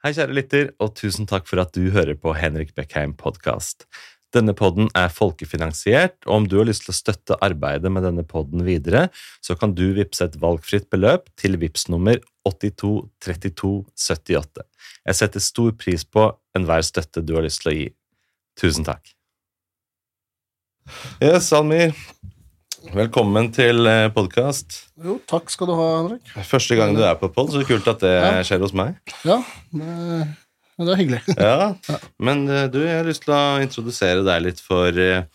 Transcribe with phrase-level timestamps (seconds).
[0.00, 3.84] Hei, kjære lytter, og tusen takk for at du hører på Henrik Beckheim podkast.
[4.32, 8.24] Denne podden er folkefinansiert, og om du har lyst til å støtte arbeidet med denne
[8.24, 9.12] podden videre,
[9.44, 12.16] så kan du vippse et valgfritt beløp til VIPS nummer
[12.48, 14.64] 823278.
[15.04, 17.92] Jeg setter stor pris på enhver støtte du har lyst til å gi.
[18.56, 19.04] Tusen takk.
[21.20, 21.92] Yes, Almir.
[22.80, 23.84] Velkommen til
[24.16, 24.86] podkast.
[25.04, 26.30] Jo, takk skal du ha, Henrik.
[26.48, 28.30] Første gang du er på pod, så kult at det Ja.
[28.46, 28.96] skjer hos meg.
[29.28, 29.36] Ja,
[29.70, 29.90] det,
[30.80, 31.20] det er hyggelig.
[31.36, 31.74] Ja,
[32.18, 35.26] Men eh, du, jeg har lyst til å introdusere deg litt for, eh,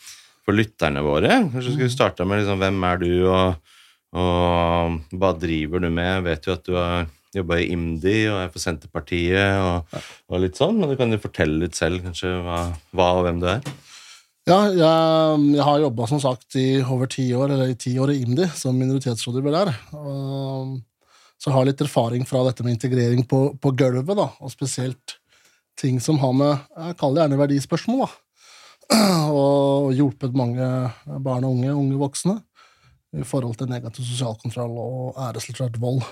[0.43, 1.29] for lytterne våre.
[1.53, 3.77] Kanskje skulle vi starte med liksom, hvem er du, og,
[4.17, 6.11] og hva driver du med?
[6.17, 9.97] Jeg vet jo at du har jobba i IMDi og er for Senterpartiet og,
[10.31, 12.61] og litt sånn, men du kan jo fortelle litt selv kanskje hva,
[12.95, 13.65] hva og hvem du er.
[14.45, 18.11] Ja, jeg, jeg har jobba som sagt i over ti år, eller i ti år
[18.13, 19.71] i IMDi, som minoritetsrådgiver der.
[19.97, 20.75] Og,
[21.41, 25.15] så jeg har litt erfaring fra dette med integrering på, på gulvet, da, og spesielt
[25.81, 28.11] ting som har med Jeg kaller det gjerne verdispørsmål, da.
[29.41, 30.67] Og hjulpet mange
[31.25, 32.37] barn og unge, unge voksne,
[33.17, 36.03] i forhold til negativ sosial kontroll og æresrelatert vold.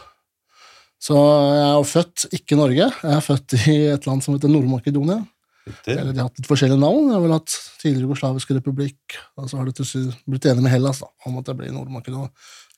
[0.98, 4.34] Så jeg er jo født ikke i Norge, jeg er født i et land som
[4.34, 5.22] heter Nord-Makedonia.
[5.64, 5.94] Riktig.
[5.96, 7.08] Eller de har hatt litt forskjellige navn.
[7.08, 10.74] De har vel hatt tidligere Jugoslavisk republikk, og så har de til blitt enige med
[10.74, 12.32] Hellas da, om at det blir Nord-Makedonia.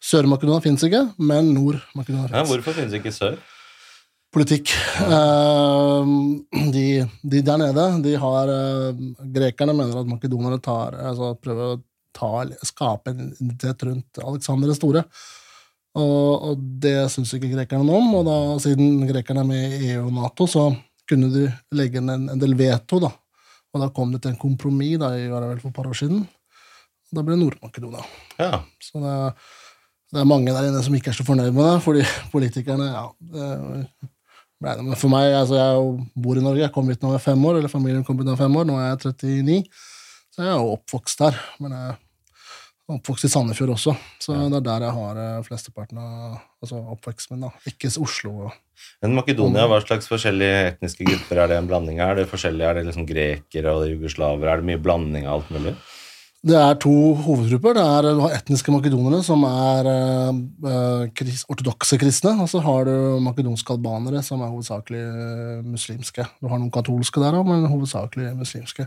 [0.05, 2.52] Sør-Makedonia fins ikke, men Nord-Makedonia Ja, fins.
[2.53, 3.39] hvorfor finnes ikke Sør?
[4.36, 4.73] Politikk.
[5.00, 6.09] Eh,
[6.75, 6.86] de,
[7.23, 9.03] de der nede, de har eh,
[9.38, 11.81] Grekerne mener at makedonerne tar altså prøver å
[12.16, 15.05] ta, skape en identitet rundt Aleksander den store.
[15.95, 19.94] Og, og det syns ikke grekerne noe om, og da, siden grekerne er med i
[19.95, 20.67] EU og Nato, så
[21.09, 23.11] kunne de legge inn en, en del veto, da.
[23.75, 26.23] Og da kom det til en kompromiss da, i, vel for et par år siden.
[26.25, 28.03] Og Da ble det Nord-Makedonia.
[28.39, 28.64] Ja.
[28.81, 29.16] Så det,
[30.14, 33.08] det er mange der inne som ikke er så fornøyd med det, fordi politikerne ja,
[33.36, 33.50] det.
[34.64, 37.44] Men for meg, altså jeg bor i Norge, jeg kom hit da jeg var fem
[37.45, 39.02] år, eller familien kom hit da jeg var fem år, nå er jeg
[39.44, 39.58] 39,
[40.31, 41.42] så jeg er jo oppvokst der.
[41.61, 41.98] Men jeg
[42.91, 47.36] oppvokst i Sandefjord også, så det er der jeg har eh, flesteparten av altså oppveksten
[47.36, 47.48] min.
[47.48, 47.70] da.
[47.71, 48.52] Ikke Oslo.
[49.02, 52.14] Men Makedonia, hva slags forskjellige etniske grupper er det en blanding av?
[52.14, 54.52] Er det forskjellige, er det liksom grekere og jugoslaver?
[54.52, 55.76] Er det mye blanding av alt mulig?
[56.45, 56.93] Det er to
[57.26, 57.73] hovedgrupper.
[57.73, 62.36] Det er du har etniske makedonere, som er eh, eh, kris, ortodokse kristne.
[62.43, 66.27] Og så har du makedonske albanere, som er hovedsakelig eh, muslimske.
[66.37, 68.86] Du har noen katolske der òg, men hovedsakelig muslimske.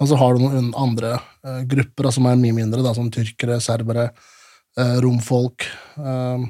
[0.00, 3.10] Og så har du noen andre eh, grupper da, som er mye mindre, da, som
[3.12, 4.06] tyrkere, serbere,
[4.78, 5.66] eh, romfolk.
[6.00, 6.46] eh,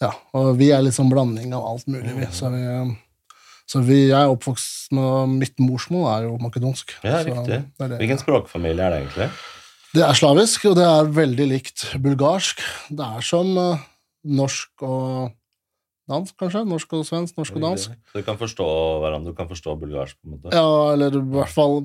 [0.00, 2.26] ja, og vi er liksom blanding av alt mulig, vi.
[2.32, 3.36] Så vi, eh,
[3.68, 6.94] så vi jeg er oppvokst med Mitt morsmål er jo makedonsk.
[7.04, 7.58] Ja, Så riktig.
[7.78, 7.98] det det.
[8.00, 9.28] Hvilken språkfamilie er det egentlig?
[9.94, 12.60] Det er slavisk, og det er veldig likt bulgarsk.
[12.88, 13.84] Det er som eh,
[14.24, 15.34] norsk og
[16.08, 16.62] dansk, kanskje.
[16.68, 17.96] Norsk og svensk, norsk og dansk.
[18.12, 18.68] Så du kan forstå
[19.02, 20.54] hverandre, du kan forstå bulgarsk på en måte?
[20.56, 21.82] Ja, eller i hvert fall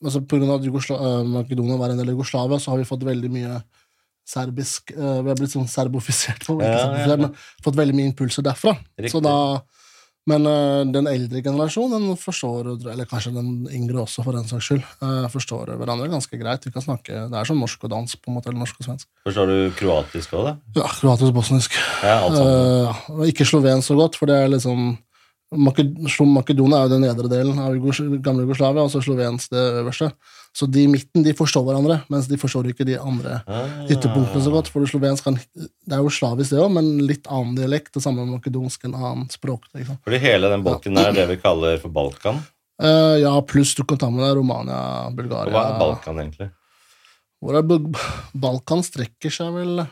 [0.00, 2.88] altså På grunn av at eh, Makedonia var en del av Jugoslavia, så har vi
[2.88, 3.58] fått veldig mye
[4.30, 7.98] serbisk eh, Vi har blitt sånn serbofisert, nå, ja, Ja, ja, serbofisert, men fått veldig
[7.98, 8.76] mye impulser derfra.
[8.96, 9.12] Riktig.
[9.14, 9.36] Så da
[10.30, 14.70] men uh, den eldre generasjonen den forstår, eller kanskje den yngre også, for den saks
[14.70, 16.64] skyld, uh, forstår hverandre ganske greit.
[16.66, 18.88] Vi kan snakke, Det er som norsk og dansk, på en måte, eller norsk og
[18.88, 19.10] svensk.
[19.26, 20.56] Forstår du kroatisk òg, da?
[20.80, 21.78] Ja, kroatisk og bosnisk.
[22.06, 22.18] Ja,
[23.10, 24.98] og ikke slovensk så godt, for det er liksom
[25.50, 25.82] Make-
[26.30, 27.74] Makedonia er jo den nedre delen av
[28.22, 30.12] gamle Jugoslavia, og slovensk det øverste.
[30.56, 33.84] Så de i midten de forstår hverandre, mens de forstår ikke de andre Ah.
[33.86, 34.68] ytterpunktene så godt.
[34.68, 37.92] For det slovensk det er jo slavisk, det òg, men litt annen dialekt.
[37.94, 39.68] Det samme med makedonsk, en annen språk.
[39.74, 40.00] Liksom.
[40.04, 42.42] Fordi hele den bolken der er det vi kaller for Balkan.
[42.82, 46.50] Uh, ja, pluss du kan ta med deg Romania, Og Bulgaria hva er Balkan egentlig?
[47.40, 47.64] Hvor er
[48.34, 49.86] Balkan strekker seg vel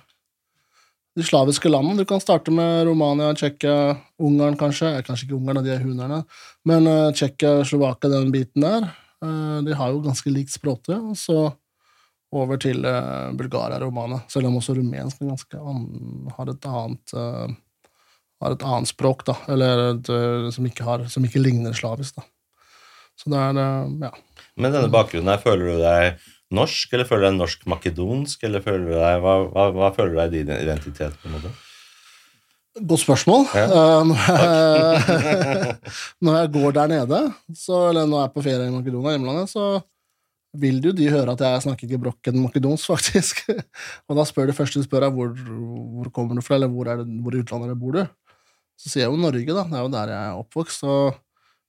[1.18, 1.98] De slaviske landene.
[1.98, 5.02] Du kan starte med Romania, Tsjekkia, Ungarn kanskje.
[5.02, 6.24] Kanskje ikke Ungarn, de er hunerne.
[6.64, 8.86] Men uh, Tsjekkia, Slovakia, den biten der,
[9.20, 10.94] de har jo ganske likt språte.
[10.94, 11.38] Og så
[12.36, 14.20] over til eh, Bulgaria og Romania.
[14.30, 17.56] Selv om også rumensk har et annet eh,
[18.38, 19.36] har et annet språk, da.
[19.50, 22.26] Eller et, eh, som, ikke har, som ikke ligner slavisk, da.
[23.18, 24.12] Så det er eh, Ja.
[24.58, 28.86] Med denne bakgrunnen her, føler du deg norsk, eller føler du deg norsk-makedonsk, eller føler
[28.88, 31.18] du deg, hva, hva, hva føler du deg i din identitet?
[31.22, 31.52] på en måte?
[32.78, 33.46] Godt spørsmål.
[33.54, 33.66] Ja.
[33.98, 34.12] Um,
[36.24, 37.20] når jeg går der nede,
[37.54, 39.80] så, eller når jeg er på ferie i Makedonia, hjemlandet, så
[40.58, 43.44] vil jo de høre at jeg snakker ikke brokken makedonsk, faktisk.
[44.08, 46.88] og da spør de første de spør, er hvor, hvor kommer du fra, eller hvor,
[46.88, 48.04] er det, hvor i utlandet bor du?
[48.78, 49.64] Så sier jeg jo Norge, da.
[49.66, 50.84] Det er jo der jeg er oppvokst.
[50.86, 51.18] Og,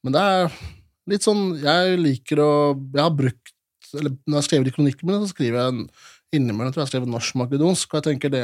[0.05, 0.59] men det er
[1.09, 2.51] litt sånn Jeg liker å
[2.93, 3.49] Jeg har brukt
[3.97, 5.87] eller Når jeg har skrevet i kronikkene mine, så skriver jeg
[6.37, 8.43] innimellom tror jeg jeg har skrevet norsk-makedonsk, og jeg tenker det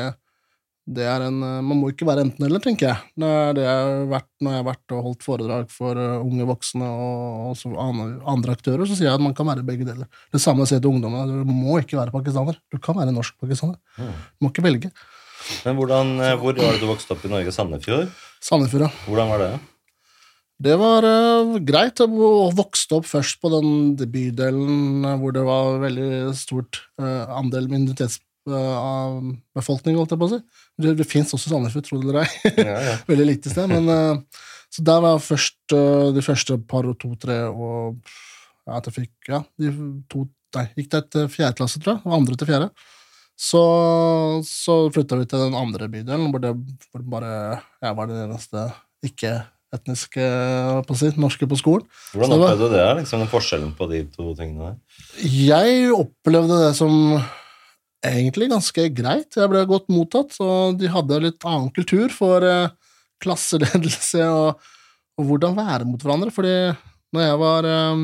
[0.85, 3.13] det er en, eh, Man må ikke være enten-eller, tenker jeg.
[3.17, 6.21] Det er det jeg har vært når jeg har vært og holdt foredrag for uh,
[6.21, 10.05] unge voksne og også andre, aktører, så sier jeg at man kan være begge deler.
[10.33, 11.41] Det samme sier jeg til ungdommene.
[11.41, 12.59] Du må ikke være pakistaner.
[12.69, 13.79] Du kan være norsk pakistaner.
[13.97, 14.11] Mm.
[14.13, 14.91] Du må ikke velge.
[15.65, 17.53] Men hvordan, eh, hvor var det du vokste opp i Norge?
[17.53, 18.11] Sandefjord?
[18.43, 18.91] Sandefjord, ja.
[19.07, 19.53] Hvordan var det?
[20.65, 21.99] Det var uh, greit.
[21.99, 27.67] Jeg vokste opp først på den bydelen eh, hvor det var veldig stort uh, andel
[28.45, 30.39] minoritetsbefolkning, holdt jeg på å si.
[30.81, 32.53] Det, det fins også Sandefjord, tro det eller ei.
[32.59, 32.95] Ja, ja.
[33.11, 33.71] veldig lite sted.
[33.71, 37.99] Men, eh, så der var jeg først eh, de første par og to-tre og
[38.65, 39.71] ja, jeg fikk Ja, de
[40.09, 42.11] to Nei, gikk det til fjerde klasse, tror jeg.
[42.15, 42.69] Andre til fjerde.
[43.35, 43.61] Så,
[44.47, 46.53] så flytta vi til den andre bydelen, hvor det
[46.93, 47.31] hvor bare
[47.83, 48.63] jeg var den eneste
[49.03, 50.29] ikke-etniske
[50.87, 51.83] på å si, norske på skolen.
[52.15, 52.85] Hvordan opplevde du det?
[53.01, 55.03] liksom Forskjellen på de to tingene der?
[55.27, 56.95] Jeg opplevde det som
[58.09, 59.37] egentlig ganske greit.
[59.37, 62.73] Jeg ble godt mottatt, og de hadde litt annen kultur for eh,
[63.23, 64.67] klasseledelse og,
[65.19, 66.33] og hvordan være mot hverandre.
[66.35, 66.55] Fordi
[67.15, 68.03] når jeg var eh,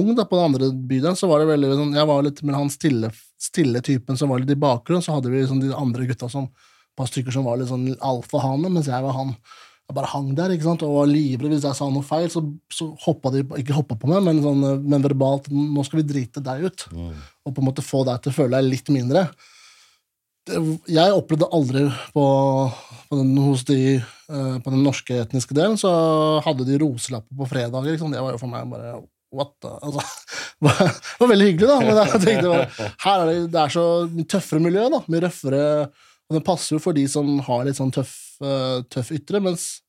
[0.00, 2.58] ung da, på den andre bydelen, så var det veldig sånn Jeg var litt med
[2.58, 6.08] han stille, stille typen som var litt i bakgrunnen, så hadde vi sånn, de andre
[6.10, 6.50] gutta som
[7.00, 9.30] som var litt sånn alfahane, mens jeg var han
[9.90, 12.28] jeg bare hang der ikke sant, og var livredd hvis jeg sa noe feil.
[12.30, 16.02] Så, så hoppa de ikke hoppa på meg, men, sånn, eh, men verbalt 'Nå skal
[16.02, 17.14] vi drite deg ut.' Mm.
[17.46, 19.26] Og på en måte få deg til å føle deg litt mindre.
[20.46, 20.58] Det,
[20.88, 21.84] jeg opplevde aldri
[22.14, 22.26] på,
[23.10, 25.90] på, den, hos de, eh, på den norske etniske delen, så
[26.46, 27.96] hadde de roselapper på fredager.
[27.96, 28.14] Liksom.
[28.14, 29.00] Det var jo for meg bare
[29.30, 29.70] What the?
[29.86, 30.02] Altså,
[30.66, 31.80] det var veldig hyggelig, da.
[31.86, 33.84] Men jeg tenkte bare, her er det, det er så
[34.26, 35.02] tøffere miljø, da.
[35.06, 35.66] Mye røffere.
[36.30, 39.82] Og det passer jo for de som har litt sånn tøff, eh, tøff ytre, mens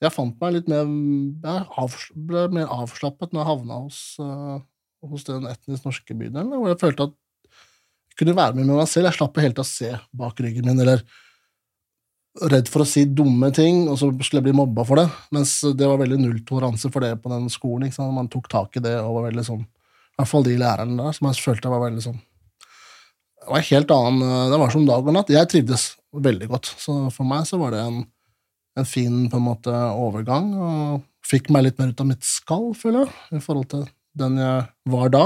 [0.00, 4.58] jeg fant meg litt mer Jeg ble mer avslappet når jeg havna hos, eh,
[5.06, 7.14] hos den etnisk norske bydelen, hvor jeg følte at
[8.10, 9.06] jeg kunne være med med meg selv.
[9.06, 11.04] Jeg slapp helt å se bak ryggen min, eller
[12.50, 15.06] redd for å si dumme ting, og så skulle jeg bli mobba for det.
[15.30, 17.92] Mens det var veldig nulltoleranse for det på den skolen.
[18.12, 21.16] Man tok tak i det og var veldig sånn I hvert fall de lærerne der,
[21.16, 22.18] som jeg følte var veldig sånn
[23.40, 25.32] Det var helt annen eh, Det var som dag og natt.
[25.32, 26.72] Jeg trivdes veldig godt.
[26.80, 28.02] Så for meg så var det en,
[28.78, 32.70] en fin på en måte overgang, og fikk meg litt mer ut av mitt skall,
[32.74, 33.84] føler jeg, i forhold til
[34.18, 35.24] den jeg var da,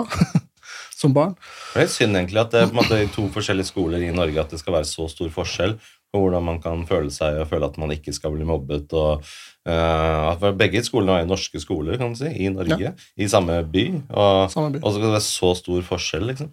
[1.01, 1.33] som barn.
[1.73, 4.43] Det er synd egentlig at det på en måte i to forskjellige skoler i Norge
[4.43, 5.79] at det skal være så stor forskjell
[6.15, 8.93] på hvordan man kan føle seg og føle at man ikke skal bli mobbet.
[8.95, 9.25] og
[9.67, 13.87] at Begge skolene er jo norske skoler kan du si, i Norge, i samme by.
[14.13, 14.83] Og, Samme by.
[14.85, 16.53] og så skal det være så stor forskjell, liksom.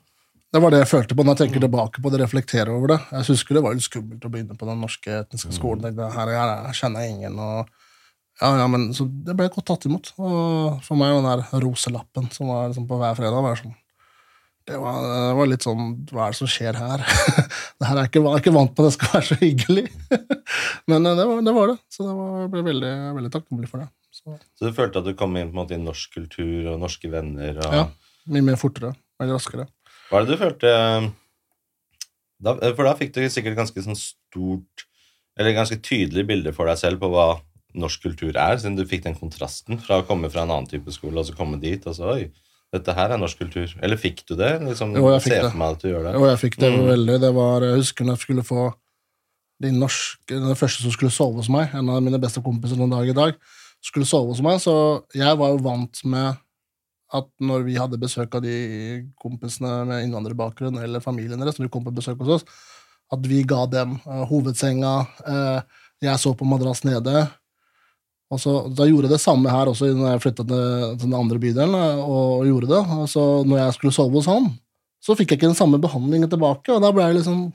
[0.52, 2.98] Det var det jeg følte på når jeg tenker tilbake på det, reflekterer over det.
[3.14, 5.86] Jeg husker det var litt skummelt å begynne på den norske etniske skolen.
[5.86, 7.70] Tenkte, her, her, her kjenner jeg ingen, og
[8.42, 10.12] ja, ja, men Så det ble godt tatt imot.
[10.18, 13.78] Og for meg, den der roselappen som var liksom på hver fredag, var sånn
[14.70, 17.02] det var, det var litt sånn Hva er det som skjer her?
[17.82, 19.86] det her er ikke, jeg er ikke vant på at det skal være så hyggelig.
[20.92, 21.56] men eh, det var det.
[21.58, 21.78] Var det.
[21.92, 23.90] Så det var, jeg ble veldig, veldig takknemlig for det.
[24.12, 26.82] Så, Så du følte at du kom inn på en måte i norsk kultur og
[26.84, 27.58] norske venner?
[27.58, 27.88] Og, ja,
[28.32, 28.94] Mye mer fortere.
[29.22, 29.66] Veldig raskere.
[30.12, 30.72] Hva er det du følte
[32.42, 34.86] da, For da fikk du sikkert ganske sånn stort
[35.40, 37.30] Eller ganske tydelig bilde for deg selv på hva
[37.72, 40.92] norsk kultur er, siden du fikk den kontrasten fra å komme fra en annen type
[40.92, 42.26] skole og så komme dit og så Oi,
[42.76, 43.72] dette her er norsk kultur.
[43.80, 44.50] Eller fikk du det?
[44.66, 45.54] Liksom, Jo, jeg fikk det.
[45.56, 46.12] at du gjør det.
[46.18, 46.84] Jo, jeg fikk det Mm.
[46.90, 47.16] veldig.
[47.24, 48.66] Det var, jeg husker når jeg skulle få
[49.64, 52.92] de norske, den første som skulle sove hos meg, en av mine beste kompiser den
[52.92, 53.36] dag i dag,
[53.82, 54.76] skulle sove hos meg, så
[55.16, 56.36] jeg var jo vant med
[57.12, 58.56] at når vi hadde besøk av de
[59.20, 62.66] kompisene med innvandrerbakgrunn eller familien deres, når de kom på besøk hos oss,
[63.12, 64.94] at vi ga dem uh, hovedsenga,
[65.28, 67.28] uh, jeg så på madrass nede,
[68.32, 71.40] og så, Da gjorde jeg det samme her også når jeg flytta til, den andre
[71.40, 71.74] bydelen.
[71.76, 72.84] eh, og gjorde det.
[72.96, 74.48] Og så når jeg skulle sove hos han,
[75.04, 76.72] så fikk jeg ikke den samme behandlingen tilbake.
[76.72, 77.50] Og da ble jeg liksom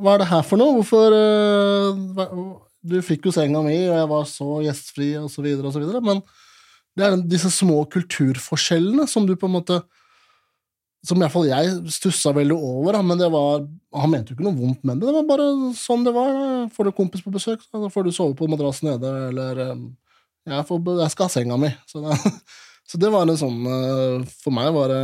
[0.00, 0.80] Hva er det her for noe?
[0.80, 1.12] Hvorfor
[2.84, 5.80] Du fikk jo senga mi, og jeg var så gjestfri, og så videre, og så
[5.80, 6.00] videre.
[6.04, 6.24] Men
[6.94, 9.80] det er disse små kulturforskjellene som du på en måte
[11.04, 12.96] Som iallfall jeg stussa veldig over.
[13.02, 13.64] Men det var
[13.98, 15.08] Han mente jo ikke noe vondt med det.
[15.10, 15.48] Det var bare
[15.78, 16.30] sånn det var.
[16.32, 16.68] da.
[16.74, 19.82] Får du kompis på besøk, så får du sove på madrassen nede, eller eh,
[20.50, 21.70] jeg, får, jeg skal ha senga mi.
[21.90, 22.16] Så det,
[22.90, 25.02] så det var en sånn eh, For meg var det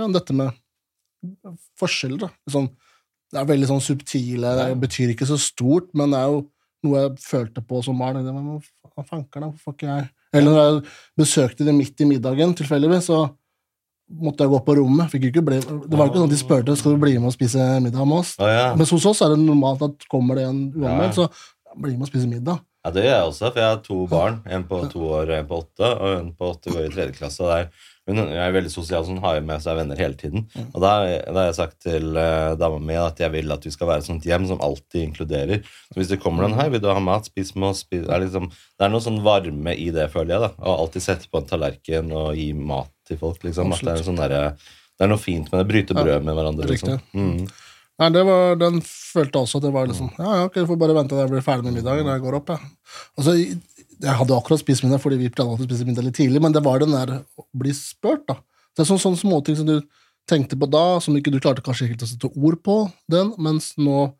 [0.00, 0.54] ja, dette med
[1.80, 2.24] forskjeller.
[2.24, 2.30] da.
[2.52, 2.70] Sånn,
[3.30, 6.40] det er veldig sånn subtile, det betyr ikke så stort, men det er jo
[6.86, 8.24] noe jeg følte på som barn.
[8.24, 10.82] Hva fanker da, hvorfor ikke jeg Eller når jeg
[11.18, 13.24] besøkte dem midt i middagen, tilfeldigvis, så
[14.20, 15.10] måtte jeg gå på rommet.
[15.12, 17.36] Fikk ikke bli, det var ikke sånn at de spurte skal du bli med og
[17.36, 18.32] spise middag med oss.
[18.42, 18.64] Ah, ja.
[18.78, 21.28] Mens hos oss er det normalt at kommer det en uanmeldt, Ja.
[21.28, 22.58] så bli med og spise middag.
[22.84, 24.40] Ja, det gjør jeg også, for jeg har to barn.
[24.48, 25.88] En på to år og en på åtte.
[26.00, 27.40] Og en på åtte går i tredje klasse.
[27.44, 27.68] og det er
[28.10, 30.46] hun er veldig sosial, så hun har jo med seg venner hele tiden.
[30.52, 30.66] Mm.
[30.68, 30.92] Og da,
[31.24, 34.04] da har jeg sagt til uh, dama mi at jeg vil at vi skal være
[34.04, 35.64] et sånt hjem som alltid inkluderer.
[35.90, 37.84] Så hvis det kommer noen her, vil du ha mat, spis med oss.
[37.86, 40.44] Spis, er liksom, det er noe sånn varme i det, føler jeg.
[40.48, 40.52] da.
[40.60, 43.42] Å alltid sette på en tallerken og gi mat til folk.
[43.46, 43.74] liksom.
[43.74, 45.68] At det, er sånn der, det er noe fint med det.
[45.72, 46.70] Bryte brød med hverandre.
[46.70, 47.02] liksom.
[47.16, 47.44] Mm.
[48.00, 50.78] Nei, det var, Den følte også at det var liksom Ja, ja, ok, du får
[50.80, 52.52] bare vente til jeg blir ferdig med middagen jeg går opp.
[52.54, 52.70] Ja.
[53.20, 53.34] Altså,
[54.00, 56.62] jeg hadde akkurat spist middag fordi vi planla å spise middag litt tidlig, men det
[56.64, 58.38] var den der å bli spurt, da.
[58.74, 59.76] Det er sånne, sånne småting som du
[60.30, 62.76] tenkte på da, som ikke du klarte kanskje helt å sette ord på
[63.10, 64.10] den, mens nå,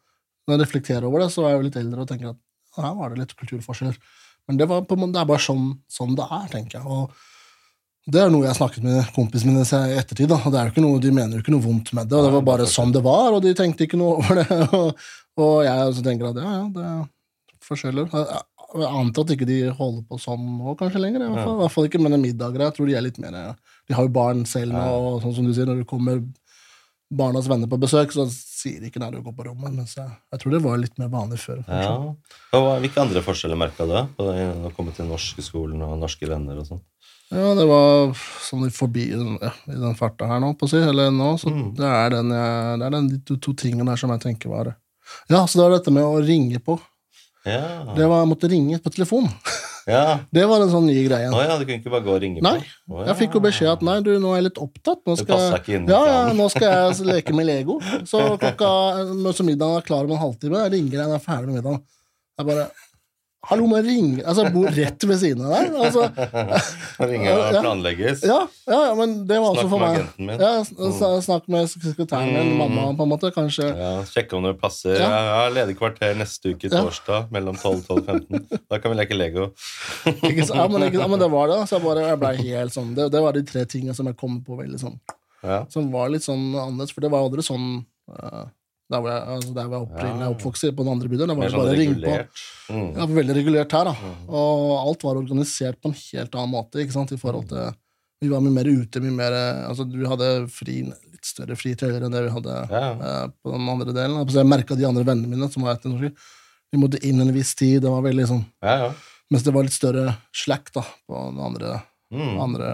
[0.47, 2.97] når jeg reflekterer over det, så er jeg jo litt eldre og tenker at her
[2.99, 3.99] var det litt kulturforskjeller.
[4.49, 6.87] Men det, var på, det er bare sånn, sånn det er, tenker jeg.
[6.91, 10.31] Og det er noe jeg har snakket med kompisene mine i ettertid.
[10.33, 10.41] Da.
[10.43, 12.35] det er jo ikke noe, De mener jo ikke noe vondt med det, og det
[12.35, 14.61] var bare sånn det var, og de tenkte ikke noe over det.
[14.81, 15.09] Og,
[15.41, 17.05] og jeg også tenker at ja, ja, det er
[17.65, 18.09] forskjeller.
[18.71, 21.25] Jeg, antar at ikke de holder på sånn nå kanskje lenger.
[21.27, 22.67] I hvert fall, I hvert fall ikke med middager.
[22.69, 23.39] Jeg tror de er litt mer
[23.89, 26.21] De har jo barn selv nå, og sånn som du sier, når det kommer
[27.11, 29.73] barnas venner på besøk, så sier de ikke når du går på rommet.
[29.75, 31.65] Mens jeg, jeg tror det var litt mer vanlig før.
[31.67, 31.89] kanskje.
[31.91, 32.61] Ja.
[32.61, 36.29] Og hvilke andre forskjeller merka du på det, å komme til norske skolen og norske
[36.31, 36.83] venner og sånn?
[37.31, 38.11] Ja, det var
[38.43, 40.79] sånn forbi ja, i den farta her nå, på å si.
[40.83, 41.75] Eller nå, så Mm.
[41.79, 44.51] det er den jeg, det er den, de to, to tingene der som jeg tenker
[44.51, 44.73] var
[45.31, 46.79] Ja, så det var dette med å ringe på.
[47.49, 47.61] Ja.
[47.97, 49.29] Det var, Jeg måtte ringe på telefon.
[49.89, 50.19] ja.
[50.37, 51.31] Det var en sånn ny greie.
[51.33, 52.99] Å ja, du kunne ikke bare gå og ringe Nei, på?
[53.01, 53.07] ja.
[53.11, 55.01] Jeg fikk jo beskjed at nei, du, nå er jeg litt opptatt.
[55.07, 57.79] Nå Det skal, passer ikke inn ja, ja, nå skal jeg leke med Lego.
[58.09, 58.71] Så klokka,
[59.33, 60.61] så middagen er klar om en halvtime.
[60.67, 61.83] Jeg ringer deg når jeg er ferdig med middagen.
[62.41, 62.69] Jeg bare
[63.49, 65.77] Hallo, må jeg ringe Altså, jeg bor rett ved siden av deg.
[65.81, 66.03] Altså,
[67.01, 67.63] Nå ringer og Ja.
[67.65, 68.21] planlegges.
[68.29, 68.37] ja,
[68.69, 69.97] ja, ja, men det var også Snakk for med meg.
[69.97, 70.43] agenten min.
[70.45, 72.59] Ja, sn- Snakk med sekretæren min, Mm.
[72.61, 73.31] mamma, på en måte.
[73.33, 74.99] Kanskje Ja, Sjekke om det passer.
[75.01, 75.09] Ja.
[75.09, 75.35] Ja.
[75.41, 76.83] har ledig kvarter neste uke, Ja.
[76.85, 78.47] torsdag, mellom 12 og 15.
[78.69, 79.49] Da kan vi leke Lego.
[80.05, 81.63] ikke, så- ja, men, ikke, ja, men det var det.
[81.69, 84.17] Så jeg, bare, jeg ble helt sånn det, det var de tre tingene som jeg
[84.21, 85.01] kom på veldig sånn
[85.43, 85.65] Ja.
[85.73, 88.45] Som var litt sånn annerledes, for det var aldri sånn eh,
[88.91, 91.29] der hvor jeg, altså der hvor jeg opprinnelig er oppvokst, på den andre bydelen.
[91.31, 92.09] Der var det sånn bare regulert.
[92.11, 92.25] ringe
[92.67, 92.75] på.
[92.75, 92.89] Mm.
[92.99, 93.95] Ja, veldig regulert her, da.
[94.29, 96.83] Og alt var organisert på en helt annen måte.
[96.83, 97.71] ikke sant, i forhold til
[98.21, 99.33] Vi var mye mer ute, mye mer
[99.71, 102.91] altså Vi hadde fri, litt større fritøyer enn det vi hadde Ja.
[102.93, 104.19] eh, på den andre delen.
[104.21, 106.13] Altså, Jeg merka de andre vennene mine som var etter norsk,
[106.73, 107.81] de måtte inn en viss tid.
[107.83, 108.93] Det var veldig sånn Ja, ja.
[109.31, 111.83] Mens det var litt større slack da, på den andre,
[112.13, 112.41] Mm.
[112.43, 112.67] andre,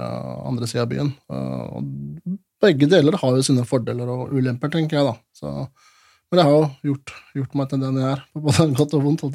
[0.48, 1.12] andre sida av byen.
[1.28, 5.14] Uh, Og begge deler har jo sine fordeler og ulemper, tenker jeg, da.
[5.36, 5.68] Så,
[6.30, 9.04] men det har jo gjort, gjort meg til den jeg er, på både godt og
[9.04, 9.26] vondt.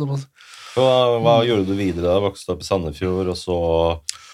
[0.76, 0.90] Hva,
[1.24, 2.18] hva gjorde du videre da?
[2.24, 3.58] Vokste opp i Sandefjord, og så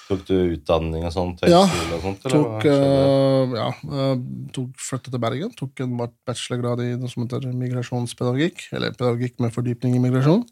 [0.07, 1.43] tok du utdanning og sånt?
[1.49, 2.25] Ja, og sånt?
[2.25, 4.13] Tok, eh, ja, eh,
[4.55, 5.53] tok, flyttet til Bergen.
[5.57, 8.69] Tok en bachelorgrad i noe som heter migrasjonspedagogikk.
[8.77, 10.45] Eller pedagogikk med fordypning i migrasjon.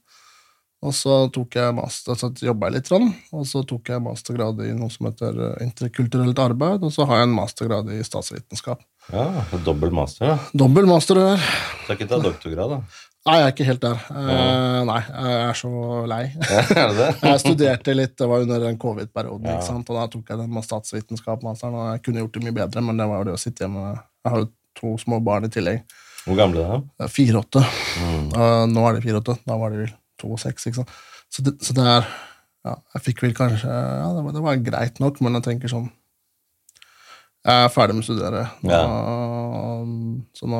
[0.85, 2.91] Og så tok jeg master, så jobba jeg litt,
[3.33, 7.23] og så tok jeg mastergrad i noe som heter eh, interkulturelt arbeid, og så har
[7.23, 8.83] jeg en mastergrad i statsvitenskap.
[9.13, 9.25] Ja,
[9.65, 10.37] Dobbel master, ja.
[10.57, 11.37] Dobbel master der.
[11.37, 12.79] Du har ikke ta doktorgrad, da?
[13.25, 14.01] Nei, jeg er ikke helt der.
[14.13, 15.69] Eh, nei, jeg er så
[16.09, 16.23] lei.
[16.57, 17.07] er det det?
[17.25, 19.55] Jeg studerte litt, det var under den covid-perioden, Ja.
[19.57, 19.89] ikke sant?
[19.89, 23.01] og da tok jeg den med statsvitenskap-masteren, og jeg kunne gjort det mye bedre, men
[23.01, 25.97] det var jo det å sitte hjemme Jeg har jo to små barn i tillegg.
[26.25, 26.79] Hvor gamle er de?
[26.97, 27.65] Det er Fire-åtte.
[28.01, 28.29] Mm.
[28.33, 29.37] Uh, nå er de fire-åtte.
[29.45, 30.95] Da var de vel to og seks, ikke sant.
[31.33, 32.07] Så det, så det er
[32.65, 35.69] Ja, jeg fikk vel kanskje Ja, det var, det var greit nok, men jeg tenker
[35.69, 35.89] sånn
[37.45, 38.77] Jeg er ferdig med å studere, nå,
[40.33, 40.59] så nå,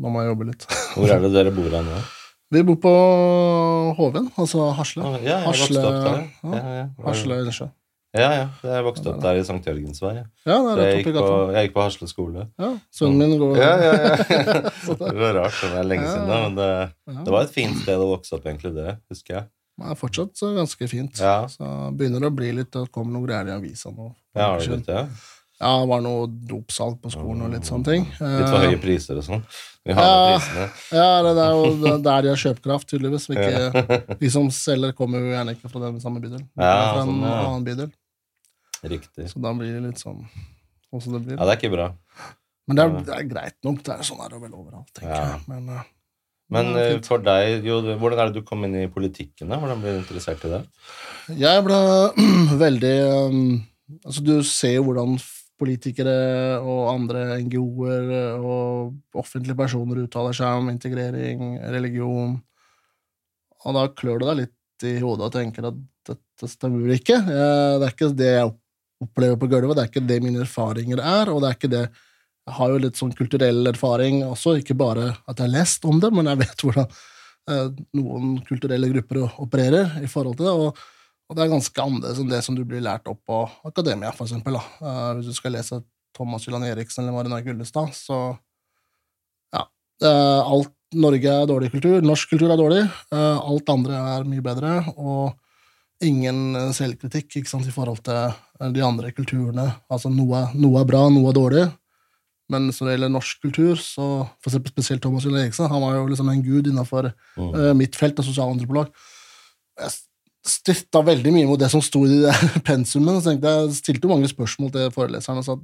[0.00, 0.66] nå må jeg jobbe litt.
[0.96, 1.98] Hvor er det dere bor her nå?
[2.54, 2.92] Vi bor på
[3.98, 5.04] Hoven, altså Hasle.
[5.04, 6.20] Ah, Ja, jeg vokste Hasle, opp der.
[6.22, 6.52] ja.
[6.54, 6.84] Ja, ja.
[7.08, 7.66] Hasle Innsjø.
[8.14, 8.42] Ja, ja.
[8.62, 9.56] Jeg vokste opp der i St.
[9.66, 10.12] Jørgens vei.
[10.20, 10.24] ja.
[10.46, 12.44] Ja, er Jeg gikk på, jeg gikk på Hasle skole.
[12.62, 14.14] Ja, Sønnen min går Ja, ja, ja.
[15.02, 16.70] Det var rart, det er lenge siden, da, men det,
[17.10, 17.18] Ja.
[17.26, 19.48] det var et fint sted å vokse opp, egentlig, det, husker jeg.
[19.74, 21.18] Det er fortsatt ganske fint.
[21.18, 21.36] Ja.
[21.50, 21.66] Så
[21.98, 24.12] begynner det å bli litt Det kommer noen greier i avisa nå.
[24.38, 25.00] Ja, har du det?
[25.64, 28.02] Ja, det var noe dopsalg på skolen og litt sånne ting.
[28.20, 29.44] Litt for Eh, høye priser og sånn.
[29.84, 30.38] Vi har Ja.
[30.38, 30.66] prisene.
[30.92, 33.26] Ja, det er jo der de har kjøpekraft, tydeligvis.
[33.32, 36.42] Ikke, de som selger, kommer jo gjerne ikke fra den samme bydel.
[36.44, 37.40] De Ja, fra en sånn, ja.
[37.48, 37.92] annen bydel.
[38.84, 39.30] Riktig.
[39.32, 40.20] Så da blir det litt sånn
[40.92, 41.38] sånn som det blir.
[41.40, 41.88] Ja, det er ikke bra.
[42.68, 43.82] Men det er, det er greit nok.
[43.84, 45.26] Det er sånn er det vel overalt, tenker Ja.
[45.32, 45.48] jeg.
[45.48, 45.82] Men eh,
[46.54, 49.48] Men eh, for deg, jo, hvordan er det du kom inn i politikken?
[49.48, 49.56] da?
[49.58, 50.62] Hvordan ble du interessert i det?
[51.40, 51.78] jeg ble
[52.64, 52.96] veldig
[53.32, 53.64] um,
[54.04, 55.16] Altså, du ser jo hvordan
[55.60, 56.14] politikere
[56.60, 62.34] og andre NGO-er og offentlige personer uttaler seg om integrering, religion,
[63.64, 67.16] og da klør det deg litt i hodet og tenker at dette stemmer ikke.
[67.16, 68.50] Eh, Det er ikke det jeg
[69.04, 71.86] opplever på gulvet, det er ikke det mine erfaringer er, og det er ikke det
[72.44, 75.96] Jeg har jo litt sånn kulturell erfaring også, ikke bare at jeg har lest om
[75.96, 76.90] det, men jeg vet hvordan
[77.48, 80.52] eh, noen kulturelle grupper opererer i forhold til det.
[80.52, 80.82] og,
[81.28, 84.28] og det er ganske annerledes enn det som du blir lært opp på akademia, for
[84.28, 84.58] eksempel.
[84.58, 84.64] Da.
[84.84, 85.80] Eh, hvis du skal lese
[86.14, 88.18] Thomas Jylland Eriksen eller Marinar Gullestad, så
[89.54, 89.64] ja.
[90.04, 92.82] alt Norge er dårlig kultur, norsk kultur er dårlig,
[93.14, 98.70] eh, alt andre er mye bedre, og ingen selvkritikk ikke sant, i forhold til eh,
[98.74, 99.66] de andre kulturene.
[99.92, 101.64] Altså noe, noe er bra, noe er dårlig.
[102.52, 104.06] Men når det gjelder norsk kultur, så
[104.42, 107.52] for eksempel spesielt Thomas Jylland Eriksen, han var jo liksom en gud innenfor mm.
[107.54, 108.90] uh, mitt felt, av sosialantropolog.
[109.80, 109.94] Jeg
[110.44, 112.34] stritta veldig mye mot det som sto i det
[112.68, 113.20] pensumet.
[113.20, 115.58] Så tenkte jeg stilte mange spørsmål til foreleseren og sa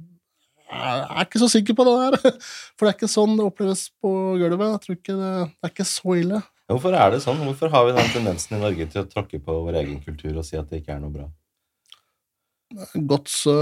[0.71, 2.37] jeg er ikke så sikker på det der.
[2.79, 4.69] For det er ikke sånn det oppleves på gulvet.
[4.69, 6.39] Jeg tror ikke det, det er ikke så ille.
[6.71, 7.41] Hvorfor er det sånn?
[7.43, 10.47] Hvorfor har vi den tendensen i Norge til å tråkke på vår egen kultur og
[10.47, 11.27] si at det ikke er noe bra?
[12.95, 13.55] Godt, så,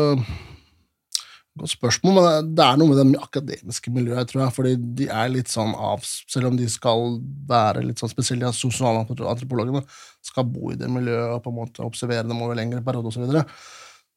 [1.60, 4.56] godt spørsmål, men det er noe med det akademiske miljøet, tror jeg.
[4.56, 8.56] Fordi de er litt sånn av Selv om de skal være litt sånn spesielle, de
[8.56, 9.84] sosialantropologene
[10.26, 13.20] skal bo i det miljøet og på en måte observere dem over lengre perioder osv.,
[13.20, 13.46] så, videre,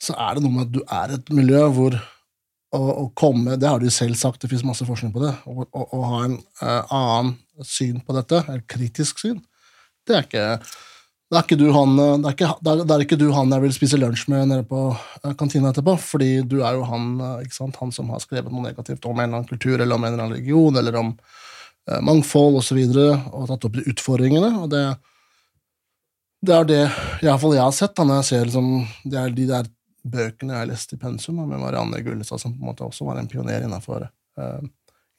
[0.02, 1.98] så er det noe med at du er et miljø hvor
[2.72, 5.32] å, komme Det har du selv sagt, det fins masse forskning på det.
[5.44, 7.34] Å, ha en uh, annen
[7.68, 9.42] syn på dette, et kritisk syn,
[10.08, 10.46] det er ikke
[11.32, 13.72] det er, ikke du han, det, er ikke, det er ikke du han jeg vil
[13.72, 17.78] spise lunsj med nede på eh, kantina etterpå, fordi du er jo han, eh, sant,
[17.80, 20.26] han som har skrevet noe negativt om en eller annen kultur eller om en eller
[20.26, 22.60] annen religion eller om eh, mangfold osv.
[22.60, 24.50] Og, så videre, og tatt opp de utfordringene.
[24.60, 24.82] og det,
[26.44, 26.82] det er det
[27.24, 28.68] iallfall jeg har sett da, når jeg ser liksom,
[29.14, 29.70] det er de der
[30.02, 33.16] bøkene jeg har lest i pensum, med Marianne Gullestad, som på en måte også var
[33.16, 34.60] en pioner innenfor eh,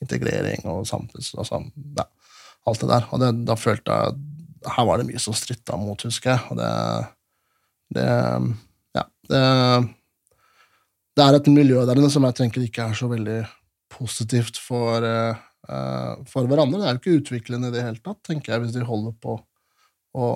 [0.06, 1.34] integrering og samfunns...
[1.42, 1.64] Altså,
[1.98, 2.06] ja,
[2.70, 3.10] alt det der.
[3.12, 4.22] Og det, da følte jeg
[4.66, 6.46] Her var det mye som stritta mot, husker jeg.
[6.52, 6.72] Og det,
[7.98, 8.08] det
[8.94, 9.08] Ja.
[9.30, 9.44] Det,
[11.14, 13.42] det er et miljø der inne som jeg tenker ikke er så veldig
[13.94, 16.80] positivt for, uh, for hverandre.
[16.82, 19.38] Det er jo ikke utviklende i det hele tatt, tenker jeg, hvis de holder på
[20.18, 20.34] å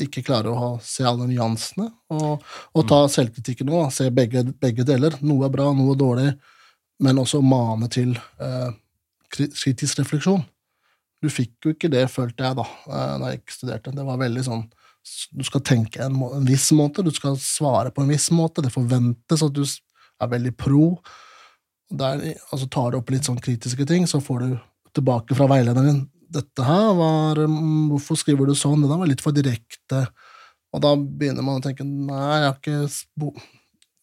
[0.00, 1.84] ikke klarer å ha, se alle nyansene
[2.14, 3.10] og, og ta mm.
[3.12, 3.82] selvkritikken nå.
[3.92, 5.18] Se begge, begge, deler.
[5.20, 6.28] Noe er bra, noe er dårlig,
[7.04, 8.70] men også mane til eh,
[9.32, 10.40] kritisk refleksjon.
[11.22, 13.94] Du fikk jo ikke det, følte jeg, da eh, da jeg studerte.
[13.94, 14.64] Det var veldig sånn
[15.34, 18.64] Du skal tenke en, en, viss måte, du skal svare på en viss måte.
[18.64, 20.96] Det forventes at du er veldig pro.
[21.92, 24.50] Der, altså Tar du opp litt sånn kritiske ting, så får du
[24.96, 28.82] tilbake fra veilederen din dette her var mm, Hvorfor skriver du sånn?
[28.82, 30.06] Det der var litt for direkte.
[30.72, 33.32] Og da begynner man å tenke nei, jeg har ikke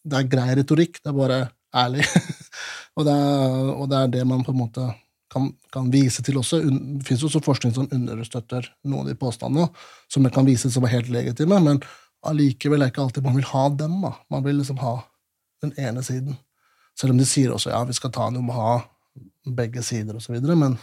[0.06, 1.40] Det er grei retorikk, det er bare
[1.76, 2.06] ærlig.
[2.96, 4.86] og, det er, og, det er, det man på en måte
[5.30, 6.60] kan, kan vise til også.
[6.66, 9.70] Det fins også forskning som understøtter noen av de påstandene,
[10.10, 11.82] som kan vise som er helt legitime, men
[12.26, 14.00] allikevel er ikke alltid man vil ha dem.
[14.04, 14.14] da.
[14.32, 14.96] Man vil liksom ha
[15.64, 16.38] den ene siden.
[16.98, 18.80] Selv om de sier også ja, vi skal ta noe med å ha
[19.56, 20.76] begge sider, videre, men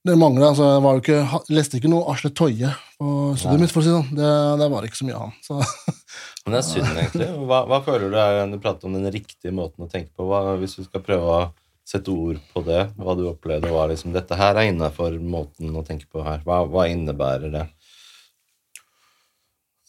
[0.00, 3.72] det mangler, altså, jeg var jo ikke, leste ikke noe Asle Toje på studiet mitt,
[3.72, 4.14] for å si det sånn.
[4.16, 4.30] Det,
[4.62, 5.34] det var ikke så mye av han.
[5.44, 5.58] Så.
[6.46, 7.26] Men det er synd, egentlig.
[7.50, 10.24] Hva, hva, føler du er du prater om den riktige måten å tenke på?
[10.30, 11.42] Hva, hvis du skal prøve å
[11.90, 15.84] sette ord på det, hva du opplevde, hva liksom, dette her er innafor måten å
[15.86, 16.42] tenke på her.
[16.46, 17.66] Hva, hva innebærer det?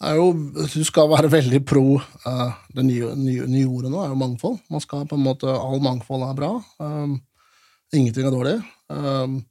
[0.02, 0.32] er jo,
[0.74, 4.60] Du skal være veldig pro uh, Det nye, nye, nye, ordet nå er jo mangfold.
[4.72, 6.52] Man skal på en måte, All mangfold er bra.
[6.82, 7.20] Um,
[7.94, 8.56] ingenting er dårlig.
[8.90, 9.42] Um,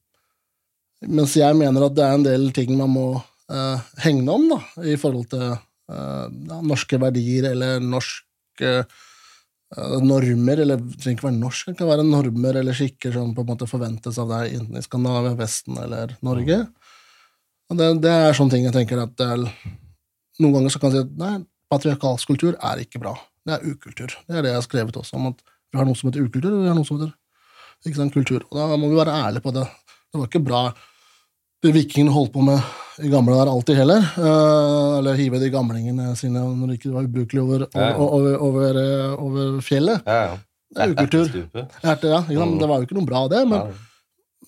[1.06, 4.58] mens jeg mener at det er en del ting man må uh, hegne om, da,
[4.90, 6.26] i forhold til uh,
[6.66, 9.06] norske verdier eller norske uh,
[9.78, 13.44] normer, eller det trenger ikke være norsk, det kan være normer eller skikker som på
[13.44, 16.58] en måte forventes av deg enten i Skandinavia, Vesten eller Norge.
[17.70, 19.46] Og det, det, er sånne ting jeg tenker at er,
[20.40, 21.34] Noen ganger så kan jeg si at nei,
[21.70, 23.12] patriarkalsk kultur er ikke bra.
[23.46, 24.14] Det er ukultur.
[24.26, 26.54] Det er det jeg har skrevet også, om at vi har noe som heter ukultur,
[26.56, 27.12] og vi har noe som heter
[27.86, 28.46] ikke sant, kultur.
[28.48, 29.66] Og da må vi være ærlige på det.
[30.10, 30.62] Det var ikke bra
[31.62, 32.60] det vikingene holdt på med
[33.00, 34.04] i gamle dager alltid heller.
[34.18, 37.94] Uh, eller hive de gamlingene sine når det ikke var ubrukelig over, ja, ja.
[38.00, 40.08] over, over, eh, over, fjellet.
[40.08, 40.36] Ja,
[40.74, 41.30] det er ukultur.
[41.92, 42.20] Erte, ja.
[42.28, 43.72] Det var jo ikke noe bra, det, men,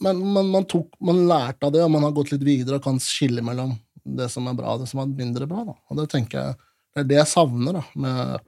[0.04, 2.84] men man, man, tok, man, lærte av det, og man har gått litt videre og
[2.84, 5.64] kan skille mellom det som er bra, og det som er mindre bra.
[5.68, 5.76] Da.
[5.88, 8.46] Og Det tenker jeg, det er det jeg savner da, med,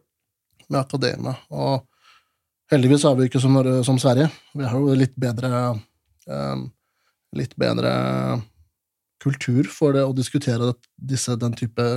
[0.69, 1.37] med akademia.
[1.55, 1.85] Og
[2.73, 4.29] heldigvis er vi ikke som, som Sverige.
[4.57, 5.53] Vi har jo litt bedre
[6.27, 6.69] um,
[7.35, 7.93] litt bedre
[9.25, 11.89] kultur for det å diskutere disse, den type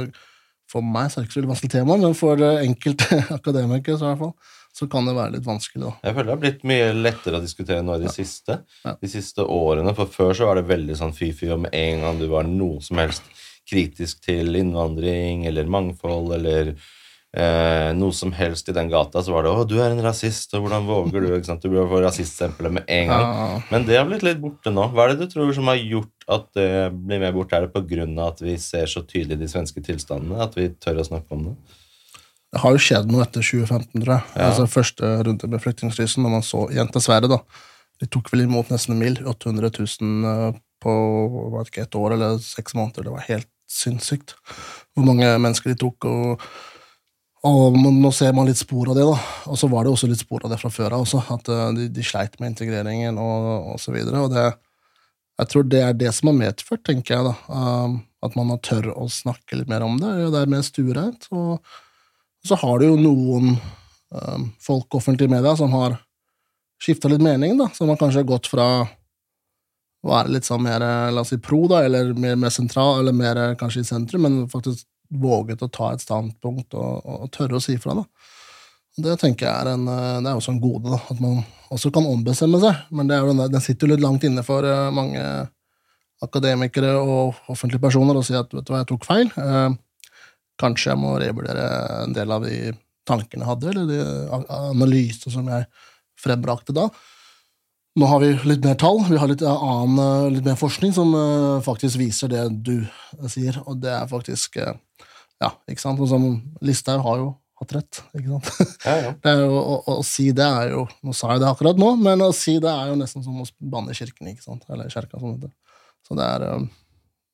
[0.68, 4.04] For meg så er det ikke så veldig vanskelig tema, men for enkelte akademikere så,
[4.04, 5.84] i hvert fall, så kan det være litt vanskelig.
[5.86, 5.94] Da.
[6.04, 8.14] Jeg føler det har blitt mye lettere å diskutere nå i de ja.
[8.14, 8.94] siste ja.
[9.00, 9.94] De siste årene.
[9.98, 13.00] For før så var det veldig sånn fy-fy, med en gang du var noe som
[13.02, 13.26] helst
[13.68, 16.76] kritisk til innvandring eller mangfold eller
[17.38, 20.54] eh, noe som helst i den gata, så var det 'Å, du er en rasist',
[20.58, 21.62] og 'hvordan våger du?' ikke sant?
[21.62, 23.22] Du bør få rasiststempelet med en gang.
[23.22, 23.62] Ja.
[23.72, 24.92] Men det har blitt litt borte nå.
[24.92, 27.54] Hva er det du tror som har gjort at det blir mer borte?
[27.54, 30.42] Er det på grunn av at vi ser så tydelig de svenske tilstandene?
[30.42, 31.56] At vi tør å snakke om det?
[32.52, 34.24] Det har jo skjedd noe etter 2015, tror jeg.
[34.36, 34.48] Ja.
[34.48, 37.42] Altså Første runde med flyktningkrisen, når man så igjen til Sverige, da.
[38.00, 40.94] De tok vel imot nesten en mil, 800 000 eh, på
[41.52, 43.04] var det ikke et år eller seks måneder.
[43.04, 44.36] Det var helt sinnssykt
[44.96, 46.06] hvor mange mennesker de tok.
[46.06, 46.42] og
[47.46, 49.18] og nå ser man litt spor av det, da.
[49.52, 51.68] Og så var det også litt spor av det fra før av også, at eh,
[51.78, 54.24] de, de sleit med integreringen og, og så videre.
[54.26, 54.48] Og det,
[55.38, 57.36] jeg tror det er det som har medført, tenker jeg, da.
[57.54, 60.16] um, at man har tør å snakke litt mer om det.
[60.34, 61.30] Det er mer stuereint.
[61.30, 61.62] Og
[62.48, 63.54] så har du jo noen
[64.10, 66.00] um, folk offentlig i media som har
[66.82, 67.70] skifta litt mening, da.
[67.78, 68.68] Som har kanskje gått fra
[70.06, 73.02] å være litt sånn mer eh, la oss si, pro, da, eller mer, mer sentral,
[73.02, 77.30] eller mer eh, kanskje i sentrum, men faktisk våget å ta et standpunkt og, og,
[77.34, 77.96] tørre å si fra.
[77.98, 78.06] da.
[78.98, 81.44] Det tenker jeg er, en, eh, det er også en gode, da, at man
[81.74, 82.80] også kan ombestemme seg.
[82.90, 85.22] Men det den, der, den sitter jo litt langt inne for eh, mange
[86.26, 89.30] akademikere og offentlige personer å si at vet du hva, jeg tok feil.
[89.38, 89.68] Eh,
[90.58, 91.68] kanskje jeg må revurdere
[92.08, 92.74] en del av de
[93.08, 95.70] tankene jeg hadde, eller de analyser som jeg
[96.18, 96.88] frembrakte da.
[97.98, 101.14] Nå har vi litt mer tall, vi har litt, annen, litt mer forskning som
[101.66, 102.76] faktisk viser det du
[103.30, 104.58] sier, og det er faktisk
[105.44, 106.02] Ja, ikke sant?
[106.02, 106.26] Og som
[106.66, 107.28] Listhaug har jo
[107.62, 108.76] hatt rett, ikke sant?
[108.86, 109.14] Ja, ja.
[109.24, 111.94] Det er jo, å, å, si det er jo Nå sa jeg det akkurat nå,
[112.02, 114.66] men å si det er jo nesten som å banne i kirken, ikke sant?
[114.70, 115.52] Eller kjerka, som det.
[116.08, 116.48] Så det er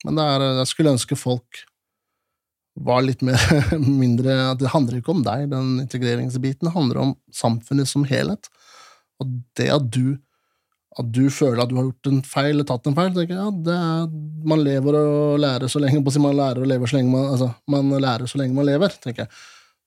[0.04, 1.64] Men det er, jeg skulle ønske folk
[2.74, 3.38] var litt mer
[4.02, 6.66] mindre at Det handler ikke om deg, den integreringsbiten.
[6.66, 8.48] Det handler om samfunnet som helhet.
[9.22, 10.16] Og det at du
[11.00, 13.42] at du føler at du har gjort en feil eller tatt en feil, tenker jeg,
[13.42, 14.14] ja, er,
[14.46, 17.90] man lever og lærer så lenge man lærer og lever så lenge man, altså, man
[18.04, 19.32] lærer så lenge man lever, tenker jeg.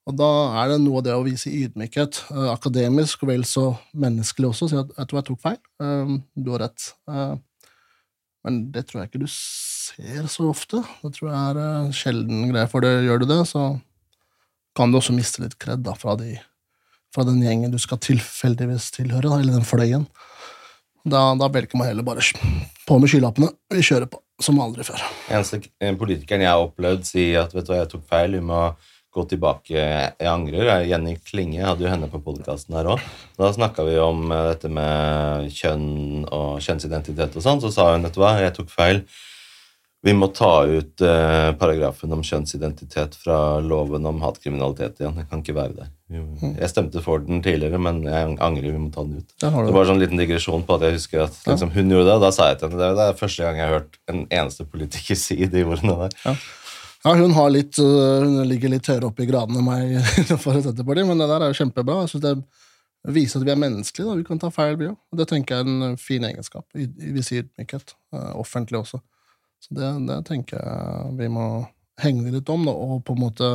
[0.08, 0.28] Og da
[0.62, 3.66] er det noe av det å vise ydmykhet, eh, akademisk og vel så
[4.00, 6.92] menneskelig også, si at vet du hva, jeg tok feil, eh, du har rett.
[7.12, 7.34] Eh,
[8.48, 10.80] men det tror jeg ikke du ser så ofte.
[11.02, 13.66] Det tror jeg er eh, sjelden greie, for det gjør du det, så
[14.78, 16.38] kan du også miste litt kred da, fra, de,
[17.16, 20.08] fra den gjengen du skal tilfeldigvis tilhøre, da, eller den fløyen.
[21.08, 22.24] Da, da velger man heller bare
[22.88, 23.52] på med skylappene.
[23.74, 25.02] Vi kjører på som aldri før.
[25.34, 25.62] Eneste
[25.98, 28.68] politikeren jeg har opplevd si at vet du hva, jeg tok feil, vi må
[29.18, 31.64] gå tilbake, jeg angrer, er Jenny Klinge.
[31.66, 33.06] Hadde jo henne på podkasten her òg.
[33.40, 37.64] Da snakka vi om eh, dette med kjønn og kjønnsidentitet og sånn.
[37.64, 39.02] Så sa hun vet du hva, jeg tok feil.
[40.06, 45.18] Vi må ta ut eh, paragrafen om kjønnsidentitet fra loven om hatkriminalitet igjen.
[45.24, 45.88] Jeg kan ikke være der.
[46.14, 46.54] Mm.
[46.60, 48.70] Jeg stemte for den tidligere, men jeg angrer.
[48.70, 49.34] Vi må ta den ut.
[49.42, 52.28] Det var sånn liten digresjon på at jeg husker at liksom, hun gjorde det, og
[52.28, 52.92] da sa jeg til henne det.
[53.00, 56.16] Det er første gang jeg har hørt en eneste politiker si de ordene der.
[57.08, 60.62] Ja, hun, har litt, øh, hun ligger litt høyere oppe i gradene enn meg for
[60.62, 62.00] Senterpartiet, men det der er jo kjempebra.
[62.06, 64.08] Jeg synes det viser at vi er menneskelige.
[64.12, 64.22] Da.
[64.22, 64.98] Vi kan ta feil, vi òg.
[65.18, 66.66] Det tenker jeg er en fin egenskap.
[66.78, 67.98] Vi sier ydmykhet.
[68.14, 69.02] øh, Offentlig også.
[69.64, 71.48] Så det, det tenker jeg vi må
[72.02, 73.50] hegne litt om, da, og på en måte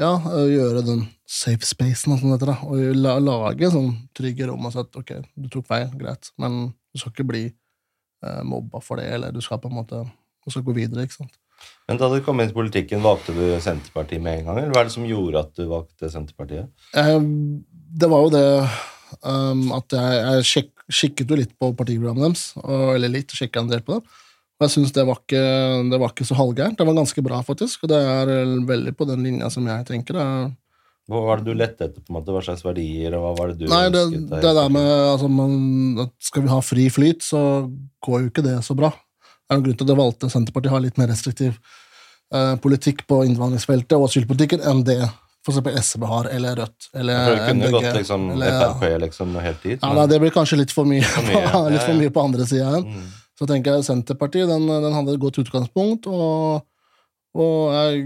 [0.00, 0.16] ja,
[0.48, 4.74] gjøre den safe spacen, og sånn heter, da, og la, lage sånn trygge rom og
[4.74, 9.00] si at ok, du tok feil, greit, men du skal ikke bli eh, mobba for
[9.00, 10.02] det, eller du skal på en måte
[10.42, 11.36] du skal gå videre, ikke sant.
[11.86, 14.56] Men da du kom inn i politikken, valgte du Senterpartiet med en gang?
[14.58, 16.88] Eller hva er det som gjorde at du valgte Senterpartiet?
[16.98, 17.18] Eh,
[18.02, 18.46] det var jo det
[19.22, 23.62] um, at jeg, jeg sjek, sjekket jo litt på partiprogrammet deres, og, eller litt, sjekka
[23.62, 24.18] en del på det.
[24.62, 26.78] Og jeg syns det, det var ikke så halvgærent.
[26.78, 27.82] Det var ganske bra, faktisk.
[27.82, 28.32] Og det er
[28.68, 30.14] veldig på den linja som jeg tenker.
[30.14, 30.26] Det
[31.10, 31.98] Hva var det du lette etter?
[31.98, 32.30] på en måte?
[32.30, 33.16] Hva slags verdier?
[33.18, 34.44] og hva var det du Nei, det, ønsket deg?
[34.44, 35.56] det der med altså, man,
[36.06, 37.42] at Skal vi ha fri flyt, så
[38.06, 38.92] går jo ikke det så bra.
[38.92, 41.58] Det er en grunn til at jeg valgte Senterpartiet har litt mer restriktiv
[42.32, 45.00] eh, politikk på innvandringsfeltet og asylpolitikken enn det
[45.42, 47.32] eksempel SV har, eller Rødt, eller MDG.
[47.34, 48.60] det kunne gått liksom eller.
[48.62, 49.78] Frp liksom helt dit.
[49.82, 52.22] Ja, men- nei, det blir kanskje litt for mye, For mye, litt for mye på
[52.22, 52.86] andre sida igjen.
[52.86, 53.10] Mm.
[53.38, 56.66] Så tenker jeg Senterpartiet den, den hadde et godt utgangspunkt, og,
[57.38, 58.04] og jeg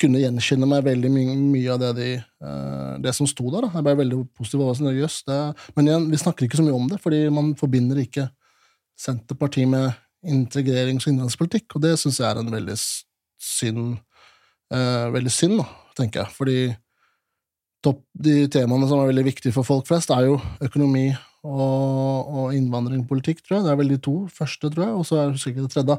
[0.00, 2.08] kunne gjenkjenne meg veldig mye, mye av det, de,
[2.44, 3.66] uh, det som sto der.
[3.66, 3.78] Da.
[3.78, 4.64] Jeg ble veldig positiv.
[4.64, 5.40] over sånn, yes, det,
[5.78, 8.28] men igjen, vi snakker ikke så mye om det, fordi man forbinder ikke
[9.00, 9.90] Senterpartiet med
[10.24, 13.96] integrerings- og innvandringspolitikk, og det syns jeg er en veldig synd,
[14.74, 16.36] uh, veldig synd, da, tenker jeg.
[16.36, 16.58] Fordi
[17.84, 21.08] topp, de temaene som er veldig viktige for folk flest, er jo økonomi
[21.44, 23.66] og, og innvandringspolitikk, tror jeg.
[23.66, 25.98] Det er vel de to første, tror jeg, og så er det sikkert det tredje.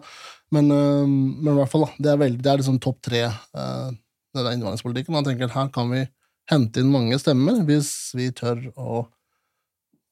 [0.55, 2.01] Men, øh, men i hvert fall, da.
[2.01, 3.89] Det er, veldig, det er liksom topp tre, øh,
[4.36, 5.15] denne innvandringspolitikken.
[5.15, 6.05] Man tenker at her kan vi
[6.51, 9.05] hente inn mange stemmer hvis vi tør å,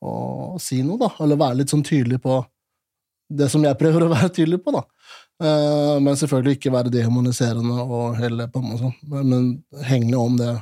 [0.02, 0.14] å
[0.62, 1.14] si noe, da.
[1.26, 2.42] Eller være litt sånn tydelig på
[3.34, 4.84] det som jeg prøver å være tydelig på, da.
[5.44, 8.96] Eh, men selvfølgelig ikke være dehumaniserende og hele på meg, sånn.
[9.10, 9.50] Men,
[9.88, 10.54] hegne om det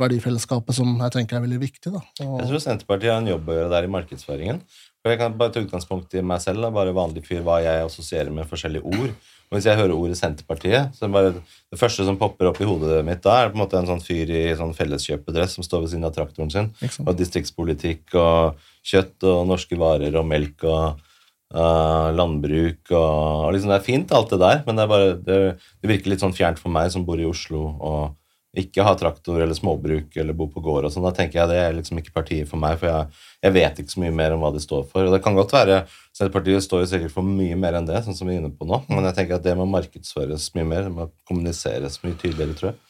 [0.00, 1.92] verdifellesskapet som jeg tenker er veldig viktig.
[1.92, 2.02] da.
[2.24, 4.62] Og, Jeg tror Senterpartiet har en jobb å gjøre der i markedsføringen.
[5.00, 7.84] For Jeg kan bare ta utgangspunkt i meg selv, da, bare vanlig fyr, hva jeg
[7.86, 9.12] assosierer med forskjellige ord.
[9.50, 12.60] Og Hvis jeg hører ordet Senterpartiet, så er det bare det første som popper opp
[12.62, 15.66] i hodet mitt da, er på en måte en sånn fyr i sånn felleskjøpedress som
[15.66, 16.68] står ved siden av traktoren sin,
[17.02, 21.06] og distriktspolitikk og kjøtt og norske varer og melk og
[21.50, 25.08] Uh, landbruk og, og liksom Det er fint, alt det der, men det, er bare,
[25.18, 25.38] det,
[25.82, 28.12] det virker litt sånn fjernt for meg som bor i Oslo og
[28.56, 31.06] ikke har traktor eller småbruk eller bor på gård og sånn.
[31.06, 33.94] Da tenker jeg det er liksom ikke partiet for meg, for jeg, jeg vet ikke
[33.94, 35.06] så mye mer om hva de står for.
[35.06, 35.84] Og det kan godt være
[36.16, 38.66] Senterpartiet står jo sikkert for mye mer enn det, sånn som vi er inne på
[38.66, 42.56] nå, men jeg tenker at det må markedsføres mye mer, det må kommuniseres mye tydeligere,
[42.58, 42.80] tror jeg.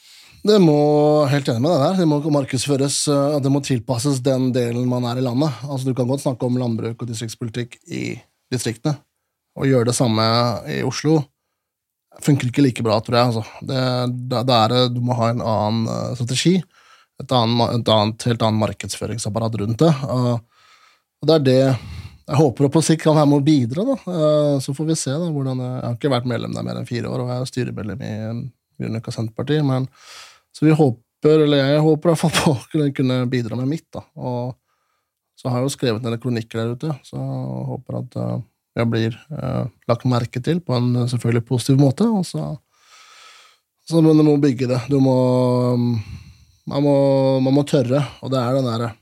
[0.40, 0.78] Det må
[1.28, 1.98] helt enig med det der.
[1.98, 5.52] Det må markedsføres, eh, det må tilpasses den delen man er i landet.
[5.68, 8.16] Altså Du kan godt snakke om landbruk og distriktspolitikk i
[8.50, 8.96] distriktene,
[9.60, 10.24] og gjøre det samme
[10.72, 11.20] i Oslo.
[12.20, 13.30] Funker ikke like bra, tror jeg.
[13.30, 13.44] Altså.
[13.62, 13.80] Det,
[14.28, 16.56] da, det er det, du må ha en annen eh, strategi.
[17.20, 19.92] Et annet, et annet, helt annet markedsføringsapparat rundt det.
[20.10, 20.40] Og,
[21.28, 21.58] det er det
[22.30, 23.84] jeg håper på sikt kan være med å bidra.
[23.88, 23.96] da.
[24.14, 25.10] Eh, Så får vi se.
[25.10, 27.50] da, hvordan Jeg har ikke vært medlem der mer enn fire år, og jeg er
[27.52, 28.12] styremedlem i
[28.80, 29.60] Grünerløkka Senterparti.
[29.66, 29.88] men
[30.54, 33.86] så vi håper, eller jeg håper i hvert fall på å kunne- bidra med mitt.
[33.92, 34.02] da.
[34.16, 34.54] Og
[35.38, 38.40] så har jeg jo skrevet ned kronikker der ute, så jeg håper at eh,
[38.78, 42.06] jeg blir uh, lagt merke til på en eh, selvfølgelig positiv måte.
[42.06, 42.44] Og så,
[43.88, 44.78] så men du må bygge det.
[44.92, 45.16] Du må
[45.76, 46.94] man, må
[47.42, 48.92] man må tørre, og det er den derre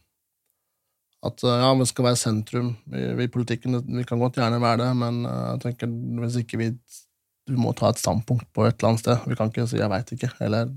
[1.26, 3.80] at eh, ja, vi skal være sentrum i, i politikken.
[3.98, 6.72] Vi kan godt gjerne være det, men jeg tenker hvis ikke vi
[7.48, 9.26] vi må ta et standpunkt på et eller annet sted.
[9.28, 10.68] Vi kan ikke si 'jeg veit ikke', eller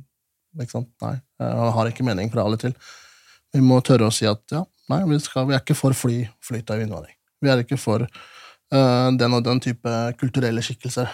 [0.59, 0.89] ikke sant?
[1.03, 2.73] Nei, jeg har ikke mening fra alle til.
[3.53, 6.23] Vi må tørre å si at ja, nei, vi, skal, vi er ikke for fly,
[6.39, 7.15] flyt av innvandring.
[7.41, 8.07] Vi er ikke for
[8.71, 11.09] den og den type kulturelle skikkelser.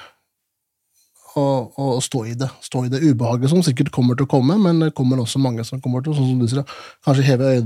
[1.38, 2.50] Og, og stå i det.
[2.66, 5.66] Stå i det ubehaget som sikkert kommer til å komme, men det kommer også mange
[5.68, 7.66] som kommer til, sånn som du sier, kanskje heve jeg,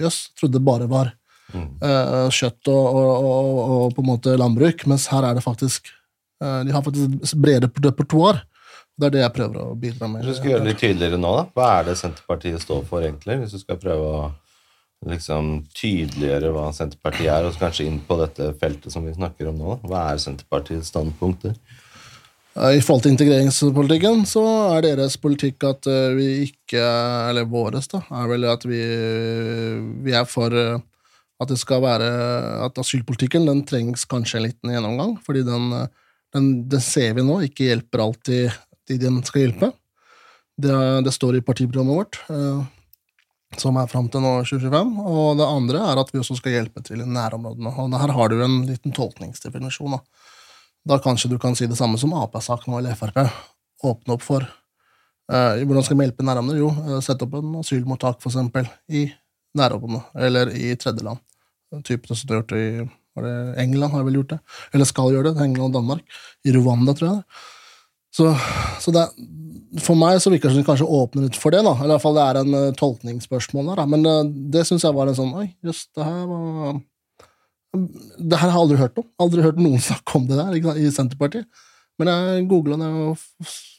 [0.00, 1.10] jøss, trodde det bare var
[1.52, 5.90] eh, kjøtt og, og, og, og på en måte landbruk, mens her er det faktisk
[6.44, 8.42] uh, De har faktisk bredere repertoar.
[8.98, 10.24] Det er det jeg prøver å bidra med.
[10.24, 13.04] Hvis du skal gjøre det litt tydeligere nå, da, hva er det Senterpartiet står for,
[13.04, 13.36] egentlig?
[13.44, 14.22] Hvis du skal prøve å
[15.06, 19.50] liksom tydeliggjøre hva Senterpartiet er, og så kanskje inn på dette feltet som vi snakker
[19.50, 19.76] om nå.
[19.86, 21.54] Hva er Senterpartiets standpunkter?
[22.58, 26.82] Eh, I forhold til integreringspolitikken så er deres politikk at eh, vi ikke
[27.30, 28.82] Eller våres, da, er vel at vi,
[30.04, 30.78] vi er for eh,
[31.38, 32.08] at det skal være
[32.64, 35.70] At asylpolitikken den trengs kanskje en liten gjennomgang, fordi den,
[36.34, 38.56] den, den ser vi nå ikke hjelper alltid
[38.88, 39.68] de den skal hjelpe.
[40.58, 42.16] Det, det står i partiprogrammet vårt,
[43.56, 44.90] som er fram til nå 2025.
[45.08, 47.72] Og det andre er at vi også skal hjelpe til i nærområdene.
[47.80, 49.96] Og her har du en liten tolkningsdefinisjon.
[49.96, 50.02] da.
[50.88, 53.18] Da kanskje du kan si det samme som Ap-sak nå, eller Frp.
[53.84, 56.58] Åpne opp for eh, Hvordan skal vi hjelpe nærområdene?
[56.60, 59.06] Jo, eh, sette opp en asylmottak, for eksempel, i
[59.58, 61.20] nærområdene, eller i tredjeland.
[61.84, 62.88] Typen som du har gjort i
[63.60, 64.38] England, har vel gjort det.
[64.72, 65.42] Eller skal gjøre det.
[65.44, 66.04] England og Danmark.
[66.46, 67.22] I Rwanda, tror jeg.
[68.14, 68.30] Så,
[68.80, 69.26] så det, er-
[69.84, 71.62] for meg så virker det som de kanskje åpner litt for det.
[71.66, 71.74] da.
[71.76, 73.80] Eller i hvert fall det er en uh, tolkningsspørsmål der.
[73.82, 73.88] da.
[73.94, 74.20] Men uh,
[74.54, 76.78] det syns jeg var en sånn Oi, jøss, det her var
[77.76, 79.06] det her har jeg aldri hørt om.
[79.20, 81.66] Aldri hørt noen snakke om det der ikke i Senterpartiet.
[81.98, 83.24] Men jeg googla det og,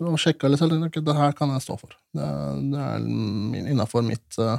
[0.04, 1.96] og sjekka litt, og okay, det her kan jeg stå for.
[2.16, 2.28] Det,
[2.74, 3.06] det er
[3.72, 4.58] innafor mitt eh,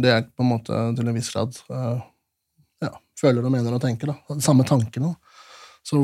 [0.00, 2.88] Det jeg på en måte til en viss grad ja,
[3.20, 4.14] føler og mener og tenker.
[4.14, 4.38] da.
[4.42, 5.12] Samme tankene.
[5.84, 6.00] Så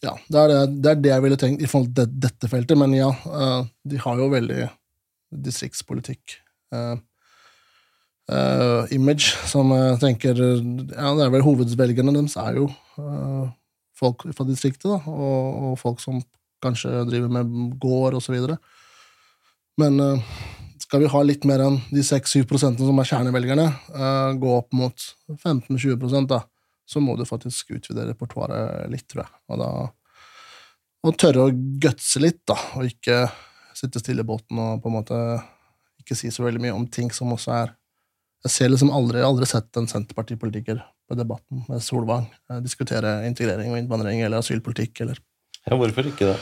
[0.00, 2.48] ja, det er det, det er det jeg ville tenkt i forhold til det, dette
[2.48, 2.78] feltet.
[2.80, 4.66] Men ja, eh, de har jo veldig
[5.46, 6.38] distriktspolitikk.
[6.72, 6.94] eh,
[8.32, 12.70] eh, image, som jeg tenker Ja, det er vel hovedvelgerne deres er jo
[14.00, 16.22] folk fra distriktet, da, og, og folk som
[16.64, 18.56] kanskje driver med gård videre.
[19.76, 20.00] Men
[20.80, 23.66] skal vi ha litt mer enn de 6-7 prosentene som er kjernevelgerne,
[24.40, 25.04] gå opp mot
[25.44, 26.40] 15-20% da,
[26.90, 29.32] så må du faktisk utvide repertoaret litt, tror jeg.
[29.50, 29.70] Og, da,
[31.06, 33.22] og tørre å gutse litt, da, og ikke
[33.78, 35.18] sitte stille i båten og på en måte
[36.00, 37.76] ikke si så veldig mye om ting som også er
[38.40, 43.74] Jeg ser liksom aldri, aldri sett en Senterpartipolitiker på Debatten med Solvang eh, diskutere integrering
[43.74, 45.20] og innvandring eller asylpolitikk eller
[45.66, 46.38] Ja, hvorfor ikke det?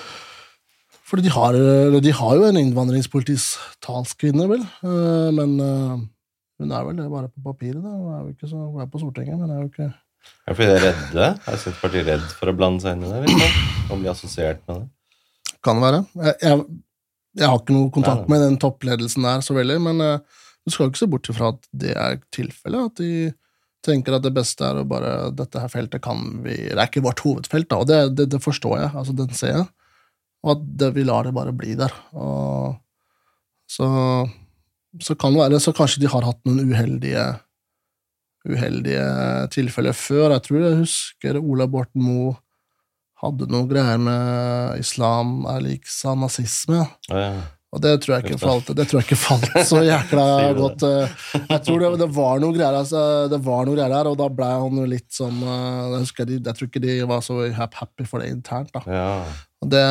[1.09, 1.57] Fordi de har,
[2.05, 6.05] de har jo en innvandringspolitisk talskvinne, vel, eh, men eh,
[6.61, 7.95] hun er vel det bare på papiret, da.
[7.97, 9.89] Hun er jo ikke så hun er på Stortinget, men er jo ikke
[10.49, 11.31] Det fordi de er redde?
[11.45, 13.25] Er Senterpartiet redd for å blande seg inn i det?
[13.27, 13.73] Liksom?
[13.88, 15.57] Og bli assosiert med det?
[15.64, 16.01] Kan det være.
[16.25, 16.62] Jeg, jeg,
[17.43, 20.73] jeg har ikke noe kontakt Nei, med den toppledelsen der så veldig, men eh, du
[20.73, 23.12] skal jo ikke se bort ifra at det er tilfellet, at de
[23.85, 27.05] tenker at det beste er å bare Dette her feltet kan vi Det er ikke
[27.05, 28.91] vårt hovedfelt, da, og det, det, det forstår jeg.
[29.01, 29.67] altså Den ser jeg.
[30.45, 31.95] Og at det, vi lar det bare bli der.
[32.19, 32.79] Og
[33.71, 33.88] så,
[35.03, 37.25] så kan det være Så kanskje de har hatt noen uheldige
[38.46, 39.05] uheldige
[39.55, 40.37] tilfeller før.
[40.37, 42.37] Jeg tror jeg husker Ola Borten Moe
[43.18, 46.85] hadde noe greier med islam er lik sa nazisme.
[47.11, 47.46] Ja, ja.
[47.68, 50.22] Og det tror jeg ikke falt, det tror jeg ikke falt så jækla
[50.57, 50.85] godt.
[50.88, 51.11] eh.
[51.51, 54.29] Jeg tror det, det var noe greier altså, det var noe greier der, og da
[54.33, 57.37] ble han jo litt sånn eh, Jeg husker de, jeg tror ikke de var så
[57.59, 58.72] happy for det internt.
[58.72, 58.81] da.
[58.88, 59.11] ja.
[59.61, 59.85] Og det,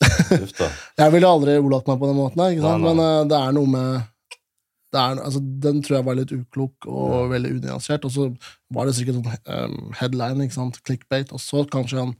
[1.02, 4.06] jeg ville aldri ordlagt meg på den måten, her, men eh, det er noe med
[4.98, 8.06] er, altså, Den tror jeg var litt uklok og veldig unyansert.
[8.08, 8.28] Og så
[8.74, 10.80] var det sikkert sånn um, headline, ikke sant?
[10.86, 12.14] clickbait, og så kanskje han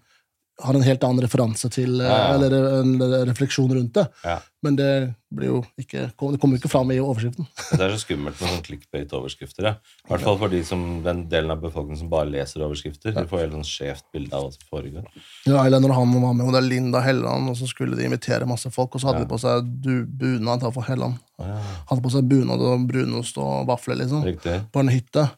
[0.63, 2.35] har en helt annen referanse til eh, Ja.
[2.35, 2.95] Eller en
[3.29, 4.07] refleksjon rundt det.
[4.25, 4.39] Ja.
[4.65, 7.45] Men det blir jo ikke Det kommer jo ikke fram i overskriften.
[7.77, 9.69] Det er så skummelt med sånn clickbait-overskrifter.
[9.69, 13.13] I hvert fall for de som, den delen av befolkningen som bare leser overskrifter.
[13.15, 15.07] De får helt sånn skjevt bilde av hva som foregår.
[15.47, 18.09] Ja, eller når han var med, og det er Linda Helland, og så skulle de
[18.09, 19.29] invitere masse folk, og så hadde Ja.
[19.29, 21.21] de på seg du, bunad for Helland.
[21.39, 24.57] Ja, Hadde på seg bunad og brunost og vafler, liksom, riktig.
[24.73, 25.29] på en hytte.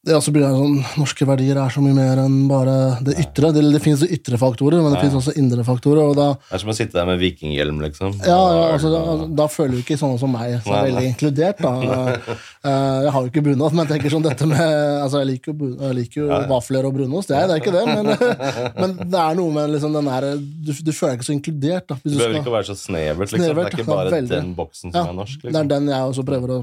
[0.00, 2.72] Det også blir det sånn, Norske verdier er så mye mer enn bare
[3.04, 3.50] det ytre.
[3.52, 5.02] Det, det finnes jo ytre faktorer, men det Ja.
[5.04, 6.00] finnes også indre faktorer.
[6.08, 8.14] og da Det er som å sitte der med vikinghjelm, liksom.
[8.24, 11.10] Ja, ja altså, da, da føler jo ikke sånne som meg så Nei, veldig nei.
[11.12, 11.58] inkludert.
[11.60, 12.16] da.
[12.60, 12.68] Eh,
[13.06, 14.60] jeg har jo ikke bunad, men jeg tenker sånn dette med
[15.00, 16.46] altså Jeg liker jo, jeg liker jo Ja, ja.
[16.50, 18.10] vafler og brunost, det er, det er ikke det, men,
[18.82, 21.86] men det er noe med liksom den der du, du føler deg ikke så inkludert.
[21.88, 21.96] da.
[22.04, 23.18] Hvis du behøver skal- ikke å være så snevert.
[23.32, 23.40] liksom.
[23.40, 24.28] Snevert, det er ikke bare veldig.
[24.36, 25.40] den boksen som Ja, er norsk.
[25.40, 25.68] Det er liksom.
[25.72, 26.60] den jeg også prøver å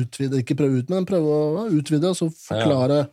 [0.00, 3.04] utvide, ikke prøve ut, men prøve å utvide, og så forklare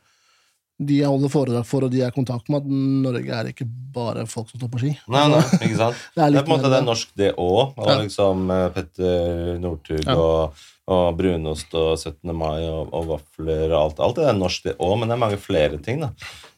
[0.82, 2.70] de jeg holder foredrag for, og de jeg har kontakt med, at
[3.06, 4.91] Norge er ikke bare folk som står på ski.
[5.13, 6.00] Nei, nei, ikke sant?
[6.15, 7.76] Det er Det er på en måte det er norsk, det òg.
[7.86, 7.98] Ja.
[8.02, 10.15] liksom eh, Petter Northug Ja.
[10.17, 12.34] og, og brunost og 17.
[12.34, 14.02] mai og, og vafler og alt.
[14.08, 16.02] Alt det er norsk, det òg, men det er mange flere ting.
[16.02, 16.10] da.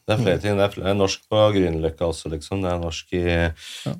[0.06, 0.24] Det er Mm.
[0.24, 0.56] flere ting.
[0.58, 2.60] Det er, flere, norsk på Grünerløkka også, liksom.
[2.62, 3.24] Det er norsk i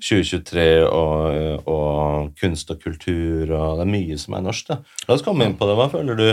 [0.04, 4.76] 2023 og, og kunst og kultur og Det er mye som er norsk, da.
[5.08, 5.76] La oss komme inn på det.
[5.78, 6.28] Hva føler du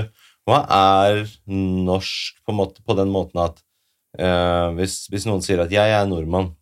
[0.50, 3.62] Hva er norsk på, måte, på den måten at
[4.20, 6.56] eh, hvis, hvis noen sier at 'jeg er nordmann',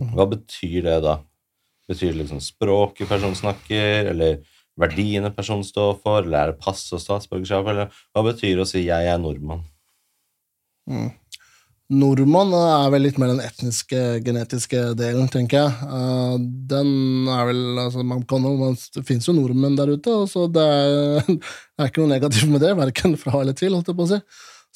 [0.00, 0.14] Mm.
[0.14, 1.18] hva betyr det da?
[1.90, 4.38] Betyr det liksom språket personen snakker, eller
[4.78, 8.66] verdiene personen står for, eller er det pass og statsborgerskap, eller hva betyr det å
[8.66, 9.64] si 'jeg er nordmann'?
[11.88, 15.86] Nordmann er vel litt mer den etniske, genetiske delen, tenker jeg.
[15.88, 16.34] Eh,
[16.68, 16.90] Den
[17.32, 21.22] er vel altså, man kan, man, Det fins jo nordmenn der ute, så det er,
[21.32, 23.72] det er ikke noe negativt med det, verken fra eller til.
[23.72, 24.20] holdt jeg på å si.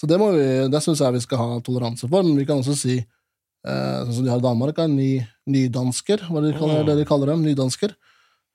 [0.01, 2.79] Så det, vi, det syns jeg vi skal ha toleranse for, men vi kan også
[2.81, 5.11] si eh, sånn som de har i Danmark, er ny,
[5.53, 7.45] nydansker, hva de kaller, det de kaller dem.
[7.45, 7.93] Nydansker.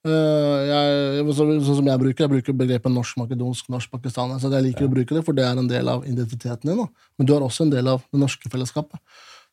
[0.08, 4.44] Eh, jeg, så, sånn som jeg bruker, jeg bruker begrepet norsk-makedonsk, norsk-pakistaner.
[4.44, 6.80] Jeg liker å bruke det, for det er en del av identiteten din.
[6.80, 7.10] Da.
[7.18, 9.02] Men du er også en del av det norske fellesskapet.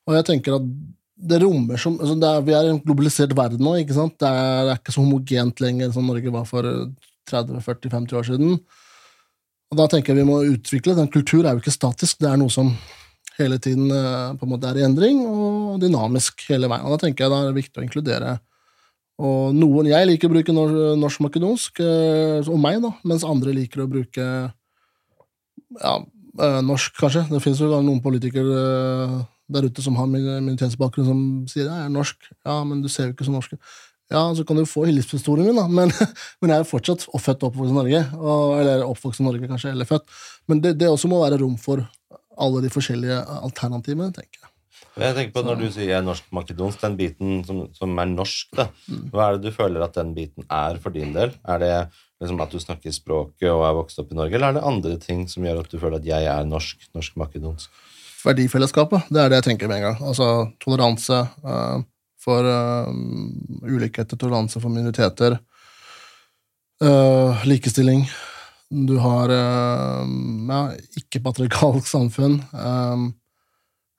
[0.07, 0.69] Og jeg tenker at
[1.15, 3.77] det rommer som altså det er, Vi er i en globalisert verden nå.
[3.81, 4.17] ikke sant?
[4.21, 6.67] Det er, det er ikke så homogent lenger som Norge var for
[7.31, 8.59] 30-40-50 år siden.
[9.73, 12.39] Og da tenker jeg vi må utvikle Den kultur er jo ikke statisk, det er
[12.39, 12.75] noe som
[13.39, 16.85] hele tiden eh, på en måte er i endring, og dynamisk hele veien.
[16.87, 18.37] Og da tenker jeg da er det viktig å inkludere
[19.23, 20.55] og noen, Jeg liker å bruke
[20.99, 24.25] norsk-makedonsk, eh, og meg, da, mens andre liker å bruke
[25.81, 25.95] ja,
[26.41, 27.25] eh, norsk, kanskje.
[27.31, 29.17] Det finnes jo noen politikere eh,
[29.55, 32.31] der ute som har min- minoritetsbakgrunn, som sier jeg er norsk.
[32.45, 33.55] Ja, men du ser jo ikke så norsk.
[34.13, 35.93] Ja, så kan du få livshistorien min, da, men,
[36.43, 38.03] men jeg er fortsatt født og oppvokst i Norge.
[38.19, 40.09] Og, eller oppvokst i Norge, kanskje, eller født.
[40.51, 41.87] Men det, det også må være rom for
[42.35, 44.51] alle de forskjellige alternativene, tenker jeg.
[44.95, 48.69] Jeg tenker på Når du sier er norsk-makedonsk, den biten som, som er norsk, da,
[49.11, 51.35] hva er det du føler at den biten er for din del?
[51.51, 51.73] Er det
[52.23, 54.95] liksom at du snakker språket og er vokst opp i Norge, eller er det andre
[55.03, 57.83] ting som gjør at du føler at jeg er norsk, norsk-makedonsk?
[58.25, 59.11] verdifellesskapet.
[59.13, 59.99] Det er det jeg tenker med en gang.
[60.09, 60.29] Altså
[60.63, 61.83] toleranse uh,
[62.25, 62.89] for uh,
[63.69, 65.39] ulikheter, toleranse for minoriteter.
[66.85, 68.07] uh, likestilling.
[68.71, 70.07] Du har uh,
[70.49, 70.63] ja,
[70.99, 72.41] ikke-patriarkalsk samfunn.
[72.53, 73.05] eh,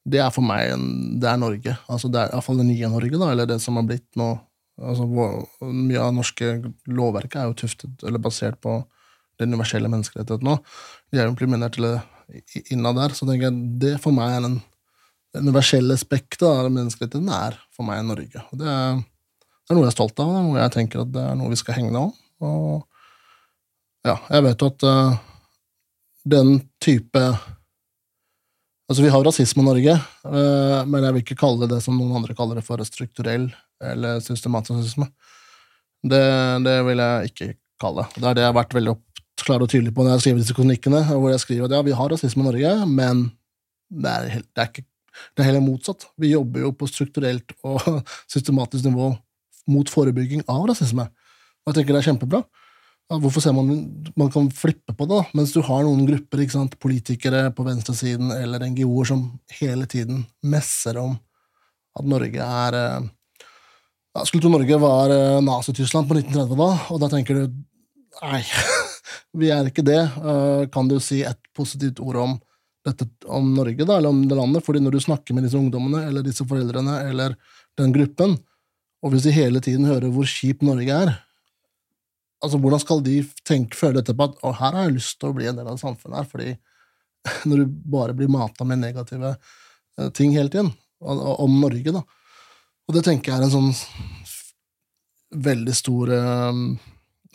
[0.06, 0.90] det er for meg en,
[1.22, 1.78] det er Norge.
[1.92, 4.36] Altså det er iallfall det nye Norge, da, eller det som har blitt nå.
[4.76, 6.50] Altså, mye av norske
[6.92, 8.82] lovverket er jo tuftet, eller basert på
[9.40, 10.58] den universelle menneskerettigheten nå.
[11.12, 11.96] De er jo implementert det
[12.74, 14.60] innad der, så tenker jeg det for meg er den
[15.36, 18.40] det universelle spekteret av menneskerettigheten er for meg Norge.
[18.52, 21.02] Og det er, det er noe jeg er stolt av, det er noe jeg tenker
[21.04, 22.14] at det er noe vi skal hegne om.
[22.46, 22.70] Og
[24.08, 25.18] ja, jeg vet jo at uh,
[26.36, 27.24] den type
[28.86, 31.96] Altså, vi har rasisme i Norge, eh, men jeg vil ikke kalle det det som
[31.98, 33.48] noen andre kaller det for strukturell
[33.82, 35.08] eller systematisk rasisme.
[36.06, 36.22] Det,
[36.68, 37.48] det vil jeg ikke
[37.82, 38.22] kalle det.
[38.22, 38.94] Det er det jeg har vært veldig
[39.42, 41.96] klar og tydelig på når jeg skriver disse kronikkene, hvor jeg skriver at ja, vi
[41.98, 43.26] har rasisme i Norge, men
[43.90, 44.86] det er, det er, ikke,
[45.34, 46.06] det er heller motsatt.
[46.22, 47.82] Vi jobber jo på strukturelt og
[48.34, 49.16] systematisk nivå
[49.74, 51.08] mot forebygging av rasisme.
[51.66, 52.44] Og jeg tenker det er kjempebra.
[53.06, 53.68] Ja, hvorfor ser man
[54.18, 57.66] Man kan flippe på det, da, mens du har noen grupper, ikke sant, politikere på
[57.68, 59.28] venstresiden eller NGO-er som
[59.60, 61.14] hele tiden messer om
[61.96, 62.88] at Norge er ja,
[64.18, 67.46] Jeg skulle tro Norge var eh, Nazi-Tyskland på 1930 da, og da tenker du
[68.24, 68.42] nei,
[69.40, 70.02] vi er ikke det.
[70.02, 72.36] Eh, kan du si et positivt ord om
[72.86, 74.66] dette om Norge, da, eller om det landet?
[74.66, 77.38] fordi når du snakker med disse ungdommene eller disse foreldrene eller
[77.78, 78.38] den gruppen,
[79.06, 81.16] og hvis de hele tiden hører hvor kjip Norge er,
[82.44, 85.38] altså hvordan skal de tenke, føle etterpå at å, her har jeg lyst til å
[85.38, 86.56] bli en del av samfunnet her, fordi
[87.50, 90.74] når du bare blir mata med negative eh, ting hele tiden
[91.06, 92.02] om Norge, da.
[92.86, 93.72] Og det tenker jeg er en sånn
[95.36, 96.68] veldig stor um,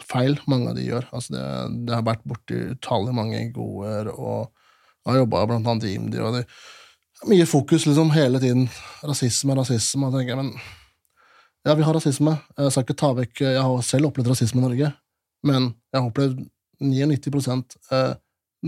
[0.08, 1.08] feil mange av de gjør.
[1.12, 1.46] Altså det,
[1.88, 4.50] det har vært borti utallige mange gode og
[5.08, 8.68] har jobba blant annet i IMDi, og det er mye fokus liksom hele tiden.
[9.04, 10.08] Rasisme, rasisme.
[10.08, 10.54] Og tenker, men
[11.66, 12.36] ja, vi har rasisme.
[12.56, 14.92] Jeg skal ikke ta vekk Jeg har selv opplevd rasisme i Norge,
[15.46, 16.40] men jeg har opplevd
[16.80, 18.14] 99 eh,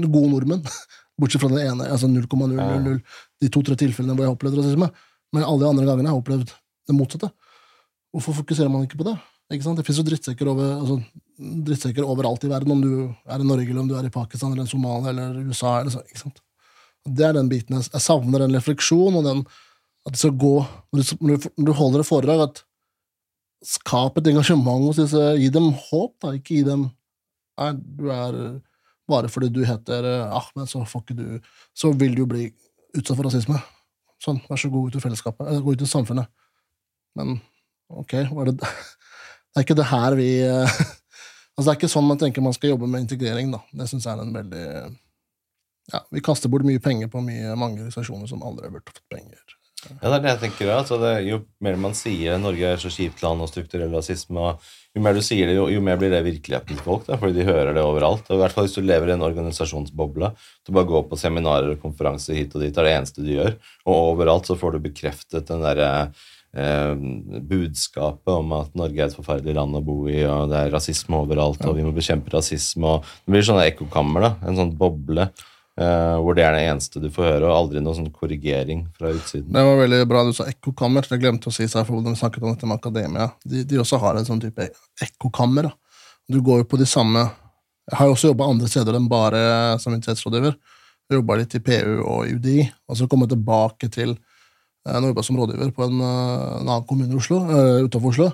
[0.05, 0.67] gode nordmenn.
[1.21, 3.01] Bortsett fra den ene, altså 0,000,
[3.41, 4.89] de to-tre tilfellene hvor jeg har opplevd rasisme.
[5.33, 6.55] Men alle de andre gangene har jeg opplevd
[6.89, 7.31] det motsatte.
[8.13, 9.17] Hvorfor fokuserer man ikke på det?
[9.53, 9.81] Ikke sant?
[9.81, 10.99] Det fins jo drittsekker, over, altså,
[11.69, 12.93] drittsekker, overalt i verden, om du
[13.29, 15.79] er i Norge, eller om du er i Pakistan, eller Somalia, eller USA.
[15.81, 16.41] Eller så, ikke sant?
[17.05, 19.45] Det er den biten jeg, jeg savner, den refleksjonen, og den
[20.03, 20.57] at det skal gå
[20.91, 22.63] Når du, når du holder et foredrag, at
[23.63, 25.23] Skap et engasjement hos disse.
[25.39, 26.35] Gi dem håp, da.
[26.39, 26.89] Ikke gi dem
[27.61, 28.39] Nei, du er
[29.11, 31.27] Bare fordi du heter Ahmed, så får ikke du
[31.77, 32.47] Så vil du jo bli
[32.97, 33.59] utsatt for rasisme.
[34.23, 35.47] Sånn, vær så god ut i fellesskapet.
[35.49, 36.31] Eller gå ut i samfunnet.
[37.19, 37.37] Men
[37.93, 38.59] ok, var det
[39.53, 40.29] Det er ikke det her vi
[41.53, 43.61] Altså, det er ikke sånn man tenker man skal jobbe med integrering, da.
[43.77, 44.67] Det syns jeg er en veldig
[45.93, 49.42] Ja, vi kaster bort mye penger på mye, mange organisasjoner som aldri burde fått penger.
[49.83, 52.91] Ja, det er det jeg tenker altså det, Jo mer man sier Norge er så
[52.93, 56.13] kjipt land og strukturell rasisme, og jo mer du sier det, jo, jo mer blir
[56.13, 57.07] det virkeligheten til folk.
[57.09, 58.29] Da, fordi de hører det overalt.
[58.29, 60.31] Og i hvert fall Hvis du lever i en organisasjonsboble,
[60.67, 63.33] du bare går på seminarer og konferanser hit og dit, det er det eneste du
[63.33, 63.57] gjør,
[63.89, 65.89] og overalt så får du bekreftet den derre
[66.53, 66.93] eh,
[67.49, 71.25] budskapet om at Norge er et forferdelig land å bo i, og det er rasisme
[71.25, 72.99] overalt, og vi må bekjempe rasisme.
[72.99, 75.31] og Det blir sånne ekkokammer, da, en sånn boble.
[75.73, 79.09] Uh, hvor det er det eneste du får høre, og aldri noe sånn korrigering fra
[79.15, 79.55] utsiden.
[79.55, 81.07] Det var veldig bra du sa ekkokammer.
[81.09, 83.31] Jeg glemte å si seg for vi snakket om dette med akademia.
[83.41, 84.67] De, de også har en sånn type
[85.01, 85.71] ekkokammer.
[86.29, 87.25] Du går jo på de samme
[87.91, 89.41] Jeg har jo også jobba andre steder enn bare
[89.83, 90.55] som universitetsrådgiver.
[91.11, 95.11] Jeg jobba litt i PU og UDI, og så kom jeg tilbake til uh, Nå
[95.11, 98.33] jobba som rådgiver på en, uh, en annen kommune i Oslo, uh, utenfor Oslo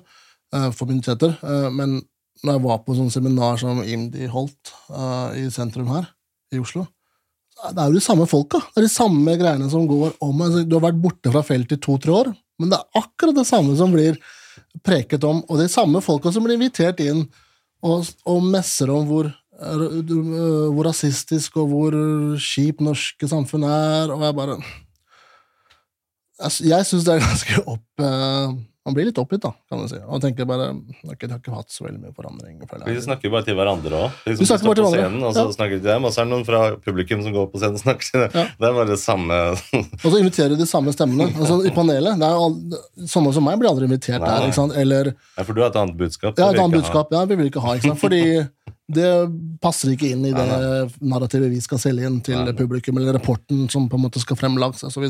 [0.49, 1.35] for myndigheter.
[1.77, 1.99] men
[2.41, 4.71] når jeg var på sånn seminar som IMDi holdt
[5.37, 6.07] i sentrum her
[6.57, 6.87] i Oslo,
[7.59, 8.61] det er jo de samme folka.
[8.71, 10.43] Det er de samme greiene som går om.
[10.45, 13.47] Altså, du har vært borte fra feltet i to-tre år, men det er akkurat det
[13.49, 14.19] samme som blir
[14.87, 17.25] preket om, og de samme folka som blir invitert inn
[17.83, 21.97] og, og messer om hvor, hvor rasistisk og hvor
[22.43, 24.59] kjipt norske samfunn er, og jeg bare
[26.39, 28.53] jeg syns det er ganske opp eh,
[28.89, 29.99] man blir litt oppgitt, da, kan du si.
[30.09, 30.71] Og tenker bare
[31.05, 32.63] okay, de har ikke hatt så veldig mye forandring.
[32.87, 34.23] Vi snakker bare til hverandre òg.
[34.25, 35.29] Liksom, snakker bare til hverandre.
[35.29, 35.57] og så ja.
[35.59, 37.83] snakker til dem, og så er det noen fra publikum som går på scenen og
[37.85, 38.39] snakker til dem.
[38.39, 38.45] Ja.
[38.49, 39.41] Det er bare det samme
[40.05, 42.17] Og så inviterer de samme stemmene altså, i panelet.
[42.23, 44.31] Det er sånne som meg blir aldri invitert Nei.
[44.31, 44.49] der.
[44.49, 44.79] ikke sant?
[44.81, 46.41] Eller Ja, for du har et annet budskap?
[46.41, 47.13] Ja, et annet budskap.
[47.13, 48.01] Ja, vi vil ikke ha, ikke sant?
[48.01, 48.25] Fordi
[48.89, 49.13] det
[49.61, 50.49] passer ikke inn i det
[51.05, 54.87] narrativet vi skal selge inn til publikum, eller rapporten som på en måte skal fremlages
[54.89, 55.05] osv.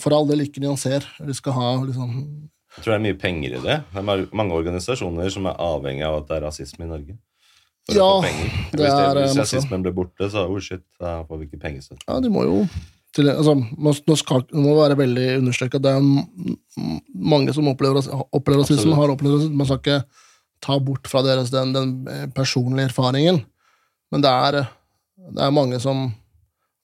[0.00, 1.06] For all del ikke nyanser.
[1.24, 2.10] Vi skal ha liksom
[2.74, 3.76] jeg tror det er mye penger i det.
[3.92, 7.16] Det er mange organisasjoner som er avhengig av at det er rasisme i Norge.
[7.84, 8.10] For ja,
[8.72, 12.06] det hvis, er, hvis rasismen blir borte, så oh shit, da får vi ikke pengestøtte.
[12.08, 12.62] Ja, de må jo
[13.14, 16.06] til, altså, Nå skal, må være veldig understreket det er
[17.14, 18.02] mange som opplever,
[18.34, 19.58] opplever rasisme, har opplevd rasisme.
[19.60, 20.00] Man skal ikke
[20.64, 21.92] ta bort fra deres den, den
[22.34, 23.42] personlige erfaringen.
[24.10, 24.64] Men det er,
[25.30, 26.08] det er mange som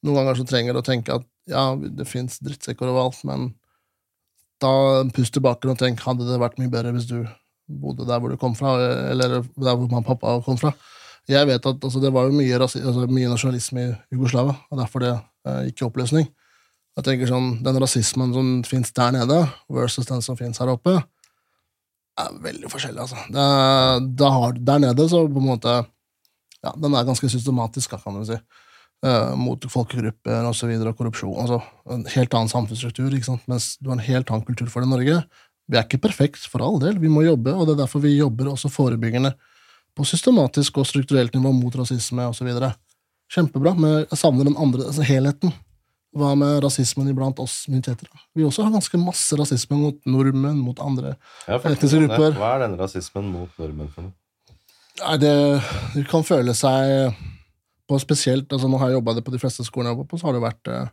[0.05, 3.51] noen ganger så trenger å tenke at ja, det fins drittsekker overalt, men
[4.61, 4.73] da
[5.15, 7.21] pust tilbake og tenk hadde det vært mye bedre hvis du
[7.71, 8.75] bodde der hvor du kom fra,
[9.11, 10.73] eller der hvor mamma og pappa kom fra.
[11.31, 15.05] Jeg vet at altså, Det var jo mye, altså, mye, nasjonalisme i Jugoslavia, og derfor
[15.05, 16.27] det eh, gikk i oppløsning.
[16.99, 19.39] Jeg tenker sånn, Den rasismen som fins der nede,
[19.71, 20.97] versus den som fins her oppe,
[22.19, 23.05] er veldig forskjellig.
[23.05, 23.21] altså.
[23.31, 23.47] Det,
[24.19, 25.77] det har, der nede så på en måte
[26.61, 28.41] ja, Den er ganske systematisk, kan du si
[29.07, 30.51] uh, mot folkegrupper osv.
[30.51, 31.37] Og, så videre, og korrupsjon.
[31.43, 33.47] altså En helt annen samfunnsstruktur, ikke sant?
[33.51, 35.23] mens du har en helt annen kultur for det i Norge.
[35.71, 36.99] Vi er ikke perfekt, for all del.
[36.99, 39.35] Vi må jobbe, og det er derfor vi jobber også forebyggende
[39.97, 42.49] på systematisk og strukturelt nivå mot rasisme osv.
[43.31, 45.53] Kjempebra, men jeg savner den andre altså helheten.
[46.11, 48.09] Hva med rasismen iblant oss minoriteter?
[48.35, 51.15] Vi også har ganske masse rasisme mot nordmenn, mot andre.
[51.47, 52.35] Ja, Etniske grupper.
[52.39, 54.17] Hva er den rasismen mot nordmenn for noe?
[55.01, 55.35] Nei, det,
[55.95, 57.15] det kan føle seg
[57.91, 60.28] på spesielt altså Nå har jeg jobba på de fleste skolene jeg jobber på, så
[60.28, 60.91] har det vært eh,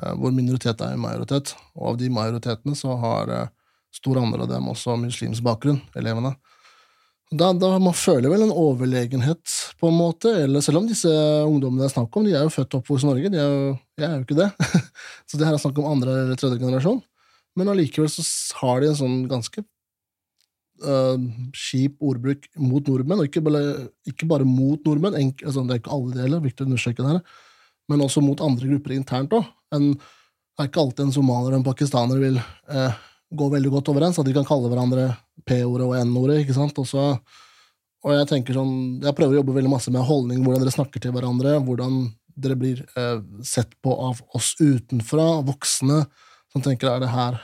[0.00, 1.54] eh, hvor minoritet er majoritet.
[1.76, 3.50] Og av de majoritetene så har eh,
[3.94, 6.36] stor andel av dem også muslimsk bakgrunn, elevene.
[7.30, 9.42] Da, da Man føler vel en overlegenhet,
[9.78, 10.32] på en måte.
[10.44, 11.10] eller Selv om disse
[11.46, 13.30] ungdommene det er snakk om, de er jo født og oppvokst i Norge.
[13.30, 14.48] Er jo, jeg er jo ikke det.
[15.30, 16.98] så det her er snakk om andre eller tredje generasjon.
[17.58, 18.24] Men allikevel så
[18.62, 19.62] har de en sånn ganske
[20.84, 21.16] uh,
[21.56, 23.62] kjip ordbruk mot nordmenn, og ikke bare,
[24.08, 27.12] ikke bare mot nordmenn, enk, altså, det er ikke alle deler, viktig å understreke det
[27.14, 27.44] her,
[27.90, 29.46] men også mot andre grupper internt òg.
[29.70, 32.96] Det er ikke alltid en somalier og en pakistaner vil eh,
[33.32, 35.06] gå veldig godt overens, at de kan kalle hverandre
[35.48, 37.04] P-ordet og N-ordet, ikke sant, Også,
[38.00, 38.74] og jeg tenker sånn,
[39.04, 42.02] jeg prøver å jobbe veldig masse med holdning, hvordan dere snakker til hverandre, hvordan
[42.40, 46.02] dere blir eh, sett på av oss utenfra, voksne,
[46.50, 47.38] som tenker er det her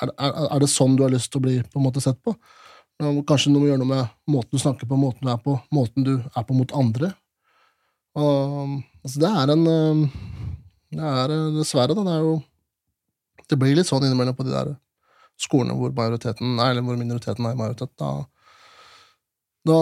[0.00, 2.20] er er, er det sånn du har lyst til å bli på en måte sett
[2.24, 2.34] på?
[3.00, 6.14] Kanskje noe gjøre noe med måten du snakker på, måten du er på, måten du
[6.20, 7.14] er på mot andre.
[8.18, 10.00] Og, altså, det er en eh,
[10.90, 12.04] Det er eh, dessverre, da.
[12.04, 12.34] Det er jo
[13.48, 14.74] Det blir litt sånn innimellom på de der
[15.40, 17.92] skolene hvor majoriteten Nei, eller hvor minoriteten er i majoritet.
[17.98, 18.10] Da,
[19.70, 19.78] da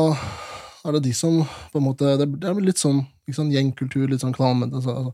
[0.85, 1.41] er det de som
[1.73, 3.03] på en måte Det, det er litt sånn,
[3.35, 5.11] sånn gjengkultur, litt sånn klan, altså,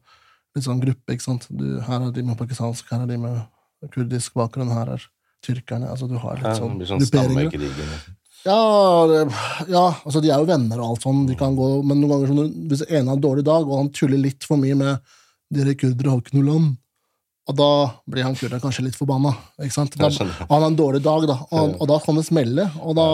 [0.54, 1.48] litt sånn gruppe, ikke sant.
[1.48, 5.08] Du, her er de med pakistansk, her er de med kurdisk bakgrunn, her er
[5.44, 5.88] tyrkerne.
[5.92, 8.20] altså Du har litt Ja, sånn det blir sånn liksom.
[8.44, 9.20] Ja, det,
[9.72, 12.32] ja, altså de er jo venner og alt sånn, de kan gå, men noen ganger
[12.32, 15.14] sånn, hvis en har en dårlig dag, og han tuller litt for mye med
[15.54, 16.74] dere kurdere har ikke noe land,
[17.48, 17.70] og da
[18.10, 19.32] blir han kurderen kanskje litt forbanna.
[19.64, 19.96] ikke sant?
[20.00, 23.08] Da, han har en dårlig dag, da, og, og da kan det smelle, og da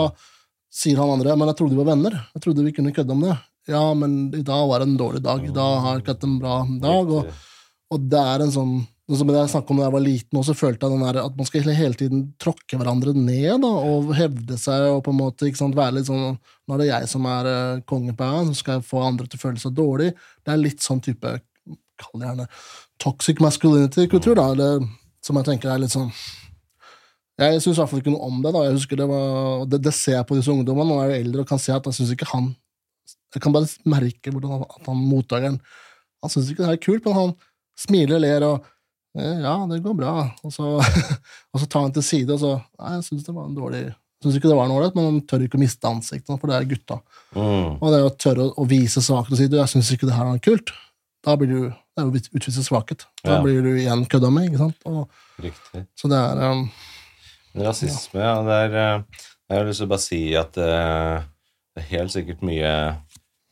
[0.71, 3.23] sier han andre men jeg trodde vi var venner, jeg trodde vi kunne kødde om
[3.27, 3.37] det.
[3.71, 6.27] Ja, men i dag var det en dårlig dag, i dag har jeg ikke hatt
[6.27, 7.47] en bra dag, og,
[7.91, 8.87] og det er en sånn sånn
[9.19, 11.69] som jeg snakket om da jeg var liten, også følte jeg der, at man skal
[11.75, 15.97] hele, tiden tråkke hverandre ned da, og hevde seg og på en måte sant, være
[15.99, 18.87] litt sånn Nå er det jeg som er uh, konge på øya, så skal jeg
[18.87, 20.11] få andre til å føle seg dårlig.
[20.45, 21.33] Det er litt sånn type
[22.01, 22.47] Kall det gjerne
[23.01, 24.85] toxic masculinity-kultur, da, eller,
[25.25, 26.09] som jeg tenker er litt sånn
[27.41, 28.53] Jeg syns i hvert fall ikke noe om det.
[28.55, 31.27] da, jeg husker Det var, det, det ser jeg på disse ungdommene, nå er jeg
[31.27, 32.51] eldre og kan se at jeg syns ikke han
[33.35, 35.61] Jeg kan bare merke hvordan han, at han mottakeren
[36.23, 37.35] Han syns ikke det her er kult, men han
[37.81, 38.77] smiler og ler og eh,
[39.17, 40.13] Ja, det går bra.
[40.47, 40.77] Og så,
[41.51, 43.83] og så tar han til side, og så Nei, jeg syns det var en dårlig
[44.21, 46.57] syns ikke det var noe ålreit, men han tør ikke å miste ansiktet, for det
[46.59, 46.99] er gutta.
[47.33, 47.79] Mm.
[47.81, 50.17] Og det å tørre å, å vise svakhet og si du, jeg syns ikke det
[50.17, 50.73] her er kult,
[51.25, 53.05] da blir du det er jo utvist svakhet.
[53.23, 53.41] Da Ja.
[53.43, 54.77] blir du igjen kødda med, ikke sant?
[54.85, 55.09] Og,
[55.43, 55.85] Riktig.
[55.99, 56.69] så det er um,
[57.55, 58.35] Rasisme, ja.
[58.47, 59.03] Det er, eh,
[59.49, 61.19] jeg har lyst til å bare si at uh,
[61.75, 62.71] det er helt sikkert mye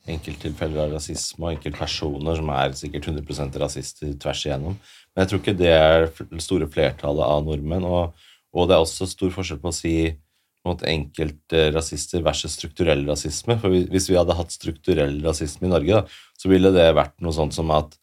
[0.09, 4.79] enkelttilfeller av rasisme og enkeltpersoner som er sikkert 100% rasister tvers igjennom.
[5.13, 7.85] Men jeg tror ikke det er det store flertallet av nordmenn.
[7.87, 9.95] Og, og det er også stor forskjell på å si
[10.69, 13.57] enkelte versus strukturell rasisme.
[13.61, 17.33] For hvis vi hadde hatt strukturell rasisme i Norge, da, så ville det vært noe
[17.35, 17.95] sånt som at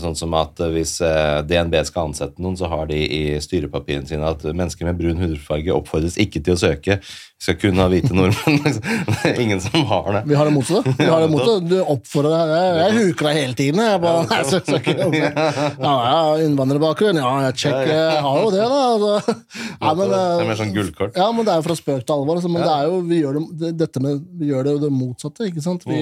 [0.00, 4.08] Sånn som at eh, Hvis eh, DNB skal ansette noen, så har de i styrepapirene
[4.08, 6.98] sine at mennesker med brun hudfarge oppfordres ikke til å søke.
[7.40, 8.60] Vi skal kun ha hvite nordmenn.
[9.22, 10.20] Det er ingen som har det.
[10.28, 10.92] Vi har det motsatte.
[10.98, 11.70] Vi har det motsatte.
[11.70, 13.80] Du oppfordrer deg Jeg, jeg huker deg hele tiden.
[13.86, 15.08] Jeg bare, nei, så, så Ja,
[15.86, 17.22] ja, har innvandrerbakgrunn.
[17.22, 17.94] Ja, jeg sjekker.
[17.94, 18.82] Jeg har jo det, da.
[18.90, 19.36] Altså.
[19.80, 21.16] Men, Det er eh, mer sånn gullkort.
[21.16, 22.36] ja, men det er jo fra spøk til alvor.
[22.36, 24.90] Altså, men det er jo, vi gjør det, det, dette med, vi gjør det det
[24.92, 25.48] motsatte.
[25.48, 25.86] ikke sant?
[25.88, 26.00] Vi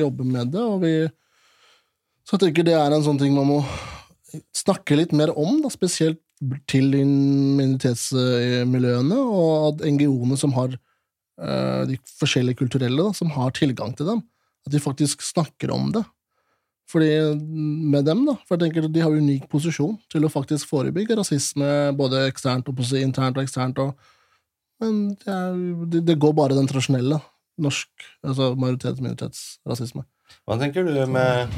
[0.00, 0.94] jobber med det, og vi
[2.22, 3.58] Så jeg tenker det er en sånn ting man må
[4.56, 6.20] snakke litt mer om, da, spesielt
[6.70, 13.92] til minoritetsmiljøene, og at NGO-ene som har eh, de forskjellige kulturelle, da, som har tilgang
[13.98, 14.20] til dem,
[14.66, 16.04] at de faktisk snakker om det.
[16.90, 21.16] Fordi med dem, da, for jeg tenker de har unik posisjon til å faktisk forebygge
[21.18, 23.76] rasisme, både eksternt og internt og eksternt.
[23.80, 23.88] Og,
[24.82, 24.92] men
[25.22, 25.50] det, er,
[26.10, 27.18] det går bare den tradisjonelle
[27.62, 27.90] norsk,
[28.26, 30.02] altså majoritets-minoritetsrasisme.
[30.48, 31.48] Hva tenker du med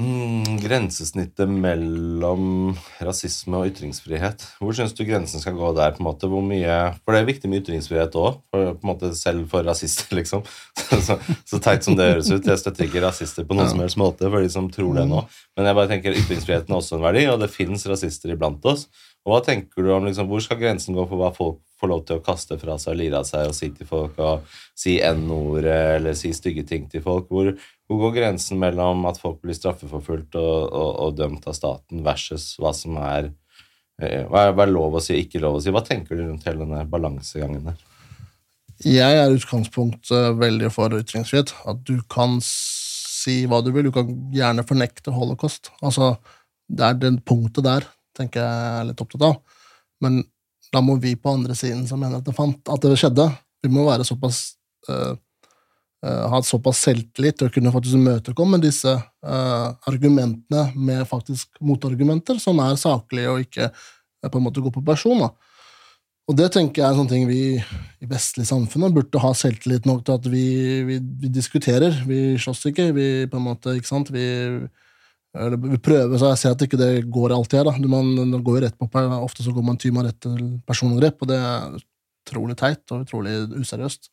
[0.00, 2.74] mm, grensesnittet mellom
[3.04, 4.44] rasisme og ytringsfrihet?
[4.60, 5.94] Hvor syns du grensen skal gå der?
[5.96, 6.30] på en måte?
[6.30, 8.38] Hvor mye, For det er viktig med ytringsfrihet òg,
[9.16, 10.44] selv for rasister, liksom.
[10.76, 12.46] Så, så, teit som det høres ut.
[12.46, 15.24] Jeg støtter ikke rasister på noen som helst måte, for de som tror det nå.
[15.56, 18.86] Men jeg bare tenker ytringsfriheten er også en verdi, og det fins rasister iblant oss.
[19.26, 22.04] Og hva tenker du om liksom, Hvor skal grensen gå for hva folk får lov
[22.08, 24.46] til å kaste fra seg og lire av seg og si til folk, og
[24.78, 27.26] si n-ordet eller si stygge ting til folk?
[27.28, 27.50] Hvor,
[27.86, 32.54] hvor går grensen mellom at folk blir straffeforfulgt og, og, og dømt av staten, versus
[32.60, 33.30] hva som er
[34.02, 35.74] eh, hva er, hva er lov å si og ikke lov å si?
[35.74, 37.84] Hva tenker du rundt hele denne balansegangen der?
[38.84, 41.54] Jeg er i utgangspunktet veldig for ytringsfrihet.
[41.70, 43.88] At du kan si hva du vil.
[43.88, 45.70] Du kan gjerne fornekte holocaust.
[45.80, 46.14] Altså,
[46.68, 49.38] det er det punktet der tenker jeg er litt opptatt av.
[50.04, 50.22] Men
[50.72, 53.28] da må vi på andre siden som mener at det, fant, at det skjedde,
[53.64, 54.40] vi må være såpass
[54.90, 55.14] uh,
[56.04, 62.40] uh, ha såpass selvtillit til å kunne faktisk imøtekomme disse uh, argumentene med faktisk motargumenter
[62.42, 63.70] som er saklige og ikke
[64.26, 65.22] på en måte går på person.
[65.22, 65.30] da.
[66.26, 70.00] Og det tenker jeg er sånne ting vi i vestlige samfunnet burde ha selvtillit nok
[70.06, 70.46] til at vi,
[70.88, 72.00] vi, vi diskuterer.
[72.08, 72.88] Vi slåss ikke.
[72.96, 74.10] Vi på en måte, ikke sant?
[74.10, 74.24] Vi,
[75.36, 77.70] vi prøver, så jeg ser at ikke det går alltid her.
[77.70, 77.90] da.
[77.92, 78.90] Man, man går jo rett på,
[79.20, 83.36] Ofte så går man tyma rett til personangrep, og det er utrolig teit og utrolig
[83.60, 84.10] useriøst.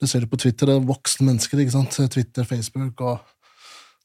[0.00, 1.62] Du ser det på Twitter, det er voksne mennesker.
[1.62, 1.96] ikke sant?
[2.12, 3.32] Twitter, Facebook og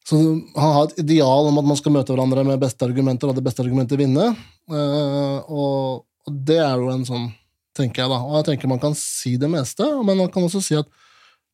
[0.07, 3.35] så Han har et ideal om at man skal møte hverandre med beste argumenter, og
[3.37, 4.31] det beste argumentet vinne.
[4.71, 7.29] og og det er jo en sånn,
[7.77, 8.19] tenker jeg da.
[8.27, 10.89] Og jeg tenker man kan si det meste, men man kan også si at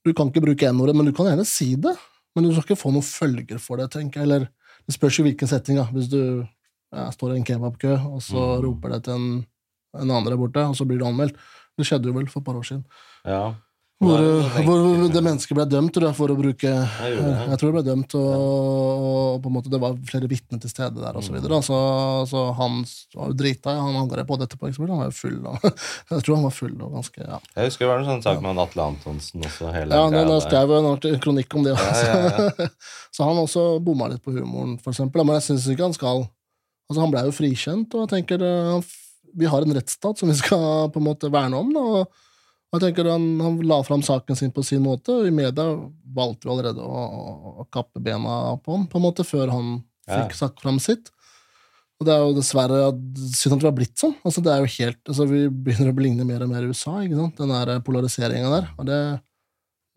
[0.06, 1.96] du kan ikke bruke n-ordet, men du kan gjerne si det.
[2.36, 4.30] Men du skal ikke få noen følger for det, tenker jeg.
[4.30, 4.48] Eller
[4.88, 5.88] det spørs jo hvilken setting, da.
[5.94, 8.66] Hvis du ja, står i en kebabkø, og så mm.
[8.66, 9.30] roper det til en,
[9.98, 11.40] en annen der borte, og så blir du anmeldt.
[11.78, 12.84] Det skjedde jo vel for et par år siden.
[13.28, 13.42] Ja.
[13.98, 14.22] Hvor,
[14.62, 17.82] hvor, det mennesket ble dømt tror jeg, for å bruke Jeg, jeg tror det ble
[17.88, 21.18] dømt, og, og, på en måte det var flere vitner til stede der.
[21.18, 21.80] Og så, videre, så,
[22.30, 22.84] så han
[23.18, 23.74] var drita.
[23.74, 24.70] Han angra på det etterpå.
[24.84, 25.40] Han var full.
[25.50, 25.66] Og,
[26.12, 27.40] jeg tror han var full og ganske ja.
[27.56, 29.74] Jeg husker det var en sånn sak med Atle Antonsen også.
[29.74, 31.74] Hele ja, Jeg skrev en kronikk om det.
[31.74, 32.70] Ja,
[33.18, 35.26] så han også bomma litt på humoren, for eksempel.
[35.26, 36.28] Men jeg syns ikke han skal
[36.88, 38.94] Altså, Han ble jo frikjent, og jeg tenker eh,
[39.36, 41.74] vi har en rettsstat som vi skal på en måte verne om.
[41.76, 42.27] da, og
[42.76, 45.70] jeg tenker han, han, la fram saken sin på sin måte, og i media
[46.18, 47.04] valgte vi allerede å,
[47.64, 50.40] å, kappe bena på han på en måte, før han fikk ja.
[50.42, 51.12] sagt fram sitt.
[51.98, 52.82] Og det er jo dessverre
[53.34, 54.14] synd at det har blitt sånn.
[54.28, 57.00] Altså, det er jo helt, altså, vi begynner å ligne mer og mer i USA,
[57.02, 57.40] ikke sant?
[57.40, 58.68] den der polariseringa der.
[58.78, 59.00] Og det,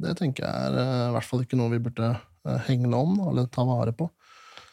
[0.07, 3.19] det, tenker jeg er uh, i hvert fall ikke noe vi burde uh, hegne om
[3.29, 4.09] eller ta vare på.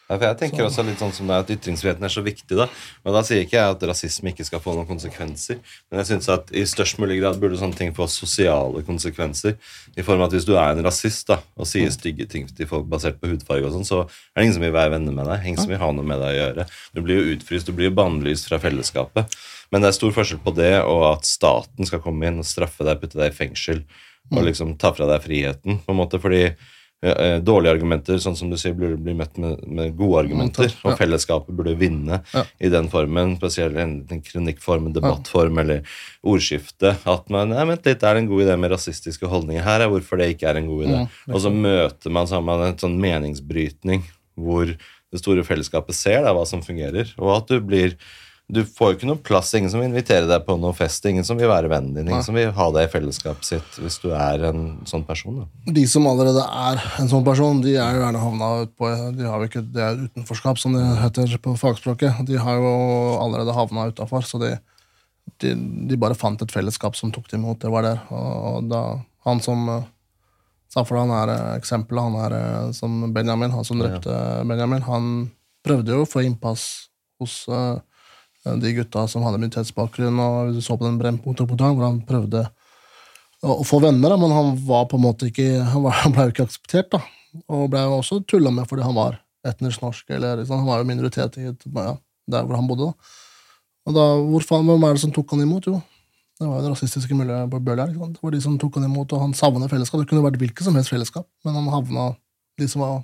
[0.08, 2.56] Ja, for jeg tenker også litt sånn som det er at Ytringsfriheten er så viktig.
[2.56, 2.64] Da
[3.04, 5.58] men da sier ikke jeg at rasisme ikke skal få noen konsekvenser,
[5.90, 9.58] men jeg synes at i størst mulig grad burde sånne ting få sosiale konsekvenser.
[10.00, 12.68] I form av at Hvis du er en rasist da og sier stygge ting til
[12.70, 15.28] folk basert på hudfarge, og sånn, så er det ingen som vil være venner med
[15.28, 15.44] deg.
[15.44, 16.68] Ingen som vil ha noe med deg å gjøre.
[16.94, 19.38] Du blir jo utfryst, du blir jo bannlyst fra fellesskapet.
[19.68, 22.86] Men det er stor forskjell på det og at staten skal komme inn og straffe
[22.86, 23.84] deg, putte deg i fengsel
[24.32, 25.80] og liksom ta fra deg friheten.
[25.84, 26.52] på en måte, fordi
[26.98, 30.66] Eh, dårlige argumenter, sånn som du sier, burde bli møtt med, med gode argumenter.
[30.72, 30.80] Ja.
[30.90, 32.42] Og fellesskapet burde vinne ja.
[32.58, 35.86] i den formen, spesielt en, kronikkform, en debattform eller
[36.26, 36.96] ordskifte.
[37.06, 39.84] At man ja, vent litt, er det en god idé med rasistiske holdninger her?
[39.84, 41.04] Er hvorfor det ikke er en god idé?
[41.06, 44.02] Mm, og så møter man sammen en sånn meningsbrytning
[44.38, 47.94] hvor det store fellesskapet ser da, hva som fungerer, og at du blir
[48.48, 51.26] du får jo ikke noe plass, ingen som vil invitere deg på noe fest, ingen
[51.26, 52.24] som vil være vennen din, ingen Nei.
[52.24, 55.42] som vil ha deg i fellesskapet sitt hvis du er en sånn person.
[55.42, 55.72] Da.
[55.76, 58.88] De som allerede er en sånn person, de er jo gjerne havna ut på
[59.18, 62.22] de har jo ikke, Det er utenforskap, som det heter på fagspråket.
[62.28, 62.70] De har jo
[63.20, 64.54] allerede havna utafor, så de,
[65.44, 65.52] de,
[65.90, 67.60] de, bare fant et fellesskap som tok dem imot.
[67.60, 68.00] Det var der.
[68.16, 68.82] Og da,
[69.28, 69.82] han som uh,
[70.72, 74.40] sa for han er eh, eksempelet, han er uh, som Benjamin, han som drepte ja.
[74.48, 75.12] Benjamin, han
[75.64, 76.64] prøvde jo å få innpass
[77.20, 77.76] hos uh,
[78.62, 82.46] de gutta som hadde minoritetsbakgrunn, og du så på den Brennpunkt-reportasjen hvor han prøvde
[83.44, 86.34] å få venner, men han var på en måte ikke Han, var, han ble jo
[86.34, 87.02] ikke akseptert, da.
[87.52, 90.82] Og ble jo også tulla med fordi han var etnisk norsk, eller liksom, han var
[90.82, 91.92] jo minoritet i, ja,
[92.28, 92.90] der hvor han bodde.
[92.90, 93.14] da.
[93.88, 95.68] Og da, hvor faen, Hvem er det som tok han imot?
[95.70, 95.78] Jo,
[96.38, 97.94] det var jo det rasistiske miljøet på Bøhler.
[97.94, 100.02] Det var de som tok han imot, og han savnet fellesskap.
[100.02, 102.10] Det kunne vært hvilket som helst fellesskap, men han havna
[102.60, 102.98] de som var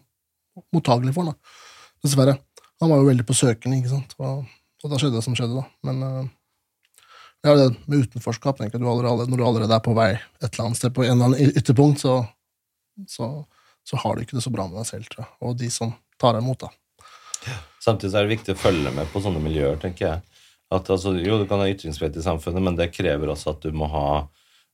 [0.74, 1.32] mottagelige for han.
[1.32, 1.62] da.
[2.04, 2.36] Dessverre.
[2.82, 4.12] Han var jo veldig på søken, ikke sant.
[4.18, 4.44] Og
[4.84, 5.64] så da skjedde det som skjedde, da.
[5.88, 6.26] Men uh,
[7.40, 10.48] ja, det med utenforskap tenker jeg, du allerede, Når du allerede er på vei et
[10.50, 12.18] eller annet sted på en eller annen ytterpunkt, så,
[13.08, 13.28] så,
[13.80, 15.32] så har du ikke det så bra med deg selv, tror jeg.
[15.40, 17.56] Og de som tar deg imot, da.
[17.80, 20.40] Samtidig er det viktig å følge med på sånne miljøer, tenker jeg.
[20.72, 23.72] At, altså, jo, du kan ha ytringsfrihet i samfunnet, men det krever også at du
[23.76, 24.08] må ha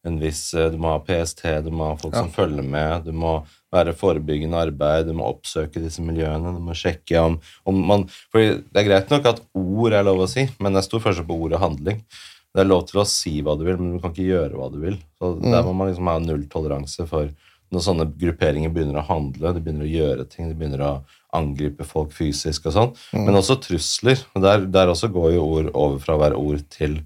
[0.06, 2.24] en viss eh, Du må ha PST, du må ha folk ja.
[2.24, 3.36] som følger med, du må
[3.74, 8.42] være forebyggende arbeid, du må oppsøke disse miljøene, du må sjekke om, om man For
[8.42, 11.28] det er greit nok at ord er lov å si, men det er stor forskjell
[11.28, 12.02] på ord og handling.
[12.50, 14.66] Det er lov til å si hva du vil, men du kan ikke gjøre hva
[14.72, 14.98] du vil.
[15.20, 15.46] Så mm.
[15.52, 17.30] Der må man liksom ha null toleranse for
[17.70, 20.94] når sånne grupperinger begynner å handle, de begynner å gjøre ting, de begynner å
[21.38, 22.92] angripe folk fysisk og sånn.
[23.14, 23.28] Mm.
[23.28, 24.24] Men også trusler.
[24.34, 26.98] Der, der også går jo ord over fra å være ord til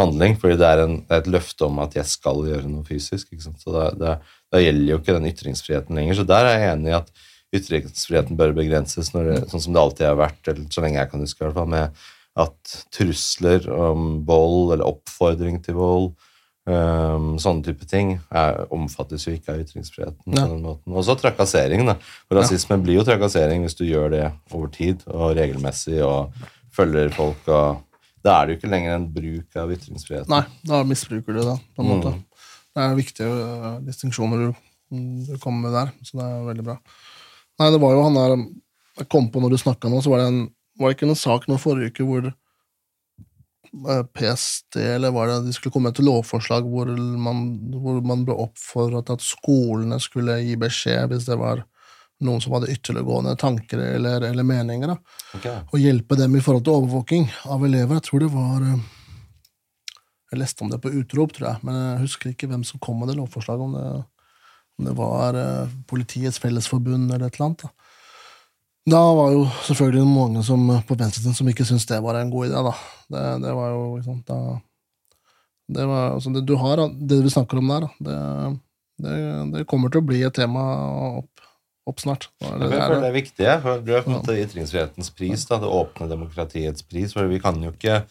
[0.00, 2.86] handling, fordi det er, en, det er, et løfte om at jeg skal gjøre noe
[2.86, 3.30] fysisk.
[3.38, 4.16] Så det, da,
[4.50, 6.20] da, gjelder jo ikke den ytringsfriheten lenger.
[6.20, 7.12] Så der er jeg enig i at
[7.56, 11.24] ytringsfriheten bør begrenses, det, sånn som det alltid har vært, eller så lenge jeg kan
[11.24, 12.02] huske, i hvert fall, med
[12.40, 16.12] at trusler om vold eller oppfordring til vold
[16.68, 20.34] Um, sånne type ting er, omfattes jo ikke av ytringsfriheten.
[20.36, 20.44] Ja.
[20.44, 20.92] på den måten.
[20.92, 21.86] Også trakassering.
[21.88, 21.96] da.
[22.28, 26.36] For Rasisme blir jo trakassering hvis du gjør det over tid og regelmessig og
[26.76, 27.48] følger folk.
[27.48, 27.80] og
[28.22, 30.30] Da er det jo ikke lenger en bruk av ytringsfriheten.
[30.30, 32.22] Nei, da misbruker du det, på en Mm.
[32.76, 34.50] Det er viktige uh, distinksjoner du,
[35.26, 36.76] du kommer med der, så det er veldig bra.
[37.60, 38.36] Nei, det var jo han der
[39.00, 40.44] Jeg kom på når du snakka nå, så var det en
[40.80, 45.52] Var det ikke en sak nå forrige uke hvor eh, PST, eller var det de
[45.52, 46.88] skulle komme med et lovforslag hvor
[47.20, 47.42] man,
[47.82, 51.66] hvor man ble oppfordret at skolene skulle gi beskjed hvis det var
[52.24, 54.94] noen som hadde ytterliggående tanker eller, eller meninger.
[54.94, 55.60] da Okay.
[55.70, 58.00] og hjelpe dem i forhold til overvåking av elever.
[58.00, 58.80] Jeg tror det var eh,
[60.30, 63.00] Jeg leste om det på Utrop, tror jeg, men jeg husker ikke hvem som kom
[63.02, 63.60] med det lovforslaget.
[63.66, 64.04] Om det,
[64.78, 67.64] om det var eh, Politiets Fellesforbund eller et eller annet.
[67.66, 67.70] Da.
[68.94, 72.46] da var jo selvfølgelig mange som, på venstresiden som ikke syntes det var en god
[72.48, 72.62] idé.
[72.68, 72.74] da.
[73.10, 74.38] Det, det var jo liksom, da,
[75.70, 78.16] det, var, altså det, du har, det vi snakker om der, da, det,
[79.04, 79.18] det,
[79.58, 80.62] det kommer til å bli et tema
[81.20, 81.44] opp,
[81.90, 82.28] opp snart.
[82.40, 83.02] Da er Jeg det- det er føler det.
[83.02, 83.52] det er viktig.
[83.66, 87.12] for Du har på en måte ytringsfrihetens pris, da, det åpne demokratiets pris.
[87.18, 88.04] for vi kan jo ikke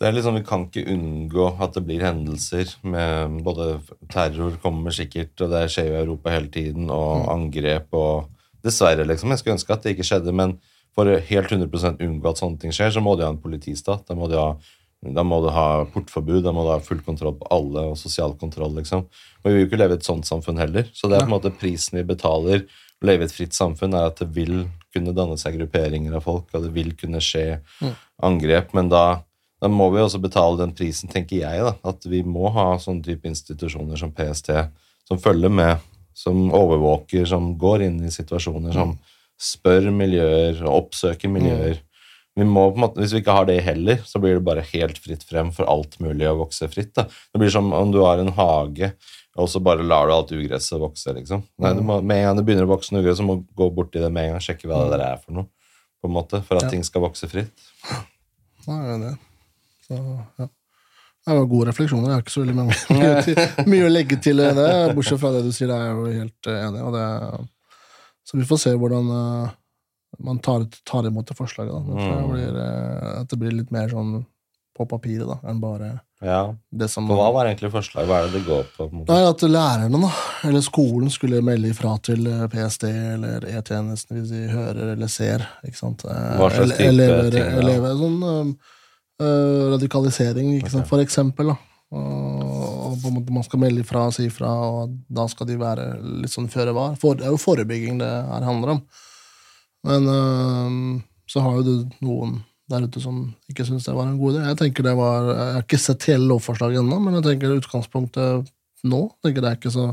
[0.00, 3.74] det er liksom, Vi kan ikke unngå at det blir hendelser med både
[4.12, 8.30] terror kommer sikkert, og det skjer jo i Europa hele tiden, og angrep og
[8.64, 9.30] Dessverre, liksom.
[9.32, 10.58] Jeg skulle ønske at det ikke skjedde, men
[10.96, 14.02] for å helt 100 unngå at sånne ting skjer, så må de ha en politistat.
[14.08, 14.50] Da må de ha,
[15.24, 18.74] må du ha portforbud, da må du ha full kontroll på alle, og sosial kontroll,
[18.76, 19.06] liksom.
[19.40, 20.90] Og vi vil jo ikke leve i et sånt samfunn heller.
[20.92, 23.96] Så det er på en måte prisen vi betaler å leve i et fritt samfunn,
[23.96, 27.46] er at det vil kunne danne seg grupperinger av folk, og det vil kunne skje
[28.26, 28.74] angrep.
[28.76, 29.04] Men da,
[29.60, 31.74] da må vi også betale den prisen, tenker jeg, da.
[31.90, 34.50] At vi må ha sånne type institusjoner som PST,
[35.08, 35.82] som følger med,
[36.16, 38.96] som overvåker, som går inn i situasjoner, som
[39.40, 41.78] spør miljøer oppsøker miljøer.
[42.38, 44.64] Vi må på en måte, Hvis vi ikke har det heller, så blir det bare
[44.72, 46.94] helt fritt frem for alt mulig å vokse fritt.
[46.94, 47.04] da.
[47.04, 48.92] Det blir som om du har en hage,
[49.36, 51.12] og så bare lar du alt ugresset vokse.
[51.14, 51.42] liksom.
[51.58, 53.46] Nei, du må, Med en gang det begynner å vokse noe ugress, så må du
[53.56, 55.46] gå borti det med en gang, sjekke hva det der er for noe.
[56.00, 56.70] på en måte, For at Ja.
[56.70, 57.52] ting skal vokse fritt.
[58.64, 59.18] Da er er enig.
[59.90, 60.00] Så,
[60.40, 60.48] ja.
[61.26, 62.08] Det var gode refleksjoner.
[62.08, 64.68] Jeg har ikke så veldig mange, mye, til, mye å legge til det.
[64.96, 67.46] Bortsett fra det du sier, det er jeg jo helt eh, enig i.
[68.30, 69.50] Så vi får se hvordan uh,
[70.22, 71.74] man tar, tar imot det forslaget.
[71.74, 71.80] Da.
[71.90, 72.30] Det Mm.
[72.32, 74.22] blir, uh, at det blir litt mer sånn
[74.80, 75.90] på papiret da, enn bare
[76.24, 78.08] Ja, det som For hva var egentlig forslaget?
[78.08, 78.86] Hva er det det går på?
[79.10, 80.10] Nei, At lærerne da,
[80.48, 85.44] eller skolen skulle melde ifra til eh, PST eller E-tjenesten hvis de hører eller ser.
[85.66, 86.04] ikke sant?
[86.08, 87.58] Eh, Hva slags type elever, ting da?
[87.64, 88.76] elever, sånn eh, eh,
[89.20, 90.86] radikalisering, ikke sant?
[90.86, 90.90] Okay.
[90.94, 91.52] for eksempel.
[91.52, 91.56] da.
[91.90, 95.58] Og, på en måte man skal melde ifra og si ifra, og da skal de
[95.60, 95.86] være
[96.22, 96.94] litt sånn føre var.
[97.00, 98.84] For, det er jo forebygging det her handler om.
[99.88, 100.78] Men øh,
[101.30, 102.40] så har jo du noen
[102.70, 104.46] der ute som ikke syns det var en god idé.
[104.52, 108.50] Jeg tenker det var, jeg har ikke sett hele lovforslaget ennå, men jeg tenker utgangspunktet
[108.86, 109.92] nå tenker det er ikke så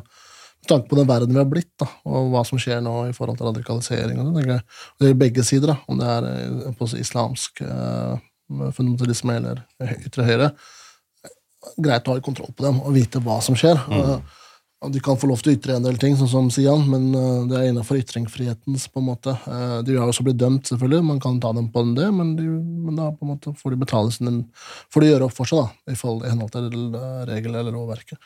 [0.58, 3.12] Med tanke på den verden vi har blitt, da, og hva som skjer nå i
[3.16, 4.64] forhold til radikalisering og det, tenker jeg,
[5.00, 9.64] Det er begge sider, da, om det er eh, på islamsk eh, fundamentalisme eller
[10.08, 10.50] ytre høyre.
[11.78, 13.80] Greit å ha kontroll på dem og vite hva som skjer.
[13.92, 14.22] Mm.
[14.86, 17.10] og De kan få lov til å ytre en del ting, sånn som Sian, men
[17.18, 19.34] eh, det er innenfor ytringsfrihetens på en måte.
[19.50, 22.46] Eh, De har også blitt dømt, selvfølgelig, man kan ta dem på det, men, de,
[22.48, 24.44] men da på en måte får de betale sin
[24.94, 26.70] Får de gjøre opp for seg, da, i henhold til
[27.02, 28.22] eh, regel eller lovverket.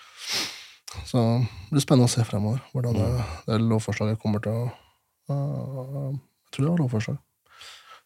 [1.07, 3.09] Så det blir spennende å se fremover hvordan det,
[3.47, 7.22] det lovforslaget kommer til å eh, Jeg tror det var lovforslag.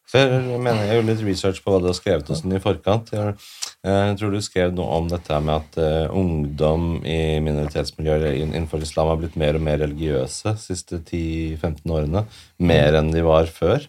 [0.06, 2.62] Så jeg, mener jeg gjorde litt research på hva du har skrevet og sånn i
[2.62, 3.08] forkant.
[3.10, 3.34] Jeg,
[3.82, 9.10] jeg tror du skrev noe om dette med at eh, ungdom i minoritetsmiljøer innenfor islam
[9.10, 12.22] har blitt mer og mer religiøse de siste 10-15 årene.
[12.62, 13.88] Mer enn de var før.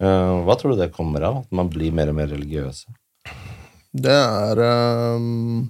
[0.00, 1.42] Eh, hva tror du det kommer av?
[1.44, 2.88] At man blir mer og mer religiøse?
[3.92, 4.60] Det er
[5.16, 5.68] um,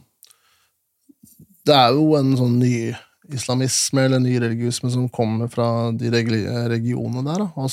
[1.66, 2.92] Det er jo en sånn ny
[3.34, 7.66] islamisme eller ny religiøsme som kommer fra de regionene der, da.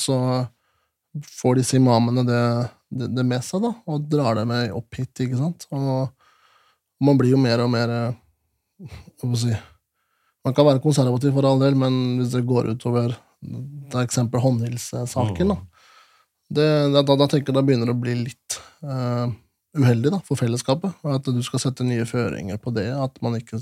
[1.24, 2.42] Får disse imamene det,
[2.90, 5.68] det, det med seg, da, og drar det med opp hit, ikke sant.
[5.76, 8.18] Og man blir jo mer og mer eh,
[8.80, 9.56] Hva skal jeg si
[10.46, 15.52] Man kan være konservativ for all del, men hvis det går utover er eksempel håndhilsesaken,
[15.52, 15.58] da,
[16.50, 19.28] det, da, da, da tenker jeg da begynner det å bli litt uh,
[19.78, 20.96] uheldig da, for fellesskapet.
[21.06, 22.88] At du skal sette nye føringer på det.
[22.94, 23.62] at man ikke...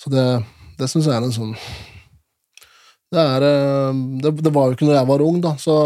[0.00, 0.24] Så det,
[0.78, 1.52] det syns jeg er en sånn
[3.14, 5.76] det, er, eh, det, det var jo ikke når jeg var ung, da, så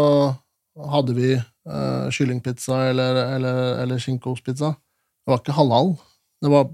[0.93, 4.73] hadde vi eh, kyllingpizza eller, eller, eller skinkostpizza.
[4.73, 5.93] Det var ikke halal.
[6.41, 6.69] Det var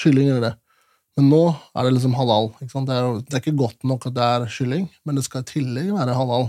[0.00, 0.54] kylling eller det.
[1.18, 2.52] Men nå er det liksom halal.
[2.60, 2.88] Ikke sant?
[2.88, 5.50] Det, er, det er ikke godt nok at det er kylling, men det skal i
[5.50, 6.48] tillegg være halal.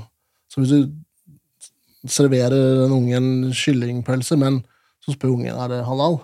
[0.51, 4.61] Så hvis du serverer en unge en kyllingpølse, men
[5.01, 6.21] så spør ungen er det halal.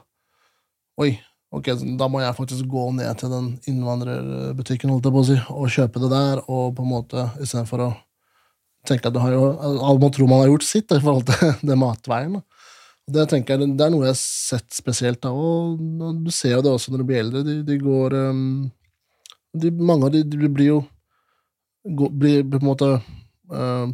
[1.01, 1.11] Oi,
[1.55, 5.37] Ok, da må jeg faktisk gå ned til den innvandrerbutikken holdt jeg på å si,
[5.53, 7.91] og kjøpe det der, og på en måte istedenfor å
[8.87, 11.53] tenke at du har jo Alle må tro man har gjort sitt i forhold til
[11.69, 12.41] det matveien.
[13.07, 15.79] Det tenker jeg, det er noe jeg har sett spesielt, da, og
[16.25, 17.43] du ser jo det også når du blir eldre.
[17.47, 18.41] De, de går um,
[19.55, 20.81] de, Mange av de, de blir jo
[21.87, 22.89] blir på en måte
[23.47, 23.93] um,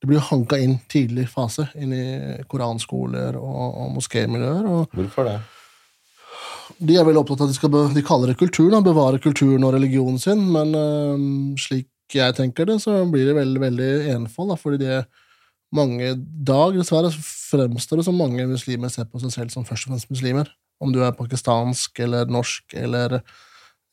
[0.00, 2.06] De blir jo hanka inn tidlig fase, inn i
[2.48, 4.70] koranskoler og, og moskémiljøer.
[4.96, 5.36] Hvorfor det?
[6.88, 9.64] De er veldig opptatt av at de be, de kaller det kulturen, da, bevare kulturen
[9.66, 14.52] og religionen sin, men øhm, slik jeg tenker det, så blir det veldig, veldig enfold,
[14.52, 14.98] da, fordi det
[15.74, 16.12] mange
[16.46, 20.12] dag, dessverre, fremstår det som mange muslimer ser på seg selv som først og fremst
[20.12, 20.50] muslimer.
[20.82, 23.20] Om du er pakistansk eller norsk eller,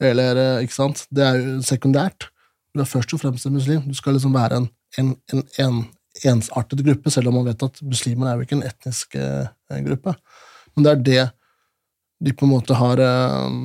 [0.01, 1.05] eller øh, Ikke sant?
[1.09, 2.29] Det er jo sekundært.
[2.73, 3.81] Du er først og fremst en muslim.
[3.87, 5.81] Du skal liksom være en, en, en, en
[6.27, 10.15] ensartet gruppe, selv om man vet at muslimer er jo ikke en etnisk eh, gruppe.
[10.75, 11.23] Men det er det
[12.21, 13.59] de på en måte har eh,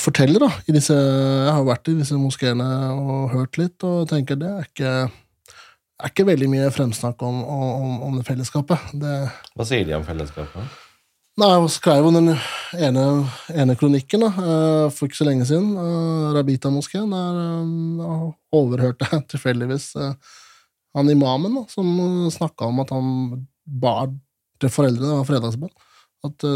[0.00, 2.66] forteller da, i disse, Jeg har vært i disse moskeene
[2.96, 4.92] og hørt litt, og tenker det er ikke,
[6.02, 8.92] er ikke veldig mye fremsnakk om, om, om det fellesskapet.
[8.98, 9.14] Det,
[9.54, 10.76] Hva sier de om fellesskapet?
[11.38, 12.32] Nei, Jeg skrev jo den
[12.82, 13.04] ene,
[13.54, 15.70] ene kronikken da, eh, for ikke så lenge siden.
[15.78, 17.14] eh, Rabita-moskeen.
[17.14, 19.92] Der overhørte jeg tilfeldigvis
[20.96, 21.86] han imamen da, som
[22.32, 23.10] snakka om at han
[23.68, 24.08] bar
[24.58, 25.74] til foreldrene, det var fredagsbønn,
[26.26, 26.46] at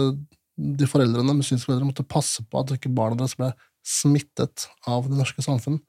[0.79, 3.53] de foreldrene, muslimske foreldre måtte passe på at ikke barna deres ble
[3.87, 5.83] smittet av det norske samfunnet.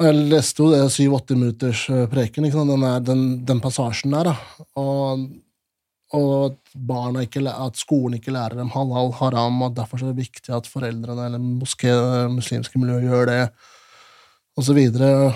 [0.00, 2.48] Og Jeg leste jo det syv-åtte minutters eh, preken?
[2.50, 4.32] Den, er, den, den passasjen der.
[4.80, 5.28] Og
[6.12, 6.58] og
[7.22, 11.24] ikke, at skolen ikke lærer dem halal, haram, og derfor er det viktig at foreldrene
[11.24, 11.88] eller moské,
[12.28, 13.38] muslimske miljøer gjør det,
[14.76, 15.32] videre.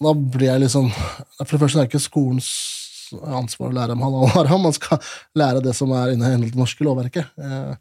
[0.00, 2.50] Da blir jeg liksom For det første er ikke skolens
[3.18, 5.00] ansvar å lære dem halal haram, man skal
[5.38, 7.32] lære det som er innen det norske lovverket.
[7.40, 7.74] Eh,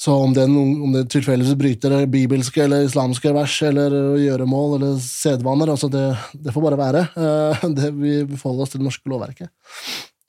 [0.00, 5.68] Så om det, om det tilfeldigvis bryter bibelske eller islamske vers eller gjøremål eller sedvaner,
[5.68, 7.02] altså det, det får bare være.
[7.16, 9.50] Eh, Det, vi forholder oss til det norske lovverket.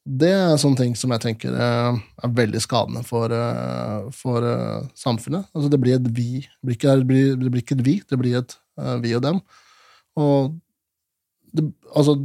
[0.03, 3.31] Det er sånne ting som jeg tenker eh, er veldig skadende for,
[4.17, 4.47] for
[4.97, 5.47] samfunnet.
[5.55, 6.43] Altså det blir et vi.
[6.43, 7.07] Det blir ikke, et
[7.87, 8.57] vi, det blir et
[9.05, 9.39] vi og dem.
[10.19, 10.59] Og
[11.55, 12.15] det, altså,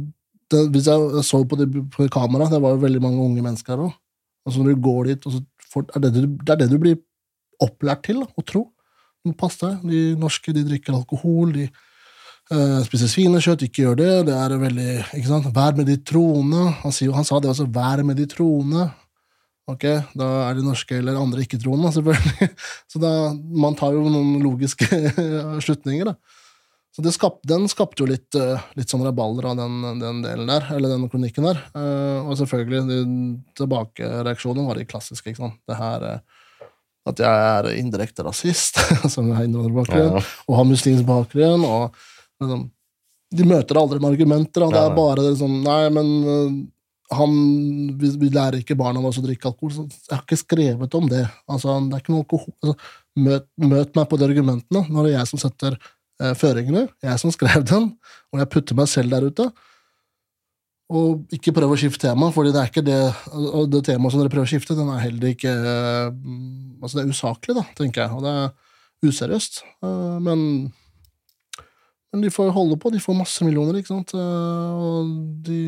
[0.51, 3.75] det, hvis jeg så på det på kamera, det var jo veldig mange unge mennesker
[3.75, 3.97] her òg.
[4.47, 5.27] Altså når du går dit,
[5.73, 6.99] får, er det, du, det er det du blir
[7.63, 8.63] opplært til da, å tro.
[9.25, 14.13] Men Pass deg, de norske de drikker alkohol, de eh, spiser svinekjøtt, ikke gjør det.
[14.29, 14.87] Det er veldig
[15.17, 15.51] ikke sant?
[15.55, 16.69] Vær med de troende.
[16.85, 18.87] Han, sier, han sa det også, vær med de troende.
[19.67, 19.83] Ok,
[20.15, 22.49] Da er de norske eller andre ikke-troende, selvfølgelig.
[22.91, 24.87] Så da, man tar jo noen logiske
[25.65, 26.36] slutninger, da.
[26.97, 30.47] Så det skap, den skapte jo litt, eh, litt sånn rabalder av den, den delen
[30.49, 31.59] der, eller den kronikken der.
[31.77, 32.97] Eh, og selvfølgelig, de
[33.59, 35.59] tilbakereaksjonen var de klassiske, ikke sant.
[35.69, 36.23] Det her eh,
[37.07, 38.81] at jeg er indirekte rasist,
[39.13, 40.23] som har innvandrerbakgrunn, Ja.
[40.49, 41.93] og har muslimsk bakgrunn, og
[42.41, 42.63] liksom,
[43.37, 46.09] de møter aldri med argumenter, og det er bare det sånn, nei, men
[47.13, 47.35] han,
[48.01, 51.05] vi, vi lærer ikke barna våre å drikke alkohol, så jeg har ikke skrevet om
[51.11, 51.21] det.
[51.47, 52.55] Altså, det er ikke noe alkohol.
[52.57, 52.75] Altså,
[53.27, 55.77] møt, møt meg på de argumentene, når det er jeg som setter
[56.17, 57.91] føringene, jeg som skrev den,
[58.33, 59.45] og jeg putter meg selv der ute.
[60.87, 62.99] Og ikke prøv å skifte tema, fordi det er ikke det
[63.35, 66.93] Og det temaet som dere prøver å skifte, den er heller ikke eh, mm, Altså,
[66.95, 69.63] det er usaklig, da, tenker jeg, og det er useriøst.
[69.83, 70.43] Eh, Men
[72.15, 74.13] men de får holde på, de får masse millioner, ikke sant.
[74.15, 75.09] Eh, Og
[75.43, 75.59] de,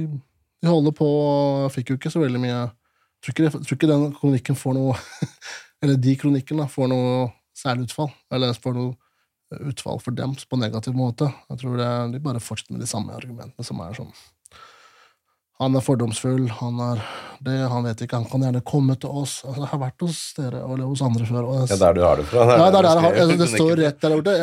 [0.64, 2.72] de holder på og fikk jo ikke så veldig mye Jeg
[3.28, 4.96] tror ikke, tror ikke den kronikken får noe
[5.84, 7.28] Eller de kronikkene får noe
[7.60, 8.10] særlig utfall.
[8.32, 8.96] Eller får noe
[9.70, 11.32] utfall for dem på negativ måte.
[11.50, 14.12] Jeg tror det, de bare fortsetter med de samme argumentene som er sånn
[15.60, 17.02] Han er fordomsfull, han er
[17.44, 19.42] det, han vet ikke, han kan gjerne komme til oss.
[19.44, 21.48] Altså, jeg har vært hos dere eller hos andre før.
[21.50, 22.46] Og jeg, Ja, der du har det fra.
[22.48, 24.36] ja, det, er der, jeg, det står rett der borte.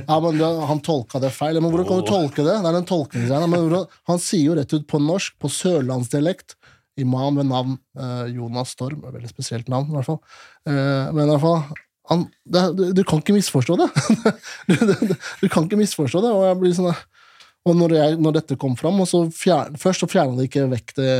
[0.00, 1.60] Ja, men det, Han tolka det feil.
[1.60, 2.56] Men hvordan kan du tolke det?
[2.58, 3.84] Det er den tolkningsgreia.
[4.10, 6.56] Han sier jo rett ut på norsk, på sørlandsdialekt,
[6.98, 9.06] imam ved navn eh, Jonas Storm.
[9.14, 10.20] Veldig spesielt navn, i hvert fall.
[10.66, 11.62] Eh, men i hvert fall
[12.10, 13.88] han, det, du, du kan ikke misforstå det.
[14.68, 16.32] du, du, du kan ikke misforstå det.
[16.36, 16.92] Og jeg blir sånn
[17.64, 20.66] og når, jeg, når dette kom fram, og så fjern, først så fjerna de ikke
[20.68, 21.12] vekk det,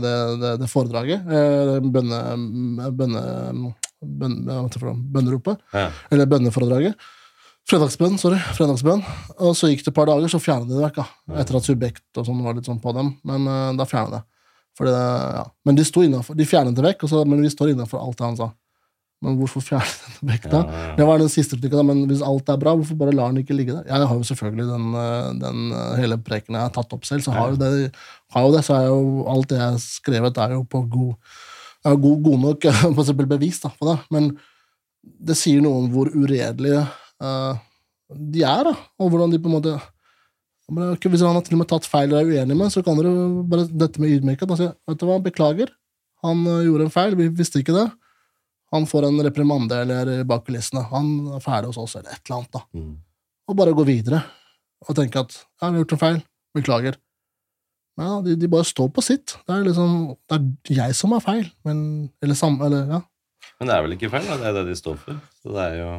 [0.00, 2.20] det, det, det foredraget, eh, bønne,
[2.96, 3.24] bønne,
[4.00, 5.90] bønneropet, Ja.
[6.08, 6.96] eller bønneforedraget.
[7.68, 8.40] Fredagsbønn, sorry.
[8.56, 9.04] fredagsbønn.
[9.44, 11.02] Og så gikk det et par dager, så fjerna de det vekk.
[11.02, 11.36] da.
[11.42, 13.12] Etter at Subjekt og sånn var litt sånn på dem.
[13.28, 14.26] Men uh, da fjerna de det.
[14.88, 15.44] Ja.
[15.68, 18.16] Men de, sto innenfor, de fjernet det vekk, og så, men vi står innafor alt
[18.16, 18.48] det han sa.
[19.20, 20.62] Men hvorfor fjerne den vekta?
[20.64, 20.92] Ja, ja.
[20.96, 23.56] Det var den siste replikken, men hvis alt er bra, hvorfor bare lar den ikke
[23.56, 23.84] ligge der?
[23.88, 27.24] Jeg har jo selvfølgelig den, eh, den eh, hele preken jeg har tatt opp selv,
[27.26, 27.90] så har jo det,
[28.34, 31.36] har jo det så er jo alt det jeg har skrevet, er jo på god,
[31.84, 33.98] er god, god nok for eksempel bevis da, på det.
[34.16, 34.32] Men
[35.00, 36.80] det sier noe om hvor uredelige
[37.24, 37.60] uh,
[38.10, 39.78] de er, da, og hvordan de på en måte
[40.68, 43.12] Hvis han har til og med tatt feil og er uenig med, så kan dere
[43.48, 44.50] bare dette med ydmykhet.
[44.50, 45.72] Altså, vet du hva, beklager,
[46.22, 47.88] han gjorde en feil, vi visste ikke det.
[48.74, 50.84] Han får en reprimande eller bak kulissene.
[50.92, 52.52] Han er ferdig hos oss, eller et eller annet.
[52.54, 52.62] da.
[52.76, 52.96] Mm.
[53.50, 54.22] Og bare gå videre
[54.86, 56.20] og tenke at ja, vi har gjort en feil,
[56.56, 56.98] beklager.
[57.98, 59.34] Men ja, de, de bare står på sitt.
[59.44, 59.96] Det er liksom,
[60.30, 61.82] det er jeg som har feil, men
[62.22, 63.00] Eller samme, eller ja.
[63.60, 64.38] Men det er vel ikke feil, da?
[64.40, 65.18] Det er det de står for.
[65.42, 65.90] Så det er jo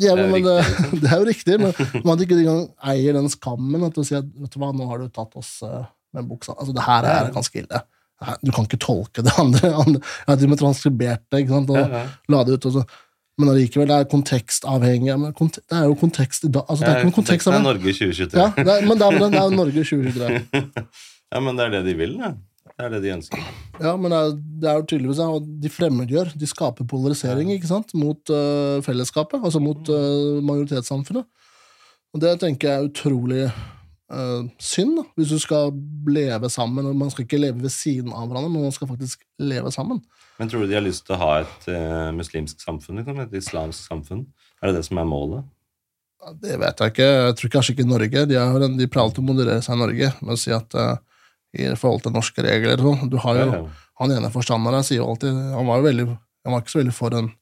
[0.00, 0.56] Ja, Det er men, det,
[1.02, 2.62] det er jo riktig, men man ikke engang
[2.94, 5.56] eier den skammen at du sier at vet du hva, nå har du tatt oss
[5.66, 5.82] eh,
[6.16, 6.54] med buksa.
[6.56, 7.82] Altså, det her er ganske ille.
[8.24, 9.70] Her- Du kan ikke tolke det andre.
[9.84, 10.00] andre.
[10.00, 11.70] Jeg har til og med transkribert det ikke sant?
[11.70, 12.66] og Ja, la det ut.
[12.70, 12.84] Og så.
[13.40, 15.14] Men allikevel, det er kontekstavhengig.
[15.38, 16.66] Kont det er jo kontekst i dag.
[16.68, 17.62] Altså, det er ikke kontekst det er.
[17.64, 18.36] Norge 2023.
[18.36, 20.84] Ja, det er, men det er, det er Norge 2023.
[21.30, 22.28] Ja, men det er det de vil, det.
[22.74, 23.42] Det er det de ønsker.
[23.78, 26.32] Ja, men det er, det er jo tydeligvis og De fremmedgjør.
[26.40, 27.94] De skaper polarisering ikke sant?
[27.94, 31.28] mot uh, fellesskapet, altså mot uh, majoritetssamfunnet.
[32.10, 33.44] Og det tenker jeg er utrolig
[34.12, 35.72] øh, synd, da, hvis du skal
[36.08, 36.86] leve sammen.
[36.86, 40.02] og Man skal ikke leve ved siden av hverandre, men man skal faktisk leve sammen.
[40.38, 43.00] Men tror du de har lyst til å ha et uh, muslimsk samfunn?
[43.00, 44.24] Liksom, et islamsk samfunn?
[44.60, 45.44] Er det det som er målet?
[46.20, 47.10] Ja, Det vet jeg ikke.
[47.10, 48.26] Jeg tror kanskje ikke Norge.
[48.28, 50.96] De, har, de pleier alltid å moderere seg i Norge med å si at uh,
[51.56, 53.62] i forhold til norske regler sånn Du har jo.
[54.00, 56.94] Han ene forstanderen sier jo alltid Han var jo veldig Han var ikke så veldig
[56.94, 57.32] for en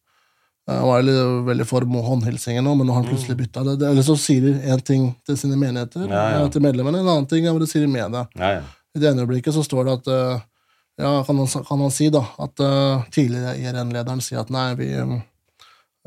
[0.69, 3.77] han var veldig, veldig for håndhilsingen nå, men nå har han plutselig bytta det.
[3.89, 6.13] Eller så sier de én ting til sine menigheter, Mm.
[6.13, 6.43] Ja, ja.
[6.45, 8.27] eh, til medlemmene, en annen ting er hva de sier i media.
[8.37, 8.63] Ja, ja.
[8.97, 10.41] I det ene øyeblikket så står det at eh,
[10.99, 12.59] Ja, kan han, kan han si, da, at
[13.15, 14.89] tidligere IRN-lederen sier at nei, vi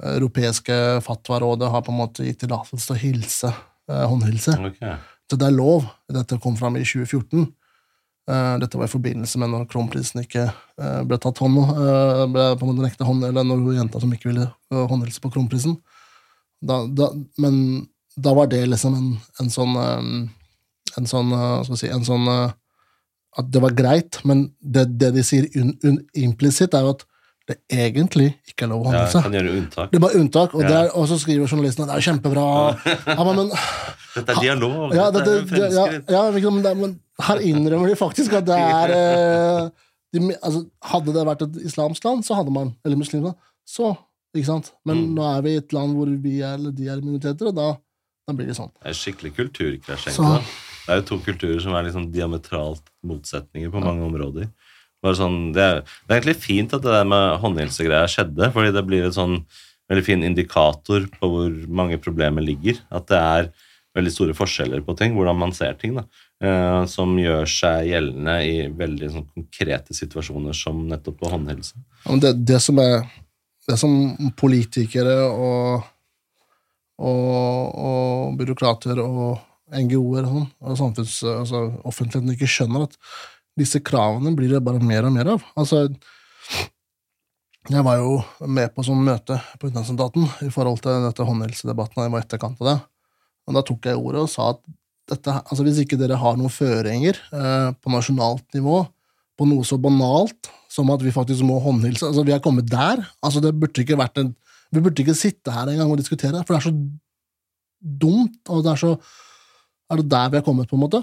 [0.01, 3.51] Europeiske fatwa-rådet har på en måte gitt tillatelse til å hilse,
[3.89, 4.55] eh, håndhilse.
[4.71, 4.95] Okay.
[5.31, 5.85] Så det er lov.
[6.11, 7.47] Dette kom fram i 2014.
[8.31, 12.45] Eh, dette var i forbindelse med når kronprinsen ikke eh, ble tatt hånd uh, ble
[12.55, 15.75] på en måte nekta hånd, eller når jenta som ikke ville håndhilse på kronprinsen.
[16.61, 17.09] Da, da,
[17.41, 17.57] men
[18.15, 20.09] da var det liksom en, en sånn eh,
[20.99, 22.51] En sånn, eh, skal si, en sånn eh,
[23.39, 27.05] At det var greit, men det, det de sier un, implisitt, er jo at
[27.51, 29.27] det egentlig ikke er lov å Ja, seg.
[29.27, 29.91] unntak.
[29.91, 30.81] det er bare unntak, og, Ja.
[30.85, 32.45] er, og så skriver journalisten at det er kjempebra.
[33.15, 33.51] Ja, men, men
[34.15, 34.93] Dette er dialog.
[34.95, 36.09] ja, dette det, er ja, fremskritt.
[36.15, 39.69] ja, ikke men, det, men her innrømmer de faktisk at det er eh,
[40.11, 43.37] de, altså, Hadde det vært et islamsk land, så hadde man Eller muslimsk land,
[43.67, 43.93] så
[44.35, 44.71] ikke sant?
[44.87, 45.13] Men Mm.
[45.15, 47.69] nå er vi i et land hvor vi er, eller de er minoriteter, og da,
[48.27, 48.71] da blir det sånn.
[48.81, 50.15] Det er skikkelig kulturkrasj.
[50.15, 54.47] Det er jo to kulturer som er liksom diametralt motsetninger på mange områder.
[55.01, 58.73] Bare sånn, det, er, det er egentlig fint at det der med håndhilsegreia skjedde, fordi
[58.75, 59.35] det blir en sånn
[59.91, 62.79] veldig fin indikator på hvor mange problemer ligger.
[62.93, 63.49] At det er
[63.97, 66.05] veldig store forskjeller på ting, hvordan man ser ting, da,
[66.43, 71.81] eh, som gjør seg gjeldende i veldig sånn, konkrete situasjoner som nettopp på håndhilse.
[72.23, 73.03] Det, det som er
[73.61, 73.91] Det som
[74.35, 75.83] politikere og,
[76.97, 79.37] og, og byråkrater og
[79.69, 82.97] NGO-er og, sånn, og samfunns, altså offentligheten ikke skjønner at
[83.61, 85.45] disse kravene blir det bare mer og mer av.
[85.59, 85.85] Altså,
[87.69, 92.03] jeg var jo med på sånn møte på utenriksetaten i forhold til dette håndhelsedebatten.
[92.03, 92.77] Jeg var etterkant av det.
[93.47, 94.63] Og da tok jeg ordet og sa at
[95.11, 98.83] dette, altså hvis ikke dere har noen føringer eh, på nasjonalt nivå
[99.39, 103.01] på noe så banalt som at vi faktisk må håndhilse altså Vi er kommet der.
[103.19, 104.33] altså det burde ikke vært en,
[104.71, 106.75] Vi burde ikke sitte her engang og diskutere for det er så
[107.81, 108.93] dumt, og det er så
[109.91, 111.01] Er det der vi er kommet, på en måte?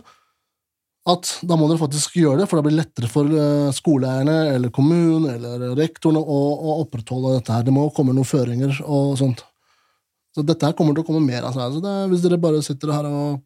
[1.09, 4.37] At da må dere faktisk gjøre det, for da blir det lettere for eh, skoleeierne
[4.53, 7.65] eller kommunen eller rektorene å, å opprettholde dette her.
[7.65, 9.45] Det må komme noen føringer og sånt.
[10.37, 11.65] Så dette her kommer til å komme mer av seg.
[11.65, 13.39] Altså det er, hvis dere bare sitter her og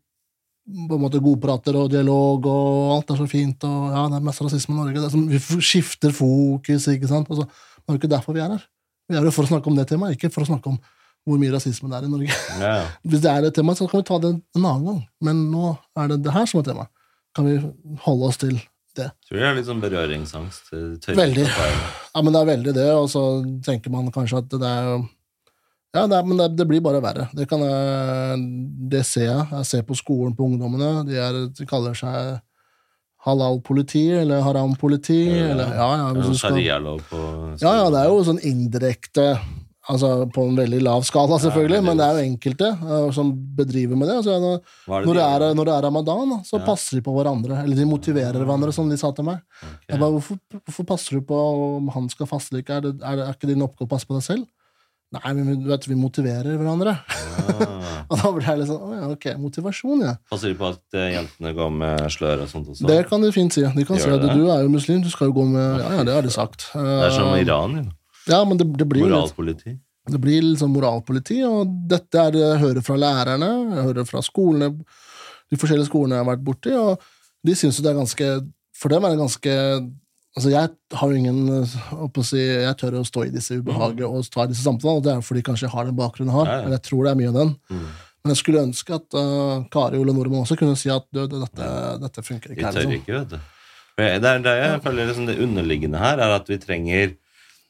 [0.62, 4.26] på en måte godprater og dialog, og alt er så fint, og ja, det er
[4.28, 5.02] mest rasisme i Norge.
[5.02, 7.30] Det som, vi skifter fokus, ikke sant?
[7.30, 8.66] Altså, det er jo ikke derfor vi er her.
[9.10, 10.78] Vi er jo for å snakke om det temaet, ikke for å snakke om
[11.26, 12.36] hvor mye rasisme det er i Norge.
[12.58, 12.86] Ja, ja.
[13.10, 15.00] Hvis det er et tema, så kan vi ta det en annen gang.
[15.22, 16.86] Men nå er det det her som er tema.
[17.37, 17.57] Kan vi
[18.05, 18.59] holde oss til
[18.97, 19.09] det?
[19.24, 20.72] Tror jeg er litt sånn berøringsangst.
[20.76, 21.47] eh, Veldig.
[21.49, 23.22] Ja, men det er veldig det, og så
[23.64, 25.03] tenker man kanskje at det er
[25.93, 27.26] Ja, det er, men det, det blir bare verre.
[27.37, 28.45] Det, kan jeg,
[28.93, 29.47] det ser jeg.
[29.59, 31.03] Jeg ser på skolen på ungdommene.
[31.09, 32.39] De, er, de kaller seg
[33.26, 35.18] halal-politi eller haram-politi.
[35.30, 39.26] Ja, eller ja, ja, hvis du skal, ja, ja, det er jo sånn indirekte
[39.91, 43.33] Altså på en veldig lav skala, selvfølgelig, ja, men det er jo enkelte uh, som
[43.59, 44.14] bedriver med det.
[44.20, 46.64] Altså, når, det når, de det er, når det er ramadan, da, så Ja.
[46.68, 47.64] passer de på hverandre.
[47.64, 49.41] Eller de motiverer hverandre, som de sa til meg.
[49.59, 49.99] Okay.
[49.99, 51.35] Bare, hvorfor, hvorfor passer du på
[51.80, 52.76] om han skal faste eller ikke?
[52.78, 54.47] Er, det, er, det, er ikke din oppgave å passe på deg selv?
[55.12, 56.95] Nei, men vi- vet, vi motiverer hverandre.
[57.03, 57.66] Ja.
[58.12, 60.12] Og da blir jeg litt sånn, ja, ok, motivasjon, ja.
[60.30, 62.87] Passer de på at eh, jentene går med slør og sånt også?
[62.87, 63.62] Det kan de fint si.
[63.66, 64.37] De kan Gjør si at det?
[64.39, 66.70] du er jo muslim, du skal jo gå med Ja, ja, det har de sagt.
[66.72, 67.85] Det er som Eh, Iran, jo.
[68.31, 69.79] Ja, men det, det blir Moralpoliti.
[70.11, 74.23] Det blir liksom moralpoliti, og dette er det jeg hører fra lærerne, jeg hører fra
[74.27, 74.73] skolene,
[75.53, 77.05] de forskjellige skolene jeg har vært borti, og
[77.47, 78.31] de syns jo det er ganske
[78.79, 79.53] For dem er det ganske
[80.33, 84.31] Altså, jeg har jo ingen å si, Jeg tør å stå i disse ubehagene og
[84.33, 86.62] ta disse samtalene, og det er fordi kanskje jeg har den bakgrunnen jeg har.
[86.64, 87.51] Men jeg tror det er mye av den.
[87.68, 87.83] Mm.
[88.23, 91.68] Men jeg skulle ønske at uh, Kari Ole Nordmann også kunne si at dette,
[92.01, 92.62] dette funker ikke.
[92.62, 92.95] Vi tør liksom.
[92.97, 93.37] ikke, vet du.
[94.01, 97.12] Det, er, Det er jeg føler liksom det underliggende her, er at vi trenger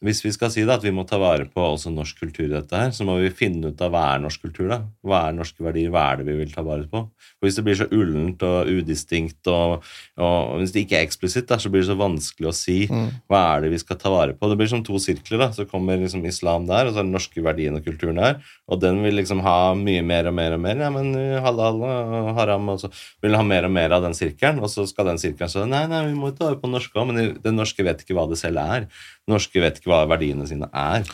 [0.03, 2.53] Hvis vi skal si det, at vi må ta vare på også norsk kultur i
[2.53, 4.81] dette her, så må vi finne ut av hva er norsk kultur, da.
[5.07, 5.93] Hva er norske verdier?
[5.95, 7.05] Hva er det vi vil ta vare på?
[7.39, 9.85] For Hvis det blir så ullent og udistinkt, og,
[10.19, 13.09] og hvis det ikke er eksplisitt, da, så blir det så vanskelig å si Mm.
[13.31, 14.49] hva er det vi skal ta vare på.
[14.51, 15.39] Det blir som to sirkler.
[15.39, 18.41] da, Så kommer liksom islam der, og så er den norske verdien og kulturen der.
[18.69, 20.77] Og den vil liksom ha mye mer og mer og mer.
[20.83, 22.91] Ja, men uh, halal og haram, og så
[23.23, 24.61] vil ha mer og mer av den sirkelen.
[24.63, 26.99] Og så skal den sirkelen si nei, nei, vi må ta vare på den norske
[26.99, 28.89] òg, men det den norske vet ikke hva det selv er.
[29.31, 31.05] Norske vet ikke hva verdiene sine er.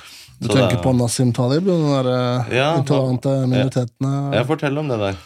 [0.41, 4.35] Du Så tenker det- på Nasim Talib, den der uh, Ja, intolerante minoritetene?
[4.35, 5.17] Ja, fortell om det der.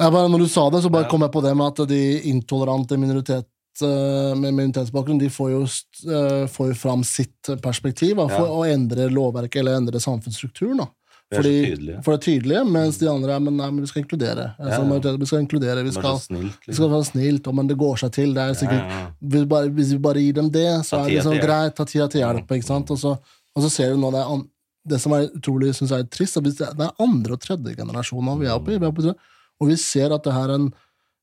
[0.00, 1.08] Jeg bare, når du sa det, så bare Ja.
[1.10, 3.46] kom jeg på det med at de intolerante minoritet,
[3.82, 8.40] eh, med minoritetsbakgrunn de får jo, eh, får jo fram sitt perspektiv for Ja.
[8.48, 10.78] å endre lovverket eller endre samfunnsstrukturen.
[10.78, 10.86] Da.
[11.32, 12.02] Vi er tydelige.
[12.04, 14.46] for det er tydelige, mens de andre er men, nei, men vi skal inkludere.
[14.58, 15.00] Altså, Ja.
[15.10, 15.16] ja.
[15.16, 16.66] Vi skal inkludere, vi er skal, snilt, liksom.
[16.66, 16.92] vi skal liksom.
[16.92, 18.36] være snilt, og, men det går seg til.
[18.36, 19.06] Er sikkert, Ja, ja.
[19.20, 21.76] Hvis, bare, hvis vi bare gir dem det, så er det liksom greit.
[21.76, 22.56] Ta tida til hjelp.
[22.58, 22.90] Ikke sant?
[22.90, 23.16] Og, så,
[23.56, 24.46] og så ser du nå det, er an,
[24.84, 28.32] det som er utrolig synes jeg er trist, at det er andre og tredje generasjon
[28.40, 28.78] vi er oppe i.
[28.78, 29.14] Vi er oppe i
[29.62, 30.72] og vi ser at det her er en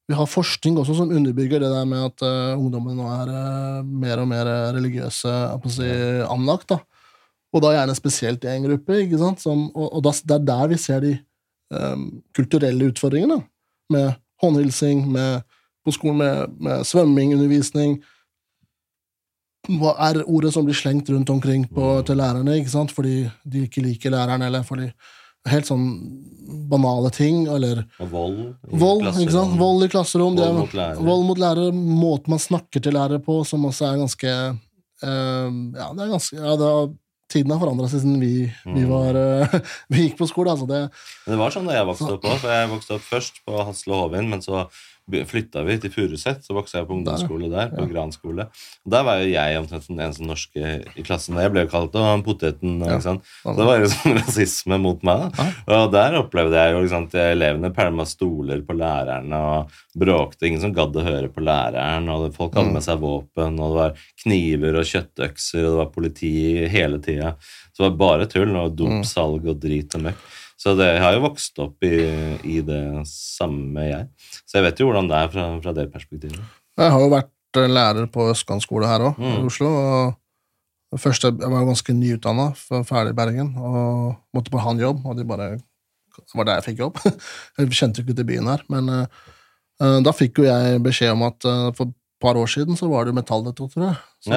[0.10, 3.86] vi har forskning også som underbygger det der med at uh, ungdommen nå er uh,
[3.86, 5.34] mer og mer eh, religiøse
[5.70, 5.89] si,
[6.26, 6.72] anlagt.
[6.72, 6.80] da.
[7.54, 9.00] Og da gjerne spesielt i en gruppe.
[9.04, 9.41] ikke sant?
[9.41, 11.16] Som, og og det er der vi ser de
[11.74, 13.39] um, kulturelle utfordringene.
[13.89, 15.41] Med håndhilsing, med,
[15.86, 17.97] på skolen med, med svømmingundervisning.
[19.70, 22.93] Hva er ordet som blir slengt rundt omkring på, til lærerne, ikke sant?
[22.95, 24.91] fordi de ikke liker læreren, eller fordi
[25.47, 25.86] Helt sånn
[26.70, 28.39] banale ting, eller vold.
[28.68, 29.54] i Vold, klasserom.
[29.58, 30.34] Vold i klasserom.
[30.36, 31.06] er- Vold mot lærere.
[31.08, 35.47] Vold mot lærere, måten man snakker til lærere på, som også er ganske eh,
[35.80, 36.89] Ja, det er ganske ja, det har,
[37.30, 38.34] Tiden har forandra seg siden vi,
[38.66, 38.90] vi, Mm.
[38.90, 39.60] var, eh,
[39.94, 40.50] vi gikk på skole.
[40.56, 40.80] Altså det,
[41.28, 42.46] Men det var sånn da jeg vokste opp òg.
[42.50, 44.64] Jeg vokste opp først på Hasle Hovin, men så
[45.30, 46.43] flytta vi til Furuset.
[46.45, 48.45] Så vokste jeg på ungdomsskole der, på Gran skole.
[48.86, 51.38] Og Der var jo jeg omtrent den eneste norske i klassen.
[51.41, 52.80] Jeg ble jo kalt han poteten.
[52.86, 52.99] Ja.
[53.03, 53.26] Sant?
[53.43, 55.30] Så det var jo sånn rasisme mot meg.
[55.36, 55.47] da.
[55.80, 60.47] Og der opplevde jeg jo liksom, at elevene pælma stoler på lærerne og bråkte.
[60.49, 62.10] Ingen som gadd å høre på læreren.
[62.14, 65.93] og Folk hadde med seg våpen, og det var kniver og kjøttøkser, og det var
[65.95, 66.34] politi
[66.70, 67.36] hele tida.
[67.74, 70.24] Så det var bare tull og dopsalg og drit og møkk.
[70.60, 71.95] Så det, jeg har jo vokst opp i,
[72.43, 74.07] i det samme jeg.
[74.43, 76.39] Så jeg vet jo hvordan det er fra, fra det perspektivet.
[76.80, 79.45] jeg har jo vært eh, lærer på Østkanten skole her òg, i Mm.
[79.47, 79.70] Oslo.
[79.72, 80.18] og
[80.91, 82.47] det første, Jeg var ganske nyutdanna,
[82.84, 85.03] ferdig i Bergen, og måtte bare ha en jobb.
[85.05, 85.49] Og de bare,
[86.18, 86.97] det var der jeg fikk jobb.
[87.60, 88.64] Jeg kjente jo ikke til byen her.
[88.74, 92.76] Men eh, da fikk jo jeg beskjed om at uh, for et par år siden
[92.76, 93.95] så var det jo metalldetektorer.
[94.26, 94.34] Så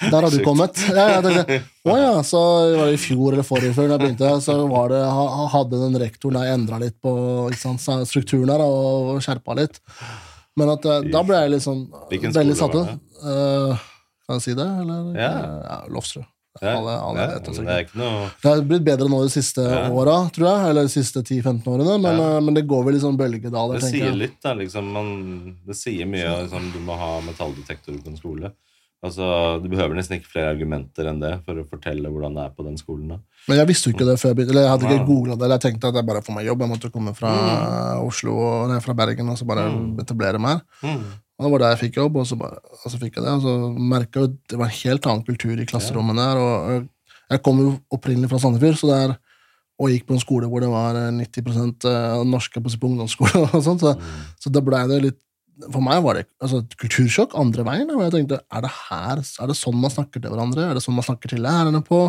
[0.00, 0.78] der har du kommet.
[0.94, 1.58] Ja, jeg tenkte,
[1.88, 2.42] å ja, så
[2.76, 5.00] var det i fjor eller forrige før da jeg begynte, så var det,
[5.54, 7.14] hadde den rektoren der endra litt på
[7.58, 9.80] sant, strukturen der og skjerpa litt.
[10.56, 12.94] Men at, eh, da ble jeg liksom veldig satt ut.
[13.24, 13.74] Uh,
[14.24, 15.10] kan jeg si det, eller?
[15.18, 15.32] Ja.
[15.64, 16.24] ja Lofsrud.
[16.62, 19.62] Ja, Alle, alle ja, vet det er noe Det har blitt bedre nå de siste
[19.64, 19.88] Ja.
[19.90, 20.68] åra, tror jeg.
[20.70, 21.96] Eller de siste 10-15 årene.
[21.98, 22.36] Men, Ja.
[22.36, 24.14] eh, men det går vel i sånn bølgedaler, Det sier jeg.
[24.14, 24.54] litt, da.
[24.54, 28.52] Liksom, man, det sier mye liksom, Du må ha metalldetektorer på en skole.
[29.04, 29.26] Altså,
[29.62, 32.64] Du behøver nesten ikke flere argumenter enn det for å fortelle hvordan det er på
[32.64, 33.08] den skolen.
[33.12, 33.18] da.
[33.48, 34.54] Men jeg visste jo ikke det før jeg begynte.
[34.54, 35.44] Eller jeg hadde ikke googla det.
[35.44, 36.60] Eller jeg tenkte at jeg bare får meg jobb.
[36.64, 38.06] Jeg måtte komme fra Mm.
[38.08, 39.66] Oslo og nei, fra Bergen og så bare
[40.00, 40.64] etablere meg her.
[40.96, 41.04] Mm.
[41.34, 43.32] Og det var der jeg fikk jobb, og så, bare, og så fikk jeg det.
[43.34, 43.54] Og så
[43.92, 46.38] merka jeg at det var en helt annen kultur i klasserommene der.
[46.38, 46.88] Og
[47.30, 49.16] jeg- kom jo opprinnelig fra Sandefjord, så der,
[49.80, 53.42] og gikk på en skole hvor det var eh, 90 av norske på på ungdomsskole.
[53.52, 53.98] og sånt, så,
[54.40, 55.18] så da blei det litt
[55.68, 57.90] For meg var det altså, et kultursjokk andre veien.
[57.94, 60.68] Og jeg tenkte, er det her, er det sånn man snakker til hverandre?
[60.68, 62.06] Er det sånn man snakker til lærerne på?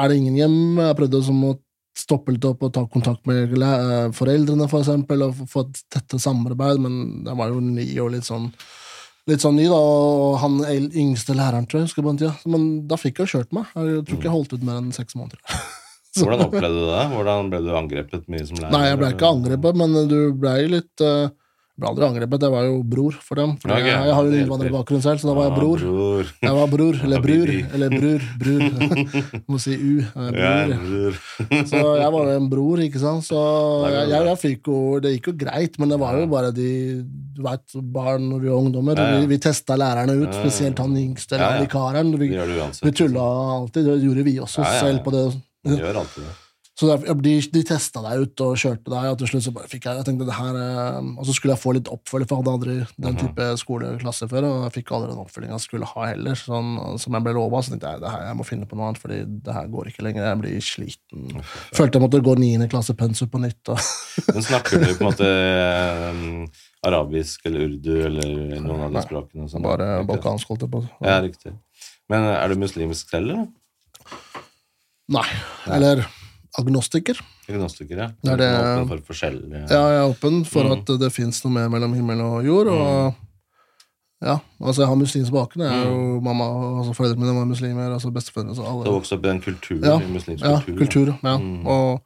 [0.00, 0.60] Er det ingen hjem?
[0.80, 1.56] Jeg prøvde å
[1.98, 3.52] stoppe litt opp og ta kontakt med
[4.16, 8.28] foreldrene, for eksempel, og få et tettere samarbeid, men jeg var jo ni og litt
[8.28, 8.48] sånn
[9.30, 10.56] Litt sånn ny, da, og han
[10.98, 12.32] yngste læreren, tror jeg, jeg tida.
[12.50, 13.68] Men da fikk jeg kjørt meg.
[13.70, 15.38] Jeg tror ikke jeg holdt ut mer enn seks måneder.
[16.18, 17.04] Hvordan opplevde du det?
[17.12, 18.72] Hvordan Ble du angrepet mye som lærer?
[18.74, 21.30] Nei, jeg ble ikke angrepet, men du ble litt eh, Jeg
[21.80, 23.54] ble aldri angrepet, jeg var jo bror for dem.
[23.62, 25.78] For okay, jeg, jeg har jo innvandrerbakgrunn selv, så da var jeg Ah, bror.
[25.80, 26.32] bror.
[26.44, 28.66] Jeg var bror, eller brur, eller brur, brur.
[29.50, 29.94] Må si U.
[30.12, 30.36] Bror.
[30.36, 31.16] Ja, Bror.
[31.72, 33.24] Så jeg var jo en bror, ikke sant.
[33.24, 33.40] Så
[33.88, 36.68] jeg, jeg, jeg fikk jo Det gikk jo greit, men det var jo bare de
[37.36, 37.64] Du vet,
[37.96, 39.00] barn og vi ungdommer.
[39.16, 42.12] Vi, vi testa lærerne ut, spesielt han yngste, eller vikaren.
[42.20, 42.28] Vi,
[42.84, 43.24] vi tulla
[43.58, 45.26] alltid, det gjorde vi også selv på det.
[45.66, 46.36] Vi gjør alltid det.
[46.72, 49.68] Så der, de, de testa deg ut og kjørte deg, og til slutt så bare
[49.68, 52.38] fikk jeg jeg tenkte det her, eh, Og så skulle jeg få litt oppfølging, for
[52.38, 53.18] jeg hadde aldri den Mhm.
[53.20, 54.46] type skoleklasse før.
[54.48, 57.60] Og jeg fikk aldri den oppfølginga jeg skulle ha heller, sånn, som jeg ble lova.
[57.60, 59.90] Så tenkte jeg det her, jeg må finne på noe annet, Fordi det her går
[59.92, 60.24] ikke lenger.
[60.30, 61.44] Jeg blir sliten.
[61.76, 63.68] Følte jeg måtte gå niende klasse pensum på nytt.
[63.68, 63.78] Og,
[64.32, 65.28] Men snakker du på en måte
[66.08, 66.48] um,
[66.88, 68.32] arabisk eller urdu eller
[68.64, 69.44] noen av de språkene?
[69.52, 70.82] Sånn, bare balkansk, holdt jeg på.
[71.04, 71.52] Ja, riktig.
[72.08, 73.46] Men er du muslimsk selv, eller?
[75.12, 75.28] Nei.
[75.68, 76.06] Eller
[76.58, 77.18] agnostiker.
[77.48, 78.08] Agnostiker, ja.
[78.22, 80.72] Det er Åpen for forskjellige Ja, jeg er åpen for Mm.
[80.78, 82.66] at det fins noe mer mellom himmel og jord.
[82.68, 83.14] Og
[84.22, 85.64] ja, altså jeg har muslimsk bakgrunn.
[85.66, 86.44] Jeg er jo mamma,
[86.82, 87.92] altså Foreldrene mine var muslimer.
[87.92, 90.78] altså besteforeldre, Så Du alle, har vokste opp i en kultur, Ja, muslimsk ja, kultur.
[90.78, 91.18] kultur.
[91.24, 91.38] Ja.
[91.38, 91.66] Mm.
[91.66, 92.02] Og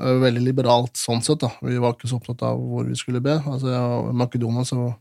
[0.00, 1.40] eh, veldig liberalt sånn sett.
[1.40, 1.50] da.
[1.62, 3.36] Vi var ikke så opptatt av hvor vi skulle be.
[3.44, 4.94] Altså, I Makedonia, så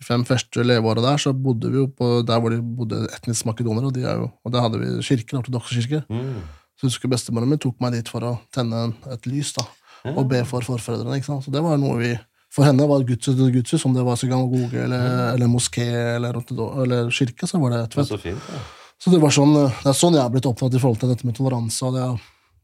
[0.00, 3.44] de fem første leveåra der, så bodde vi jo på der hvor de bodde etnisk
[3.44, 6.04] makedonere, og, de jo, og der hadde vi kirker, ortodokse kirker.
[6.08, 6.40] Mm.
[6.80, 9.66] Så husker bestemora mi tok meg dit for å tenne et lys da,
[10.14, 11.18] og be for forfedrene.
[11.20, 11.44] ikke sant?
[11.44, 12.14] Så det var noe vi
[12.50, 15.84] For henne var gudshus til gudshus, om det var synagoge eller, eller moské
[16.16, 16.34] eller,
[16.82, 18.08] eller kirke, så var det et fett.
[18.08, 18.48] så fint.
[18.50, 18.62] Ja.
[18.98, 21.24] Så det var sånn, det er sånn jeg har blitt opptatt i forhold til dette
[21.28, 21.78] med toleranse.
[21.86, 22.16] og Det er,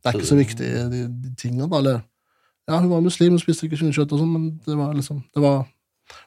[0.03, 1.69] det er ikke så viktig, de, de tingene.
[1.71, 2.03] da, eller,
[2.67, 5.45] Ja, hun var muslim, hun spiste ikke svinekjøtt og sånn, men det var liksom det
[5.45, 5.63] var,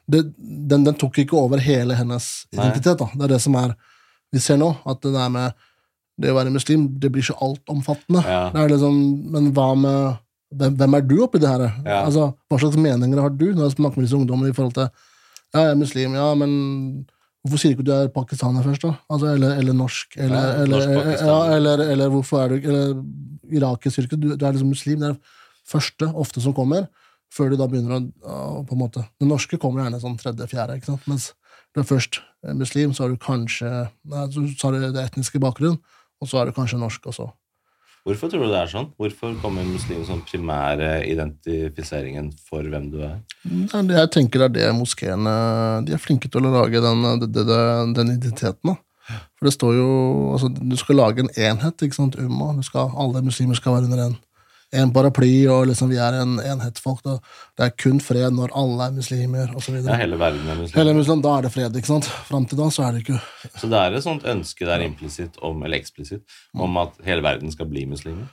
[0.08, 2.96] det, den, den tok ikke over hele hennes identitet.
[3.02, 3.10] da.
[3.12, 3.76] Det er det som er
[4.32, 5.52] vi ser nå, at det der med
[6.20, 8.22] det å være muslim, det blir så altomfattende.
[8.26, 8.42] Ja.
[8.54, 8.98] Det er liksom,
[9.32, 10.18] men hva med
[10.50, 11.62] hvem, er du oppi det her?
[11.84, 12.00] Ja.
[12.04, 14.88] Altså, hva slags meninger har du når jeg snakker med disse ungdommene i forhold til
[14.88, 16.52] ja, jeg er muslim, ja, men
[17.42, 18.92] hvorfor sier du ikke du er pakistaner først, da?
[19.10, 21.30] Altså, eller, eller norsk, eller, Ja, eller, norsk-pakistaner.
[21.30, 22.92] ja, eller, eller hvorfor er du eller
[23.50, 24.18] irakisk yrke?
[24.18, 25.00] Du, du er liksom muslim.
[25.00, 26.86] Det er det første ofte som kommer,
[27.34, 30.92] før du da begynner å på en måte Det norske kommer gjerne sånn tredje-fjerde, ikke
[30.92, 31.06] sant?
[31.10, 31.30] Mens
[31.74, 32.20] du er først
[32.58, 33.70] muslim, så har du kanskje
[34.10, 35.78] nei, så har du det etniske bakgrunn,
[36.20, 37.30] og så er du kanskje norsk også.
[38.04, 38.86] Hvorfor tror du det er sånn?
[38.96, 43.18] Hvorfor kommer muslim som primære identifiseringen for hvem du er?
[43.44, 45.34] Nei, Jeg tenker det er det moskeene
[45.84, 48.72] De er flinke til å lage den, den, den, den identiteten.
[48.72, 48.78] da.
[49.36, 49.90] For det står jo
[50.32, 52.16] altså, Du skal lage en enhet, ikke sant?
[52.16, 52.54] Umma.
[52.56, 54.16] Du skal, alle muslimer skal være under en,
[54.72, 57.02] en paraply, og liksom vi er en enhetsfolk.
[57.02, 59.80] Det er kun fred når alle er muslimer, osv.
[59.82, 60.76] Ja, hele verden er muslim.
[60.78, 62.10] Hele muslim, da er det fred, ikke sant?
[62.28, 63.18] Fram til da så er det ikke
[63.56, 67.52] Så det er et sånt ønske der implisitt om, eller eksplisitt om at hele verden
[67.54, 68.28] skal bli muslimer?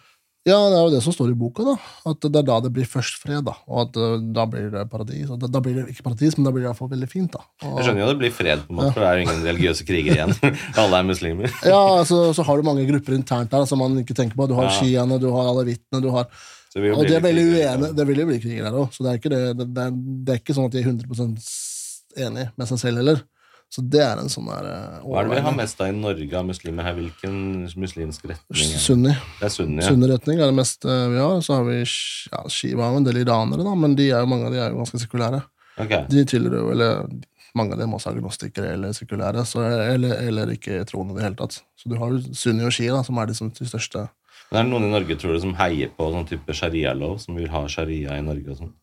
[0.47, 1.73] Ja, det er jo det som står i boka, da.
[2.07, 3.57] At det er da det blir først fred, da.
[3.67, 5.27] Og at uh, da blir det paradis.
[5.33, 7.33] Og da, blir det ikke paradis, men da blir det i hvert fall veldig fint,
[7.35, 7.43] da.
[7.65, 9.43] Og, Jeg skjønner jo det blir fred, på en måte, for det er jo ingen
[9.49, 10.35] religiøse kriger igjen.
[10.83, 11.51] Alle er muslimer.
[11.67, 14.47] Ja, altså, så har du mange grupper internt der som man ikke tenker på.
[14.47, 14.75] Du har Ja.
[14.79, 16.29] shiaene, du har alawittene, du har
[16.77, 17.93] Og de er veldig uenige.
[17.97, 19.97] Det vil jo bli kriger der òg, så det er, ikke det, det, det, er,
[20.27, 21.41] det er ikke sånn at de er 100
[22.27, 23.23] enige med seg selv heller.
[23.67, 25.95] Så det er en sånn der uh, Hva er det vi har mest av i
[25.95, 26.95] Norge av muslimer her?
[26.95, 27.39] Hvilken
[27.75, 28.61] muslimsk retning?
[28.63, 28.79] er?
[28.79, 29.15] Sunni.
[29.41, 29.89] Det er sunni, ja.
[29.91, 31.41] Sunni retning er det meste vi har.
[31.43, 34.47] Så har vi ja, Shiva og en del iranere, da, men de er jo, mange
[34.47, 35.41] av de er jo ganske sekulære.
[35.83, 35.97] Ok.
[36.13, 37.03] De tilhører jo, eller
[37.57, 39.65] mange av dem også er agnostikere eller sekulære, så,
[39.95, 41.59] eller, eller ikke troende i det hele tatt.
[41.77, 44.07] Så du har sunni og shia, da, som er de, som, de største
[44.47, 47.35] Men er det noen i Norge tror du, som heier på sånn type sharialov, som
[47.35, 48.75] vil ha sharia i Norge og sånn?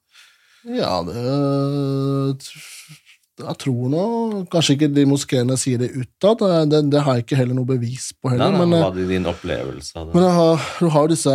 [0.65, 1.23] Ja, det
[3.40, 4.02] Jeg tror nå
[4.52, 7.66] Kanskje ikke de moskeene sier det utad, det, det, det har jeg ikke heller noe
[7.66, 8.52] bevis på heller.
[8.55, 10.15] nei, men, var eh, din opplevelse av det?
[10.15, 11.35] men har, du har jo disse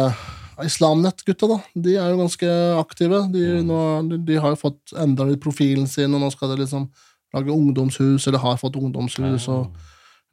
[0.63, 1.57] Islamnett-gutta, da.
[1.75, 2.49] De er jo ganske
[2.79, 3.21] aktive.
[3.31, 3.67] De, Mm.
[3.69, 3.77] nå,
[4.09, 6.89] de, de har jo fått endra litt profilen sin, og nå skal de liksom
[7.33, 9.47] lage ungdomshus, eller har fått ungdomshus.
[9.47, 9.71] og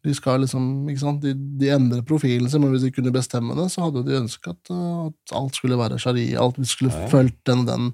[0.07, 3.55] de skal liksom, ikke sant, de, de endrer profilen sin, men hvis de kunne bestemme
[3.59, 7.09] det, så hadde de ønska at, at alt skulle være sharia, alt vi skulle Ja.
[7.11, 7.89] fulgt den og den.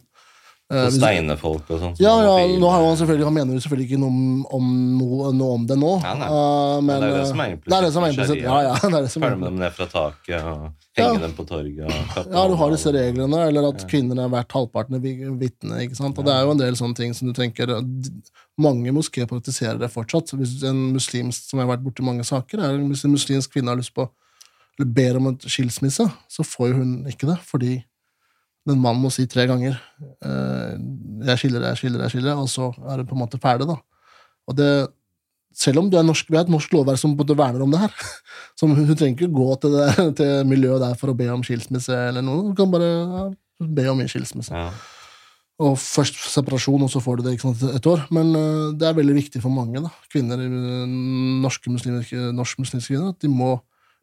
[0.73, 1.95] Eh, Og steine folk og sånn?
[2.01, 5.33] ja, ja, nå har han selvfølgelig Han mener jo selvfølgelig ikke noe om, om, noe,
[5.37, 5.91] noe om det nå.
[6.01, 6.29] Nei, nei.
[6.33, 8.39] eh, men, Men det er jo det eh, som er det er det som er.
[8.41, 10.65] Ja, ja, det er det som Følge dem ned fra taket og
[10.97, 11.93] henge dem på torget.
[12.33, 15.83] Ja, du har disse reglene, eller at kvinner er hvert halvparten av vitne.
[15.85, 16.17] ikke sant?
[16.17, 17.77] Og det er jo en del sånne ting som du tenker
[18.61, 20.33] Mange moskeer praktiserer det fortsatt.
[20.37, 23.81] Hvis en muslimsk som har vært borti mange saker, er hvis en muslimsk kvinne har
[23.81, 24.09] lyst på
[24.79, 27.75] eller ber om en skilsmisse, så får jo hun ikke det, fordi
[28.69, 29.75] den mannen må si tre ganger
[30.23, 30.75] eh,
[31.27, 33.67] 'jeg skiller jeg skiller jeg skiller og så er det på en måte ferdig.
[33.67, 33.77] da.
[34.47, 34.71] Og det,
[35.55, 37.83] selv om du er norsk, vi har et norsk lovverk som både verner om det
[37.83, 37.93] her.
[38.59, 41.95] Så hun, trenger ikke gå til, det, til miljøet der for å be om skilsmisse
[42.09, 42.49] eller noe.
[42.49, 43.23] Hun kan bare ja,
[43.61, 44.55] be om en skilsmisse.
[44.55, 44.71] Ja.
[45.63, 48.07] Og først separasjon, og så får du det sant, et år.
[48.15, 50.95] Men uh, det er veldig viktig for mange da, kvinner, eh,
[51.45, 53.55] norske muslimske, norsk muslimske kvinner, at de må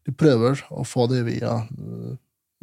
[0.07, 2.13] de prøver å få det via uh,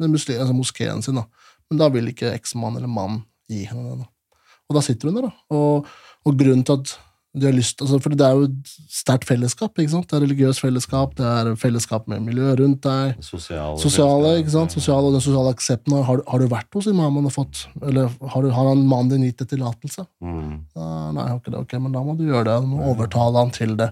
[0.01, 1.19] den muslim, altså moskeen sin.
[1.19, 1.27] da.
[1.71, 3.21] Men da vil ikke eksmann eller mann
[3.51, 4.05] gi henne det.
[4.05, 4.39] da.
[4.67, 5.55] Og da sitter hun der, da.
[5.55, 5.87] Og,
[6.27, 6.97] og grunnen til at
[7.37, 9.77] de har lyst, altså, For det er jo et sterkt fellesskap.
[9.77, 10.07] ikke sant?
[10.09, 13.19] Det er religiøst fellesskap, det er fellesskap med miljøet rundt deg.
[13.23, 14.73] Sosiale, Sosiale, ikke sant?
[14.73, 15.97] Sosiale, og den sosiale aksepten.
[16.07, 19.27] Har, har du vært hos imamen og fått Eller har, du, har han mannen din
[19.27, 20.07] gitt deg tillatelse?
[20.23, 20.55] Mm.
[20.79, 21.59] Ah, nei, det.
[21.59, 22.57] Ok, men da må du gjøre det.
[22.65, 23.91] Du må overtale han til det.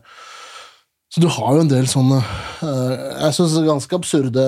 [1.14, 4.42] Så du har jo en del sånne uh, Jeg syns ganske absurde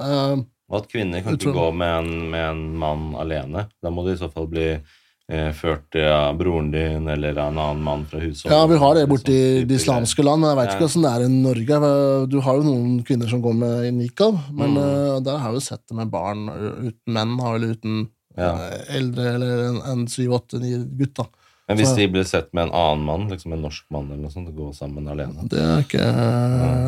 [0.00, 0.40] eh,
[0.72, 3.66] Og at kvinner kan ikke gå med en, med en mann alene.
[3.84, 7.58] Da må du i så fall bli eh, ført av broren din eller av en
[7.60, 8.48] annen mann fra huset.
[8.50, 10.78] Ja, vi har det borti Sånn de islamske land, men jeg vet Ja.
[10.78, 11.92] ikke åssen det er i Norge.
[12.32, 14.80] Du har jo noen kvinner som går med i nikab, men Mm.
[14.80, 18.54] uh, der har vi sett det med barn uten menn, eller uten Ja.
[18.72, 21.14] eh, eldre, eller en, en syv, åtte, ni gutt.
[21.20, 21.26] da.
[21.68, 24.22] Men hvis Så- de blir sett med en annen mann, liksom en norsk mann eller
[24.22, 26.00] noe sånt, og går sammen alene Det er ikke,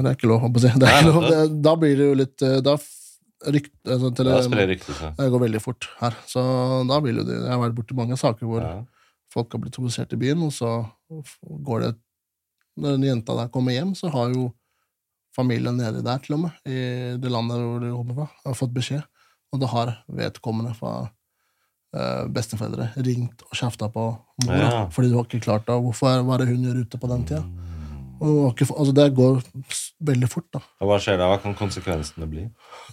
[0.02, 0.68] det er ikke lov, å si.
[0.68, 1.22] Det er ikke lov.
[1.28, 2.76] det- Det, da blir det jo litt eh, Da
[3.52, 5.12] rykt, altså, til, det, det, rykte.
[5.18, 6.16] Det går veldig fort her.
[6.30, 6.40] Så
[6.88, 8.84] da vil jo det Jeg har vært borti mange saker hvor Ja.
[9.32, 10.86] folk har blitt provosert i byen, og så
[11.64, 11.94] går det
[12.76, 14.48] Når den jenta der kommer hjem, så har jo
[15.36, 18.72] familien nedi der, til og med, i det landet hvor de kommer fra, har fått
[18.74, 19.02] beskjed.
[19.52, 21.08] Og da har vedkommende fra
[21.94, 24.08] eh, besteforeldre ringt og kjefta på
[24.44, 24.88] mora Ja.
[24.90, 25.74] fordi du har ikke klart det.
[25.86, 27.42] Hvorfor var det hun gjør ute på den tida?
[28.22, 29.40] Ikke, altså det går
[30.06, 30.60] veldig fort, da.
[30.80, 31.26] Og hva skjer da?
[31.32, 32.44] Hva kan konsekvensene bli?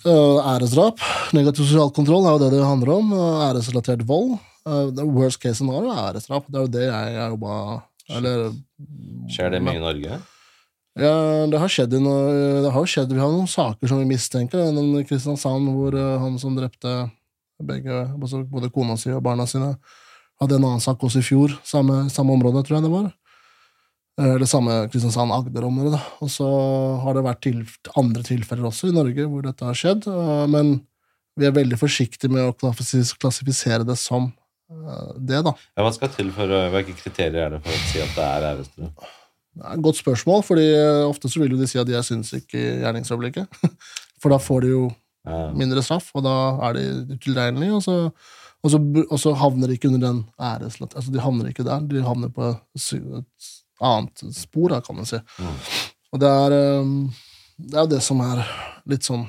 [0.05, 0.99] Eh, æresdrap,
[1.37, 3.13] negativ sosial kontroll, er jo det det handler om.
[3.13, 4.39] eh, æresrelatert vold.
[4.65, 6.45] The worst case scenario er æresdrap.
[6.49, 7.81] Det er jo det jeg har jobba
[8.11, 8.51] Eller
[9.31, 10.19] Skjer det mye i Norge?
[10.99, 11.13] Ja,
[11.47, 14.59] det har skjedd i noe, det har skjedd, Vi har noen saker som vi mistenker.
[14.75, 17.09] Den Kristiansand hvor han som drepte
[17.63, 19.77] begge, altså både kona si og barna sine,
[20.41, 21.53] hadde en annen sak også i fjor.
[21.63, 23.11] Samme, samme område, tror jeg det var.
[24.21, 25.91] Eh, Det samme Kristiansand-Agder-området.
[25.95, 26.01] da.
[26.21, 26.47] Og så
[27.01, 27.63] har det vært til,
[27.97, 30.07] andre tilfeller også i Norge hvor dette har skjedd.
[30.07, 30.85] eh, Men
[31.37, 34.31] vi er veldig forsiktige med å klassifisere det som
[34.69, 35.55] eh, det, da.
[35.77, 38.47] Ja, hva skal til for Hvilke kriterier er det for å si at det er
[38.51, 38.93] ærestrøm?
[39.51, 40.67] Det er et godt spørsmål, fordi
[41.09, 43.57] ofte så vil jo de si at de er sinnssyke i gjerningsøyeblikket.
[44.21, 44.83] For da får de jo
[45.57, 46.35] mindre straff, og da
[46.69, 46.83] er de
[47.17, 47.95] utilregnelige, og så,
[48.63, 48.79] og så,
[49.09, 50.95] og så havner de ikke under den æreslatt...
[50.95, 52.85] Altså, de havner ikke der, de havner på et
[53.81, 55.19] annet spor, da, kan man si.
[55.41, 55.59] Mm.
[56.11, 58.43] Og det er, eh, det er jo det som er
[58.89, 59.27] litt sånn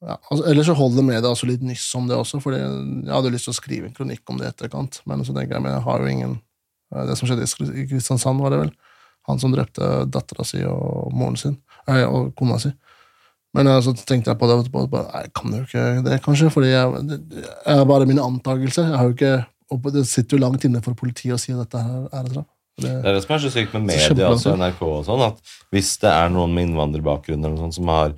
[0.00, 3.32] ja, altså, Ellers så holder media altså litt nyss om det også, fordi jeg hadde
[3.34, 5.74] lyst til å skrive en kronikk om det i etterkant, men så tenker jeg, men
[5.74, 6.36] jeg har jo ingen
[6.94, 8.70] eh, Det som skjedde i Kristiansand, var det vel?
[9.28, 12.72] Han som drepte dattera si og moren sin, eh, og kona si.
[13.56, 16.20] Men eh, så tenkte jeg på det etterpå, og bare, jeg kan jo ikke det,
[16.24, 18.88] kanskje, fordi jeg, det, har bare mine antakelser.
[18.88, 19.34] Jeg har jo ikke,
[19.70, 22.32] og Det sitter jo langt inne for politiet å si at dette her er et
[22.32, 22.48] drap.
[22.80, 24.56] Det, Det er det som er så sykt med media, altså.
[24.56, 28.14] NRK og sånn, at hvis det er noen med innvandrerbakgrunn eller noe sånt som har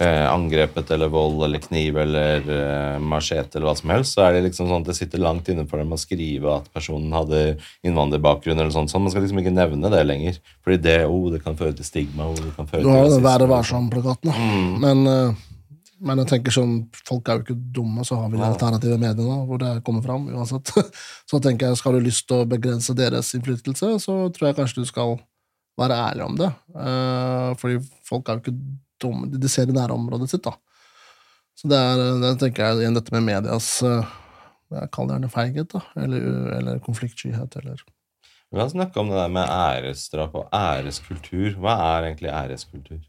[0.00, 4.36] eh, angrepet eller vold eller kniv eller eh, machete eller hva som helst, så er
[4.36, 7.42] det liksom sånn at det sitter langt inne for dem å skrive at personen hadde
[7.86, 9.04] innvandrerbakgrunn eller sånt, sånn.
[9.06, 12.28] Man skal liksom ikke nevne det lenger, fordi det, oh, det kan føre til stigma,
[12.30, 13.56] oh, det kan føre du har jo den Være og sånn.
[13.56, 14.52] varsom-plakaten, da.
[14.52, 14.76] Mm.
[14.82, 15.48] Men, eh,
[16.02, 16.74] men jeg tenker sånn,
[17.06, 20.26] folk er jo ikke dumme, så har vi de alternative mediene hvor det kommer fram
[20.32, 20.72] uansett.
[21.30, 24.82] Så tenker jeg, skal du lyst til å begrense deres innflytelse, så tror jeg kanskje
[24.82, 25.14] du skal
[25.80, 26.50] være ærlig om det.
[26.74, 28.56] Eh, fordi folk er jo ikke
[29.02, 30.56] dumme, de ser i nærområdet sitt, da.
[31.58, 34.12] Så det er, det tenker jeg igjen dette med medias eh,
[34.72, 35.84] Jeg kaller det gjerne feighet, da.
[36.02, 37.86] Eller, eller konfliktskyhet, eller
[38.52, 41.54] La oss snakke om det der med æresdrap og æreskultur.
[41.62, 43.00] Hva er egentlig æreskultur?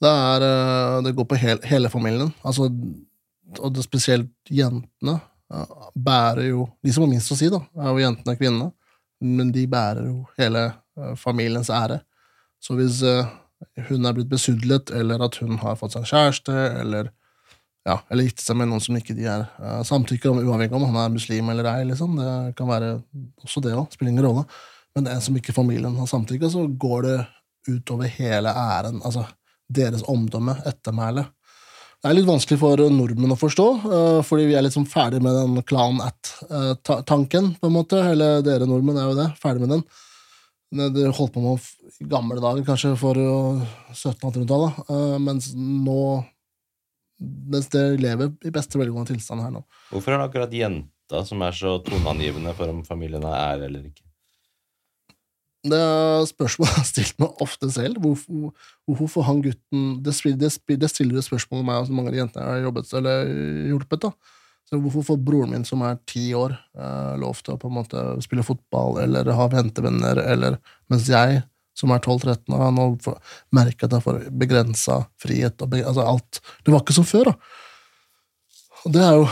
[0.00, 2.32] Det, er, eh, det går på hel, hele familien.
[2.46, 2.70] Altså,
[3.58, 5.18] og det spesielt jentene
[5.52, 8.70] eh, bærer jo De som har minst å si, da, er jo jentene og kvinnene.
[9.20, 12.00] Men de bærer jo hele eh, familiens ære.
[12.60, 13.00] Så hvis
[13.88, 17.08] hun er blitt besudlet, eller at hun har fått seg en kjæreste, eller
[17.88, 19.46] ja, eller gifte seg med noen som ikke de er
[19.88, 21.86] samtykker om, uavhengig om han er muslim eller ei.
[21.88, 22.18] Liksom.
[22.20, 22.90] Det kan være
[23.40, 24.44] også det òg, spiller ingen rolle.
[24.96, 27.16] Men en som ikke familien har samtykka, så går det
[27.70, 29.00] utover hele æren.
[29.04, 29.24] Altså
[29.70, 31.26] deres omdømme, ettermæle.
[32.00, 35.36] Det er litt vanskelig for nordmenn å forstå, eh, fordi vi er sånn ferdig med
[35.36, 38.00] den klan at-tanken, på en måte.
[38.12, 39.84] Eller dere nordmenn er jo det, ferdig med den.
[40.94, 41.66] Det holdt på med
[42.00, 46.02] i gamle dager, kanskje for eh, 1700-1800-tallet, eh, mens nå
[47.20, 49.60] Mens det lever i beste velgående tilstand her nå.
[49.90, 54.06] Hvorfor er det akkurat jenta som er så toneangivende for om familien er eller ikke?
[55.60, 58.00] Det er spørsmål jeg har stilt meg ofte selv.
[58.00, 58.52] Hvorfor,
[58.88, 62.44] hvorfor han gutten Det, stiller jo spørsmål om meg og så mange av de jentene
[62.46, 63.32] jeg har jobbet eller
[63.68, 64.06] hjulpet.
[64.06, 64.12] da.
[64.70, 67.76] Så hvorfor får broren min, som er ti år, eh, lov til å på en
[67.80, 71.42] måte spille fotball eller ha ventevenner, eller mens jeg,
[71.74, 72.86] som er 12-13 år, nå
[73.56, 76.40] merker at jeg får begrensa frihet og altså alt.
[76.64, 77.34] Det var ikke som før, da.
[78.86, 79.26] Og det er jo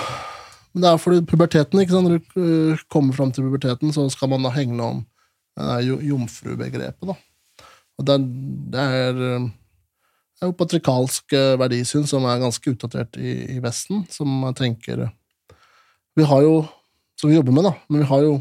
[0.79, 2.09] det er fordi puberteten, ikke sant?
[2.09, 5.01] Når du øh, kommer fram til puberteten, så skal man da hegne om
[5.59, 7.17] uh, jomfrubegrepet, da.
[7.99, 8.27] Og det er,
[8.73, 9.47] det er, øh,
[10.39, 14.55] det er jo patrikalsk øh, verdisyn som er ganske utdatert i, i Vesten, som jeg
[14.61, 15.09] tenker
[16.15, 16.65] Vi har jo,
[17.19, 18.41] som vi jobber med, da, men vi har jo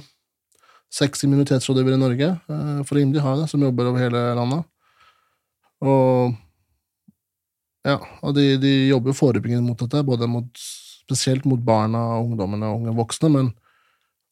[0.94, 4.64] seks immunitetsrådgivere i Norge, uh, for IMDi har det, som jobber over hele landet.
[5.82, 6.36] Og
[7.86, 10.50] ja, og de, de jobber jo forebyggende mot dette, både mot,
[11.06, 13.52] spesielt mot barna, ungdommene og unge voksne, men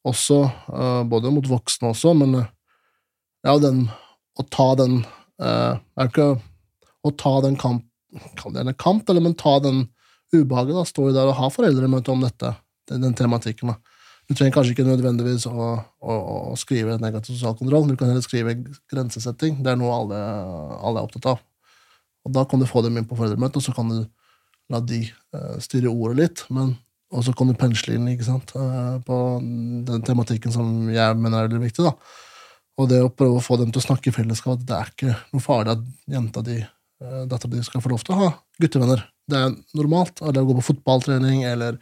[0.06, 2.36] også eh, både mot voksne også, men
[3.46, 3.86] ja, den
[4.36, 5.00] å ta den
[5.42, 6.34] uh, Er ikke
[7.06, 7.84] å ta den kamp
[8.38, 9.86] Kall det gjerne kamp, eller men ta den
[10.32, 12.54] ubehaget, da, stå i der og ha foreldremøte om dette,
[12.88, 13.74] den, den tematikken.
[13.74, 13.96] da.
[14.26, 16.16] Du trenger kanskje ikke nødvendigvis å, å,
[16.52, 18.56] å skrive negativ sosial kontroll, du kan heller skrive
[18.90, 19.60] grensesetting.
[19.62, 20.22] Det er noe alle,
[20.80, 21.42] alle er opptatt av.
[22.26, 24.00] Og da kan du få dem inn på foreldremøte, og så kan du
[24.72, 25.04] la de
[25.36, 26.44] uh, styre ordet litt.
[26.50, 26.74] Men,
[27.14, 29.16] og så kan du pensle inn ikke sant, eh, på
[29.86, 31.86] den tematikken som jeg mener er veldig viktig.
[31.86, 31.94] da.
[32.76, 35.14] Og det å prøve å få dem til å snakke i fellesskap, det er ikke
[35.32, 39.04] noe farlig at jenta di, eh, dattera di skal få lov til å ha guttevenner.
[39.26, 40.20] Det er normalt.
[40.20, 41.78] Eller å gå på fotballtrening, eller,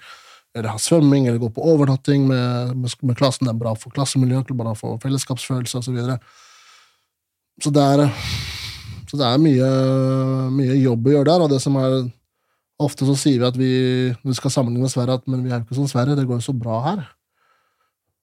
[0.54, 3.48] eller ha svømming, eller gå på overnatting med, med, med klassen.
[3.48, 5.90] Det er bra for klassemiljøet, bra for fellesskapsfølelse osv.
[5.90, 6.18] Så, videre.
[7.62, 8.06] så det er
[9.14, 9.66] så det er mye,
[10.50, 12.04] mye jobb å gjøre der, og det som er
[12.82, 13.74] Ofte så sier vi at vi,
[14.26, 16.40] vi skal sammenligne med Sverige, at men vi er jo ikke som Sverige, det går
[16.40, 17.04] jo så bra her.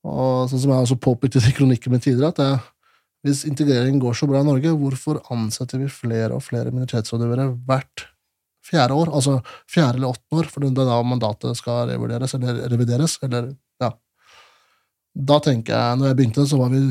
[0.02, 2.48] Og sånn som jeg også påpekte i kronikken min tidligere, at det,
[3.22, 8.06] hvis integreringen går så bra i Norge, hvorfor ansetter vi flere og flere minoritetsrådgivere hvert
[8.66, 9.12] fjerde år?
[9.14, 9.36] Altså
[9.70, 13.52] fjerde eller åttende år, for det er da mandatet skal revurderes, eller revideres, eller
[13.82, 13.92] ja.
[15.14, 16.82] Da tenker jeg, når jeg begynte, så var vi,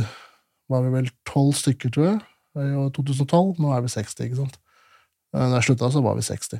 [0.72, 2.18] var vi vel tolv stykker, tror jeg,
[2.62, 3.58] i 2012.
[3.64, 4.60] Nå er vi 60, ikke sant.
[5.36, 6.60] Eh, Når jeg slutta, så var vi 60.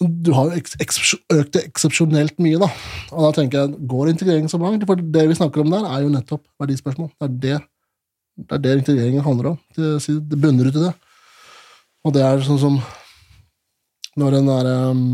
[0.00, 2.70] Du har økt det eksepsjonelt mye, da.
[3.12, 4.86] Og da tenker jeg, går integrering så langt?
[4.88, 7.10] For det vi snakker om der, er jo nettopp verdispørsmål.
[7.18, 7.58] Det er det,
[8.40, 9.58] det, er det integreringen handler om.
[9.76, 9.98] Det,
[10.30, 10.94] det bunner ut i det.
[12.08, 12.80] Og det er sånn som
[14.18, 15.04] når den der um,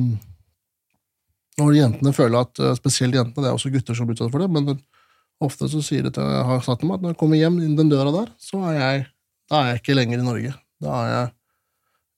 [1.61, 4.41] Når jentene føler at uh, Spesielt jentene, det er også gutter som blir utsatt for
[4.41, 4.79] det, men
[5.43, 7.59] ofte så sier det til jeg har sagt til meg at når jeg kommer hjem
[7.61, 9.03] inn den døra der, så er jeg
[9.51, 10.53] da er jeg ikke lenger i Norge.
[10.83, 11.27] Da er jeg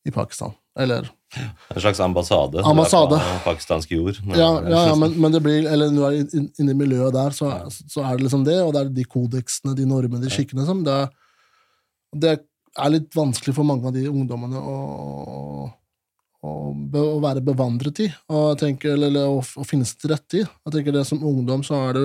[0.08, 0.54] i Pakistan.
[0.78, 2.62] Eller En slags ambassade.
[2.64, 3.18] Ambassade.
[3.20, 4.16] På pakistansk jord.
[4.32, 7.12] Ja, ja, ja men, men det blir Eller når du er inn- inne i miljøet
[7.12, 10.30] der, så, så er det liksom det, og det er de kodeksene, de normene, de
[10.32, 10.96] skikkene som det,
[12.16, 12.32] det
[12.78, 14.78] er litt vanskelig for mange av de ungdommene å,
[16.46, 16.54] å,
[17.02, 20.44] å være bevandret i, og tenker, eller, eller å, å finne seg til rette i.
[20.46, 22.04] Jeg tenker det Som ungdom så er du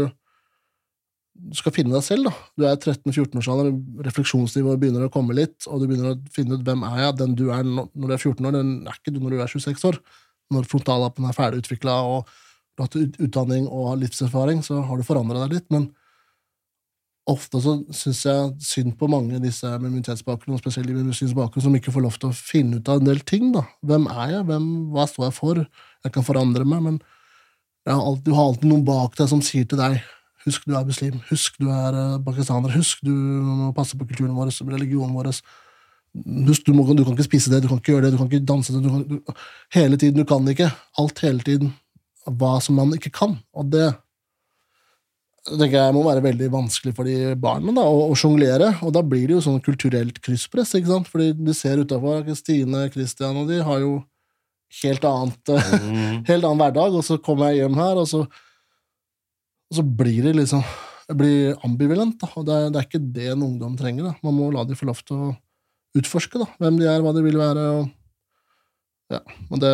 [1.34, 2.30] du skal finne deg selv.
[2.30, 2.34] da.
[2.58, 6.86] Du er 13-14-årsalderen, refleksjonsnivået begynner å komme litt, og du begynner å finne ut hvem
[6.86, 9.36] er jeg Den du er når du er 14 år, den er ikke du når
[9.36, 10.00] du er 26 år.
[10.54, 12.30] Når frontallappen er ferdig utvikla og
[12.74, 15.68] du har hatt utdanning og har livserfaring, så har du forandra deg litt.
[15.74, 15.90] Men
[17.30, 21.78] ofte så syns jeg synd på mange disse med immunitetsbakgrunn, spesielt med muslimsk bakgrunn, som
[21.78, 23.52] ikke får lov til å finne ut av en del ting.
[23.56, 23.66] da.
[23.86, 24.48] Hvem er jeg?
[24.50, 25.62] Hvem, hva står jeg for?
[26.04, 27.00] Jeg kan forandre meg, men
[27.90, 30.02] har alltid, du har alltid noen bak deg som sier til deg
[30.46, 31.20] Husk du er muslim.
[31.30, 32.74] Husk du er eh, pakistaner.
[32.76, 35.32] Husk du må passe på kulturen vår, religionen vår.
[36.48, 38.30] Husk, du, må, du kan ikke spise det, du kan ikke gjøre det, du kan
[38.30, 38.84] ikke danse det.
[38.86, 39.36] Du kan, du,
[39.74, 40.70] hele tiden, du kan ikke.
[41.02, 41.74] Alt hele tiden.
[42.28, 43.38] Hva som man ikke kan.
[43.58, 43.92] Og det
[45.44, 48.70] det tenker jeg må være veldig vanskelig for de barna da, å, å sjonglere.
[48.88, 51.10] Og da blir det jo sånn kulturelt krysspress, ikke sant?
[51.12, 53.98] Fordi du ser utafor Stine, Christian og de har jo
[54.82, 55.52] helt annet
[55.84, 56.24] Mm.
[56.30, 58.24] helt annen hverdag, og så kommer jeg hjem her, og så,
[59.74, 60.62] og så blir det liksom
[61.10, 64.06] det blir ambivalent, da, og det er, det er ikke det en ungdom trenger.
[64.08, 64.14] da.
[64.24, 65.34] Man må la de få lov til å
[66.00, 67.66] utforske da, hvem de er, hva de vil være.
[67.82, 67.92] og
[69.12, 69.20] ja,
[69.52, 69.74] og det,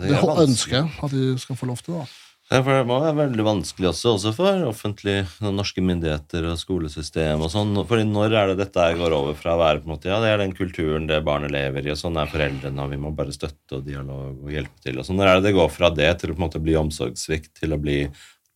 [0.00, 1.98] Det det er ønsker jeg at de skal få lov til.
[2.00, 2.08] da.
[2.50, 7.44] Ja, for Det må være veldig vanskelig også, også for offentlige norske myndigheter og skolesystem.
[7.44, 7.76] og sånn.
[7.86, 10.32] Fordi Når er det dette går over fra å være på en måte, ja, det
[10.32, 13.36] er den kulturen det barnet lever i, og sånn er foreldrene, og vi må bare
[13.36, 14.98] støtte og dialog og hjelpe til.
[14.98, 15.20] og sånn.
[15.20, 17.76] Når er det det går fra det til å på en måte bli omsorgssvikt, til
[17.76, 18.00] å bli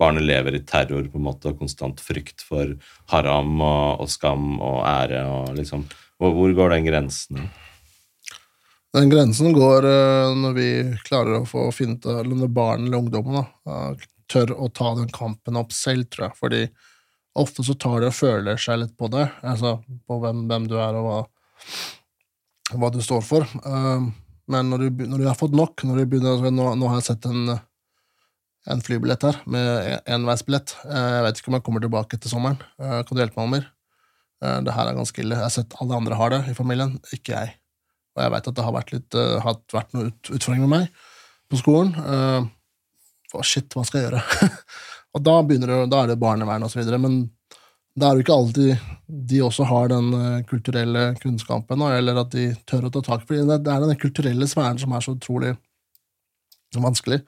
[0.00, 2.72] barnet lever i terror på en måte, og konstant frykt for
[3.12, 5.22] haram og, og skam og ære?
[5.26, 5.84] og liksom,
[6.18, 7.44] Hvor, hvor går den grensen?
[8.94, 10.68] Den grensen går eh, når vi
[11.06, 14.94] klarer å få finne ut eller når barn eller ungdommen da, eh, tør å ta
[14.98, 16.38] den kampen opp selv, tror jeg.
[16.38, 16.60] Fordi
[17.42, 20.76] ofte så tar de og føler seg litt på det, altså på hvem, hvem du
[20.78, 21.18] er og hva,
[22.78, 23.42] hva du står for.
[23.66, 24.10] Eh,
[24.46, 26.98] Men når du, når du har fått nok, når du begynner, altså, nå, nå har
[27.00, 27.54] jeg sett en
[28.70, 30.76] en flybillett her, med enveisbillett.
[30.88, 32.60] Eh, Jeg vet ikke om jeg kommer tilbake etter sommeren.
[32.80, 33.66] Eh, Kan du hjelpe meg, Amir?
[34.42, 35.36] Eh, Det her er ganske ille.
[35.36, 37.54] Jeg har sett alle andre har det i familien, ikke jeg.
[38.16, 40.88] Og jeg vet at det har vært, litt, har vært noen ut, utfordringer med meg
[41.50, 41.90] på skolen.
[43.34, 44.22] Å, shit, hva skal jeg gjøre?
[45.14, 47.24] og da, det, da er det barnevern og så videre, men
[47.98, 52.86] det er jo ikke alltid de også har den kulturelle kunnskapen, eller at de tør
[52.86, 53.42] å ta tak det.
[53.66, 55.56] Det er den kulturelle sfæren som er så utrolig
[56.78, 57.24] vanskelig.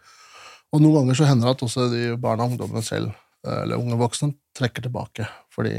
[0.75, 3.13] Og noen ganger så hender det at også de barna og ungdommene selv,
[3.47, 5.77] eh, eller unge voksne, trekker tilbake, fordi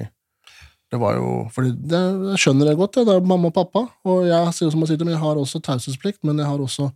[0.88, 2.00] det var jo fordi det,
[2.32, 3.04] Jeg skjønner det godt, ja.
[3.04, 5.36] det er mamma og pappa, og jeg, sier som jeg sier til dem, jeg har
[5.42, 6.92] også taushetsplikt, men jeg har også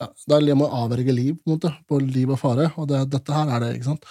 [0.00, 2.88] ja, Det er jeg må avverge liv, på en måte, på liv og fare, og
[2.90, 4.02] det, dette her er det, ikke sant.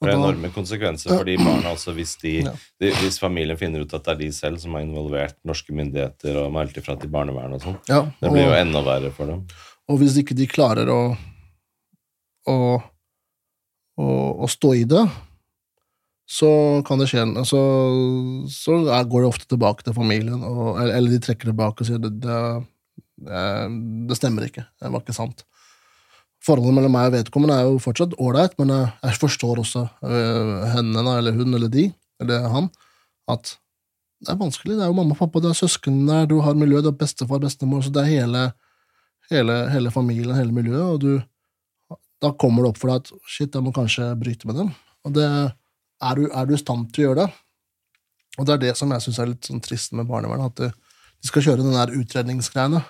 [0.00, 2.54] Og Det er enorme konsekvenser for de barna også, hvis, de, Ja.
[2.82, 6.40] de, hvis familien finner ut at det er de selv som har involvert norske myndigheter
[6.42, 7.78] og meldt ifra til barnevern og sånn.
[7.88, 9.46] ja, Det blir jo enda verre for dem.
[9.88, 11.16] Og hvis ikke de klarer å,
[12.50, 12.58] å,
[14.00, 14.08] å,
[14.44, 15.04] å stå i det,
[16.24, 16.50] så
[16.88, 17.58] kan det skje Så,
[18.48, 22.14] så går det ofte tilbake til familien, og, eller, de trekker tilbake og sier det,
[22.24, 22.38] det,
[24.08, 24.64] det, stemmer ikke.
[24.80, 25.44] Det var ikke sant.
[26.44, 31.04] Forholdet mellom meg og vedkommende er jo fortsatt ålreit, men jeg forstår også øh, henne,
[31.18, 31.90] eller hun, eller de,
[32.20, 32.72] eller han,
[33.32, 33.56] at
[34.24, 34.78] det er vanskelig.
[34.78, 37.00] Det er jo mamma og pappa, det er søsken der, du har miljø, du har
[37.00, 38.44] bestefar, bestemor, så det er hele
[39.32, 41.12] hele, hele familien, hele miljøet, og du,
[42.24, 44.72] da kommer det opp for deg at shit, jeg må kanskje bryte med dem.
[45.04, 47.30] Og det, er, du, er du i stand til å gjøre det?
[48.38, 51.30] Og det er det som jeg syns er litt sånn trist med barnevernet, at de
[51.30, 52.82] skal kjøre den der utredningsgreiene.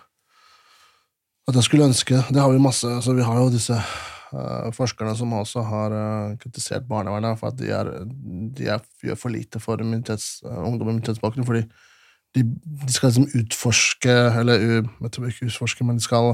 [1.45, 5.13] At jeg skulle ønske Det har vi masse altså Vi har jo disse uh, forskerne
[5.19, 7.91] som også har uh, kritisert barnevernet for at de, er,
[8.57, 11.67] de er, gjør for lite for minitets, uh, ungdom med minoritetsbakgrunn, fordi
[12.35, 12.47] de,
[12.87, 16.33] de skal liksom utforske Eller jeg tror ikke utforske, men de skal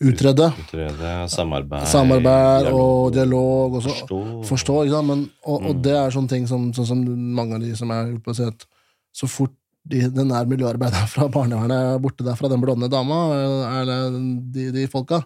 [0.00, 0.48] utrede.
[0.64, 4.20] Utrede, samarbeid, Samarbeid og dialog og Forstå.
[4.48, 5.02] forstå.
[5.04, 5.82] Men, og, og Mm.
[5.82, 7.04] det er sånne ting som, sånn som
[7.34, 8.66] mange av de som hjulpet, sier at
[9.14, 9.52] så fort
[9.84, 13.34] de, den der miljøarbeideren fra barnevernet er borte der fra den blonde dama,
[13.82, 14.10] eller
[14.52, 15.22] de, de folka,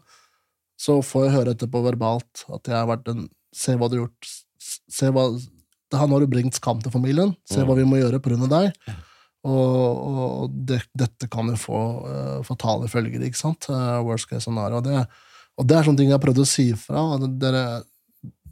[0.79, 4.03] så får jeg høre etterpå verbalt at jeg har vært en Se hva du har
[4.03, 4.27] gjort.
[4.93, 7.31] Se hva det har du bringt skam til familien.
[7.49, 8.75] Se hva vi må gjøre på av deg.
[9.47, 13.69] Og, og det, dette kan jo få uh, fatale følger, ikke sant?
[13.71, 14.81] Uh, worst case scenario.
[14.81, 15.05] Og det,
[15.57, 17.05] og det er sånne ting jeg har prøvd å si fra.
[17.43, 17.67] Dere,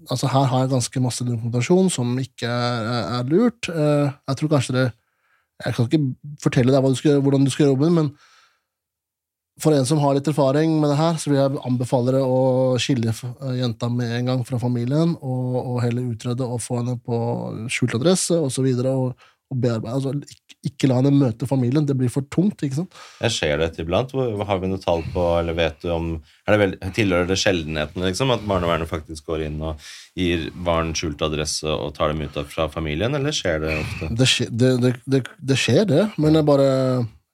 [0.07, 3.71] altså her har jeg ganske masse dokumentasjon som ikke er, er lurt.
[3.73, 4.87] Uh, jeg tror kanskje det
[5.65, 8.09] Jeg kan ikke fortelle deg du skal, hvordan du skal gjøre men
[9.63, 12.75] for en som har litt erfaring med det her, så vil jeg anbefale deg å
[12.83, 13.13] skille
[13.55, 17.19] jenta med en gang fra familien, og, og heller utrede og få henne på
[17.71, 18.49] skjult adresse osv.
[18.49, 19.95] Og, så videre, og, og bearbeide.
[19.95, 20.15] Altså,
[20.69, 22.63] ikke, la henne møte familien, det blir for tungt.
[22.63, 22.95] ikke sant?
[23.21, 24.13] Jeg ser dette iblant.
[24.15, 26.11] Har vi noe tall på, eller vet du om
[26.47, 29.81] er det vel, Tilhører det sjeldenheten liksom, at barnevernet faktisk går inn og
[30.15, 34.11] gir barn skjult adresse og tar dem ut av fra familien, eller skjer det ofte?
[34.15, 36.71] Det skjer, det, det, det, det, skjer, det, men det har bare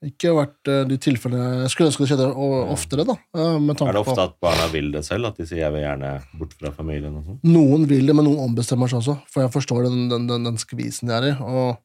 [0.01, 2.29] ikke vært eh, de tilfellene Jeg skulle ønske det skjedde
[2.73, 3.19] oftere, da.
[3.37, 5.29] eh, Med tanke Er det ofte at barna vil det selv?
[5.29, 7.19] At de sier 'jeg vil gjerne bort fra familien'?
[7.19, 7.45] og sånt?
[7.45, 9.19] Noen vil det, men noen ombestemmer seg også.
[9.29, 11.35] For jeg forstår den, den, den, den skvisen de er i.
[11.45, 11.77] Og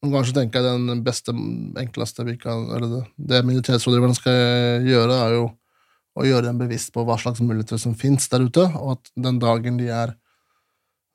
[0.00, 1.34] noen ganger så tenker jeg den beste,
[1.80, 5.44] enkleste vi kan Eller det, det minoritetsrådgiverne skal gjøre, er jo
[6.18, 9.38] å gjøre dem bevisst på hva slags muligheter som fins der ute, og at den
[9.40, 10.16] dagen de er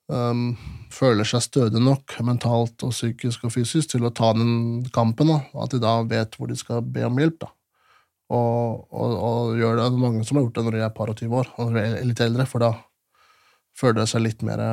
[0.08, 0.54] um,
[0.94, 5.42] føler seg stødige nok mentalt og psykisk og fysisk til å ta den kampen, da,
[5.62, 7.42] at de da vet hvor de skal be om hjelp.
[7.44, 7.52] da.
[8.34, 9.90] Og, og, og gjør det.
[10.02, 11.76] Mange som har gjort det når de er par og 20 år, og
[12.08, 12.72] litt eldre, for da
[13.78, 14.64] føler de seg litt mer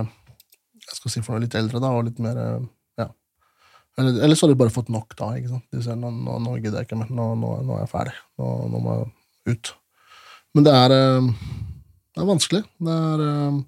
[0.82, 2.38] jeg skal si for noe litt eldre, da, og litt mer.
[3.98, 5.34] Eller, eller så har de bare fått nok, da.
[5.36, 5.66] ikke sant?
[5.72, 8.14] De sier nå, nå, nå gidder jeg ikke mer, nå, nå, nå er jeg ferdig.
[8.40, 9.72] Nå, nå må jeg ut.
[10.56, 11.28] Men det er, eh,
[12.12, 12.62] det er vanskelig.
[12.80, 13.60] Det er eh,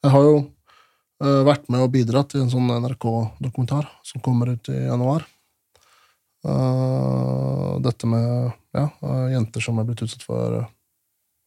[0.00, 4.72] Jeg har jo eh, vært med og bidratt i en sånn NRK-dokumentar som kommer ut
[4.72, 5.26] i januar.
[6.40, 8.28] Dette med
[8.72, 8.86] ja,
[9.28, 10.54] jenter som er blitt utsatt for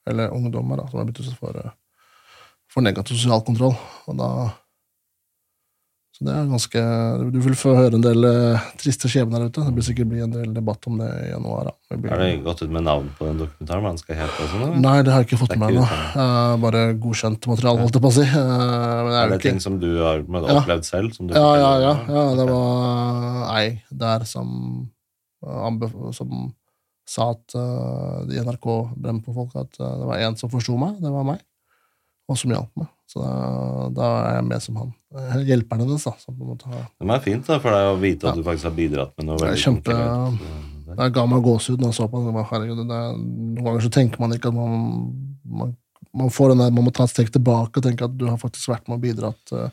[0.06, 1.58] Eller ungdommer da, som er blitt utsatt for,
[2.70, 3.74] for negativ sosial kontroll.
[4.06, 4.30] Og da
[6.24, 9.60] så det er ganske Du vil få høre en del eh, triste skjebner ute.
[9.66, 11.66] Det blir sikkert bli en del debatt om det i januar.
[11.66, 11.72] Da.
[11.92, 13.84] Det blir- Er det gått ut med navn på den dokumentaren?
[13.84, 14.40] Hva den skal hete?
[14.44, 14.80] og sånn, eller?
[14.80, 16.10] Nei, det har jeg ikke fått Det er med meg ikke ennå.
[16.10, 18.22] ut Eh, Bare godkjent materiale, holdt jeg på å si.
[18.22, 20.60] Eh, Men det Er er jo det ting som du har med- Ja.
[20.62, 21.14] opplevd selv?
[21.14, 22.16] Som du ja, ja, forteller ja, om?
[22.16, 22.36] ja.
[22.36, 24.90] Det var ei der som,
[25.46, 26.54] eh, anbef- som
[27.06, 31.12] sa at eh, i NRK Brennpunkt-folk at eh, det var en som forsto meg, det
[31.12, 31.40] var meg,
[32.30, 32.90] og som hjalp meg.
[33.12, 33.32] Så da,
[33.94, 34.94] da er jeg med som han.
[35.14, 36.14] Eh, Hjelperen hennes, da.
[36.22, 38.40] Som på en måte har Det er fint da, for deg å vite at Ja.
[38.40, 40.70] du faktisk har bidratt med noe Det veldig kjempe- konkret.
[40.94, 42.26] Det ga meg gåsehud når jeg så på det.
[42.30, 42.34] det.
[42.38, 44.74] var, herregud, det er, noen ganger så tenker man ikke at man,
[45.62, 45.78] man
[46.14, 48.38] man, får den der, man må ta et steg tilbake og tenke at du har
[48.38, 49.70] faktisk vært med og bidratt uh,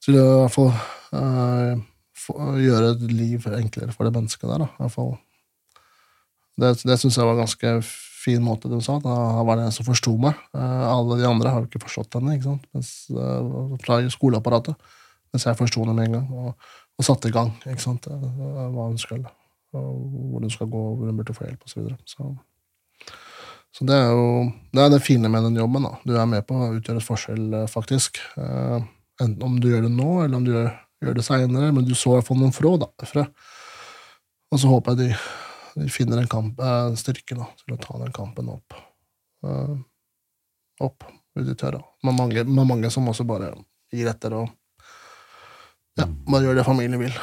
[0.00, 0.70] til å i hvert fall
[1.12, 4.64] uh, gjøre et liv enklere for det mennesket der.
[4.64, 5.12] Da, i hvert fall.
[6.56, 7.74] Det, det syns jeg var ganske
[8.22, 8.98] fin måte de sa.
[9.02, 9.16] Da
[9.46, 10.38] var det en som forsto meg.
[10.54, 12.70] Uh, alle de andre har jo ikke forstått henne ikke sant?
[12.76, 12.92] Mens,
[13.82, 14.94] fra skoleapparatet.
[15.32, 18.08] Mens jeg forsto henne med en gang, og, og satte i gang ikke sant?
[18.08, 19.30] hva hun skulle.
[19.72, 21.74] Hvor hun skal gå, hvor hun burde få hjelp, osv.
[21.74, 22.00] Så, videre.
[22.06, 22.32] så
[23.72, 24.24] så det er jo
[24.76, 25.86] det er det fine med den jobben.
[25.86, 25.94] da.
[26.04, 28.20] Du er med på å utgjøre et forskjell, eh, faktisk.
[29.20, 30.68] Enten om du gjør det nå, eller om du gjør,
[31.04, 33.24] gjør det seinere, men du så iallfall noen frå da, frø.
[34.52, 35.18] Og så håper jeg de,
[35.74, 38.74] de finner en kamp, eh, styrke da, til å ta den kampen opp.
[39.46, 39.76] Eh,
[40.82, 41.04] opp
[41.38, 41.80] ut i tørra.
[42.04, 43.54] Med mange, med mange som også bare
[43.92, 44.50] gir etter og
[46.00, 47.16] ja, bare gjør det familien vil.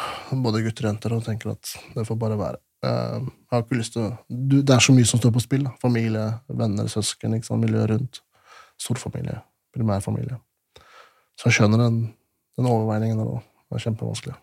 [0.45, 2.61] Både gutter og jenter, og tenker at det får bare være.
[2.85, 5.65] Eh, jeg har ikke lyst til du, Det er så mye som står på spill.
[5.65, 5.73] Da.
[5.81, 7.63] Familie, venner, søsken, ikke sant?
[7.65, 8.21] miljøet rundt.
[8.80, 9.41] Storfamilie,
[9.76, 10.38] primærfamilie.
[11.39, 11.97] Så jeg skjønner den,
[12.57, 13.41] den overveiningen.
[13.69, 14.38] Det er kjempevanskelig.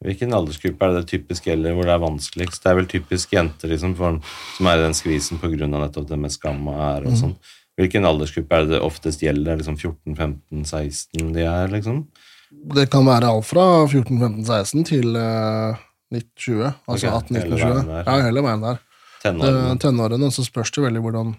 [0.00, 2.62] Hvilken aldersgruppe er det typisk gjelder hvor det er vanskeligst?
[2.62, 4.16] Det er vel typisk jenter liksom, for,
[4.56, 5.68] som er i den skvisen pga.
[5.68, 7.20] nettopp det med skam og ære og mm.
[7.20, 7.36] sånn.
[7.80, 9.60] Hvilken aldersgruppe er det det oftest gjelder?
[9.60, 12.02] Liksom 14, 15, 16 de er, liksom?
[12.50, 15.78] Det kan være alt fra 14, 15, 16 til uh
[16.10, 16.72] 1920.
[16.90, 17.92] Altså okay, 18-1920.
[18.06, 18.82] Ja, hele veien der.
[19.20, 19.78] Tenårene.
[19.82, 21.32] tenårene så spørs det veldig hvordan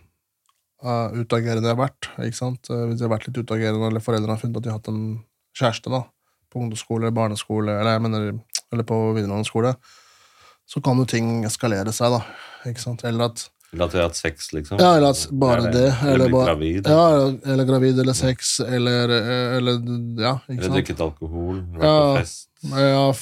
[0.86, 2.12] uh, utagerende de har vært.
[2.22, 2.72] ikke sant?
[2.72, 4.92] Uh, hvis de har vært litt utagerende, eller foreldrene har funnet at de har hatt
[4.92, 5.04] en
[5.58, 6.06] kjæreste da,
[6.52, 8.30] på ungdomsskole, eller barneskole, eller, jeg mener,
[8.72, 9.74] eller på videregående skole,
[10.70, 12.22] så kan jo ting eskalere seg, da.
[12.70, 13.04] ikke sant?
[13.08, 14.82] Eller at eller at du har hatt sex, liksom?
[14.84, 15.86] Ja, eller at bare det.
[16.04, 16.88] Eller, eller gravid.
[16.92, 17.04] Ja,
[17.54, 19.14] eller gravid, eller sex, eller,
[19.58, 19.78] eller
[20.20, 20.58] Ja, ikke sant?
[20.58, 22.50] Eller drikket alkohol, vært ja, på fest.
[22.68, 23.14] Ja,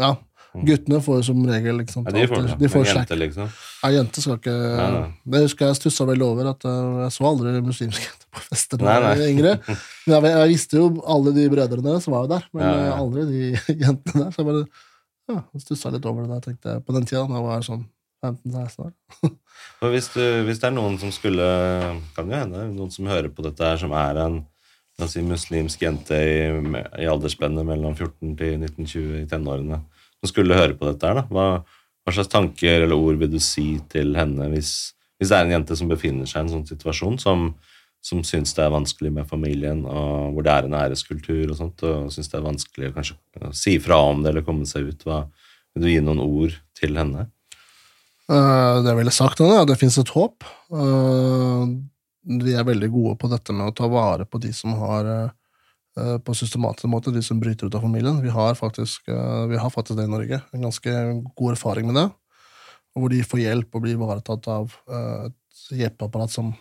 [0.00, 0.14] ja.
[0.54, 0.66] Mm.
[0.68, 2.56] Guttene får som regel liksom, ja, de får det.
[2.60, 3.48] De får jenter, liksom?
[3.82, 5.06] Ja, jenter skal ikke nei, nei.
[5.34, 8.78] Det husker jeg stussa veldig over, at uh, jeg så aldri muslimske jenter på fester
[8.78, 9.54] da jeg var yngre.
[10.06, 12.92] Men jeg, jeg, visste jo alle de brødrene som var jo der, men ja, ja.
[13.00, 13.40] aldri de
[13.82, 14.30] jentene der.
[14.30, 14.62] Så jeg bare
[15.32, 17.84] ja, stussa litt over det der, tenkte jeg, på den tida da jeg var sånn
[18.24, 18.92] 15-16 år.
[19.94, 21.46] hvis, du, hvis, det er noen som skulle
[22.14, 24.38] Kan jo hende noen som hører på dette her, som er en
[25.08, 26.38] si, muslimsk jente i,
[27.02, 29.82] i aldersspennet mellom 14 til 1920 i tenårene
[30.24, 31.26] som skulle høre på dette her, da?
[31.28, 34.72] Hva, hva, slags tanker eller ord vil du si til henne hvis,
[35.18, 37.50] hvis, det er en jente som befinner seg i en sånn situasjon, som,
[38.04, 41.84] som syns det er vanskelig med familien, og hvor det er en æreskultur og sånt,
[41.84, 45.04] og syns det er vanskelig å kanskje si fra om det eller komme seg ut?
[45.04, 45.26] Hva,
[45.74, 47.28] vil du gi noen ord til henne?
[48.30, 50.46] Uh, det jeg ville sagt, er at det fins et håp.
[50.72, 51.68] Uh,
[52.24, 55.30] vi er veldig gode på dette med å ta vare på de som har Eh,
[55.94, 58.20] på systematisk måte, de som bryter ut av familien.
[58.22, 60.40] Vi har, faktisk, eh, vi har faktisk det i Norge.
[60.52, 60.90] En ganske
[61.36, 62.08] god erfaring med det.
[62.94, 66.54] Hvor de får hjelp og blir ivaretatt av eh, et hjelpeapparat som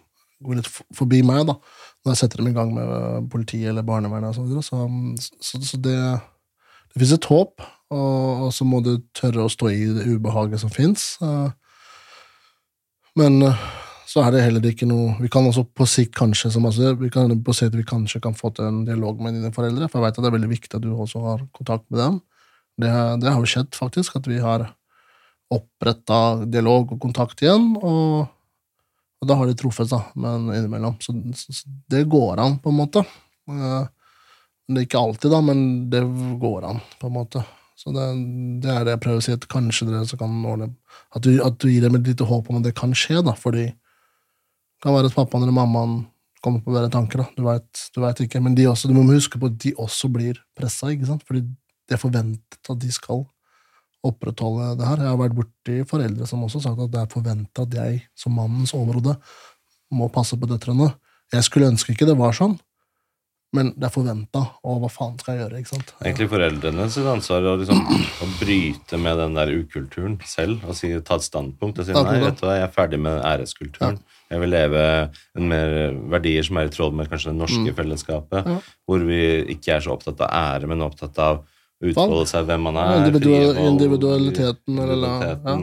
[0.44, 1.56] går litt forbi meg, da,
[2.04, 4.38] når jeg setter dem i gang med politiet eller barnevernet.
[4.38, 5.96] og så, så, så, så det,
[6.92, 10.60] det fins et håp, og, og, så må du tørre å stå i det ubehaget
[10.60, 11.16] som fins.
[13.16, 13.40] Men
[14.14, 17.10] så er det heller ikke noe Vi kan også på sikt kanskje som altså, vi
[17.14, 20.06] kan på sikt vi kanskje kan få til en dialog med dine foreldre, for jeg
[20.06, 22.20] vet at det er veldig viktig at du også har kontakt med dem.
[22.78, 22.92] Det,
[23.24, 24.68] det har jo skjedd, faktisk, at vi har
[25.54, 28.30] oppretta dialog og kontakt igjen, og,
[29.22, 30.98] og da har de truffet, da, men innimellom.
[31.02, 33.06] Så, så, det går an, på en måte.
[33.50, 33.86] Uh,
[34.70, 35.62] det er ikke alltid, da, men
[35.94, 36.02] det
[36.42, 37.44] går an, på en måte.
[37.78, 38.08] Så det,
[38.64, 40.70] det, er det jeg prøver å si, at kanskje dere kan ordne
[41.18, 43.34] At du, at du gir dem et lite håp om at det kan skje, da,
[43.38, 43.72] fordi
[44.84, 46.02] kan være at pappaen eller mammaen
[46.44, 47.24] kommer på bedre tanker.
[47.24, 48.42] da, Du vet, du vet ikke.
[48.44, 50.92] Men også, du må huske på at de også blir pressa,
[51.26, 51.42] fordi
[51.88, 53.24] det er forventet at de skal
[54.04, 55.00] opprettholde det her.
[55.00, 58.04] Jeg har vært borti foreldre som også har sagt at det er forventa at jeg,
[58.16, 59.16] som mannens overhode,
[59.94, 60.92] må passe på døtrene.
[61.32, 62.58] Jeg skulle ønske ikke det var sånn,
[63.54, 65.60] men det er forventa, og hva faen skal jeg gjøre?
[65.62, 65.94] ikke sant?
[66.02, 71.20] Egentlig foreldrenes ansvar å, liksom, å bryte med den der ukulturen selv og si, ta
[71.20, 74.00] et standpunkt og si nei, vet du jeg er ferdig med æreskulturen.
[74.02, 74.20] Ja.
[74.34, 74.84] Jeg vil leve
[75.38, 75.76] en mer
[76.16, 77.76] verdier som er i tråd med kanskje det norske mm.
[77.78, 78.60] fellesskapet, ja.
[78.90, 79.24] hvor vi
[79.54, 81.44] ikke er så opptatt av ære, men opptatt av
[81.84, 82.94] utfolde seg hvem man er.
[83.04, 85.58] Individual, individualiteten, eller ja.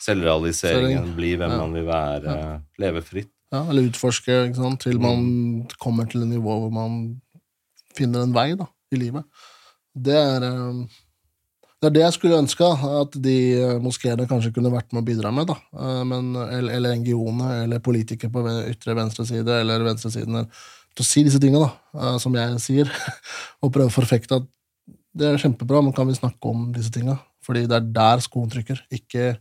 [0.00, 2.34] Selvrealiseringen, bli hvem man vil være,
[2.80, 3.34] leve fritt.
[3.50, 4.34] Ja, eller utforske
[4.82, 5.22] til man
[5.82, 7.20] kommer til et nivå hvor man
[7.96, 9.26] finner en vei da, i livet.
[9.90, 10.84] Det er, eh,
[11.80, 12.68] det er det jeg skulle ønske
[13.00, 15.50] at de eh, moskeene kanskje kunne vært med å bidra med.
[15.50, 15.58] da.
[15.74, 20.46] Eh, men, eller, eller NGO-ene eller politikere på ytre venstre side eller venstresiden
[20.94, 22.94] til å si disse tingene, da, som jeg sier,
[23.62, 24.48] og prøve å forfekte at
[25.10, 27.18] det er kjempebra, men kan vi snakke om disse tinga?
[27.42, 29.32] Fordi det er der skoen trykker, ikke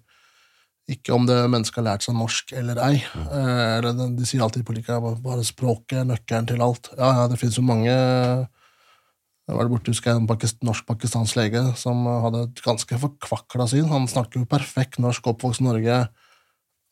[0.89, 2.95] Ikke om det mennesket har lært seg norsk eller ei.
[2.97, 6.89] Eh, de, sier alltid i politikere bare språket er nøkkelen til alt.
[6.97, 11.61] Ja, ja, det finnes jo mange Jeg var borte, husker jeg, en pakist, norsk-pakistansk lege
[11.77, 13.87] som hadde et ganske forkvakla syn.
[13.89, 16.03] Han snakker jo perfekt norsk, oppvokst i Norge.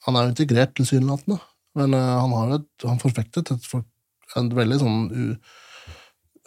[0.07, 1.37] Han er jo integrert, tilsynelatende,
[1.77, 3.69] men uh, han har jo et, han forfektet et,
[4.41, 5.55] et veldig sånn uh,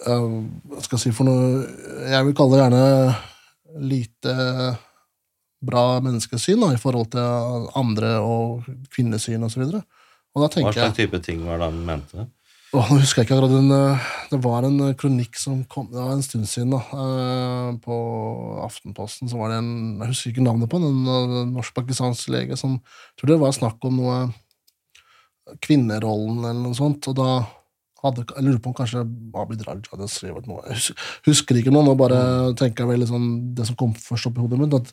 [0.00, 1.66] Hva skal jeg si for noe
[2.08, 4.34] Jeg vil kalle det gjerne lite
[5.60, 9.66] bra menneskesyn da, i forhold til andre og kvinnesyn osv.
[10.30, 12.28] Hva slags type ting var det han mente?
[12.70, 13.72] Åh, nå husker jeg ikke akkurat den,
[14.30, 16.78] Det var en kronikk som kom Det var en stund siden, da.
[17.82, 17.96] På
[18.62, 22.76] Aftenposten så var det en Jeg husker ikke navnet på den, en norsk-pakistansk lege som
[22.78, 24.20] Jeg tror det var snakk om noe
[25.66, 27.30] Kvinnerollen eller noe sånt, og da
[28.04, 29.02] hadde, jeg lurer på om kanskje
[29.42, 30.62] Abid Raja hadde skrevet noe.
[30.70, 30.94] Jeg
[31.26, 32.20] husker, ikke noe, nå bare
[32.54, 33.24] tenker jeg vel liksom,
[33.58, 34.76] det som kom først opp i hodet mitt.
[34.78, 34.92] at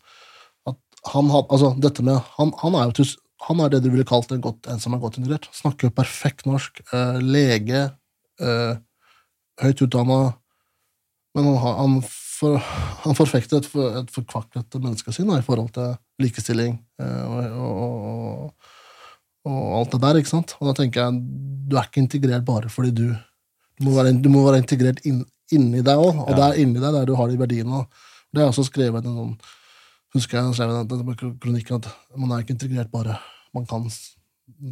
[1.13, 3.05] han, had, altså, dette med, han, han, er jo
[3.47, 5.47] han er det du ville kalt en, godt, en som er godt integrert.
[5.55, 6.81] Snakker perfekt norsk.
[6.89, 7.83] Eh, lege.
[8.41, 8.79] Eh,
[9.61, 10.21] høyt utdanna.
[11.37, 12.57] Men han, han, for,
[13.03, 18.69] han forfekter et, for, et forkvaklet menneskesyn da, i forhold til likestilling eh, og, og,
[19.45, 20.19] og, alt det der.
[20.21, 20.55] ikke sant?
[20.57, 21.21] Og da tenker jeg
[21.67, 23.07] du er ikke integrert bare fordi du
[23.77, 25.19] Du må være, du må være integrert inn,
[25.53, 26.47] inni deg òg, og ja.
[26.47, 27.83] er inni deg der du har de verdiene.
[28.33, 29.35] Det er også skrevet en sånn
[30.15, 33.17] husker jeg skrev den kronikken at man er ikke integrert bare.
[33.55, 33.87] Man kan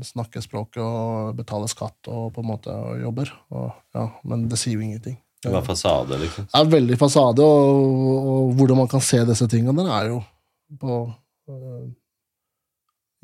[0.06, 4.78] snakke språket og betale skatt og på en måte jobber, og, ja, men det sier
[4.78, 5.18] jo ingenting.
[5.44, 6.48] Det var fasade, liksom?
[6.50, 10.22] Det er veldig fasade, og, og, hvordan man kan se disse tingene, den er jo
[10.82, 11.84] på uh,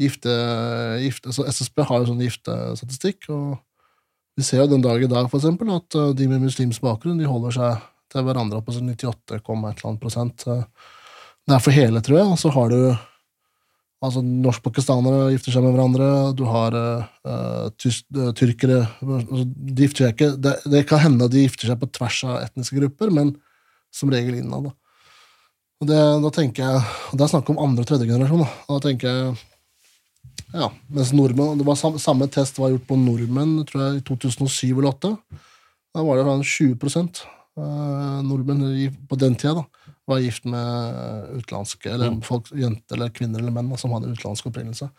[0.02, 0.36] gifte,
[1.02, 3.56] gifte så SSB har jo sånn giftestatistikk, og
[4.38, 7.20] vi ser jo den dag i dag for eksempel, at uh, de med muslimsk bakgrunn
[7.22, 10.46] de holder seg til hverandre på 98,1 prosent.
[10.46, 10.68] Uh,
[11.50, 12.40] det er for hele, tror jeg.
[12.42, 12.82] Så har du
[14.02, 16.10] altså norsk-pakistanere gifter seg med hverandre.
[16.38, 21.28] Du har uh, tysk, uh, tyrkere altså, De gifter seg ikke det, det, kan hende
[21.28, 23.36] at de gifter seg på tvers av etniske grupper, men
[23.94, 24.70] som regel innad.
[24.70, 24.76] Da.
[25.82, 28.46] Og det, da tenker jeg, Det er snakk om andre og tredje generasjon.
[28.46, 28.52] Da.
[28.74, 29.40] da tenker jeg
[30.52, 34.04] ja, mens nordmenn, det var samme, samme test var gjort på nordmenn tror jeg, i
[34.08, 35.40] 2007 eller 2008.
[35.96, 38.66] Da var det 20 eh, nordmenn
[39.08, 39.62] på den tida.
[39.62, 42.22] da var gift med utenlandske, eller mm.
[42.26, 44.90] folk, jenter eller kvinner eller menn som hadde utenlandsk opprinnelse.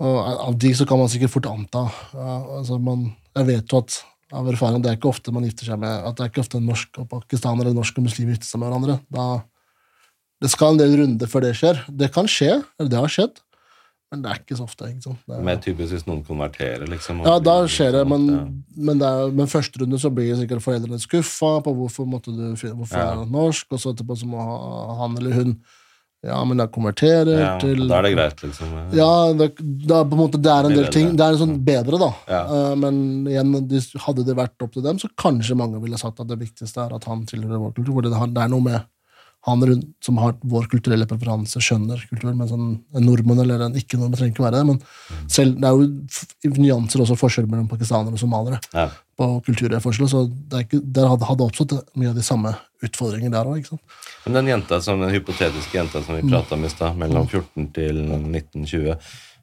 [0.00, 1.82] Og Av de så kan man sikkert fort anta
[2.16, 3.98] altså man, Jeg vet jo at
[4.30, 6.60] av erfaring det er ikke ofte man gifter seg med at det er ikke ofte
[6.60, 8.94] en norsk og pakistaner eller norsk og muslim gifter seg med hverandre.
[9.10, 9.24] Da,
[10.40, 11.80] det skal en del runder før det skjer.
[11.90, 13.40] Det kan skje, eller det har skjedd.
[14.10, 14.88] Men det er ikke så ofte.
[15.04, 15.20] sant?
[15.22, 17.20] Det er, men typisk hvis noen konverterer, liksom?
[17.26, 18.40] Ja, da skjer det, men, ja.
[18.88, 22.48] men, det er, men første runde så blir sikkert foreldrene skuffa på hvorfor måtte du
[22.50, 23.12] hvorfor ja.
[23.12, 24.48] er det norsk, og så etterpå så må
[24.98, 25.54] han eller hun
[26.20, 28.72] ja, men jeg konverterer ja, til Da er det greit, liksom?
[28.92, 29.54] Ja, det,
[29.88, 31.14] da, på en måte, det er en del ting.
[31.16, 32.10] Det er en sånn bedre, da.
[32.28, 32.40] Ja.
[32.50, 32.98] Uh, men
[33.30, 33.54] igjen,
[34.04, 36.92] hadde det vært opp til dem, så kanskje mange ville sagt at det viktigste er
[36.98, 38.02] at han tilhører vår kultur.
[38.04, 38.84] det, det er noe med
[39.48, 42.36] han som har vår kulturelle preferanse, skjønner kulturen.
[42.36, 44.66] Mens en, en nordmann eller en ikke-nordmann trenger ikke være det.
[44.68, 45.78] Men selv, det er
[46.50, 48.90] jo nyanser også forskjell mellom pakistanere og somaliere ja.
[49.16, 50.10] på kulturforskjell.
[50.12, 52.52] Så det, ikke, der hadde, hadde oppstått mye av de samme
[52.84, 53.72] utfordringer der òg.
[54.26, 57.72] Men den jenta som, den hypotetiske jenta som vi prata om i stad, mellom 14
[57.76, 58.96] til 1920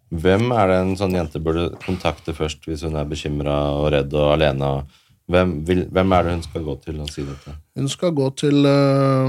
[0.07, 4.14] hvem er det en sånn jente burde kontakte først hvis hun er bekymra og redd
[4.15, 4.69] og alene?
[4.78, 7.54] og hvem, vil, hvem, er det hun skal gå til og si dette?
[7.76, 9.26] Hun skal gå til øh,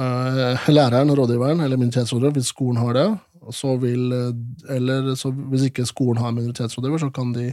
[0.00, 3.08] øh, læreren, rådgiveren, eller minoritetsrådgiver, hvis skolen har det.
[3.54, 4.12] Så vil,
[4.68, 7.52] eller så hvis ikke skolen har minoritetsrådgiver, så kan de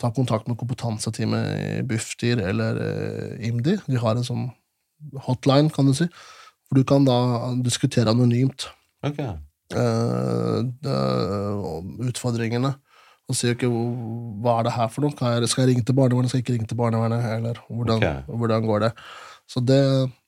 [0.00, 1.46] ta kontakt med kompetanseteamet
[1.78, 3.78] i Bufdir eller øh, IMDi.
[3.86, 4.50] De har en sånn
[5.22, 6.08] hotline, kan du si,
[6.68, 7.18] hvor du kan da
[7.64, 8.66] diskutere anonymt
[9.02, 9.34] okay.
[12.02, 12.74] utfordringene
[13.30, 15.14] og sier ikke hva er det her for noe.
[15.48, 17.28] Skal jeg ringe til barnevernet, skal jeg ikke ringe til barnevernet?
[17.36, 18.36] Eller hvordan, okay.
[18.40, 18.90] hvordan går det?
[19.50, 19.80] Så det,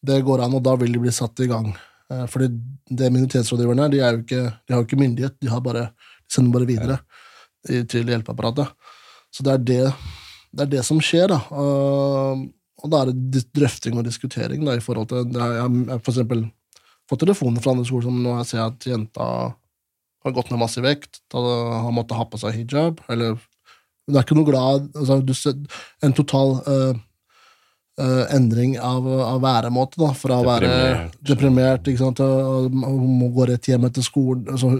[0.05, 1.71] det, går an, og da vil de bli satt i gang.
[2.13, 2.51] Eh, fordi
[2.91, 6.69] det minoritetsrådgiverne de, er jo de har jo ikke myndighet, de, bare, de sender bare
[6.69, 6.99] videre
[7.69, 7.85] ja.
[7.91, 8.93] til hjelpeapparatet.
[9.35, 9.81] Så det er det,
[10.55, 11.41] det er det, som skjer, da.
[11.51, 12.45] Og,
[12.85, 16.47] og da er det drøfting og diskutering da, i forhold til Jeg har for eksempel
[17.11, 19.27] fått telefoner fra andre skoler som nå jeg ser at jenta
[20.25, 23.37] har gått ned masse vekt, har måttet ha på seg hijab, eller
[24.05, 25.55] Hun er ikke noe glad altså,
[26.05, 26.99] En total uh,
[28.01, 30.73] uh, endring av, av, væremåte, da, fra å være
[31.25, 34.49] deprimert ikke sant, og, må gå rett hjem etter skolen.
[34.53, 34.75] Altså,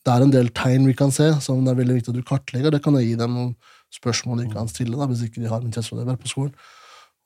[0.00, 2.26] det er en del tegn vi kan se, som det er veldig viktig at du
[2.26, 2.72] kartlegger.
[2.72, 3.54] Det kan jeg gi dem noen
[3.92, 6.54] spørsmål de kan stille da, hvis ikke de har minoritetsrådgiver på skolen.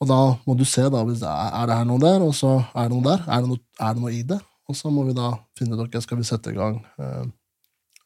[0.03, 2.35] Og da må du se da, hvis det er, er det her noe der, og
[2.37, 3.23] så er det noe der.
[3.31, 4.41] Er det noe, er det noe i det?
[4.69, 7.25] Og så må vi da finne ut ok, skal vi sette i gang eh,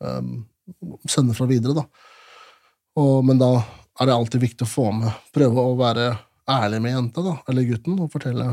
[0.05, 0.23] eh,
[1.09, 1.87] Sende fra videre, da.
[3.01, 6.11] Og, men da er det alltid viktig å få med Prøve å være
[6.49, 8.51] ærlig med jenta, da, eller gutten, og fortelle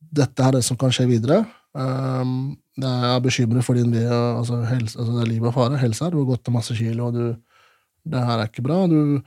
[0.00, 1.42] dette er det som kan skje videre.
[1.76, 5.78] Um, jeg er bekymret for din altså, helse, altså det er liv og fare.
[5.78, 6.14] Helse her.
[6.14, 7.36] Du har gått til masse kilo, og du
[8.10, 8.86] Det her er ikke bra.
[8.88, 9.20] Du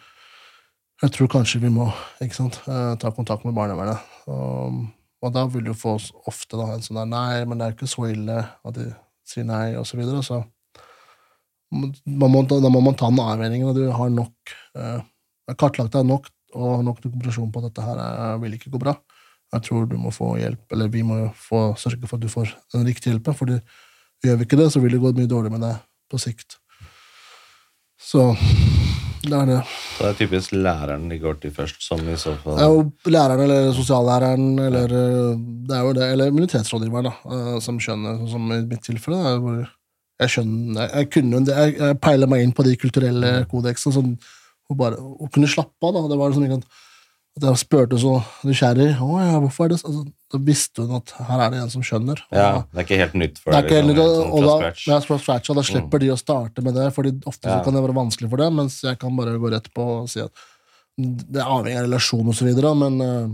[1.04, 1.92] Jeg tror kanskje vi må
[2.32, 4.00] sant, uh, ta kontakt med barnevernet.
[4.26, 4.92] Um,
[5.22, 7.88] og da vil du få ofte da, en sånn der Nei, men det er ikke
[7.88, 8.90] så ille at de
[9.28, 10.22] sier nei, og så videre.
[10.26, 10.42] Så
[11.74, 15.02] man må, da må man ta den avveiningen, og du har nok eh,
[15.58, 18.82] kartlagt deg nok og har nok dokumentasjon på at dette her er, vil ikke gå
[18.82, 18.94] bra.
[19.54, 22.54] Jeg tror du må få hjelp, eller vi må få, sørge for at du får
[22.74, 23.38] den riktige hjelpen.
[23.38, 23.50] for
[24.24, 26.58] gjør vi ikke det, så vil det gå mye dårligere med deg på sikt.
[28.00, 28.32] Så
[29.24, 29.60] det er det.
[29.98, 33.46] Så det er typisk læreren de går til først, som i så fall jo læreren
[33.46, 38.62] eller sosiallæreren eller det er jo det, eller minoritetsrådgiveren, da, eh, som skjønner, som i
[38.68, 39.22] mitt tilfelle.
[39.24, 39.64] Da, hvor
[40.22, 43.96] jeg skjønner Jeg, kunne, jeg, jeg peiler meg inn på de kulturelle kodeksene.
[43.96, 44.16] Sånn,
[44.70, 45.00] og bare
[45.34, 45.96] kunne slappe av.
[45.96, 46.62] da, det var liksom ikke
[47.34, 50.04] at jeg spurte så nysgjerrig å ja, hvorfor er det altså,
[50.34, 52.22] Da visste hun at her er det en som skjønner.
[52.30, 53.70] Og, ja, Det er ikke helt nytt for deg?
[53.70, 56.04] Liksom, sånn, og, da, ja, fra scratch, og da slipper mm.
[56.04, 57.60] de å starte med det, fordi ofte ja.
[57.66, 60.22] kan det være vanskelig for dem, mens jeg kan bare gå rett på og si
[60.22, 60.46] at
[60.98, 63.34] det er avhengig av relasjon osv., men uh,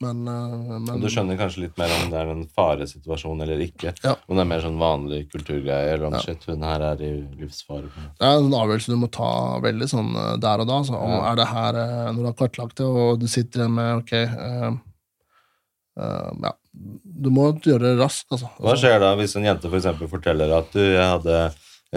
[0.00, 3.92] men, uh, men, Du skjønner kanskje litt mer om det er en faresituasjon eller ikke?
[4.04, 4.14] Ja.
[4.28, 6.20] Om det er mer sånn vanlig kulturgreie, eller om ja.
[6.22, 7.10] shit, hun her er i
[7.40, 7.90] livsfare?
[7.90, 9.32] Det er en avgjørelse du må ta
[9.64, 10.78] veldig sånn uh, der og da.
[10.86, 11.24] Så, om, ja.
[11.32, 14.14] er det her, uh, Når du har kartlagt det, og du sitter igjen med ok
[15.98, 16.52] Ja,
[17.02, 18.52] du må gjøre det raskt, altså.
[18.62, 21.40] Hva skjer da hvis en jente for forteller at du, jeg hadde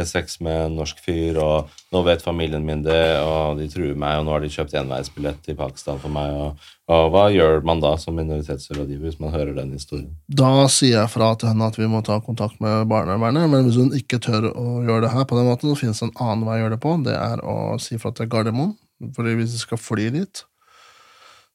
[0.08, 4.20] sex med en norsk fyr, og nå vet familien min det, og de truer meg,
[4.20, 7.82] og nå har de kjøpt enveisbillett til Pakistan for meg, og, og, hva gjør man
[7.84, 10.14] da som minoritetsrådgiver hvis man hører den historien?
[10.32, 13.82] Da sier jeg fra til henne at vi må ta kontakt med barnevernet, men hvis
[13.82, 16.48] hun ikke tør å gjøre det her på den måten, så finnes det en annen
[16.48, 18.78] vei å gjøre det på, det er å si fra til Gardermoen,
[19.18, 20.46] fordi hvis de skal fly dit,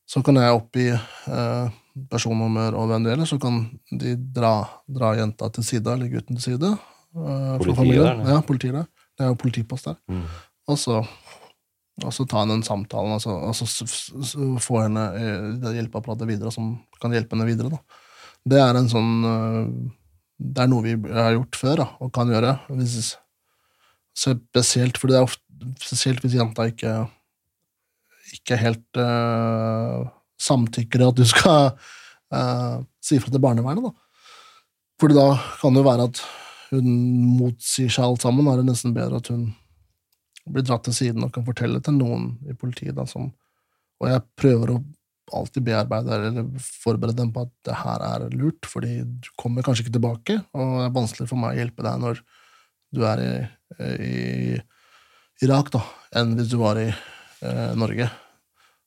[0.07, 1.73] så kan jeg oppgi eh,
[2.13, 4.53] personnummer og hvem det gjelder, så kan de dra,
[4.85, 6.75] dra jenta til side, eller gutten til side,
[7.17, 8.23] Uh, politiet der?
[8.29, 8.91] Ja, politiet der.
[9.17, 9.97] Det er jo politipost der.
[10.13, 10.27] Mm.
[10.69, 11.01] Og så
[12.05, 15.05] og så ta den samtalen og så, og så få henne
[15.63, 17.71] det hjelpeapparatet videre som kan hjelpe henne videre.
[17.73, 18.03] Da.
[18.53, 19.63] Det er en sånn eh,
[20.37, 22.53] Det er noe vi har gjort før da, og kan gjøre.
[22.77, 23.15] Hvis,
[24.13, 26.99] spesielt fordi det er ofte, spesielt hvis jenta ikke
[28.37, 30.03] ikke helt uh,
[30.43, 31.71] samtykker i at du skal
[32.35, 33.87] uh, si fra til barnevernet.
[33.87, 33.95] da.
[35.01, 35.29] Fordi da
[35.61, 36.21] kan det jo være at
[36.79, 36.91] hun
[37.39, 39.49] motsier seg alt sammen, er det nesten bedre at hun
[40.47, 42.95] blir dratt til siden og kan fortelle til noen i politiet.
[42.97, 43.33] Da, som,
[44.01, 44.83] og jeg prøver å
[45.35, 49.87] alltid bearbeide eller forberede dem på at det her er lurt, fordi du kommer kanskje
[49.87, 52.21] ikke tilbake, og det er vanskelig for meg å hjelpe deg når
[52.95, 53.33] du er i,
[54.07, 54.61] i
[55.45, 55.83] Irak, da,
[56.17, 58.09] enn hvis du var i eh, Norge.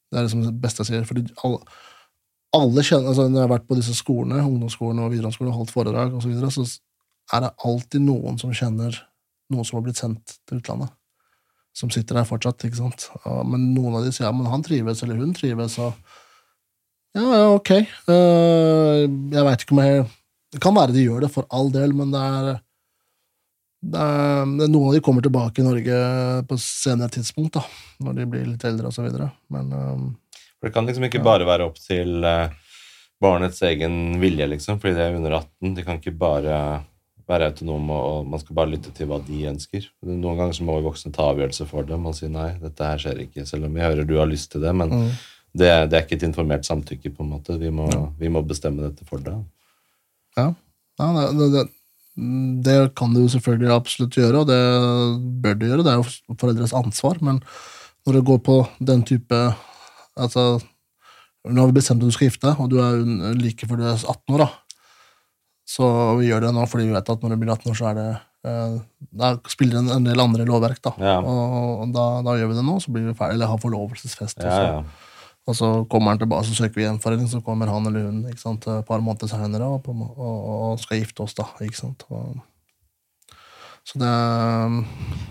[0.10, 1.06] Det er liksom det beste jeg sier.
[1.06, 1.60] fordi alle,
[2.56, 5.76] alle kjenner, altså Når jeg har vært på disse skolene, ungdomsskolene og videregående og holdt
[5.76, 6.66] foredrag, og så, videre, så
[7.34, 8.96] er det alltid noen som kjenner
[9.50, 10.94] noen som har blitt sendt til utlandet.
[11.78, 13.08] Som sitter der fortsatt, ikke sant.
[13.48, 15.94] Men noen av de sier ja, men han trives, eller hun trives, og
[17.18, 17.72] Ja, ja, ok.
[18.06, 20.04] Uh, jeg veit ikke om jeg
[20.54, 22.60] Det kan være de gjør det, for all del, men det er,
[23.94, 26.00] det er Noen av de kommer tilbake i Norge
[26.50, 27.64] på senere tidspunkt, da,
[28.06, 29.32] når de blir litt eldre, videre.
[29.54, 31.28] Men uh, For det kan liksom ikke ja.
[31.32, 32.50] bare være opp til uh,
[33.22, 35.76] barnets egen vilje, liksom, fordi det er under 18.
[35.78, 36.60] De kan ikke bare
[37.30, 39.86] være autonome, og man skal bare lytte til hva de ønsker.
[40.06, 43.02] Noen ganger så må vi voksne ta avgjørelse for dem og si nei, dette her
[43.02, 45.10] skjer ikke, selv om vi hører du har lyst til det, men mm.
[45.54, 47.58] det, det, er ikke et informert samtykke, på en måte.
[47.62, 48.06] Vi må, ja.
[48.20, 49.44] vi må bestemme dette for deg.
[50.40, 50.48] Ja,
[51.02, 51.66] ja det, det,
[52.66, 54.64] det, kan du selvfølgelig absolutt gjøre, og det
[55.44, 55.86] bør du gjøre.
[55.86, 57.44] Det er jo foreldres ansvar, men
[58.08, 58.62] når det går på
[58.92, 59.50] den type
[60.20, 60.58] Altså,
[61.48, 63.86] nå har vi bestemt at du skal gifte deg, og du er like før du
[63.88, 64.48] er 18 år, da
[65.70, 65.86] så
[66.18, 68.00] vi gjør det nå fordi vi vet at når det blir 18 år, så er
[68.00, 68.08] det
[68.50, 68.80] eh,
[69.22, 70.96] Da spiller det en, del andre lovverk, da.
[70.98, 71.20] Ja.
[71.22, 74.42] Og, og da, da, gjør vi det nå, så blir vi ferdig, eller har forlovelsesfest.
[74.46, 74.82] Ja, ja.
[75.50, 78.42] Og så kommer han tilbake, så søker vi gjenforening, så kommer han eller hun ikke
[78.42, 81.48] sant, et par måneder senere og, og, og, skal gifte oss, da.
[81.66, 82.06] ikke sant?
[82.14, 82.38] Og,
[83.90, 84.10] så det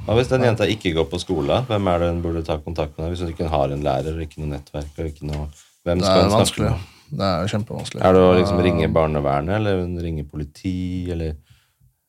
[0.09, 1.61] Hva hvis den jenta ikke går på skole?
[1.69, 3.13] Hvem er det hun burde ta kontakt med?
[3.13, 5.47] Hvis hun ikke har en lærer, ikke noe nettverk, og ikke noe
[5.87, 6.87] Hvem skal hun snakke med?
[7.11, 8.03] Det er kjempevanskelig.
[8.05, 11.37] Er det å liksom ringe barnevernet, eller ringe politi, eller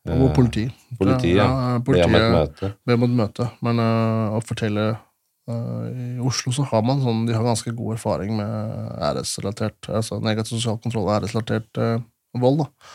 [0.09, 0.65] uh, politi.
[0.99, 1.45] Politi, ja.
[1.47, 2.71] ja Be om et møte.
[2.85, 3.49] Be om et møte.
[3.65, 7.95] Men uh, å fortelle uh, I Oslo så har man sånn De har ganske god
[7.95, 11.83] erfaring med æresrelatert Altså negativ sosial kontroll og æresrelatert
[12.37, 12.91] vold, da.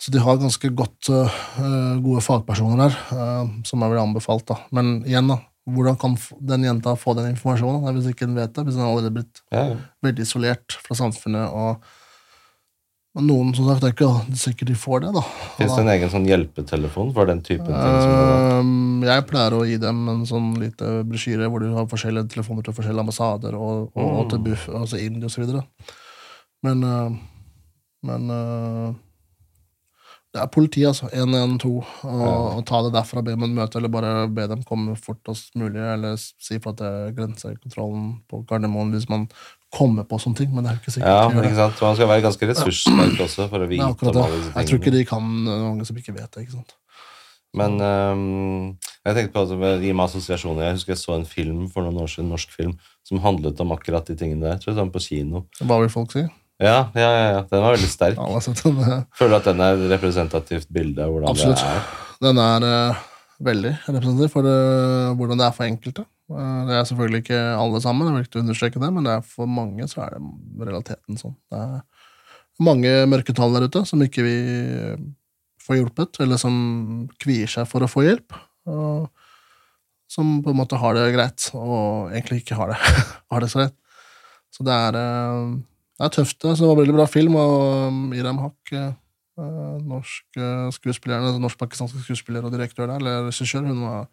[0.00, 1.10] Så de har ganske godt,
[2.00, 2.94] gode fagpersoner der,
[3.68, 4.46] som jeg ville anbefalt.
[4.48, 4.56] da.
[4.72, 5.36] Men igjen, da,
[5.74, 6.16] hvordan kan
[6.52, 8.64] den jenta få den informasjonen hvis ikke den vet det?
[8.66, 9.80] Hvis den har allerede blitt Ja, ja.
[10.06, 11.48] veldig isolert fra samfunnet.
[11.50, 11.82] og,
[13.18, 15.12] og noen som sagt, det er ikke sikkert de får det.
[15.16, 15.22] da.
[15.56, 17.96] Fins det en egen sånn hjelpetelefon for den typen ting?
[18.06, 22.62] Ehm, jeg pleier å gi dem en sånn lite brosjyre hvor du har forskjellige telefoner
[22.68, 25.64] til forskjellige ambassader og, og, og til buff, altså India videre.
[26.62, 26.84] Men,
[28.06, 28.30] men
[30.30, 31.08] det er politi, altså.
[31.10, 31.70] 112.
[32.06, 35.56] Og, og ta det derfra, be om et møte, eller bare be dem komme fortest
[35.58, 39.26] mulig, eller si fra til grensekontrollen på Gardermoen hvis man
[39.74, 40.52] kommer på sånne ting.
[40.54, 41.16] Men det er jo ikke sikkert.
[41.16, 41.82] Ja, men ikke sant?
[41.82, 44.94] Man skal være ganske ressurssterk også for å vite om alle disse Jeg tror ikke
[44.94, 46.46] de kan det er mange som ikke vet det.
[46.46, 46.76] ikke sant?
[47.58, 48.66] Men um,
[49.02, 50.68] jeg tenkte på at det gir meg assosiasjoner.
[50.68, 52.76] Jeg husker jeg så en film for noen år siden, en norsk film,
[53.06, 54.54] som handlet om akkurat de tingene der.
[54.54, 55.42] Jeg tror jeg så den på kino.
[55.58, 56.22] Hva vil folk si?
[56.60, 57.42] Ja, ja, ja, ja.
[57.48, 58.18] Den var veldig sterk.
[58.20, 58.80] Den.
[58.84, 61.62] eh, Føler du at den er et representativt bilde av hvordan Absolutt.
[61.62, 61.86] det er?
[62.20, 63.04] Den er uh,
[63.48, 66.04] veldig representativ for uh, hvordan det er for enkelte.
[66.30, 69.24] Uh, det er selvfølgelig ikke alle sammen, jeg vil ikke understreke det, men det er
[69.24, 71.38] for mange så er det realiteten sånn.
[71.48, 71.80] Det er
[72.60, 74.36] mange mørketall der ute som ikke vi
[75.64, 76.54] får hjulpet, eller som
[77.22, 78.36] kvier seg for å få hjelp.
[78.68, 79.08] Og
[80.10, 82.78] som på en måte har det greit, og egentlig ikke har det,
[83.32, 83.76] har det så rett.
[84.50, 84.96] Så det er,
[86.00, 86.40] det er tøft.
[86.40, 86.56] det.
[86.56, 87.54] Så det var veldig bra film, og
[87.92, 88.92] um, Iram Haq eh,
[89.36, 94.06] eh, norsk eh, skuespiller, altså norsk-pakistansk skuespiller og direktør der, eller regissør, hun var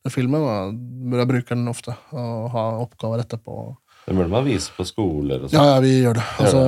[0.00, 3.56] den filmen var, jeg bruker den ofte, og ha oppgaver etterpå.
[4.06, 5.66] Det burde man vise på skoler og Ja, sånn.
[5.68, 6.22] ja, vi gjør det.
[6.40, 6.62] Altså,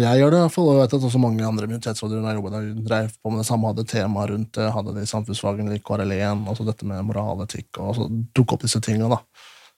[0.00, 2.38] jeg gjør det i hvert fall, og jeg vet at også mange andre minoritetsrådgivere jeg
[2.40, 5.76] jobbet der, drev på med det samme, hadde tema rundt det, hadde det i samfunnsfagene
[5.76, 9.20] i KRL1, altså dette med moral, etikk, og så tok opp disse tingene, da.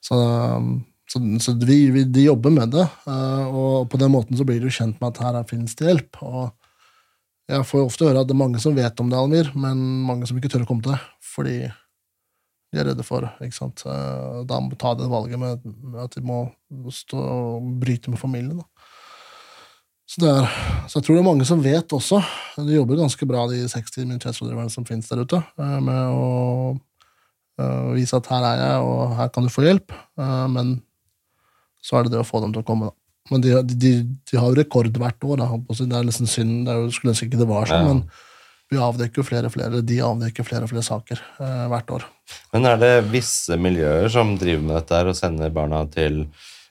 [0.07, 0.21] Så,
[1.11, 4.71] så, så vi, de jobber med det, eh, og på den måten så blir du
[4.71, 6.53] kjent med at her er- finnes det hjelp, og
[7.51, 9.81] jeg får jo ofte høre at det er mange som vet om det, Almir, men
[10.07, 11.01] mange som ikke tør å komme til det,
[11.35, 11.57] fordi
[12.71, 13.83] de er redde for, ikke sant.
[13.91, 15.59] Eh, Da må ta det valget med
[15.99, 16.45] at de må
[16.95, 18.61] stå og bryte med familien.
[20.07, 22.19] Så, så jeg tror det er mange som vet også.
[22.59, 26.79] De jobber ganske bra, de 60 minoritetsrådgiverne som finnes der ute, eh, med å
[27.95, 29.93] vise at her er jeg, og her kan du få hjelp.
[30.49, 30.79] Men
[31.85, 32.97] så er det det å få dem til å komme, da.
[33.31, 33.93] Men de, de,
[34.27, 35.39] de har jo rekord hvert år.
[35.43, 35.61] Da.
[35.71, 36.65] Det er nesten synd.
[36.67, 37.93] Det er jo, skulle ønske ikke det var sånn, Ja.
[37.93, 38.31] men
[38.71, 42.07] vi avdekker jo flere og flere, de avdekker flere og flere saker eh, hvert år.
[42.55, 46.21] Men er det visse miljøer som driver med dette her og sender barna til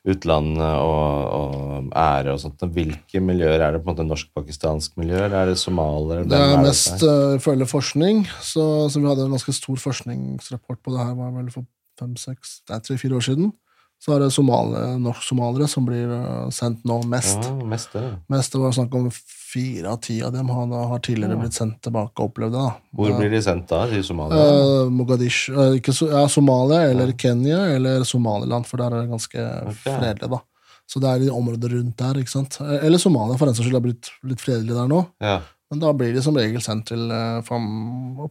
[0.08, 2.64] utlandet og, og ære og sånt?
[2.76, 3.84] Hvilke miljøer er det?
[3.84, 6.24] på en måte Norsk-pakistansk miljø, eller er det somalier?
[6.24, 10.96] Det er mest uh, ifølge forskning, så, så vi hadde en ganske stor forskningsrapport på
[10.96, 11.68] det her var vel for
[12.00, 13.52] fem, seks, tre-fire år siden.
[14.00, 17.42] Så er det somale, norsk-somaliere som blir uh, sendt nå mest.
[17.44, 18.06] Ja, mest det.
[18.32, 19.10] Mest det var snakk om
[19.50, 22.62] fire av ti av dem har, har tidligere blitt sendt tilbake og opplevd det.
[22.64, 22.94] da.
[22.96, 23.82] Hvor blir de sendt da?
[23.92, 24.46] Til Somalia?
[24.46, 29.46] Eh, Mogadishu eh, ikke ja, Somalia eller Kenya eller Somaliland, for der er det ganske
[29.74, 29.84] okay.
[29.90, 30.32] fredelig.
[30.38, 30.42] da.
[30.90, 32.18] Så det er de områder rundt der.
[32.22, 32.60] ikke sant?
[32.64, 35.04] Eh, Eller Somalia, for den saks skyld, har blitt litt fredelig der nå.
[35.22, 35.40] Ja.
[35.70, 37.68] Men da blir de som regel sendt til eh, fam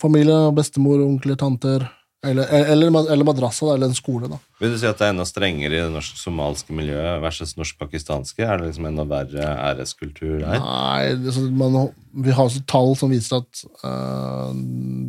[0.02, 1.86] familie, bestemor, onkler, tanter.
[2.26, 4.26] Eller, eller, eller madrassa, eller en skole.
[4.26, 4.40] da.
[4.58, 8.42] Vil du si at det er enda strengere i det norsk-somalske miljøet versus norsk-pakistanske?
[8.42, 10.58] Er det liksom enda verre æreskultur der?
[10.58, 11.78] Nei, det, så man,
[12.18, 14.50] Vi har også tall som viser at eh,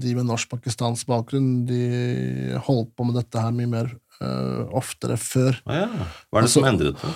[0.06, 1.82] de med norsk-pakistansk bakgrunn de
[2.68, 3.90] holdt på med dette her mye mer
[4.22, 5.58] eh, oftere før.
[5.66, 5.90] Ah, ja.
[6.30, 7.16] Hva er det Altså- som endret det?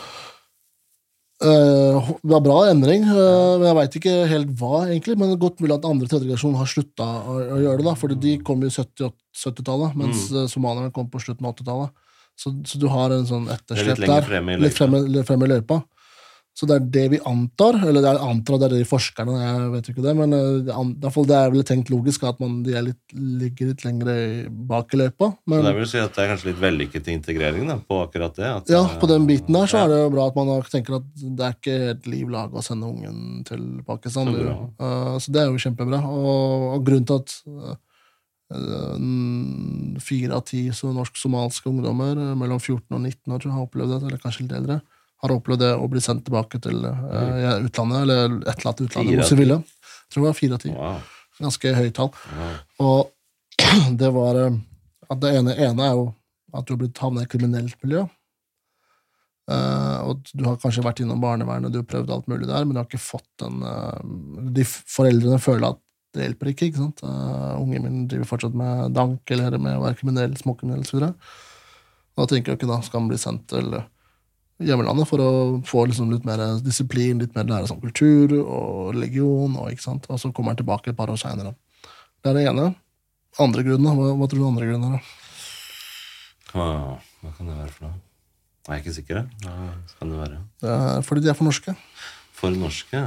[1.44, 5.18] Eh, det var bra endring, eh, men jeg veit ikke helt hva, egentlig.
[5.20, 7.88] Men det er godt mulig at andre tredje generasjon har slutta å, å gjøre det.
[7.90, 10.44] da, fordi de kom i 70 70-tallet, mens Mm.
[10.44, 11.90] eh, somalierne kom på slutten av 80-tallet.
[12.38, 14.22] Så, så du har en sånn er etterslep der.
[14.26, 15.84] frem litt frem, litt frem i løypa.
[16.53, 19.38] Så det er det vi antar, eller det er antar at det er de forskerne,
[19.41, 22.75] jeg vet ikke det, men eh, det, det er vel tenkt logisk at man, de
[22.77, 24.11] er litt, ligger litt lenger
[24.69, 25.31] bak i løypa.
[25.49, 28.51] Så det vil si at det er kanskje litt vellykket integrering da, på akkurat det?
[28.59, 29.88] At, ja, eh, på den biten der så ja.
[29.88, 32.65] er det jo bra at man tenker at det er ikke helt liv laga å
[32.69, 34.30] sende ungen til Pakistan.
[34.30, 34.53] Så Det,
[34.85, 36.03] uh, så det er jo kjempebra.
[36.05, 37.75] Og, og grunnen til at uh,
[40.05, 44.03] fire av ti norsk-somalske ungdommer mellom 14 og 19 år tror jeg, har opplevd det,
[44.05, 44.84] eller kanskje litt eldre,
[45.23, 49.19] har opplevd det å bli sendt tilbake til uh, utlandet, eller et eller annet utlandet
[49.21, 49.59] mot de ville.
[49.63, 50.73] Jeg tror det var fire av ti.
[50.75, 51.13] Wow.
[51.43, 52.11] Ganske høyt tall.
[52.39, 52.57] wow.
[52.87, 54.59] Og det var eh,
[55.13, 56.05] at Det ene, ene er jo
[56.53, 58.03] at du har blitt havnet i et kriminelt miljø.
[59.51, 62.75] Uh, og du har kanskje vært innom barnevernet, du har prøvd alt mulig der, men
[62.75, 63.97] du har ikke fått den uh,
[64.55, 65.81] De foreldrene føler at
[66.15, 66.69] det hjelper ikke.
[66.69, 67.03] ikke sant?
[67.03, 71.09] Uh, ungen min driver fortsatt med dank eller med å være kriminell, småkriminell osv.
[72.13, 73.75] Da tenker jeg ikke da skal han bli sendt til
[74.61, 75.31] hjemlandet for å
[75.67, 80.07] få liksom litt mer disiplin, litt mer lære om kultur og religion, og, ikke sant?
[80.09, 81.55] og så kommer han tilbake et par år seinere.
[82.23, 82.69] Det er det ene.
[83.41, 85.11] Andre grunnen, hva, hva tror du andre grunnen er?
[86.53, 86.65] Hva,
[87.23, 88.01] hva kan det være for noe?
[88.63, 89.23] Jeg er ikke sikker.
[89.43, 89.53] Hva
[89.99, 90.39] kan det være?
[90.63, 91.73] Det er fordi de er for norske.
[92.38, 93.01] For norske?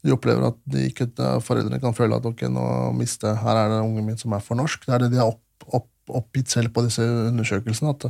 [0.00, 1.06] De opplever at de ikke,
[1.44, 2.64] foreldrene kan føle at ok, nå
[2.96, 4.88] miste, her er det ungen min som er for norsk.
[4.88, 5.90] Det er det de har opp, opp,
[6.22, 7.92] oppgitt selv på disse undersøkelsene.
[7.92, 8.08] at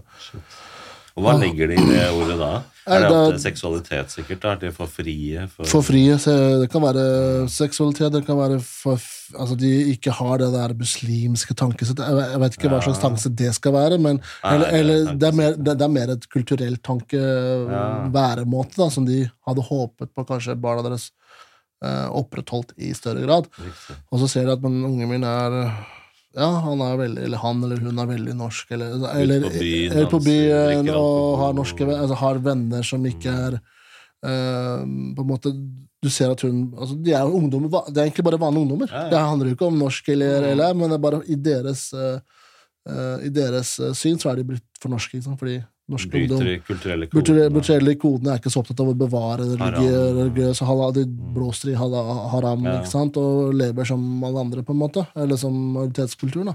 [1.16, 2.50] Og hva legger de i det ordet da?
[2.90, 4.40] Er det det er- seksualitet, sikkert?
[4.42, 4.52] da?
[4.52, 5.46] Er det for frie?
[5.52, 6.32] For, For frie, så
[6.62, 8.96] det kan være seksualitet, det kan være for,
[9.38, 12.06] altså de ikke har det der muslimske tankesettet.
[12.06, 14.78] Jeg, vet- jeg vet ikke hva slags tankesett det skal være, men Nei, eller, er
[14.80, 17.20] eller det, er mer, det, det er mer et kulturelt tanke,
[18.14, 21.10] væremåte, da, som de hadde håpet på kanskje barna deres
[21.84, 23.48] eh, opprettholdt i større grad.
[23.60, 23.96] Riktig.
[24.10, 25.60] Og så ser de at men, ungen min er
[26.36, 29.92] ja, han er veldig, eller han eller hun er veldig norsk, eller, eller, på byen,
[29.92, 34.84] eller på byen og har, norske, altså, har venner som ikke er uh,
[35.16, 35.50] På en måte
[36.00, 38.92] Du ser at hun altså, De er jo ungdommer, det er egentlig bare vanlige ungdommer.
[38.92, 39.10] Ja, ja.
[39.10, 42.20] Det handler jo ikke om norsk eller, eller men det er bare i deres uh,
[42.88, 45.18] uh, I deres eh, syn så er de blitt for norske.
[45.18, 45.38] liksom.
[45.40, 45.58] Fordi
[45.90, 47.48] norsk ungdom kulturelle kodene.
[47.54, 52.64] Kulturelle kodene er ikke så opptatt av å bevare religiøse halal, De blåser i haram
[52.64, 52.78] Ja.
[52.80, 53.16] ikke sant?
[53.20, 55.06] og lever som alle andre, på en måte.
[55.16, 56.54] Eller som majoritetskulturen.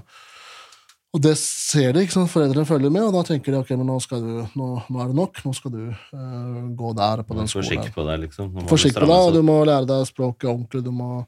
[1.16, 2.28] Og det ser de, ikke sant?
[2.28, 5.16] foreldrene følger med, og da tenker de ok, men nå, du, nå, nå er det
[5.16, 5.40] nok.
[5.46, 7.64] Nå skal du uh, gå der på den skolen.
[7.64, 8.50] Forsikre på deg, liksom.
[8.52, 10.82] På deg, og du må lære deg språket ordentlig.
[10.84, 11.24] Du må,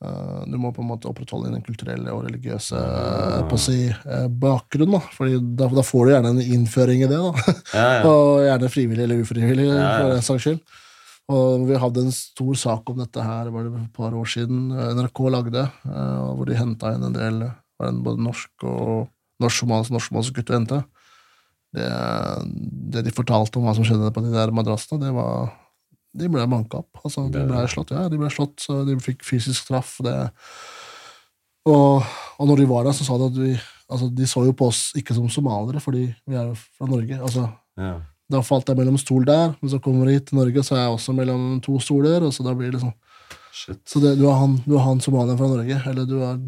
[0.00, 3.78] du må på en måte opprettholde den kulturelle og religiøse eh, på si,
[4.42, 4.98] bakgrunnen.
[4.98, 5.14] Da.
[5.16, 7.18] Fordi da, da får du gjerne en innføring i det.
[7.20, 7.56] da.
[7.74, 8.04] Ja, ja.
[8.10, 10.62] Og gjerne frivillig eller ufrivillig, Ja, for den saks skyld.
[11.30, 14.70] Og vi hadde en stor sak om dette her var det et par år siden
[14.74, 17.44] eh, NRK lagde, eh, hvor de henta inn en del
[17.80, 19.10] var det både norsk og
[19.40, 20.82] norsk-somalisk norsk gutter og jenter.
[21.70, 21.86] Det,
[22.92, 25.52] det de fortalte om hva som skjedde på de der madrassene, det var
[26.18, 27.02] De ble banka opp.
[27.04, 29.96] Altså, de ble slått, ja, de ble slått, så de fikk fysisk straff.
[30.04, 30.14] Det,
[31.70, 32.06] og,
[32.40, 33.50] og når de var der, så sa de at vi
[33.90, 37.20] altså, De så jo på oss ikke som somaliere, fordi vi er jo fra Norge.
[37.20, 37.46] altså
[37.80, 37.94] ja.
[38.30, 40.84] da falt jeg mellom stol der, men så kommer jeg hit til Norge, så er
[40.84, 42.26] jeg også mellom to stoler.
[42.26, 42.96] og så da blir det sånn.
[43.50, 43.80] Shit.
[43.88, 46.38] Så det, du er han, du er han somalieren fra Norge, eller du er,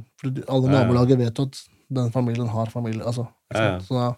[0.46, 1.62] alle nabolaget vet jo at
[1.92, 3.04] den familien har familie.
[3.04, 3.26] altså.
[3.52, 3.80] Ja, ja.
[3.84, 4.12] Så, da,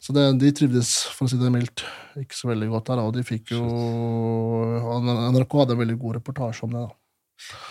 [0.00, 1.84] så det, de trivdes, for å si det mildt,
[2.16, 3.60] ikke så veldig godt der, og de fikk jo
[5.04, 6.84] NRK hadde en veldig god reportasje om det.
[6.86, 6.96] da.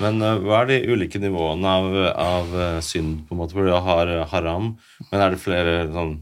[0.04, 3.58] Men uh, hva er de ulike nivåene av, av uh, synd, på en måte?
[3.58, 4.76] For du har eh, haram,
[5.10, 6.20] men er det flere sånn,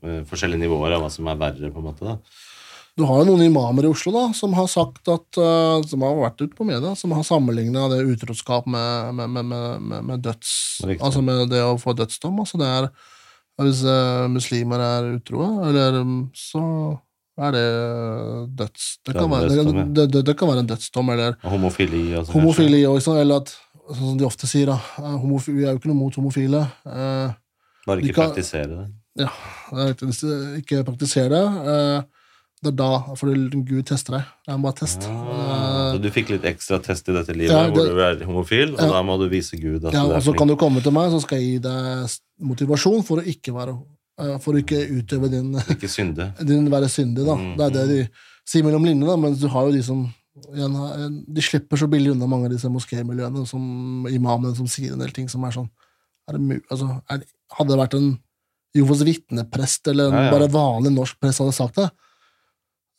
[0.00, 2.06] forskjellige nivåer av hva som er verre, på en måte?
[2.06, 2.16] da?
[2.98, 5.38] Du har jo noen imamer i Oslo da, som har sagt at,
[5.88, 9.86] som har vært ute på media, som har sammenligna det utroskap med, med, med, med,
[9.92, 10.50] med, med døds...
[10.84, 11.02] Riktig.
[11.06, 12.42] Altså med det å få dødsdom.
[12.42, 12.90] Altså det er,
[13.66, 16.62] hvis eh, muslimer er utro, eller mm, så
[17.40, 17.64] er det
[18.60, 18.86] døds...
[19.06, 19.48] Det kan, være,
[19.94, 22.34] det, det, det, kan være en dødsdom, eller Og homofili og sånn?
[22.38, 23.56] homofili også, eller at
[23.90, 24.76] Sånn som de ofte sier, da.
[25.02, 26.60] eh, vi er jo ikke noe mot homofile.
[26.86, 27.32] eh?
[27.88, 28.84] Bare de ikke kan- praktisere det?
[29.24, 29.30] ja.
[29.98, 30.20] Hvis
[30.60, 31.40] ikke praktisere det,
[31.72, 32.19] eh,
[32.62, 34.24] det er da fordi Gud tester deg.
[34.46, 35.06] Det er bare test.
[35.08, 38.24] Ah, så du fikk litt ekstra test i dette livet, Ja, det- hvor du er
[38.28, 38.88] homofil, og Ja.
[38.92, 41.10] da må du vise Gud at Ja, du og så kan du komme til meg,
[41.10, 42.10] så skal jeg gi deg
[42.40, 43.78] motivasjon for å ikke være
[44.20, 46.34] eh, For å ikke utøve din, Ikke synde.
[46.44, 47.34] din være syndig, da.
[47.34, 48.08] Mm, Det er det de
[48.44, 50.12] sier mellom linjene, da, mens du har jo de som
[50.54, 54.98] igjen, De slipper så billig unna mange av disse moskémiljøene, som imamene som sier en
[54.98, 55.68] del ting som er sånn
[56.28, 57.22] er det, altså, er
[57.56, 58.18] Hadde det vært en
[58.76, 61.88] Jovos vitneprest eller en bare vanlig norsk prest hadde sagt det,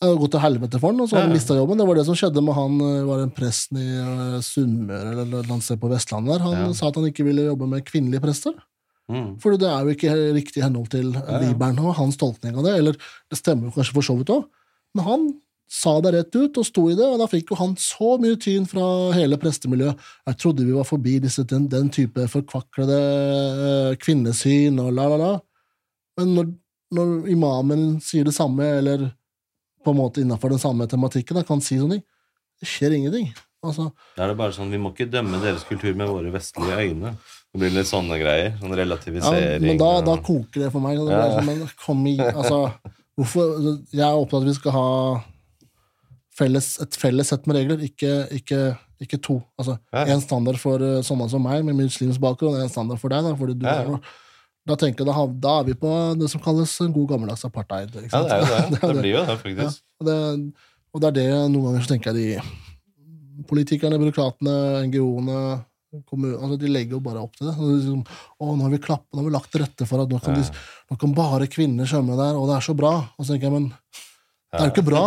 [0.02, 1.78] det hadde gått til helvete for han, og så hadde han mista jobben.
[1.78, 5.46] Det var det som skjedde med han eh, var en presten i eh, Sunnmøre eller
[5.46, 6.34] et sted på Vestlandet.
[6.40, 6.46] der.
[6.48, 6.74] Han Ja.
[6.74, 8.56] sa at han ikke ville jobbe med kvinnelige prester.
[9.12, 9.36] Mm.
[9.44, 11.38] For det er jo ikke riktig i henhold til ja.
[11.44, 12.74] Bibelen og hans tolkning av det.
[12.80, 12.94] Eller
[13.30, 14.46] det stemmer jo kanskje for så vidt òg,
[14.96, 15.26] men han
[15.72, 18.36] sa det rett ut og sto i det, og da fikk jo han så mye
[18.42, 19.96] tyn fra hele prestemiljøet.
[20.28, 22.98] Jeg trodde vi var forbi disse, den, den type forkvaklede
[23.92, 25.32] eh, kvinnesyn og la, la, la.
[26.20, 26.50] Men når,
[26.98, 29.12] når imamen sier det samme, eller
[29.84, 32.04] på en måte innafor den samme tematikken, da, kan si sånn ting,
[32.62, 33.32] det skjer ingenting.
[33.62, 36.78] Altså, Da er det bare sånn, Vi må ikke dømme deres kultur med våre vestlige
[36.82, 37.12] øyne.
[37.52, 38.56] Det blir litt sånne greier.
[38.58, 39.62] Sånn Ja, relativisering.
[39.68, 40.98] men da, da koker det for meg.
[40.98, 41.36] Det Ja, ja.
[41.36, 42.72] sånn, men kom i, altså,
[43.20, 44.88] hvorfor, jeg er opptatt av at vi skal ha
[46.40, 48.62] felles, et felles sett med regler, ikke, ikke,
[49.04, 49.44] ikke to.
[49.60, 50.06] Altså, Ja.
[50.16, 53.24] En standard for uh, sånne som meg med muslimsk bakgrunn, og en standard for deg.
[53.24, 54.00] Da, fordi du, Ja, ja.
[54.68, 57.96] Da tenker jeg, da, da er vi på det som kalles en god gammeldags apartheid.
[58.12, 58.80] Ja, det er jo det.
[58.82, 59.82] Det blir jo det, faktisk.
[60.00, 60.18] og, det,
[60.94, 64.56] og det er det noen ganger så tenker jeg de politikerne, byråkratene,
[64.92, 65.40] NGO-ene
[66.08, 67.56] kommunen, altså De legger jo bare opp til det.
[67.58, 68.04] Og Liksom,
[68.40, 70.38] å, nå har vi klappet, nå har vi lagt til rette for at nå kan,
[70.38, 70.46] Ja.
[70.46, 70.64] de,
[70.94, 72.94] nå kan bare kvinner svømme der, og det er så bra.
[73.18, 73.66] Og så tenker jeg, men
[74.52, 75.02] Det er jo ikke bra.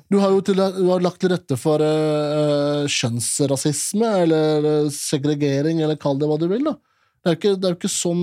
[0.12, 5.98] Du har jo til, du har lagt til rette for uh, kjønnsrasisme eller segregering, eller
[5.98, 6.64] kall det hva du vil.
[6.68, 6.76] da.
[7.20, 8.20] Det er jo ikke, det er ikke sånn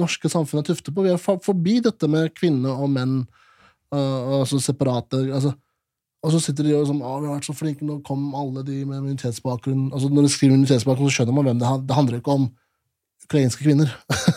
[0.00, 1.04] norske samfunn er tuftet på.
[1.04, 3.18] Vi er forbi dette med kvinner og menn,
[3.92, 5.52] uh, altså separate altså,
[6.24, 8.64] Og så sitter de og sånn, å, vi har vært så flinke, nå kom alle
[8.66, 11.74] de med minoritetsbakgrunn altså Når de skriver minoritetsbakgrunn, så skjønner man hvem det.
[11.90, 12.48] Det handler ikke om
[13.26, 13.92] ukrainske kvinner.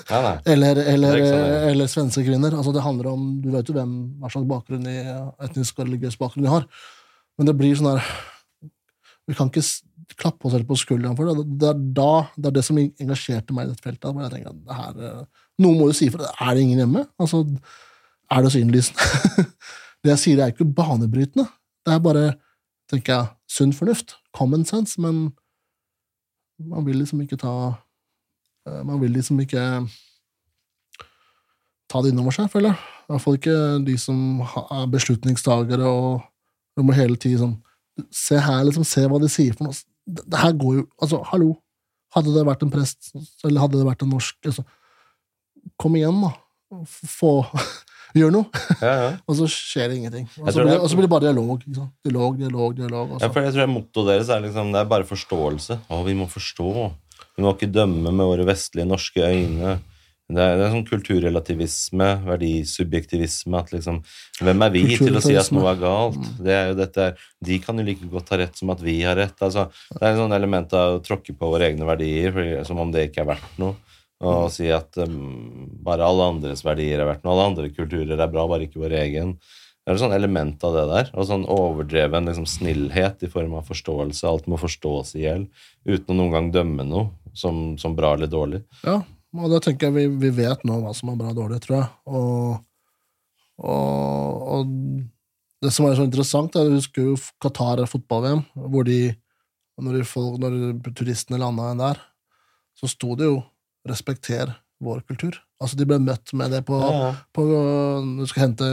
[0.10, 0.36] Nei, nei.
[0.54, 2.56] Eller, eller, er sånn, eller svenske kvinner.
[2.58, 4.98] Altså, det handler om, Du vet jo hvem, hva slags bakgrunn i,
[5.46, 6.66] etnisk og religiøs bakgrunn de har.
[7.38, 8.04] Men det blir sånn her
[9.30, 9.64] Vi kan ikke
[10.18, 11.46] klappe oss selv på skulderen for det.
[11.62, 14.10] Det er da, det er det som engasjerte meg i dette feltet.
[14.10, 16.30] Hvor jeg tenker det her, eh, Noen må jo si det.
[16.40, 17.06] Er det ingen hjemme?
[17.20, 17.44] Altså,
[18.32, 19.46] er det så innlysende?
[20.04, 21.50] det jeg sier, er ikke banebrytende.
[21.86, 22.26] Det er bare,
[22.92, 24.16] tenker jeg, sunn fornuft.
[24.36, 25.00] Common sense.
[25.02, 25.30] Men
[26.60, 27.56] man vil liksom ikke ta
[28.68, 29.66] eh, Man vil liksom ikke
[31.90, 32.80] ta det innover seg, føler jeg.
[32.80, 36.28] I hvert fall ikke de som er beslutningstagere og
[36.78, 37.58] du må hele tiden sånn
[38.16, 38.86] Se her, liksom.
[38.88, 39.76] Se hva de sier for noe.
[40.10, 41.54] Det, her går jo Altså, hallo.
[42.16, 43.12] Hadde det vært en prest,
[43.46, 44.64] eller hadde det vært en norsk altså,
[45.78, 46.32] Kom igjen, da.
[46.90, 47.34] Få
[48.18, 48.62] Gjør noe.
[48.82, 49.10] Ja, ja.
[49.30, 50.26] Og så skjer det ingenting.
[50.42, 51.62] Og så blir, det og så blir det bare dialog.
[52.06, 53.12] Dialog, dialog, dialog.
[53.14, 55.78] Og Ja, for jeg tror Mottoet deres er liksom, det er bare forståelse.
[55.86, 56.72] Å, vi må forstå.
[57.38, 59.78] Vi må ikke dømme med våre vestlige, norske øyne.
[60.30, 63.62] Det er, det er sånn kulturrelativisme, verdisubjektivisme.
[63.64, 63.96] at liksom,
[64.38, 66.20] Hvem er vi til å si at noe er galt?
[66.38, 69.00] Det er jo dette, her, de kan jo like godt ha rett som at vi
[69.02, 69.42] har rett.
[69.42, 72.94] altså, Det er et sånn element av å tråkke på våre egne verdier, som om
[72.94, 73.74] det ikke er verdt noe.
[74.20, 77.34] Og si at um, bare alle andres verdier er verdt noe.
[77.34, 79.38] Alle andre kulturer er bra, bare ikke vår egen.
[79.40, 81.14] Det er et sånn element av det der.
[81.16, 84.28] Og sånn overdreven liksom, snillhet i form av forståelse.
[84.30, 85.48] Alt må forstås i hjel,
[85.90, 88.68] uten å noen gang dømme noe som, som bra eller dårlig.
[88.84, 89.00] Ja,
[89.38, 91.76] og da tenker jeg vi, vi vet nå hva som er bra og dårlig, tror
[91.78, 91.90] jeg.
[92.10, 92.60] Og,
[93.62, 94.72] og, og
[95.64, 99.02] det som er så interessant, er jeg husker jo Qatar fotball-VM, hvor de
[99.80, 100.56] når, de folk, når
[100.98, 102.02] turistene landa der,
[102.80, 103.42] så sto det jo
[103.88, 104.52] 'respekter
[104.84, 105.40] vår kultur'.
[105.60, 107.16] Altså, de ble møtt med det på, Ja, ja.
[107.36, 107.44] på
[108.20, 108.66] du skal hente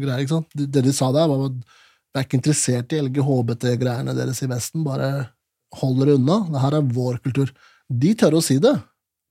[0.00, 0.50] greier, ikke sant?
[0.54, 4.82] Det de sa der, var at vi er ikke interessert i LGHBT-greiene deres i Vesten,
[4.86, 5.28] bare
[5.74, 6.40] hold dere unna.
[6.50, 7.52] Det her er vår kultur.
[7.90, 8.74] De tør å si det,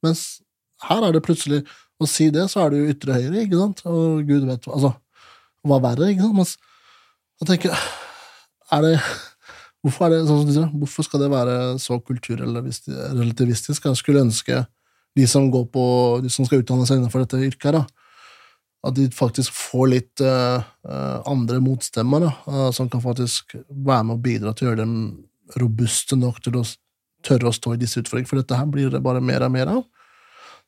[0.04, 0.42] mens
[0.84, 1.64] her er det plutselig
[1.96, 3.82] Å si det, så er det jo ytre høyre, ikke sant?
[3.88, 4.92] Og gud vet Altså,
[5.64, 6.36] hva verre, ikke sant?
[6.36, 6.58] Mens
[7.40, 7.86] jeg tenker
[8.76, 8.96] Er det
[9.86, 13.84] Hvorfor er det sånn du sier, hvorfor skal det være så kulturrelativistisk?
[13.86, 14.64] Jeg skulle ønske
[15.16, 15.84] de som går på,
[16.24, 17.84] de som skal utdanne seg innenfor dette yrket, da,
[18.90, 20.66] at de faktisk får litt eh,
[21.30, 24.98] andre motstemmer, da, uh, som kan faktisk være med og bidra til å gjøre dem
[25.62, 26.66] robuste nok til å
[27.26, 29.72] tørre å stå i disse utfordringene, for dette her blir det bare mer og mer
[29.78, 29.86] av,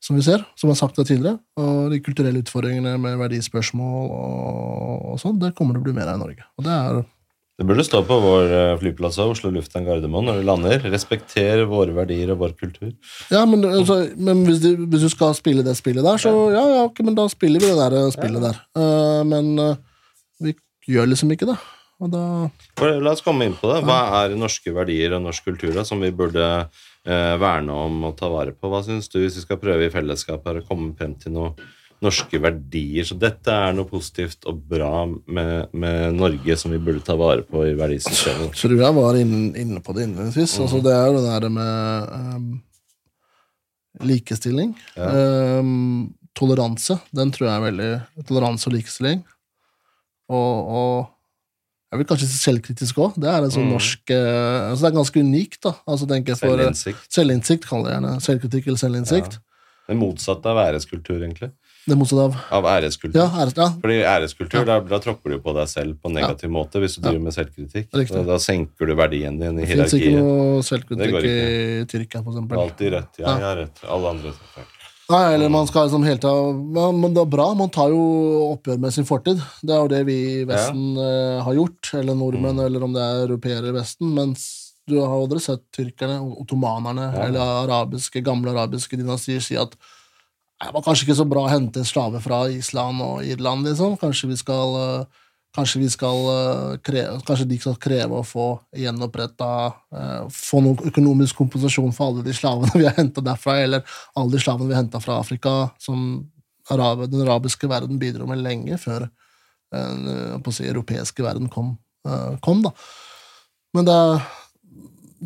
[0.03, 5.05] som vi ser, som har sagt det tidligere, og de kulturelle utfordringene med verdispørsmål og,
[5.13, 6.45] og sånn, det kommer det å bli mer av i Norge.
[6.57, 6.99] Og det er
[7.57, 10.83] Det burde stå på vår eh, flyplass av Oslo lufthavn Gardermoen når du lander.
[10.93, 12.91] Respekter våre verdier og vår kultur.
[13.33, 16.61] Ja, men, altså, men hvis, du, hvis du skal spille det spillet der, så ja,
[16.75, 18.61] ja, ok, men da spiller vi det der spillet spillet der.
[18.77, 19.73] Uh, men uh,
[20.45, 20.53] vi
[20.85, 21.57] gjør liksom ikke det.
[21.97, 22.23] Og da
[23.01, 23.81] la oss komme inn på det.
[23.87, 28.17] Hva er norske verdier og norsk kultur da, som vi burde eh, verne om og
[28.19, 28.69] ta vare på?
[28.71, 31.55] Hva syns du, hvis vi skal prøve i fellesskap her å komme frem til noen
[32.03, 33.07] norske verdier?
[33.07, 37.45] Så dette er noe positivt og bra med, med Norge som vi burde ta vare
[37.47, 38.53] på i verdisystemet.
[38.59, 40.59] tror jeg var inne, inne på det innledningsvis.
[40.65, 42.47] Altså, det er jo det der med um,
[44.11, 44.75] likestilling.
[44.99, 45.11] Ja.
[45.61, 46.99] Um, toleranse.
[47.15, 49.23] Den tror jeg er veldig Toleranse og likestilling.
[50.27, 51.16] Og, og
[51.91, 53.14] jeg vil kanskje si selvkritisk òg.
[53.15, 53.73] Det er en sånn Mm.
[53.77, 55.61] norsk eh, altså Det er ganske unikt.
[55.64, 57.07] da altså tenker jeg for Selvinnsikt.
[57.09, 58.22] Selvinnsikt, kaller jeg gjerne.
[58.22, 59.39] Selvkritikk eller selvinnsikt.
[59.88, 61.51] Det motsatte av æreskultur, egentlig.
[61.88, 63.15] Det motsatte av Av æreskultur.
[63.15, 66.49] Ja, æres, ja, Fordi æreskultur, da, da tråkker du på deg selv på en negativ
[66.51, 67.88] måte hvis du driver med selvkritikk.
[68.11, 72.34] Da, da senker du verdien din i det fins ikke noe selvkritikk i Tyrkia, for
[72.35, 72.59] eksempel.
[72.59, 73.15] Alltid rett.
[73.23, 73.80] Ja, jeg har rett.
[73.88, 74.65] Alle andre tar feil.
[75.07, 77.99] Nei, eller man skal liksom helt av men, det er bra, man tar jo
[78.51, 79.39] oppgjør med sin fortid.
[79.63, 83.03] Det er jo det vi i Vesten eh, har gjort, eller nordmenn, eller om det
[83.05, 84.11] er europeere i Vesten.
[84.17, 84.43] Mens
[84.88, 87.23] du har aldri sett tyrkerne, ottomanerne Ja.
[87.27, 89.75] eller arabiske, gamle arabiske dynastier si at
[90.57, 93.95] det var kanskje ikke så bra å hente slaver fra Island og Irland, liksom.
[94.01, 95.23] Kanskje vi skal eh,
[95.57, 95.79] Kanskje,
[96.29, 98.47] eh, kreve, kanskje de skal kreve å få
[98.77, 99.47] gjenoppretta
[99.89, 104.35] eh, Få noe økonomisk kompensasjon for alle de slavene vi har henta derfra, eller alle
[104.35, 106.27] de slavene vi har henta fra Afrika, som
[106.69, 112.65] den arabiske verden bidro med lenge før eh, si, europeiske verden kom, eh, kom.
[113.73, 114.25] Men det, er-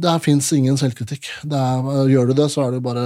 [0.08, 1.28] der fins ingen selvkritikk.
[1.50, 3.06] Er, gjør du det, så er det jo bare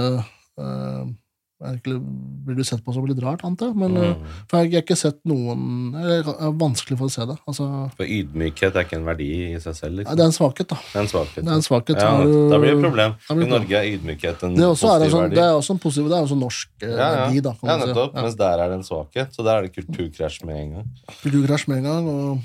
[1.64, 1.96] egentlig
[2.44, 3.76] blir du sett på som litt rart, antar jeg.
[3.76, 4.02] Men Mm.
[4.10, 7.36] eh, for jeg, jeg har ikke sett noen Det er vanskelig for å se det.
[7.48, 9.96] Altså, For ydmykhet er ikke en verdi i seg selv.
[9.98, 10.16] Liksom.
[10.16, 10.76] det er en svakhet, da.
[10.76, 11.42] Det er en svakhet.
[11.46, 11.96] Er en svakhet.
[11.96, 13.14] Ja, du- da blir det et problem.
[13.30, 15.34] blir I Norge er ydmykhet en Det er en positiv sånn, verdi.
[15.34, 17.26] det er også en positiv, det er også en norsk eh, ja, ja.
[17.26, 17.52] verdi, da.
[17.54, 18.20] Kan ja, man si.
[18.22, 19.28] Mens der er det en svakhet.
[19.32, 20.86] Så der er det kulturkrasj med en gang.
[21.22, 22.08] kulturkrasj med en gang.
[22.08, 22.40] Og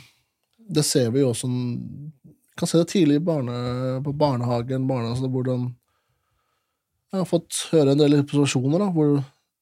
[0.72, 5.10] det ser vi jo også Vi kan se det tidlig i barne, på barnehagen, barne,
[5.16, 5.74] altså hvordan
[7.12, 9.22] Jeg har fått høre en del observasjoner da, hvor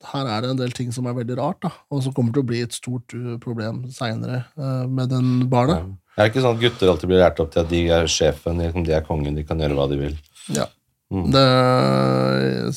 [0.10, 2.46] her er det en del ting som er veldig rart, da, og som kommer til
[2.46, 4.46] å bli et stort uh, problem seinere
[4.88, 5.90] med den barnet.
[6.16, 8.62] Det er ikke sånn at gutter alltid blir lært opp til at de er sjefen,
[8.64, 10.16] liksom, de er kongen, de kan gjøre hva de vil.
[10.56, 10.70] Ja.
[11.10, 11.30] Mm.
[11.34, 11.46] Det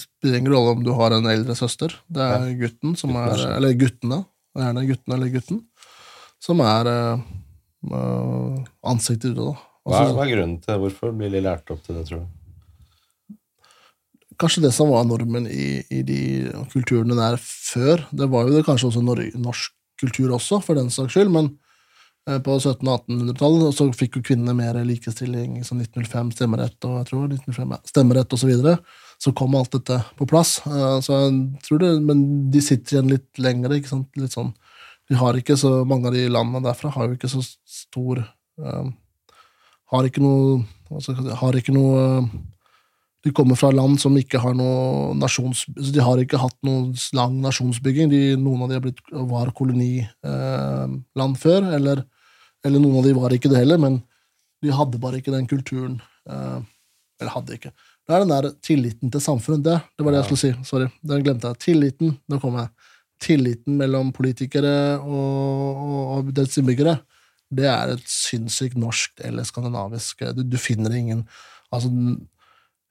[0.01, 1.93] spiller ingen rolle om du har en eldre søster.
[2.09, 3.57] Det er gutten som Gutten er er.
[3.59, 4.23] Eller guttene.
[4.57, 5.61] Gjerne gutten eller gutten.
[6.43, 7.25] Som er uh,
[7.93, 8.63] eh,
[8.93, 9.57] ansiktet ute, da.
[9.83, 10.81] Hva er, Altså, hva er grunnen til?
[10.85, 12.31] Hvorfor blir de lært opp til det, tror du?
[14.41, 16.21] Kanskje det som var normen i, i de
[16.73, 18.05] kulturene der før.
[18.13, 19.73] Det var jo det kanskje også nor norsk
[20.03, 21.53] kultur også, for den saks skyld, men
[22.27, 26.97] eh, på 1700- og 1800-tallet så fikk jo kvinnene mer likestilling, som 1905, stemmerett og
[27.01, 28.43] jeg tror 1905, ja, stemmerett osv.
[28.43, 28.77] så videre.
[29.23, 30.57] Så kom alt dette på plass.
[30.67, 33.77] Eh, Så jeg tror det, Men de sitter igjen litt lengre.
[33.79, 34.09] ikke sant?
[34.19, 34.51] Litt sånn,
[35.11, 38.25] de har ikke så Mange av de landene derfra har jo ikke så stor
[38.59, 38.91] eh,
[39.93, 40.65] Har ikke noe
[41.03, 42.27] si, Har ikke noe
[43.23, 45.65] de kommer fra land som ikke har noe nasjons...
[45.71, 48.11] altså De har ikke hatt noen lang nasjonsbygging.
[48.11, 52.03] De, noen av de blitt, var koloniland eh, før, eller,
[52.67, 54.01] eller noen av de var ikke det heller, men
[54.63, 56.01] de hadde bare ikke den kulturen.
[56.27, 56.59] Eh,
[57.23, 57.71] eller hadde ikke.
[58.03, 59.63] Det er den der tilliten til samfunnet.
[59.69, 60.67] Det, det var det jeg skulle si.
[60.67, 61.63] Sorry, den glemte jeg.
[61.63, 62.91] Tilliten, nå kom jeg.
[63.23, 66.99] Tilliten mellom politikere og, og, og dets innbyggere,
[67.53, 71.21] det er et sinnssykt norsk eller skandinavisk Du, du finner ingen
[71.73, 71.91] altså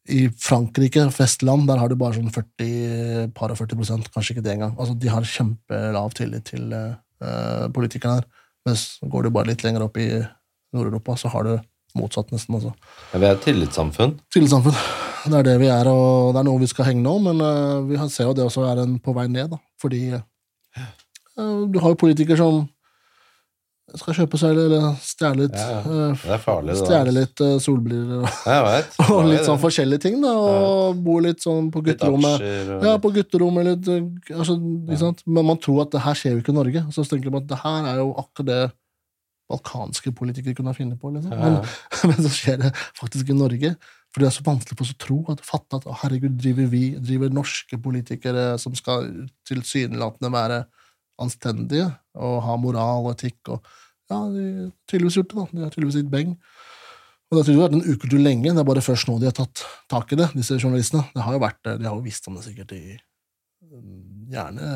[0.10, 4.45] i Frankrike, Vestland, der har du bare sånn 40, par og 40 prosent, kanskje ikke
[4.48, 4.73] det engang.
[4.80, 8.26] Altså, de har kjempelav tillit til uh, politikerne her.
[8.65, 10.10] Mens går du bare litt lenger opp i
[10.73, 11.53] Nord-Europa, så har du
[11.98, 12.57] motsatt, nesten.
[12.57, 12.73] altså.
[13.11, 14.18] Ja, Vi er et tillitssamfunn.
[14.34, 14.78] Tillitssamfunn.
[15.22, 17.86] Det er det vi er, og det er noe vi skal hegne om, men uh,
[17.86, 19.61] vi ser jo det også er en på vei ned, da.
[19.82, 22.64] Fordi uh, du har jo politikere som
[23.99, 25.80] skal kjøpe seg eller stjele litt, Ja, ja.
[26.11, 28.22] eh, Det er farlig, stjele litt eh, solbriller
[28.69, 28.99] vet.
[29.11, 32.45] og litt sånn forskjellige ting, da, og bo litt sånn på gutterommet.
[32.85, 34.55] Ja, på gutterommet litt, eh, altså,
[35.01, 35.26] sant?
[35.27, 36.85] Men man tror at det her skjer jo ikke i Norge.
[36.95, 38.61] Så tenker man at det her er jo akkurat det
[39.51, 41.11] balkanske politikere kunne finne på.
[41.11, 41.31] Liksom.
[41.35, 41.57] Ja, Men,
[42.11, 43.73] men så skjer det faktisk i Norge.
[44.11, 46.85] For det er så vanskelig for oss å tro at fatte at herregud, driver vi,
[46.99, 49.07] driver norske politikere som skal
[49.47, 50.61] tilsynelatende være
[51.23, 51.88] anstendige
[52.18, 53.72] og ha moral og etikk og
[54.11, 55.45] Ja, de har tydeligvis gjort det, da.
[55.56, 56.34] De har tydeligvis gitt beng.
[57.31, 58.49] Og det har tydeligvis vært en ukultur lenge.
[58.52, 59.61] Det er bare først nå de har tatt
[59.93, 61.06] tak i det, disse journalistene.
[61.15, 62.98] Det har jo vært, det, De har jo visst om det sikkert i
[64.31, 64.68] Gjerne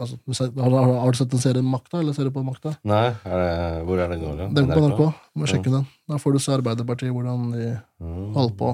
[0.00, 0.18] altså,
[0.58, 2.74] har, har, har du sett en serie Makta, eller ser du på Makta?
[2.88, 3.52] Nei, er det,
[3.88, 4.42] hvor er det går?
[4.56, 5.00] Den på NRK.
[5.32, 5.86] Du må sjekke den.
[6.08, 8.32] Da får du se Arbeiderpartiet, hvordan de Mm.
[8.36, 8.68] holder på.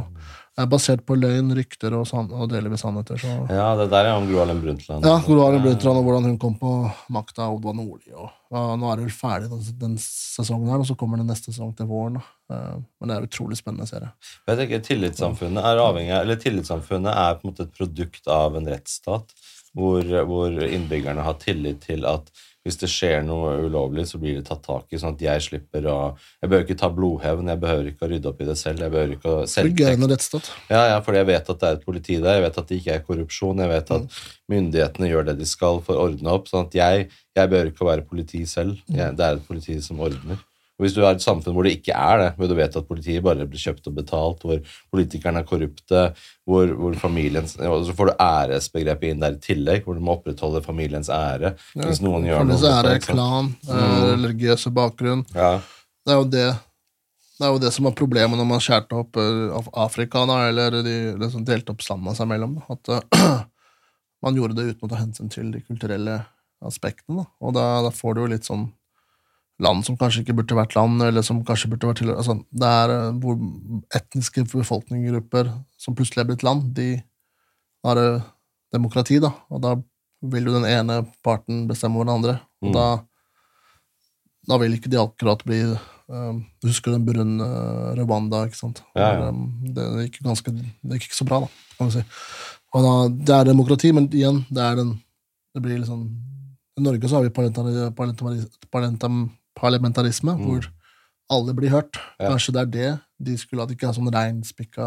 [0.55, 3.18] Er basert på løgn, rykter og, san og delvis sannheter.
[3.18, 3.32] Så.
[3.51, 5.02] Ja, det der er om Gro Harlem Brundtland.
[5.02, 6.74] Ja, Gro Harlem Brundtland og hvordan hun kom på
[7.10, 8.12] makta, og Oddvar Nordli.
[8.14, 11.26] Og, ja, nå er det vel ferdig den, den sesongen her, og så kommer det
[11.26, 12.20] neste sesong til våren.
[12.20, 12.55] Da.
[12.55, 14.12] Eh, Men det er en utrolig spennende serie.
[14.47, 18.70] Jeg tenker Tillitssamfunnet er avhengig eller tillitssamfunnet er på en måte et produkt av en
[18.70, 19.35] rettsstat,
[19.74, 22.31] hvor, hvor innbyggerne har tillit til at
[22.65, 25.85] hvis det skjer noe ulovlig, så blir det tatt tak i, sånn at jeg slipper
[25.93, 25.99] å
[26.41, 28.81] Jeg behøver ikke ta blodhevn, jeg behøver ikke å rydde opp i det selv.
[28.85, 29.43] Jeg behøver ikke å
[30.15, 30.49] rettsstat.
[30.73, 32.81] Ja, ja, fordi jeg vet at det er et politi der, jeg vet at det
[32.81, 34.19] ikke er korrupsjon, jeg vet at
[34.53, 36.49] myndighetene gjør det de skal for å ordne opp.
[36.49, 38.81] sånn at jeg, jeg behøver ikke å være politi selv.
[38.89, 40.41] Jeg, det er et politi som ordner.
[40.74, 42.88] Og Hvis du har et samfunn hvor det ikke er det, hvor du vet at
[42.88, 44.59] politiet bare blir kjøpt og betalt, hvor
[44.90, 46.02] politikerne er korrupte,
[46.42, 50.64] hvor, hvor familien så får du æresbegrepet inn der i tillegg, hvor du må opprettholde
[50.66, 51.55] familiens ære.
[51.78, 53.18] hvis noen gjør noe ære, så det ikke sant?
[53.20, 54.05] klan, mm.
[54.10, 55.26] religiøse bakgrunn.
[55.34, 55.56] Ja,
[56.05, 56.48] Det er jo det
[57.34, 60.76] det er jo det som er problemet når man skjærte opp eh, Afrika, da, eller
[60.86, 62.60] de liksom delte opp landene seg mellom.
[62.60, 63.40] da, At uh,
[64.24, 66.20] man gjorde det uten å ta hensyn til de kulturelle
[66.64, 67.24] aspektene.
[67.24, 67.26] Da.
[67.42, 68.68] Og da, da får du jo litt sånn
[69.62, 72.66] land som kanskje ikke burde vært land, eller som kanskje burde vært til altså, Det
[72.66, 73.36] er eh, hvor
[73.94, 76.89] etniske befolkningsgrupper som plutselig er blitt land, de
[77.86, 78.22] har eh,
[78.74, 79.74] demokrati, da, og da
[80.24, 82.40] vil jo den ene parten bestemme over den andre.
[82.64, 82.72] Og Mm.
[82.74, 82.86] da,
[84.48, 85.59] da vil ikke de akkurat bli
[86.09, 87.44] um, Du husker den Burundi,
[88.01, 88.82] Rwanda, ikke sant?
[88.97, 89.28] Ja, ja.
[89.28, 91.48] Um, Det, gikk ganske, det gikk ikke så bra, da,
[91.78, 92.05] kan vi si.
[92.74, 92.94] Og da,
[93.28, 94.94] det er demokrati, men igjen, det er den
[95.55, 96.09] Det blir liksom
[96.76, 98.40] I Norge så har vi parlamentari,
[99.65, 100.45] parlamentari, mm.
[100.45, 100.69] hvor
[101.32, 101.97] alle blir hørt.
[102.19, 102.35] Ja.
[102.35, 102.93] Kanskje det er det
[103.24, 104.86] de skulle hatt, ikke ha sånn reinspikka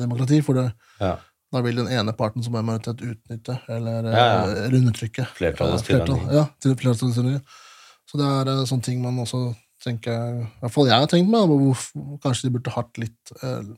[0.00, 1.14] demokrati, for det, ja.
[1.54, 4.66] Da vil den ene parten som er majoritet, utnytte eller Ja, ja.
[4.66, 5.28] eh, undertrykke.
[5.36, 6.24] Flertallets flertall.
[6.34, 7.62] Ja, til flertallets.
[8.10, 9.48] Så det er eh, sånne ting man også
[9.82, 13.74] tenker I hvert fall jeg har tenkt meg, hvor kanskje de burde hatt litt eh,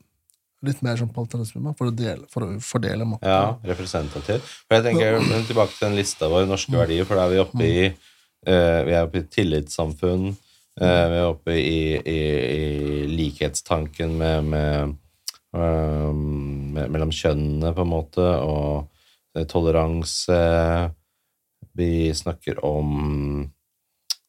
[0.65, 3.29] Litt mer som parlamentarisme for å, dele, for å fordele makten.
[3.31, 4.43] Ja, representativ.
[4.67, 7.63] For jeg tenker Tilbake til den lista vår, norske verdier, for da er vi oppe
[7.63, 8.08] i eh,
[8.45, 10.29] Vi er oppe i tillitssamfunn.
[10.79, 12.19] eh, vi er oppe i, i,
[12.55, 14.93] i likhetstanken med, med,
[15.55, 16.13] eh,
[16.87, 18.87] mellom kjønnene, på en måte, og
[19.35, 20.39] eh, toleranse.
[21.75, 23.49] Vi snakker om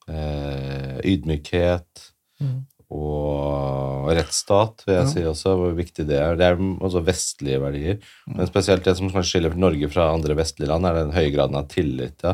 [0.09, 2.09] eh, ydmykhet
[2.41, 2.63] Mm.
[2.89, 5.11] og rettsstat, vil jeg Ja.
[5.13, 6.37] si også, hvor viktig det er.
[6.41, 7.99] Det er også vestlige verdier.
[8.27, 11.69] Men spesielt det som skiller Norge fra andre vestlige land, er den høye graden av
[11.69, 12.17] tillit.
[12.25, 12.33] Ja.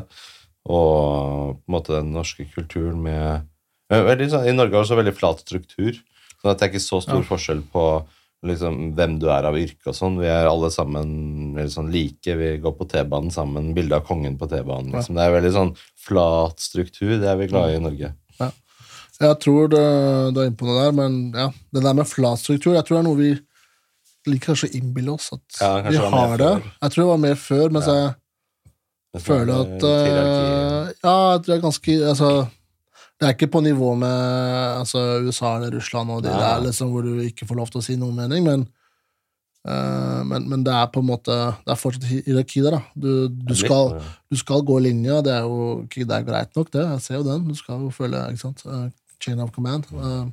[0.67, 3.47] Og på en måte den norske kulturen med
[3.87, 5.99] Eh, sånn, I Norge har vi også veldig flat struktur,
[6.41, 7.29] sånn at det er ikke så stor Ja.
[7.29, 7.85] forskjell på
[8.45, 10.19] liksom, hvem du er av yrke og sånn.
[10.19, 12.37] Vi er alle sammen veldig sånn like.
[12.37, 13.75] Vi går på T-banen sammen.
[13.75, 14.93] Bilde av kongen på T-banen.
[14.93, 15.15] Liksom.
[15.15, 17.19] Det er veldig sånn flat struktur.
[17.21, 18.15] Det er vi glad i i Norge.
[19.19, 22.75] Jeg tror du er inne på noe der, men ja, det der med flat struktur,
[22.75, 23.31] jeg tror det er noe vi
[24.27, 26.63] liker kanskje å innbille oss at Ja, vi har det.
[26.83, 28.15] Jeg tror det var mer før, mens jeg
[29.17, 32.31] Er føler at eh, Ja, jeg tror det er ganske altså,
[33.17, 34.17] Det er ikke på nivå med
[34.83, 36.41] altså, USA eller Russland og de Nei.
[36.43, 38.67] der liksom, hvor du ikke får lov til å si noen mening, men
[39.67, 41.33] uh, men, men det er på en måte
[41.65, 42.77] Det er fortsatt hierarki der.
[42.77, 42.83] da.
[42.95, 43.97] Du, du, skal,
[44.31, 46.85] du skal gå linja, det er jo det er greit nok, det.
[46.85, 47.49] Jeg ser jo den.
[47.49, 48.63] Du skal jo følge ikke sant?
[48.67, 48.87] Eh,
[49.23, 49.89] chain of command.
[49.93, 50.29] Uh,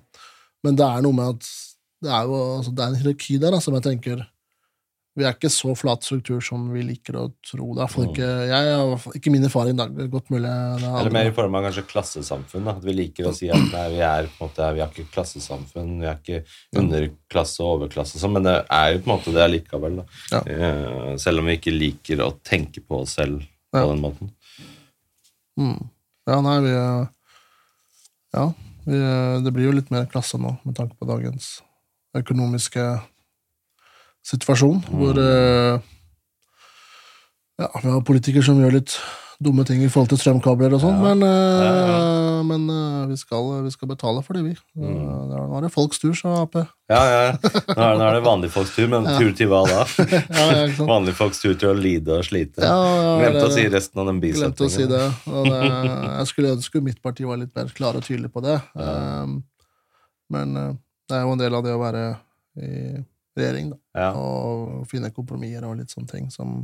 [0.64, 1.50] men det er noe med at
[2.04, 4.26] det er jo altså, det er en hierarki der da, som jeg tenker
[5.14, 7.68] Vi er ikke så flat struktur som vi liker å tro.
[7.78, 9.76] Det er for ikke, jeg, ikke min erfaring.
[9.78, 12.66] Det er Godt mulig det er Eller mer i form av kanskje klassesamfunn.
[12.66, 12.74] Da.
[12.80, 15.06] At vi liker å si at nei, vi er på en måte, vi har ikke
[15.14, 16.40] klassesamfunn, vi er ikke
[16.82, 20.02] underklasse og overklasse, og sånn, men det er jo på en måte det allikevel.
[20.34, 20.42] Ja.
[20.50, 23.86] Eh, selv om vi ikke liker å tenke på oss selv på Ja.
[23.94, 24.34] den måten.
[25.62, 25.78] Mm.
[26.26, 27.06] Ja, nei, vi eh,
[28.34, 28.48] Ja,
[28.90, 31.60] vi, eh, det blir jo litt mer klasse nå, med tanke på dagens
[32.18, 32.82] økonomiske
[34.24, 35.82] situasjon, hvor eh,
[37.62, 38.96] Ja, vi har politikere som gjør litt
[39.44, 41.10] dumme ting i forhold til strømkabler og sånn, Ja.
[41.14, 44.54] men, eh, Ja, men eh, vi, skal, vi skal betale for det, vi.
[44.80, 44.96] Mm.
[45.30, 46.56] Nå er det folks tur, sa Ap.
[46.56, 47.32] Ja, Ja.
[47.36, 49.84] Nå er, nå er det vanlige folks tur, men tur til hva da?
[50.94, 52.64] Vanlige folks tur til å lide og slite.
[52.64, 55.04] Glemte å si resten av den Glemte å si det.
[55.28, 58.58] Det jeg skulle ønske mitt parti var litt mer klar og tydelig på det.
[60.34, 62.06] Men det er jo en del av det å være
[62.64, 62.72] i
[63.38, 63.80] regjering, da.
[63.98, 64.10] Ja.
[64.18, 66.64] Og finne kompromisser og litt sånne ting som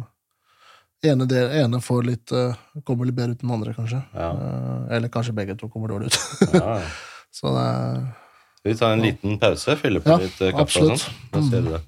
[1.05, 4.01] ene, del, ene får litt uh, kommer litt bedre ut enn andre, kanskje.
[4.13, 4.29] Ja.
[4.35, 6.19] Uh, eller kanskje begge to kommer dårlig ut.
[6.53, 6.79] Ja.
[7.35, 7.97] Så det er
[8.59, 9.75] Skal vi ta en liten pause?
[9.79, 11.19] Fylle på litt eh, kaffe og sånn?
[11.31, 11.81] Da ser du det.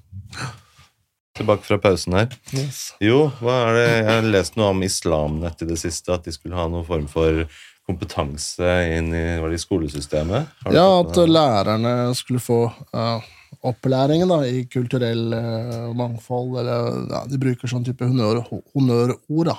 [1.36, 2.36] Tilbake fra pausen her.
[2.54, 2.78] yes.
[3.02, 3.84] Jo, hva er det?
[3.90, 6.14] jeg har lest noe om Islamnett i det siste.
[6.14, 7.42] At de skulle ha noen form for
[7.88, 10.62] kompetanse inn i, var det i skolesystemet.
[10.70, 13.30] Ja, at lærerne skulle få uh,
[13.62, 18.42] opplæringen da, i kulturell uh, mangfold, eller ja, de bruker sånn type honnør,
[18.74, 19.52] honnørord.
[19.52, 19.58] da.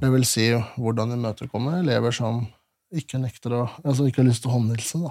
[0.00, 2.42] Det vil si hvordan imøtekomme elever som
[2.94, 5.00] ikke nekter å, altså ikke har lyst til å håndhilse.
[5.02, 5.10] da.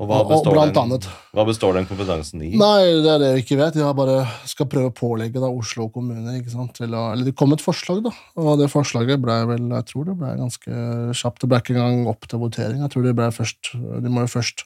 [0.00, 2.56] og hva og- og blant den, hva består den kompetansen i?
[2.56, 3.74] Nei, det er det vi ikke vet.
[3.84, 7.36] Har bare skal prøve å pålegge da, Oslo kommune ikke sant, til å Eller det
[7.36, 8.10] kom et forslag, da.
[8.40, 11.40] Og det forslaget ble vel Jeg tror det ble ganske kjapt.
[11.40, 12.80] Det ble ikke engang opp til votering.
[12.80, 14.64] Jeg tror det ble først De må jo først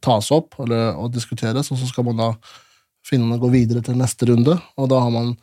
[0.00, 2.30] tas opp eller, og diskuteres, og så skal man da
[3.06, 4.56] finne gå videre til neste runde.
[4.78, 5.34] Og da har man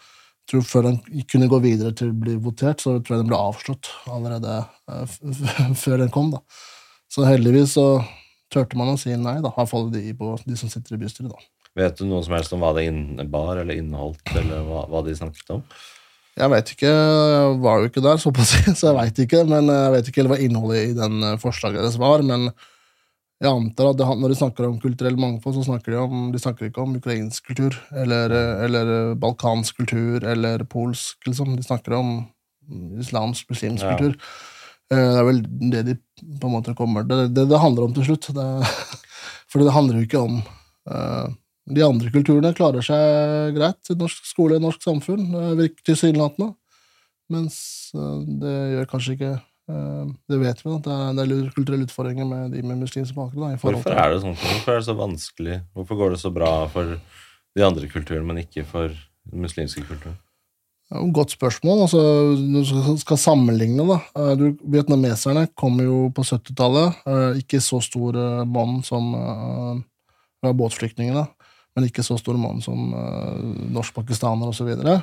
[0.49, 0.95] tror Før den
[1.29, 4.55] kunne gå videre til å bli votert, så tror jeg den ble avslått allerede
[4.89, 5.11] eh,
[5.83, 6.31] før den kom.
[6.33, 6.41] da.
[7.05, 7.99] Så heldigvis så
[8.49, 11.01] turte man å si nei, da, i hvert fall de, på, de som sitter i
[11.03, 11.29] bystyret.
[11.29, 11.69] da.
[11.77, 15.13] Vet du noe som helst om hva det innebar, eller inneholdt, eller hva, hva de
[15.19, 15.63] snakket om?
[16.39, 19.45] Jeg vet ikke, jeg var jo ikke der, såpass, så jeg veit ikke.
[19.49, 22.25] Men jeg vet ikke hva innholdet i den eh, forslaget deres var.
[22.25, 22.49] Men
[23.39, 26.39] jeg antar at det, når de snakker om kulturell mangfold, så snakker de om De
[26.41, 31.55] snakker ikke om ukrainsk kultur eller, eh, eller balkansk kultur eller polsk, liksom.
[31.55, 32.27] De snakker om
[32.99, 33.95] islamsk, muslimsk Ja.
[33.97, 34.15] kultur.
[34.91, 35.41] Eh, Det er vel
[35.71, 35.95] det de
[36.39, 38.27] på en måte kommer Det det, det handler om til slutt.
[38.33, 38.47] Det,
[39.49, 40.41] for det handler jo ikke om
[40.91, 41.27] eh,
[41.69, 46.55] De andre kulturene klarer seg greit i norsk skole i norsk samfunn, eh, virker tilsynelatende.
[47.29, 51.85] Mens eh, det gjør kanskje ikke eh, Det vet vi, at det er del kulturelle
[51.85, 53.57] utfordringer med de med muslimsk bakgrunn.
[53.61, 54.37] Hvorfor er det sånn?
[54.39, 55.59] Hvorfor er det så vanskelig?
[55.77, 56.95] Hvorfor går det så bra for
[57.55, 60.17] de andre kulturene, men ikke for den muslimske kulturen?
[60.89, 61.83] Er godt spørsmål.
[61.85, 61.99] altså
[62.33, 63.99] du skal- sammenligne, da.
[64.15, 66.95] eh, Du, vietnameserne kom jo på 70-tallet.
[67.05, 68.13] eh, Ikke så stor
[68.45, 71.27] bånd som eh, båtflyktningene.
[71.75, 72.91] men ikke så store bånd som
[73.71, 74.67] norsk-pakistanere osv.
[74.83, 75.01] Uh,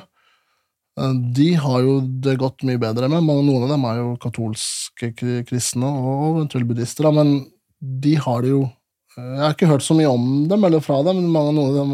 [0.97, 3.21] de har jo det gått mye bedre med.
[3.21, 5.11] Noen av dem er jo katolske
[5.45, 7.35] kristne og eventuelt buddhister, men
[7.77, 11.03] de har det jo uh, Jeg har ikke hørt så mye om dem eller fra
[11.05, 11.93] dem, men mange, noen av dem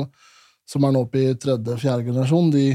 [0.69, 2.69] som er nå oppe i tredje-fjerde generasjon, de,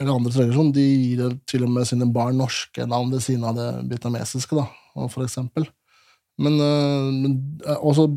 [0.00, 3.46] eller andre tredje generasjon, de gir til og med sine barn norske navn ved siden
[3.46, 4.66] av det vietnamesiske, da,
[5.06, 5.68] for eksempel.
[6.42, 6.58] Men,
[7.22, 7.36] men
[7.78, 8.08] også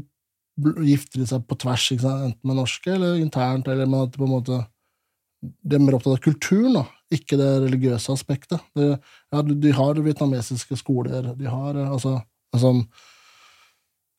[0.82, 4.34] gifter de seg på tvers, enten med norske eller internt, eller med at på en
[4.34, 4.64] måte
[5.40, 8.62] de er mer opptatt av kulturen, da, ikke det religiøse aspektet.
[8.78, 8.92] Det,
[9.34, 12.20] ja, de har vietnamesiske skoler, de har altså,
[12.54, 12.76] altså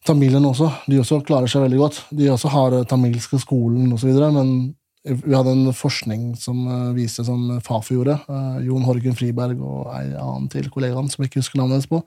[0.00, 1.96] Tamilene også, de også klarer seg veldig godt.
[2.16, 4.52] De også har tamilske skolen osv., men
[5.04, 6.62] vi hadde en forskning som
[6.96, 8.16] viste, som Fafo gjorde,
[8.64, 12.00] Jon Horgen Friberg og en annen til kollegaen som jeg ikke husker navnet hennes på,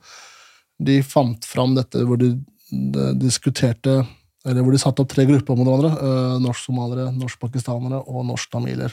[0.82, 2.32] de fant fram dette hvor de,
[2.70, 4.00] de diskuterte
[4.44, 5.90] eller hvor de satte opp tre grupper mot hverandre.
[5.96, 8.92] Uh, Norsk-somaliere, norsk-pakistanere og norsk-tamiler.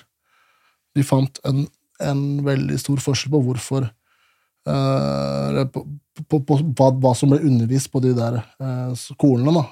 [0.95, 1.65] De fant en,
[2.07, 3.85] en, veldig stor forskjell på hvorfor
[4.69, 5.85] uh, på,
[6.27, 9.53] på, på, på, hva som ble undervist på de der uh, skolene.
[9.59, 9.65] Da.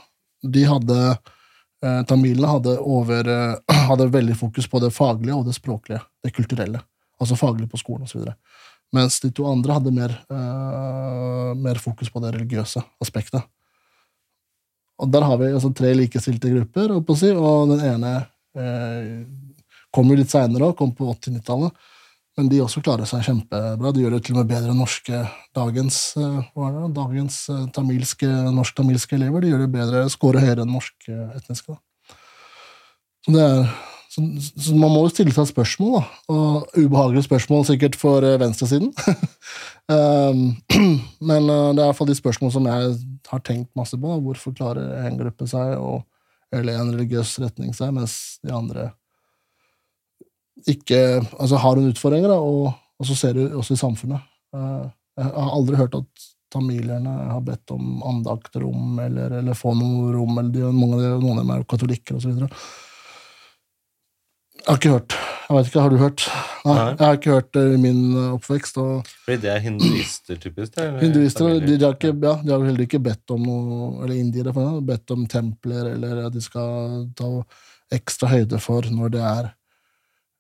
[0.57, 3.34] De hadde uh, Tamilene hadde, over,
[3.91, 6.81] hadde veldig fokus på det faglige og det språklige, det kulturelle.
[7.19, 8.27] Altså faglig på skolen osv.
[8.95, 10.14] Mens de to andre hadde mer,
[11.61, 13.43] mer fokus på det religiøse aspektet.
[14.99, 17.14] Og der har vi altså tre likestilte grupper, og,
[17.72, 18.15] den ene
[18.60, 19.22] eh,
[19.95, 21.88] kom jo litt seinere, kom på 80-90-tallet.
[22.40, 23.91] Men de også klarer seg kjempebra.
[23.91, 25.18] De gjør det til og med bedre enn norske
[25.57, 26.38] dagens, eh,
[26.95, 29.44] dagens eh, tamilske, norsk-tamilske elever.
[29.44, 31.76] De gjør det bedre, scorer høyere enn norske etniske.
[33.28, 33.66] Så er
[34.10, 36.06] så, så, man må jo stille seg spørsmål, da.
[36.34, 38.90] Og ubehagelige spørsmål sikkert for uh, venstresiden.
[39.91, 40.40] um,
[41.30, 42.95] men det er iallfall de spørsmål som jeg
[43.30, 44.10] har tenkt masse på.
[44.10, 44.24] Da.
[44.24, 46.07] Hvorfor klarer en gruppe seg, og,
[46.56, 48.88] eller en religiøs retning seg, mens de andre
[50.68, 50.99] ikke
[51.40, 54.27] altså har hun utfordringer, da, og, og, så ser du også i samfunnet.
[54.56, 60.14] Uh, jeg har aldri hørt at tamilerne har bedt om andaktrom eller, eller få noe
[60.15, 62.31] rom, eller de, noen av dem er jo katolikker osv.
[64.60, 65.15] Jeg har ikke hørt.
[65.49, 66.23] Jeg vet ikke, Har du hørt?
[66.65, 66.90] Nei, Nei.
[66.90, 68.76] Jeg har ikke hørt det i min eh, oppvekst.
[68.77, 69.07] Og...
[69.26, 70.76] Fordi det er hinduister, typisk?
[70.76, 74.19] Det, hinduister, de, de, har ikke, ja, de har heller ikke bedt om noe Eller
[74.19, 74.53] indiere,
[74.86, 77.31] bedt om templer, eller at de skal ta
[77.98, 79.56] ekstra høyde for når det er eh,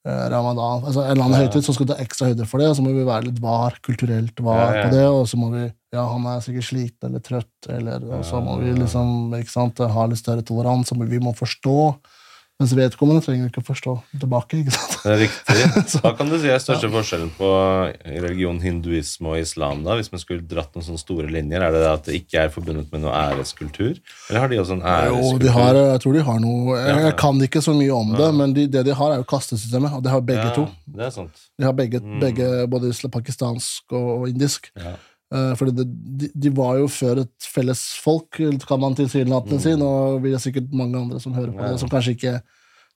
[0.07, 0.85] ramadan.
[0.85, 2.85] Altså En eller annen høytid så skal du ta ekstra høyde for det, og så
[2.85, 6.25] må vi være litt var, kulturelt var på det, og så må vi Ja, han
[6.29, 10.21] er sikkert sliten eller trøtt, eller, og så må vi liksom ikke sant, ha litt
[10.21, 11.79] større toleranse, vi må forstå.
[12.59, 14.57] Mens vedkommende trenger ikke å forstå tilbake.
[14.59, 14.97] ikke sant?
[14.99, 15.67] Det er riktig.
[16.03, 17.51] Hva kan du si er største forskjellen på
[18.03, 19.85] religion, hinduisme og islam?
[19.85, 19.95] da?
[19.95, 22.91] Hvis man skulle dratt noen sånne store linjer, Er det at det ikke er forbundet
[22.91, 23.93] med noe æreskultur?
[24.27, 25.29] Eller har de også en æreskultur?
[25.29, 28.11] Jo, de har, jeg tror de har noe Jeg, jeg kan ikke så mye om
[28.19, 29.95] det, men de, det de har, er jo kastesystemet.
[29.95, 30.67] Og det har begge ja, to.
[30.99, 31.45] Det er sant.
[31.55, 32.19] De har begge, mm.
[32.25, 34.67] begge både pakistansk og indisk.
[34.75, 34.97] Ja.
[35.29, 35.85] Uh, fordi det,
[36.21, 39.65] de, de, var jo før et felles folk, kan man tilsynelatende mm.
[39.65, 39.75] si.
[39.77, 39.91] Nå
[40.23, 42.39] vil det sikkert mange andre som hører på det, som kanskje ikke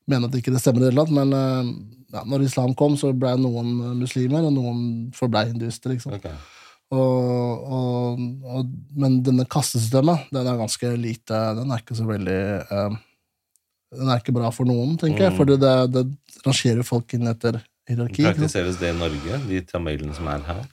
[0.10, 1.06] mener at det ikke stemmer i det hele.
[1.14, 1.70] Men uh,
[2.14, 4.84] ja, når islam kom, så ble noen muslimer, og noen
[5.18, 5.94] forblei hinduister.
[5.94, 6.18] Liksom.
[6.18, 6.34] Okay.
[6.94, 12.42] Og, og, og, men denne kastesystemet, den er ganske lite Den er ikke så veldig
[12.62, 12.98] eh,
[13.98, 15.26] Den er ikke bra for noen, tenker mm.
[15.26, 15.36] jeg.
[15.40, 16.04] For det, det
[16.46, 18.28] rangerer folk inn etter hierarki.
[18.28, 20.64] Praktiseres det i Norge, de tamilene som er her?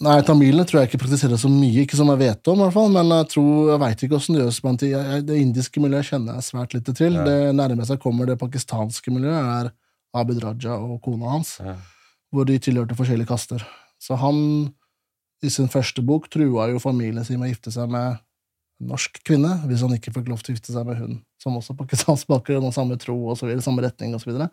[0.00, 2.72] Nei, tamilene tror jeg ikke praktiserer så mye, ikke som jeg vet om, i hvert
[2.72, 4.90] fall, men jeg tror, jeg veit ikke åssen det gjøres blant de.
[5.28, 7.18] Det indiske miljøet kjenner jeg svært lite til.
[7.18, 7.24] Ja.
[7.28, 9.70] Det nærmeste jeg kommer det pakistanske miljøet, er
[10.16, 11.76] Abid Raja og kona hans, ja.
[12.32, 13.66] hvor de tilhørte forskjellige kaster.
[14.00, 14.40] Så han,
[15.44, 19.20] i sin første bok, trua jo familien sin med å gifte seg med en norsk
[19.28, 22.28] kvinne, hvis han ikke fikk lov til å gifte seg med hun som også pakistansk
[22.30, 24.48] bakgrunn og samme tro og så videre, samme retning og så videre.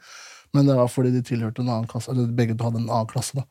[0.56, 3.40] Men det var fordi de tilhørte en annen klasse, eller begge hadde en annen klasse.
[3.40, 3.48] da.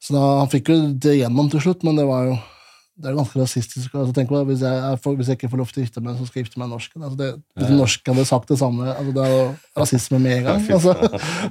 [0.00, 2.38] Så da, Han fikk jo det gjennom til slutt, men det var jo
[3.00, 3.94] det er ganske rasistisk.
[3.96, 6.26] Altså, tenk på hvis jeg, hvis, jeg, ikke får lov til å gifte meg, så
[6.28, 7.04] skal jeg gifte meg med norsken.
[7.06, 7.76] Altså, det, hvis ja.
[7.78, 9.46] norsk hadde sagt det samme altså, Det er jo
[9.80, 10.66] rasisme med en gang.
[10.76, 10.94] Altså,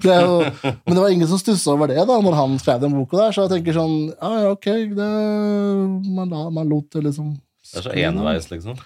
[0.03, 2.93] det jo, men det var ingen som stussa over det da når han skrev den
[2.99, 3.33] boka der.
[3.33, 4.69] Så jeg tenker sånn Ja, ja, ok,
[4.99, 5.09] det,
[6.19, 8.77] man, man lot det liksom Det er så enveis, liksom?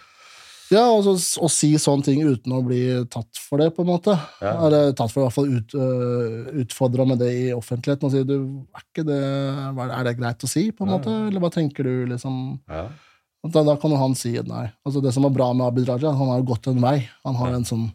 [0.73, 1.13] Ja, og så,
[1.43, 2.81] å si sånne ting uten å bli
[3.13, 4.15] tatt for det, på en måte.
[4.41, 4.55] Ja.
[4.65, 8.09] Eller tatt for det, i hvert fall ut, uh, utfordra med det i offentligheten.
[8.09, 8.35] Og si du,
[8.73, 9.19] er, ikke det,
[9.85, 10.99] er det greit å si, på en ja.
[10.99, 11.17] måte?
[11.29, 12.39] Eller hva tenker du, liksom?
[12.71, 12.87] Ja.
[13.43, 14.69] Da, da, kan jo han si nei.
[14.87, 17.01] Altså Det som er bra med Abid Raja, han har jo gått en vei.
[17.27, 17.91] Han har en sånn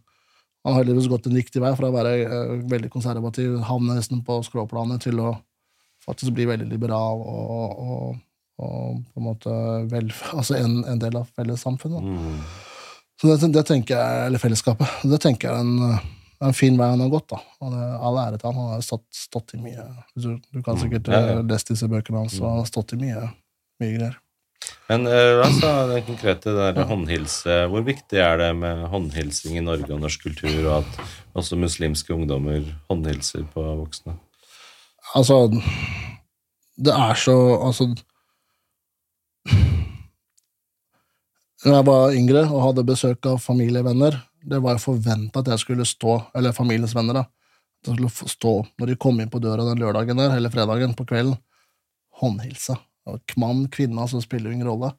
[0.67, 4.21] han har heldigvis gått en riktig vei fra å være uh, veldig konservativ, havne nesten
[4.27, 5.31] på skråplanet, til å
[6.05, 8.19] faktisk bli veldig liberal og, og,
[8.61, 9.55] og på en måte
[9.89, 12.05] vel, altså en, en del av fellessamfunnet.
[12.05, 12.43] Mm.
[13.21, 15.01] Så det, det, tenker jeg, Eller fellesskapet.
[15.11, 15.99] Det tenker jeg er en,
[16.39, 17.27] er en fin vei han har gått.
[17.33, 17.41] da.
[17.65, 18.61] Og det, All ære til han.
[18.63, 19.85] Han har stått, stått i mye.
[20.15, 21.15] Du, du kan sikkert Mm.
[21.17, 21.37] Ja, ja.
[21.41, 23.25] eh, lest disse bøkene hans, og han har stått i mye,
[23.83, 24.17] mye greier.
[24.89, 29.93] Men eh, altså, den konkrete der håndhilse Hvor viktig er det med håndhilsing i Norge
[29.95, 30.99] og norsk kultur, og at
[31.39, 34.17] også muslimske ungdommer håndhilser på voksne?
[35.15, 35.47] Altså
[36.77, 37.87] Det er så Altså
[41.65, 45.59] Da jeg var yngre og hadde besøk av familievenner, det var jo forventa at jeg
[45.65, 47.25] skulle stå, eller familiens venner, da,
[47.87, 51.07] jeg skulle stå når de kom inn på døra den lørdagen der, eller fredagen på
[51.09, 51.37] kvelden,
[52.21, 52.77] håndhilse.
[53.09, 54.93] Og Mann, kvinne, altså spiller jo ingen rolle.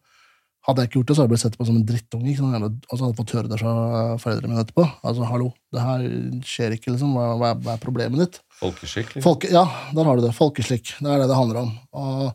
[0.68, 2.30] Hadde jeg ikke gjort det, så hadde jeg blitt sett på som en drittunge.
[2.34, 2.86] ikke sant?
[2.92, 3.74] Altså, hadde fått høre det fra
[4.20, 4.84] foreldrene mine etterpå.
[5.08, 6.04] Altså, hallo, det her
[6.44, 7.14] skjer ikke, liksom.
[7.16, 8.40] Hva, hva, er- hva er problemet ditt?
[8.60, 9.14] Folkeskikk?
[9.16, 9.24] liksom?
[9.24, 9.64] Folke, ja,
[9.96, 10.34] der har du det.
[10.36, 10.92] Folkeslikk.
[11.00, 11.72] Det er det det handler om.
[11.96, 12.26] Og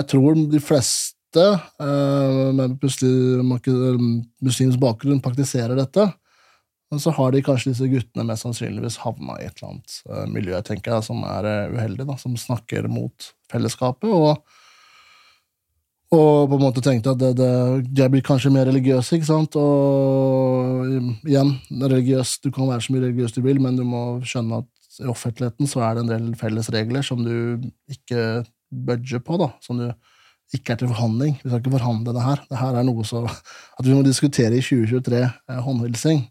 [0.00, 3.52] jeg tror de fleste eh, med muslim,
[4.42, 6.10] muslimsk bakgrunn praktiserer dette.
[7.00, 10.58] Så har de kanskje disse guttene mest sannsynligvis havna i et eller annet eh, miljø
[10.66, 14.10] tenker jeg, som er eh, uheldig, da, som snakker mot fellesskapet.
[14.12, 14.42] og
[16.12, 17.52] og på en måte tenkte at det, det,
[17.96, 19.56] jeg blir kanskje mer religiøs, ikke sant?
[19.56, 20.84] Og
[21.24, 24.98] igjen, religiøs, du kan være så mye religiøs du vil, men du må skjønne at
[25.00, 29.48] i offentligheten så er det en del felles regler som du ikke budger på, da.
[29.64, 29.86] Som du
[30.52, 31.38] ikke er til forhandling.
[31.40, 32.42] Vi skal ikke forhandle det her.
[32.50, 36.26] Det her er noe så At vi må diskutere i 2023 eh, håndhilsing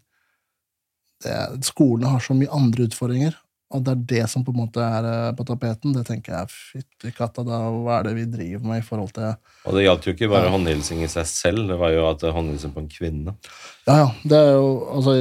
[1.22, 3.36] det, Skolene har så mye andre utfordringer,
[3.72, 5.94] og det er det som på en måte er eh, på tapeten.
[5.96, 9.30] Det tenker jeg, fytti katta, da, hva er det vi driver med i forhold til
[9.30, 12.74] Og det gjaldt jo ikke bare håndhilsing i seg selv, det var jo at håndhilsing
[12.74, 13.36] på en kvinne.
[13.88, 14.08] Ja, ja.
[14.28, 14.68] Det er jo,
[14.98, 15.16] altså,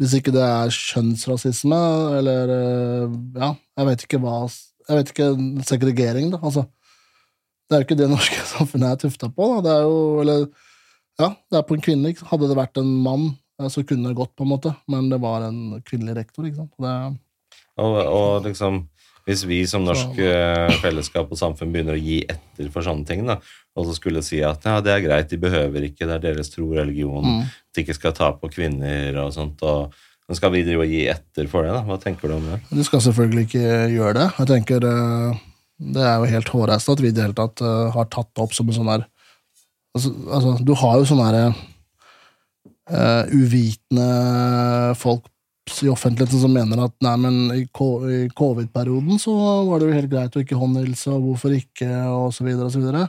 [0.00, 1.82] hvis ikke det er kjønnsrasisme,
[2.18, 4.36] eller eh, Ja, jeg vet ikke hva
[4.88, 5.32] Jeg vet ikke
[5.68, 6.42] segregering, da.
[6.42, 6.66] Altså,
[7.72, 9.48] det er jo ikke det norske samfunnet er tufta på.
[9.56, 9.60] Da.
[9.64, 10.46] Det er jo Eller
[11.20, 12.12] Ja, det er på en kvinne.
[12.30, 13.26] Hadde det vært en mann,
[13.60, 16.46] eh, så kunne det gått, på en måte, men det var en kvinnelig rektor.
[16.48, 16.72] ikke sant?
[16.80, 16.96] Det,
[17.80, 18.86] Og, og liksom
[19.22, 23.20] hvis vi som norsk eh, fellesskap og samfunn begynner å gi etter for sånne ting,
[23.28, 23.36] da,
[23.78, 26.50] og så skulle si at ja, det er greit, de behøver ikke, det er deres
[26.50, 27.44] tro og religion, Mm.
[27.46, 29.94] at de ikke skal ta på kvinner og sånt, og
[30.26, 31.84] men skal vi drive og gi etter for det, da?
[31.86, 32.58] Hva tenker du om det?
[32.72, 34.26] Du skal selvfølgelig ikke gjøre det.
[34.40, 35.40] Jeg tenker eh,
[35.78, 38.44] Det er jo helt hårreisende at vi i det hele tatt uh, har tatt det
[38.44, 39.06] opp som en sånn der
[39.96, 41.56] altså, altså, Du har jo sånne der,
[42.92, 44.08] uh, uvitende
[45.00, 45.28] folk
[45.82, 49.32] i offentligheten som mener at nei, men i i covid-perioden så
[49.68, 52.74] var det jo helt greit å ikke håndhilse, og hvorfor ikke, og så videre og
[52.74, 53.04] så videre.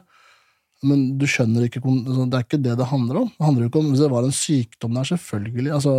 [0.83, 3.29] Men du skjønner ikke altså, Det er ikke det det handler om.
[3.31, 5.93] Det handler jo ikke om Hvis det var en sykdom der, selvfølgelig altså,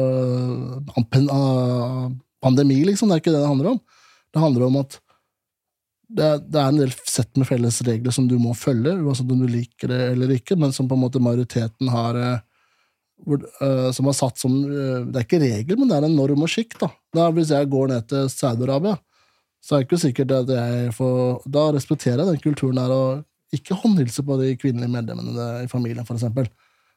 [1.33, 2.11] ah,
[2.45, 3.09] Pandemi, liksom.
[3.09, 3.81] Det er ikke det det handler om.
[4.35, 4.99] Det handler om at
[6.15, 9.31] det er, det er en del sett med felles regler som du må følge, uansett
[9.31, 12.37] om du liker det eller ikke, men som på en måte majoriteten har eh,
[13.35, 16.47] eh, som har satt som eh, Det er ikke regel, men det er en norm
[16.47, 16.79] og skikk.
[16.81, 16.93] Da.
[17.15, 18.95] Da Hvis jeg går ned til Saudi-Arabia,
[19.65, 23.25] så er det ikke sikkert at jeg får Da respekterer jeg den kulturen der og
[23.55, 26.49] ikke håndhilse på de kvinnelige medlemmene i familien, for.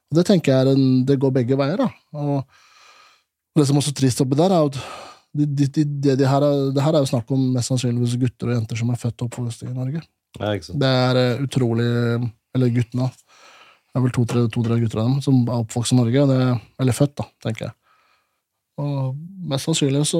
[0.08, 1.78] Og det tenker jeg er en, det går begge veier.
[1.78, 1.90] da.
[2.18, 2.42] Og
[3.58, 4.80] det som er så trist oppi der, er at
[5.38, 8.18] de, de, de, de, de her er, det her er jo snakk om mest sannsynligvis
[8.22, 10.04] gutter og jenter som er født og oppvokst i Norge.
[10.38, 10.52] Ja?
[10.54, 11.88] Det er eh, utrolig
[12.56, 13.08] Eller guttene.
[13.08, 16.26] Det er vel to-tre to, gutter av dem som er oppvokst i Norge.
[16.30, 16.40] Det,
[16.82, 17.76] eller født, da, tenker jeg.
[18.78, 19.16] Og
[19.50, 20.20] mest sannsynlig så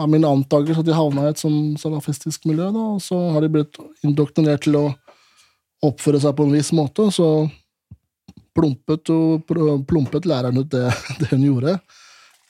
[0.00, 3.44] er min antakelse at de havna i et sånn salafistisk miljø, da, og så har
[3.44, 4.84] de blitt indoktrinert til å
[5.84, 7.28] oppføre seg på en viss måte, og så
[8.56, 9.44] plumpet, og,
[9.88, 10.86] plumpet læreren ut det,
[11.20, 11.76] det hun gjorde.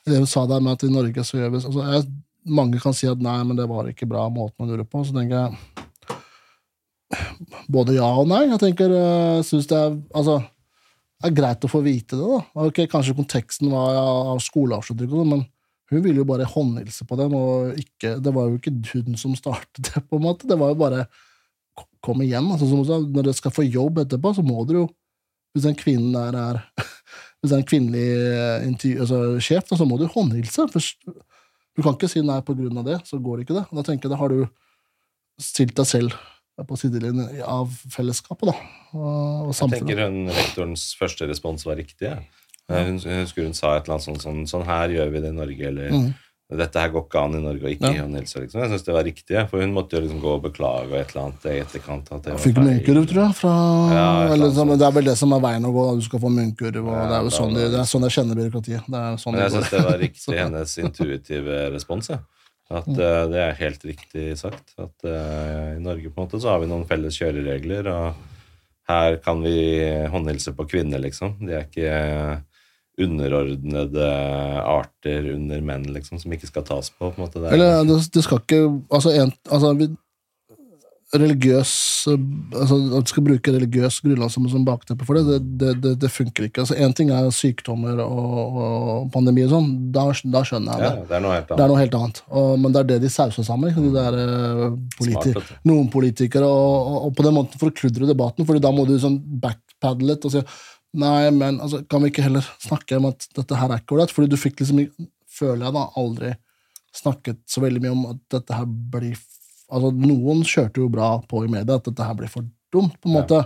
[0.05, 2.09] Det hun sa der med at i Norge så gjør vi altså, jeg,
[2.45, 5.01] Mange kan si at nei, men det var ikke bra måten man gjorde på.
[5.07, 5.55] Så tenker jeg
[7.73, 8.43] både ja og nei.
[8.51, 10.35] Jeg tenker, jeg synes det er altså,
[11.23, 12.27] det er greit å få vite det.
[12.29, 12.41] da.
[12.67, 15.47] Ok, Kanskje konteksten var av skoleavslutning, sånn, men
[15.93, 17.37] hun ville jo bare håndhilse på dem.
[17.39, 20.05] og ikke, Det var jo ikke hun som startet det.
[20.05, 20.49] på en måte.
[20.51, 21.07] Det var jo bare
[22.05, 22.51] kom igjen.
[22.53, 24.91] altså som Når dere skal få jobb etterpå, så må dere jo
[25.55, 26.61] Hvis den kvinnen der er
[27.45, 28.05] hvis det er en kvinnelig
[28.89, 30.65] eh, altså, sjef, så må du håndhilse.
[30.73, 33.65] Først, du kan ikke si nei på grunn av det, så går det ikke det.
[33.69, 34.47] Da tenker jeg, da har du
[35.43, 36.17] stilt deg selv
[36.65, 38.55] på sidelinjen av fellesskapet da,
[38.95, 42.07] og, og Jeg tenker hun rektorens første respons var riktig.
[42.07, 42.21] Ja.
[42.71, 45.35] Hun, jeg husker hun sa et eller annet sånt sånn Sånn her gjør vi det
[45.35, 46.07] i Norge, eller Mm.
[46.59, 47.93] Dette her går ikke an i Norge, og ikke Ja.
[47.93, 48.41] i håndhilse.
[48.45, 48.61] Liksom.
[48.63, 51.11] Jeg syns det var riktig, for hun måtte jo liksom gå og beklage og et
[51.15, 52.13] eller annet i etterkant.
[52.13, 53.35] At det Fikk munnkurv, tror jeg.
[53.35, 53.55] Fra,
[53.95, 55.87] Ja, eller sånn, det er vel det som er veien å gå.
[55.91, 55.97] da.
[55.97, 56.87] Du skal få munnkurv.
[56.87, 58.83] og Ja, det, er jo da- sånn, de, det er sånn jeg kjenner byråkratiet.
[58.87, 62.09] Det er sånn Men jeg det syns det var riktig hennes intuitive respons.
[62.11, 62.19] Ja.
[62.71, 62.99] At Mm.
[62.99, 64.73] eh, Det er helt riktig sagt.
[64.79, 68.15] At uh, i Norge på en måte så har vi noen felles kjøreregler, og
[68.89, 71.37] her kan vi håndhilse på kvinner, liksom.
[71.47, 72.43] De er ikke
[73.01, 74.07] underordnede
[74.63, 77.11] arter under menn, liksom, som ikke skal tas på.
[77.11, 77.41] på en måte.
[77.43, 79.89] Det er- Eller det, det skal ikke Altså, en, altså vi,
[81.15, 81.73] religiøs
[82.09, 85.93] altså At du skal bruke religiøs grunnlag som, som bakteppe for det, det, det, det,
[86.03, 86.65] det funker ikke.
[86.65, 90.91] Altså Én ting er sykdommer og, og pandemi og sånn, da, da skjønner jeg ja,
[90.97, 91.07] det.
[91.11, 91.71] det er noe helt Det er annet.
[91.75, 92.21] noe helt annet.
[92.41, 93.71] Og, men det er det de sauser sammen.
[93.71, 93.85] Ikke?
[93.87, 94.67] De der, eh,
[94.99, 98.97] politi Smart, noen politikere, og, og, på den måten forkludre debatten, Fordi da må du
[98.99, 100.43] sånn backpadle litt og si
[100.95, 104.13] Nei, men altså, kan vi ikke heller snakke om at dette her er ikke ålreit?
[104.15, 104.83] Fordi du fikk liksom,
[105.35, 106.35] føler jeg da, aldri
[106.95, 109.17] snakket så veldig mye om at dette her blir
[109.75, 113.09] Altså, noen kjørte jo bra på i media at dette her blir for dumt, på
[113.09, 113.23] en Ja.
[113.23, 113.39] måte,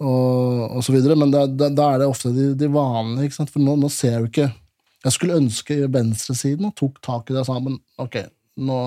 [0.00, 3.36] og, og så videre, men da, da, da er det ofte de, de vanlige, ikke
[3.36, 3.52] sant?
[3.52, 4.46] For nå, nå ser jeg jo ikke
[5.04, 8.16] Jeg skulle ønske venstresiden tok tak i det og sa men ok,
[8.64, 8.78] nå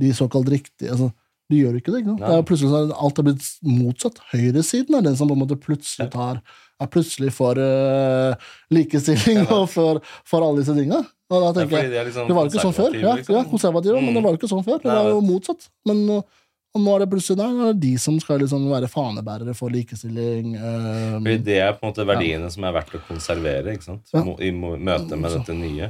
[0.00, 1.10] De såkalt riktige altså,
[1.52, 2.00] De gjør ikke det.
[2.02, 2.24] ikke sant?
[2.24, 4.18] Det er plutselig så alt er blitt motsatt.
[4.32, 6.40] Høyresiden er den som på en måte plutselig tar
[6.80, 8.34] er plutselig for uh,
[8.74, 11.02] likestilling og for, for alle disse tinga.
[11.30, 12.94] Og da Ja, tenker jeg sånn det var jo ikke sånn før.
[12.98, 13.36] Ja, liksom.
[13.38, 14.24] ja konservative, men det Mm.
[14.26, 14.78] var jo ikke sånn før.
[14.82, 15.68] Det var jo motsatt.
[15.86, 16.24] Men nå-
[16.72, 19.70] og nå er det plutselig der, er det de som skal liksom være fanebærere for
[19.74, 20.52] likestilling.
[20.54, 24.06] Um, det er på en måte verdiene som er verdt å konservere ikke sant?
[24.14, 24.22] Ja.
[24.38, 25.88] I møte med dette nye.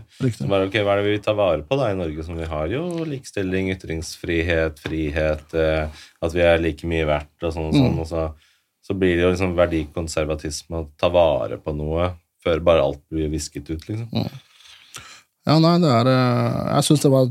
[0.48, 2.24] bare, okay, Hva er det vi tar vare på da i Norge?
[2.24, 5.88] som Vi har jo likestilling, ytringsfrihet, frihet, eh,
[6.22, 7.92] at vi er like mye verdt og sånn og sånn.
[7.94, 8.00] Mm.
[8.00, 8.24] Og så,
[8.84, 12.12] så blir det jo liksom verdikonservatisme å ta vare på noe
[12.44, 14.08] før bare alt blir visket ut, liksom.
[15.48, 17.28] Ja, nei, det er eh, Jeg syns det var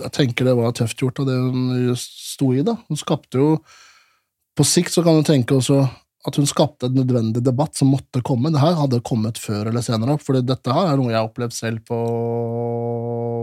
[0.00, 2.78] Jeg tenker det var tøft gjort av det hun sto i, da.
[2.88, 3.48] Hun skapte jo
[4.56, 5.82] På sikt så kan du tenke også
[6.22, 8.52] at hun skapte en nødvendig debatt som måtte komme.
[8.54, 11.54] Det her hadde kommet før eller senere, for dette her er noe jeg har opplevd
[11.56, 11.98] selv på,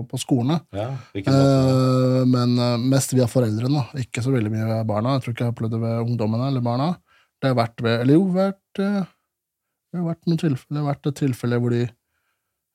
[0.10, 0.60] på skolene.
[0.76, 0.88] Ja.
[1.20, 5.18] Eh, men eh, mest via foreldrene, ikke så veldig mye ved barna.
[5.18, 6.90] Jeg tror ikke jeg har opplevd det ved ungdommene eller barna.
[7.40, 9.02] Det har vært ved Eller jo, vært, eh,
[9.90, 11.86] det har vært noen tilfeller, vært et tilfelle hvor de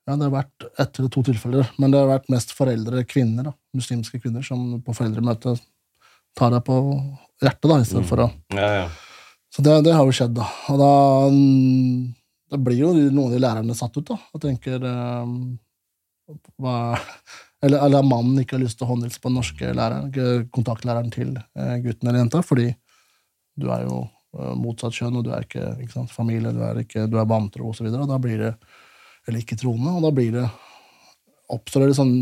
[0.05, 3.47] Ja, det har vært ett eller to tilfeller, men det har vært mest foreldre, kvinner,
[3.47, 3.53] da.
[3.73, 5.55] Muslimske kvinner, som på foreldremøte
[6.37, 6.75] tar deg på
[7.41, 8.19] hjertet, da, i stedet Mm.
[8.21, 8.87] å Ja, ja.
[9.55, 10.45] Så det, det har jo skjedd, da.
[10.73, 10.93] Og da
[12.51, 15.29] da, blir jo noen av de lærerne satt ut, da, og tenker eh,
[16.59, 16.75] hva,
[17.63, 21.13] eller, eller mannen ikke har lyst til å håndhilse på den norske læreren, ikke kontaktlæreren
[21.13, 22.67] til eh, gutten eller jenta, fordi
[23.55, 26.81] du er jo eh, motsatt kjønn, og du er ikke, ikke sant, familie, du er,
[26.83, 28.55] ikke, du er vantro, og da blir det
[29.25, 30.49] Eller ikke troende, og da blir det
[31.55, 32.13] Oppstår det sånn,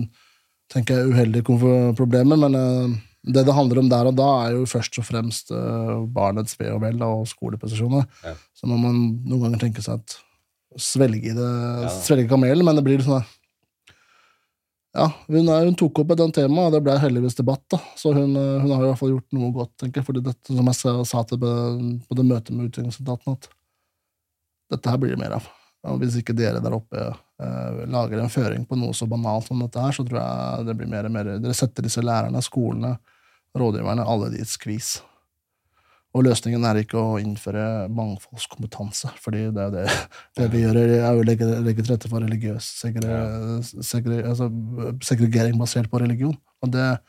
[0.72, 1.58] tenker jeg, uheldige
[1.96, 5.52] problemer, men eh, det det handler om der og da, er jo først og fremst
[5.56, 8.04] eh, barnets ve og vel og skoleprestasjoner.
[8.26, 8.34] Ja.
[8.58, 10.18] Så må man noen ganger tenke seg at
[10.82, 11.52] svelge det,
[11.86, 11.90] Ja.
[12.04, 13.24] svelge kamelen, men det blir sånn
[14.94, 17.64] ja, hun, er, hun tok opp et annet tema, og det ble heldigvis debatt.
[17.74, 17.80] da.
[17.98, 20.06] Så hun, eh, hun har i hvert fall gjort noe godt, tenker jeg.
[20.06, 21.54] fordi dette, som jeg sa, sa til på,
[22.06, 23.48] på det møtet med utviklingsetaten, at
[24.76, 25.48] dette her blir det mer av.
[25.90, 29.60] Og hvis ikke dere der oppe eh, lager en føring på noe så banalt som
[29.66, 32.94] dette her, så tror jeg det blir mer og mer Dere setter disse lærerne, skolene,
[33.58, 34.96] rådgiverne, alle de i et skvis.
[36.14, 39.86] Og løsningen er ikke å innføre mangfoldskompetanse, fordi det er det,
[40.38, 43.16] det vi gjør, er å legge, legge til rette for religiøs segre,
[43.64, 44.52] segre, altså,
[45.02, 46.38] segregering basert på religion.
[46.62, 47.00] Og det er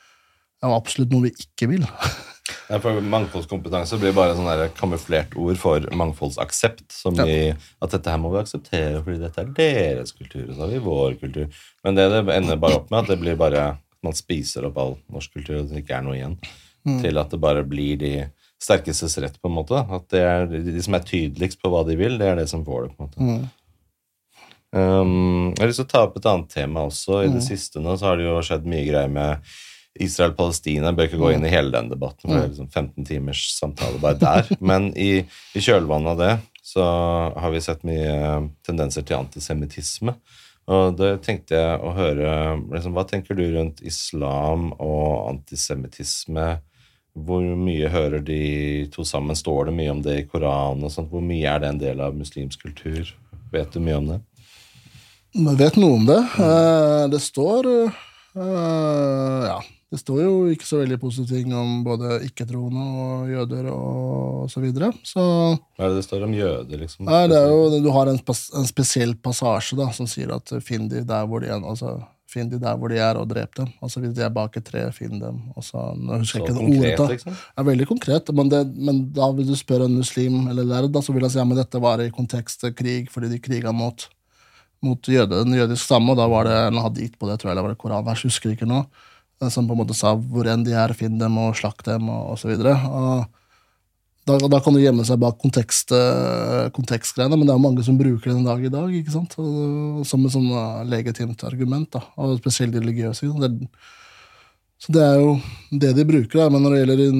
[0.64, 1.84] jo absolutt noe vi ikke vil.
[2.68, 6.84] Ja, for Mangfoldskompetanse blir bare sånn der kamuflert ord for mangfoldsaksept.
[6.92, 7.24] Som Ja.
[7.24, 10.72] i at dette her må vi akseptere fordi dette er deres kultur, og så har
[10.72, 11.48] vi vår kultur.
[11.84, 13.64] Men det det ender bare opp med, at det blir bare
[14.04, 16.36] man spiser opp all norsk kultur, og det ikke er noe igjen.
[16.84, 16.98] Mm.
[17.00, 18.12] Til at det bare blir de
[18.60, 19.80] sterkestes rett, på en måte.
[19.92, 22.64] At det er de, som er tydeligst på hva de vil, det er det som
[22.64, 22.94] får det.
[22.96, 23.28] på en måte.
[23.28, 23.44] Mm.
[24.74, 27.20] Um, jeg har lyst til å ta opp et annet tema også.
[27.24, 27.46] I det Mm.
[27.46, 29.38] siste nå så har det jo skjedd mye greier med
[30.00, 30.90] Israel-Palestina.
[30.92, 34.00] Bør ikke gå inn i hele den debatten, for det er liksom 15 timers samtale
[34.02, 34.56] bare der.
[34.60, 35.22] Men i,
[35.54, 36.32] i kjølvannet av det
[36.64, 36.82] så
[37.38, 40.16] har vi sett mye tendenser til antisemittisme.
[40.70, 42.28] Og da tenkte jeg å høre
[42.72, 46.46] liksom, Hva tenker du rundt islam og antisemittisme?
[47.14, 48.38] Hvor mye hører de
[48.94, 49.36] to sammen?
[49.38, 50.82] Står det mye om det i Koranen?
[50.86, 51.10] og sånt?
[51.12, 53.12] Hvor mye er det en del av muslimsk kultur?
[53.52, 54.20] Vet du mye om det?
[55.34, 56.18] Jeg vet noe om det.
[56.42, 59.60] Eh, Det står eh, Ja,
[59.94, 64.62] det står jo ikke så veldig positive ting om både ikke-troende og jøder og så
[64.64, 64.88] videre.
[65.06, 67.06] Så Hva er det det står om jøder, liksom?
[67.06, 70.88] nei, det er jo, du har en, en spesiell passasje da, som sier at finn
[70.90, 71.94] de der hvor de er, altså,
[72.34, 73.68] finn de der hvor de er, og drep dem.
[73.84, 75.38] Altså Hvis de er bak et tre, finn dem.
[75.54, 77.14] Altså, nå husker Så jeg ikke konkret, ordet.
[77.14, 77.38] liksom?
[77.38, 80.90] Det er veldig konkret, men, det, men da vil du spørre en muslim eller lærd,
[80.96, 83.70] da, så vil han si ja, men dette var i kontekst krig, fordi de kriga
[83.70, 84.08] mot,
[84.82, 87.54] mot jøde, den jødiske stamme, og da var det en hadit på det, tror jeg,
[87.54, 88.82] eller var det koranvers, husker ikke nå,
[89.50, 92.34] som på en måte sa hvor enn de er, finn dem og slakt dem, og,
[92.36, 92.54] osv.
[94.24, 97.98] Da, da kan du gjemme seg bak kontekst, eh, kontekstgreiene, men det er mange som
[98.00, 99.34] bruker det en dag i dag, ikke sant?
[100.08, 103.28] Som et sånn eh, legitimt argument, da, og spesielt de religiøse.
[103.42, 103.50] Det,
[104.80, 105.34] så det er jo
[105.82, 106.48] det de bruker, da.
[106.48, 107.10] men når det gjelder i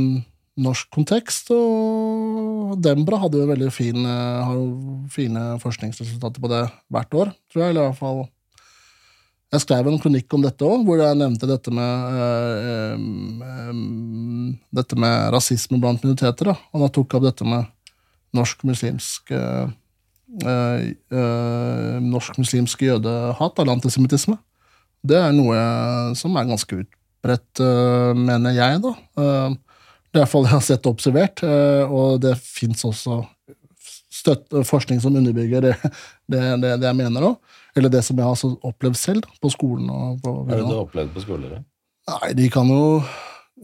[0.65, 6.65] norsk kontekst og Dembra hadde jo veldig fin, eh, har jo fine forskningsresultater på det
[6.94, 7.75] hvert år, tror jeg.
[7.75, 8.25] eller i hvert fall
[9.55, 13.05] jeg skrev en kronikk om dette òg, hvor jeg nevnte dette med, øh,
[13.50, 13.74] øh,
[14.74, 16.50] dette med rasisme blant minoriteter.
[16.50, 16.57] Da.
[16.74, 17.68] Og da tok jeg opp dette med
[18.34, 19.66] norsk-muslimsk øh,
[22.02, 24.39] norsk-muslimsk jødehat, eller antisemittisme.
[25.05, 25.58] Det er noe
[26.18, 27.60] som er ganske utbredt,
[28.18, 28.94] mener jeg, da.
[29.15, 31.44] Det er iallfall jeg har sett og observert,
[31.86, 33.20] og det fins også
[34.10, 35.74] støtt, forskning som underbygger det,
[36.33, 37.60] det, det, det jeg mener òg.
[37.75, 39.89] Eller det som jeg har opplevd selv på skolen.
[40.23, 41.65] På, Hva er det du har opplevd på skolen?
[42.11, 42.85] Nei, De kan jo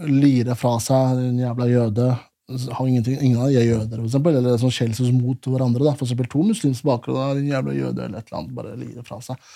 [0.07, 2.09] lire fra seg en jævla jøde.
[2.51, 5.85] Har ingenting, ingen av de er jøder, for eksempel, eller sånn skjellsord mot hverandre.
[5.87, 5.95] Da.
[5.99, 8.57] For eksempel to muslimske bakgrunner har en jævla jøde eller et eller annet.
[8.57, 9.53] bare lire fra seg.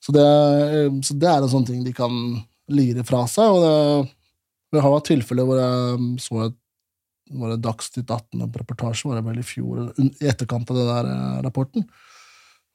[0.00, 0.28] Så det,
[1.04, 2.14] så det er en sånn ting de kan
[2.70, 3.50] lire fra seg.
[3.50, 4.14] og det,
[4.70, 6.60] det har vært tilfeller hvor jeg så et
[7.30, 11.42] var det Dagsnytt 18-reportasje var det vel i fjor, i etterkant av den der eh,
[11.46, 11.84] rapporten,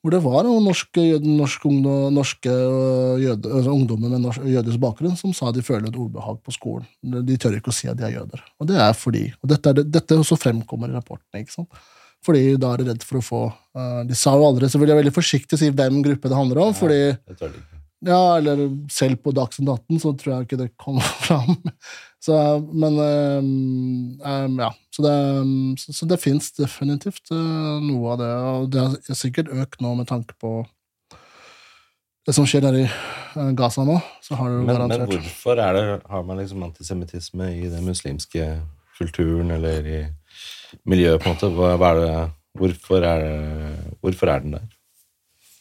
[0.05, 1.69] hvor det var noen norske, norske,
[2.13, 6.37] norske øh, jøde, altså ungdommer med norsk, jødisk bakgrunn som sa de føler et ubehag
[6.45, 6.85] på skolen.
[7.01, 8.43] De tør ikke å si at de er jøder.
[8.61, 11.41] Og det er fordi, og dette, er, dette også fremkommer i rapportene.
[11.41, 11.81] ikke sant?
[12.21, 14.93] Fordi da er de redd for å få uh, De sa jo aldri, så vil
[14.93, 16.77] jeg veldig forsiktig si hvem gruppe det handler om.
[16.77, 17.01] fordi
[18.05, 21.57] ja, eller selv på Dagsnytt 18 så tror jeg ikke det kommer fram.
[22.21, 22.37] Så,
[22.73, 24.71] men um, ja.
[24.95, 25.15] Så det,
[25.81, 28.31] så, så det fins definitivt uh, noe av det.
[28.51, 30.61] Og det har sikkert økt nå med tanke på
[32.25, 32.85] det som skjer der i
[33.57, 33.99] Gaza nå.
[34.23, 35.09] så har det men, garantert.
[35.09, 38.47] Men hvorfor det, har man liksom antisemittisme i den muslimske
[38.97, 39.99] kulturen eller i
[40.89, 41.51] miljøet, på en måte?
[41.53, 42.15] Hva, hva er det,
[42.57, 44.65] hvorfor, er det, hvorfor er den der?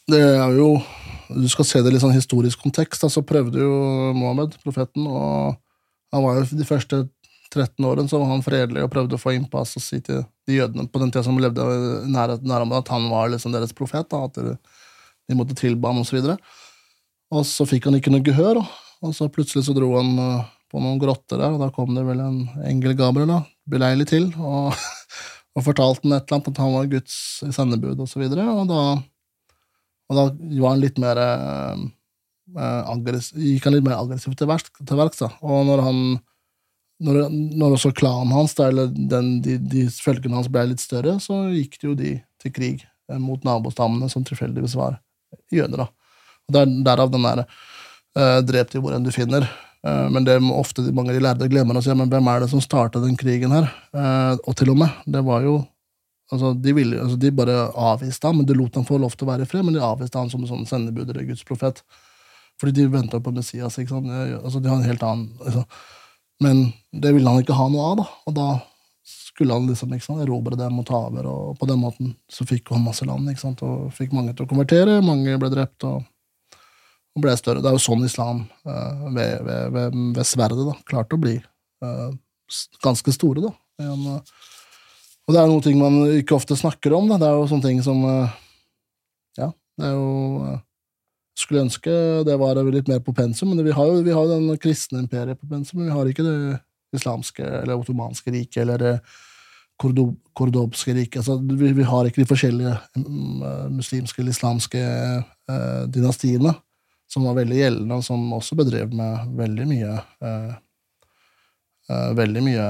[0.09, 0.71] Det er jo
[1.29, 3.01] Du skal se det i litt sånn historisk kontekst.
[3.01, 3.75] så så prøvde jo
[4.17, 5.55] Mohammed, profeten, og
[6.13, 7.05] han var jo de første
[7.53, 10.57] 13 årene så var han fredelig og prøvde å få innpass og si til de
[10.57, 14.09] jødene på den tida som levde i nærområdet, at han var liksom deres profet.
[14.11, 14.35] Da, at
[15.29, 16.19] de måtte tilbe ham osv.
[16.19, 16.37] Og, så
[17.35, 18.61] og så fikk han ikke noe gehør,
[19.05, 22.05] og så plutselig så dro han uh, på noen grotter der, og da kom det
[22.07, 24.75] vel en engel Gabriel da, beleilig til og,
[25.55, 27.17] og fortalte han et eller annet at han var Guds
[27.55, 28.03] sendebud osv.
[28.05, 28.81] Og, så videre, og, da,
[30.09, 30.23] og da
[30.61, 31.19] var han litt mer
[32.55, 34.73] aggressiv, gikk han litt mer aggressivt til verks.
[34.77, 36.01] Til verks og når han
[37.03, 37.25] når,
[37.59, 41.79] når også klanen hans, eller den, de, de følgene hans, ble litt større, så gikk
[41.81, 44.99] det jo de til krig eh, mot nabostammene, som tilfeldigvis var
[45.51, 45.83] jøder.
[45.83, 45.89] da.
[46.47, 47.47] Og der, Derav den derre
[48.15, 49.47] eh, 'drep de hvor enn du finner'.
[49.85, 52.63] Eh, men det ofte mange de lærde glemmer å si, men hvem er det som
[52.63, 53.69] starta den krigen her?
[53.93, 55.59] Eh, og til og med, det var jo
[56.31, 59.27] altså De, ville, altså de bare avviste ham, men de lot ham få lov til
[59.27, 61.83] å være i fred, men de avviste ham som en sånn sendebud eller Guds profet.
[62.61, 63.77] Fordi de venta på Messias.
[63.77, 64.09] ikke sant?
[64.39, 65.65] Altså, de har en helt annen altså.
[66.43, 68.07] Men det ville han ikke ha noe av, da.
[68.27, 68.47] Og da
[69.05, 72.47] skulle han liksom ikke sant, erobre dem og ta over, og på den måten så
[72.47, 75.85] fikk han masse land, ikke sant, og fikk mange til å konvertere, mange ble drept,
[75.87, 76.05] og,
[77.15, 77.61] og ble større.
[77.63, 81.35] Det er jo sånn islam uh, ved, ved, ved, ved, sverdet da, klarte å bli
[81.37, 82.09] uh,
[82.85, 83.53] ganske store, da.
[83.85, 84.54] En, uh,
[85.25, 87.17] og det er noe ting man ikke ofte snakker om, da.
[87.21, 88.03] Det er jo sånne ting som
[89.35, 90.55] Ja, det er jo
[91.35, 91.91] skulle ønske
[92.23, 95.01] det var litt mer på pensum, men vi har jo, vi har jo den kristne
[95.03, 96.37] imperiet på pensum, men vi har ikke det
[96.95, 98.93] islamske eller ottomanske riket eller det
[99.75, 101.19] kordobske riket.
[101.19, 103.43] Altså, vi, vi, har ikke de forskjellige um,
[103.75, 106.53] muslimske eller islamske eh, dynastiene
[107.11, 110.53] som var veldig gjeldende, og som også bedrev med veldig mye eh,
[111.91, 112.69] eh, Veldig mye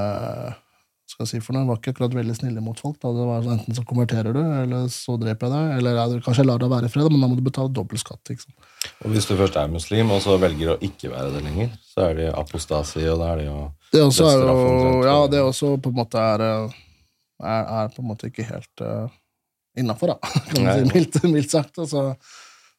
[1.16, 2.98] skal jeg si for noe, var ikke akkurat veldig snille mot folk.
[3.00, 3.08] Da.
[3.16, 5.78] Det var sånn, Enten så konverterer du, eller så dreper jeg deg.
[5.78, 8.00] Eller ja, kanskje jeg lar deg være i fred, men da må du betale dobbel
[8.02, 8.34] skatt.
[8.36, 12.10] Og Hvis du først er muslim, og så velger å ikke være det lenger, så
[12.10, 13.60] er det apostasi, og da er det jo
[13.94, 14.56] det også er jo,
[15.06, 16.76] Ja, det også på en måte er, eh,
[17.40, 19.06] er, er på en måte ikke helt uh,
[19.78, 21.80] innafor, da, kan man si, mildt, mildt sagt.
[21.80, 22.10] Altså,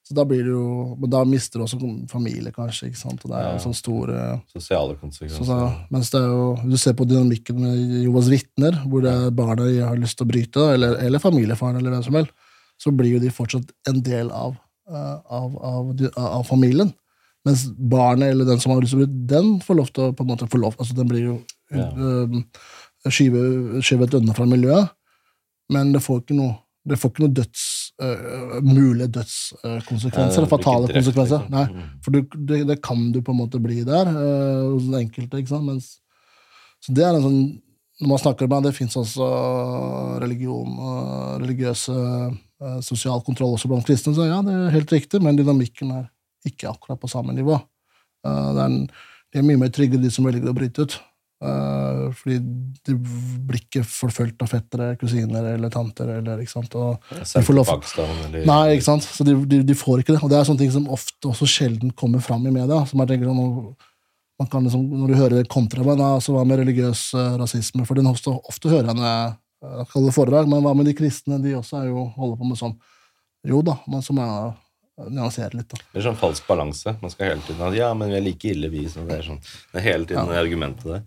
[0.08, 1.77] så da blir det jo Men da mister du også
[2.08, 2.88] familie, kanskje.
[2.88, 3.24] ikke sant?
[3.26, 5.44] Og det er jo sånn store Sosiale konsekvenser.
[5.44, 9.11] Så da, mens det er jo, du ser på dynamikken med Jovas vitner, hvor det
[9.11, 12.32] er barna har lyst til å bryte, eller, eller familiefaren, eller hvem som helst,
[12.80, 14.56] så blir jo de fortsatt en del av,
[14.88, 16.94] uh, av, av, av, familien.
[17.48, 20.16] Mens barnet, eller den som har lyst til å bryte, den får lov til å
[20.16, 21.36] på en måte få lov, altså Den blir jo
[21.76, 21.90] ja.
[21.92, 22.40] øh,
[23.11, 24.95] skyvet unna fra miljøet,
[25.74, 26.56] men det får ikke noe,
[26.88, 27.68] det får ikke noe døds
[28.03, 30.43] uh, mulige dødskonsekvenser.
[30.43, 31.45] ja, fatale konsekvenser.
[31.45, 31.53] Liksom.
[31.53, 31.93] Nei, mm.
[32.06, 35.42] for du, det, det, kan du på en måte bli der uh, hos den enkelte.
[35.42, 35.67] ikke sant?
[35.67, 35.98] Mens,
[36.84, 37.42] så det er en sånn
[37.98, 39.27] når man snakker med Det fins også
[40.22, 44.14] religion og religiøse uh, sosial kontroll også blant kristne.
[44.14, 46.06] Så ja, det er helt riktig, men dynamikken er
[46.45, 47.58] ikke akkurat på samme nivå.
[48.26, 48.82] Uh, det er en,
[49.34, 51.00] de er mye mer trygge, de som velger å bryte ut.
[51.38, 52.38] Eh, fordi
[52.88, 56.09] de blir ikke forfulgt av fettere, kusiner eller tanter.
[56.17, 56.74] Eller, ikke sant?
[56.75, 57.69] Og de får lov-
[58.49, 59.06] Nei, ikke sant?
[59.06, 60.24] Så de, de, de får ikke det.
[60.24, 62.83] Og det er sånne ting som ofte også sjelden kommer fram i media.
[62.90, 63.75] som jeg tenker sånn,
[64.38, 67.38] man kan liksom, Når du hører det kontra meg, da, så hva med religiøs uh,
[67.41, 67.85] rasisme?
[67.85, 69.33] For den ofte, ofte hører jeg når jeg
[69.64, 71.41] eh, kaller foredrag, men hva med de kristne?
[71.41, 72.77] De også er jo, holder på med sånn.
[73.48, 74.53] Jo da, men jeg eh,
[74.98, 75.69] nyansere litt.
[75.69, 75.77] da.
[75.93, 76.95] Det er sånn falsk balanse.
[77.03, 78.88] Man skal hele tiden ha Ja, men vi er like ille, vi.
[78.90, 81.03] Så det er sånn Det er hele tiden det argumentet der.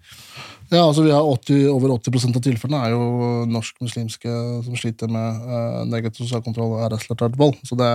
[0.71, 4.35] Ja, altså vi har 80, Over 80% av tilfellene er jo norsk-muslimske
[4.67, 7.59] som sliter med uh, negativ sosial kontroll og æresrelatert vold.
[7.67, 7.91] Så det,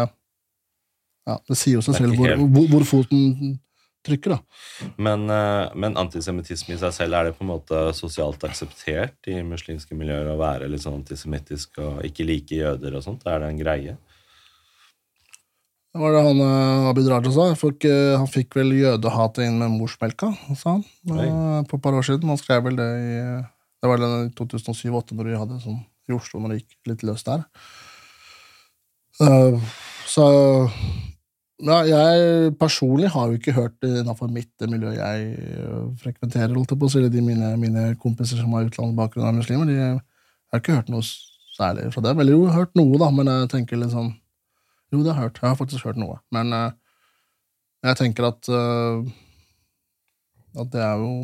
[1.29, 3.55] ja, det sier jo seg selv hvor, hvor, hvor foten
[4.05, 4.35] trykker.
[4.35, 4.91] da.
[4.99, 9.39] Men, uh, men antisemittisme i seg selv, er det på en måte sosialt akseptert i
[9.47, 13.23] muslimske miljøer å være litt sånn antisemittisk og ikke like jøder og sånt?
[13.31, 13.95] Er det en greie?
[15.95, 17.47] Det var det han eh, Abid Raja sa.
[17.53, 17.59] Jeg
[18.19, 20.81] han fikk vel jødehatet inn med morsmelka, sa han.
[21.31, 22.27] eh, på et par år siden.
[22.27, 23.13] Han skrev vel det i
[23.85, 27.29] det var i 2007-2008, når vi hadde sånn i Oslo, når det gikk litt løst
[27.29, 27.45] der.
[29.23, 29.71] Eh,
[30.09, 30.25] så
[31.63, 36.73] ja, jeg personlig har jo ikke hørt det innenfor mitt miljø jeg eh, frekventerer, holdt
[36.75, 39.69] jeg på å si, de mine, mine kompiser som har utenlandsbakgrunn av muslimer.
[39.69, 39.95] De, jeg
[40.51, 41.07] har ikke hørt noe
[41.55, 42.19] særlig fra dem.
[42.19, 44.11] Eller jo, hørt noe, da, men jeg tenker litt sånn
[44.95, 45.39] Jo, det har jeg hørt.
[45.41, 46.17] Jeg har faktisk hørt noe.
[46.31, 46.75] Men eh,
[47.85, 49.13] jeg tenker at eh,
[50.55, 51.15] At det er jo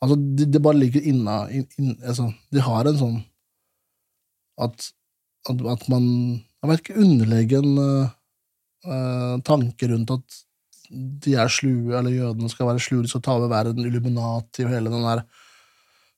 [0.00, 3.18] Altså, det, de bare ligger inna inn, inn, altså, De har en sånn
[4.60, 4.86] at,
[5.48, 6.06] at, at man
[6.60, 8.14] Jeg vet ikke, underlegger en eh,
[8.84, 10.40] eh, tanke rundt at
[10.90, 14.72] de er slue, eller jødene skal være slue, de skal ta over verden, Illuminati og
[14.72, 15.20] hele den der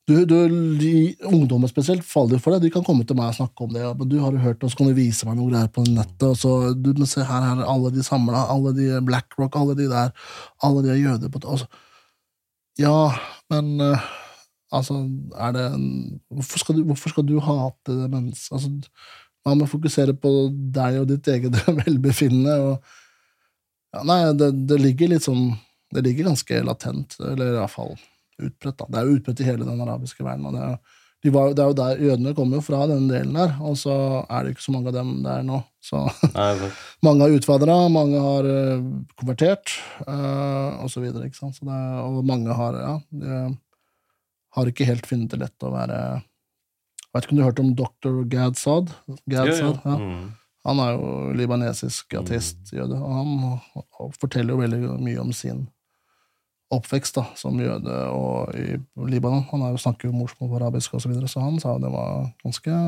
[0.08, 2.64] du, du, Ungdommer spesielt faller for det.
[2.64, 3.84] De kan komme til meg og snakke om det.
[4.00, 6.26] Men du har jo hørt oss, kan du vise meg noe greier på nettet.
[6.26, 9.78] Og så, du, men se her, her er alle de samla, alle de BlackRock, alle
[9.78, 10.10] de der,
[10.66, 11.70] alle de er jøder på altså,
[12.80, 13.12] Ja,
[13.52, 14.10] men eh,
[14.74, 14.98] altså,
[15.38, 15.88] er det en,
[16.32, 18.58] hvorfor, skal du, hvorfor skal du hate det mennesket?
[18.58, 19.12] Altså,
[19.46, 20.32] man må fokusere på
[20.74, 22.58] deg og ditt eget velbefinnende.
[22.58, 22.96] Og,
[23.94, 25.52] ja, nei, det, det ligger litt sånn
[25.92, 27.92] Det ligger ganske latent, eller iallfall
[28.40, 28.78] utbredt.
[28.78, 28.88] da.
[28.88, 30.46] Det er jo utbredt i hele den arabiske verden.
[30.48, 33.36] og det er, de var, det er jo der, Jødene kommer jo fra den delen
[33.36, 33.94] der, og så
[34.26, 35.60] er det ikke så mange av dem der nå.
[35.82, 36.00] Så
[37.06, 38.82] mange har utvandra, mange har eh,
[39.20, 39.76] konvertert,
[40.08, 41.28] uh, og så videre.
[41.30, 41.60] Ikke sant?
[41.62, 43.38] Det, og mange har ja, de
[44.56, 47.62] har ikke helt funnet det lett å være Jeg vet ikke om du har hørt
[47.62, 48.18] om dr.
[48.32, 48.92] Gadsad?
[49.06, 49.74] Gadsad Gad jo, jo.
[49.86, 49.98] Ja.
[50.02, 50.30] Mm.
[50.62, 55.64] Han er jo libanesisk ateist, jøde, og han forteller jo veldig mye om sin
[56.72, 58.76] oppvekst da, som jøde og i
[59.10, 59.44] Libanon.
[59.50, 62.30] Han jo snakker jo morsmål på arabisk og så videre, så han sa det var
[62.44, 62.78] ganske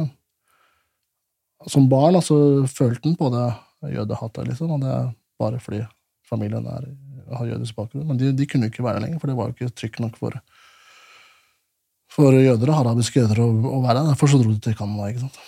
[1.70, 2.36] Som barn altså,
[2.68, 3.46] følte han på det
[3.94, 5.06] jødehatet, liksom, og det er
[5.40, 5.80] bare fordi
[6.28, 6.88] familien er,
[7.36, 8.06] har jødisk bakgrunn.
[8.08, 10.18] Men de, de kunne ikke være der lenger, for det var jo ikke trykk nok
[10.20, 10.40] for
[12.14, 14.12] for jøder, arabiske jøder, å, å være der.
[14.12, 15.08] Derfor så dro de til Canada.
[15.10, 15.40] ikke sant?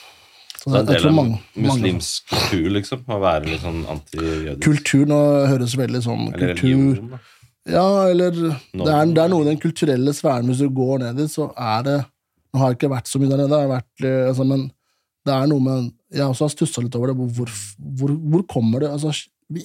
[0.57, 1.29] Så det er en del av
[1.63, 3.05] muslimsk kultur, liksom?
[3.07, 4.63] Å være litt sånn anti-jødisk?
[4.65, 5.21] Kultur nå
[5.53, 7.21] høres veldig sånn Eller kultur religion.
[7.67, 10.47] Ja, eller det er, det er noe i den kulturelle sfæren.
[10.51, 11.97] Hvis du går ned dit, så er det
[12.55, 14.61] Nå har jeg ikke vært så mye der nede, jeg har vært, eh, altså, men
[15.27, 17.17] det er noe med Jeg også har stussa litt over det.
[17.19, 17.51] Hvor,
[17.99, 19.11] hvor, hvor kommer det altså,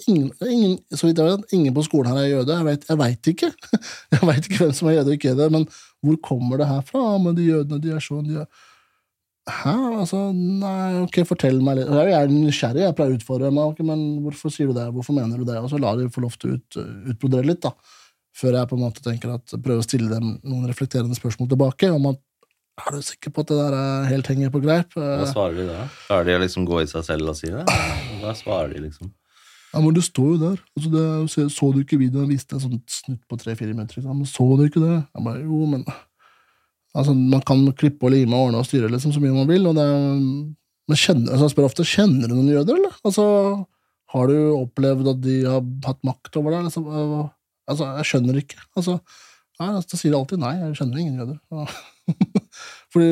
[0.09, 2.57] ingen, ingen, Så vidt jeg vet, ingen på skolen her er jøde.
[2.89, 3.51] Jeg vet, ikke.
[4.11, 5.67] Jeg vet ikke hvem som er jøde og ikke jøde, men
[6.01, 7.17] hvor kommer det her fra?
[7.21, 8.49] Men de jødene, de er sånn, de er
[9.49, 9.73] Hæ?
[10.03, 11.89] Altså, nei, ok, fortell meg litt.
[11.89, 15.17] Jeg er nysgjerrig, jeg pleier å utfordre meg, Okay, men hvorfor sier du det, hvorfor
[15.17, 15.57] mener du det?
[15.57, 16.77] Og så lar de få lov til å ut,
[17.15, 17.73] utbrodere litt, da.
[18.37, 21.89] Før jeg på en måte tenker at prøver å stille dem noen reflekterende spørsmål tilbake,
[21.91, 22.21] om at
[22.81, 24.93] er du sikker på at det der er helt henger på greip?
[24.95, 25.81] Hva Eh, svarer de da?
[26.07, 27.65] Klarer de å liksom gå i seg selv og si det?
[28.21, 29.11] Hva svarer de, liksom?
[29.73, 30.61] Ja, men det står jo der.
[30.77, 31.03] Altså, det,
[31.33, 32.29] så, så du ikke videoen?
[32.29, 33.99] Jeg viste en sånn snutt på tre-fire minutter.
[33.99, 34.17] Liksom.
[34.23, 34.97] Men så du ikke det?
[35.03, 35.85] Jeg bare, jo, men
[36.97, 39.67] altså, Man kan klippe og lime og ordne og styre liksom, så mye man vil.
[39.69, 39.87] Og det,
[40.91, 42.95] men kjenner, altså, jeg spør ofte kjenner du noen jøder, eller?
[43.07, 43.25] Altså,
[44.11, 46.65] har du opplevd at de har hatt makt over deg?
[46.67, 46.89] Liksom?
[47.71, 48.59] Altså, jeg skjønner ikke.
[48.75, 48.97] Altså,
[49.61, 51.77] nei, altså, da sier de alltid nei, jeg skjønner ingen jøder.
[52.91, 53.11] Fordi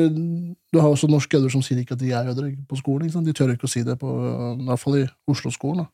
[0.74, 3.08] du har også norske jøder som sier ikke at de er jøder på skolen.
[3.12, 3.28] Sant?
[3.28, 4.12] De tør ikke å si det, på,
[4.58, 5.88] i hvert fall i Oslo-skolen.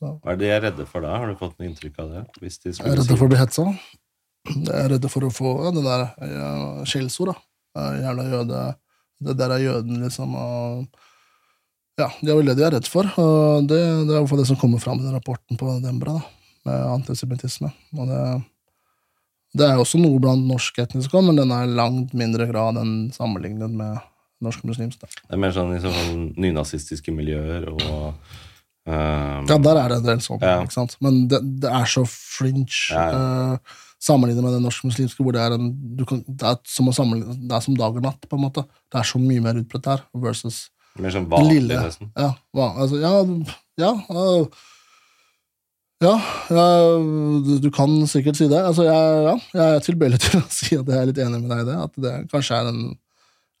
[0.00, 1.14] Hva er det de er redde for da?
[1.20, 2.24] Har du fått noe inntrykk av det?
[2.42, 3.68] Jeg er redde for å bli hetsa.
[4.54, 6.50] Jeg er redd for å få ja, det der ja,
[6.88, 7.34] skjellsord.
[7.76, 8.62] Jævla jøde.
[9.26, 10.34] Det der er jøden, liksom.
[10.36, 11.04] Og,
[12.00, 13.08] ja, det er vel det de er redd for.
[13.22, 16.52] Og det, det er fall det som kommer fram i den rapporten på Dembra, da,
[16.68, 17.70] med antisemittisme.
[17.96, 18.20] Og det,
[19.56, 23.72] Det er også noe blant norsk etnisk men den er langt mindre grad enn sammenlignet
[23.72, 23.96] med
[24.44, 25.00] norsk muslimsk.
[25.00, 25.08] da.
[25.08, 25.80] Det er mer sånn i
[26.44, 28.12] nynazistiske miljøer og
[28.84, 30.58] um, Ja, der er det en del sånn, Ja.
[30.60, 30.96] ikke sant?
[31.00, 33.06] men det, det er så fringe Ja,
[33.56, 33.76] eh,
[34.06, 37.56] sammenlignet med den norsk-muslimske, hvor det er, en, du kan, det, er som sammenligne, det
[37.58, 38.64] er som dag og natt, på en måte.
[38.92, 41.80] Det er så mye mer utbredt her, versus Mer sånn vanlig, lille.
[41.84, 42.08] nesten.
[42.16, 43.10] Ja, altså, ja,
[43.82, 43.90] ja,
[46.04, 46.12] ja,
[46.52, 46.66] ja,
[47.44, 48.60] du, du kan sikkert si det.
[48.60, 51.52] Altså, jeg, ja, jeg er tilbøyelig til å si at jeg er litt enig med
[51.52, 51.76] deg i det.
[51.88, 52.80] At det kanskje er en,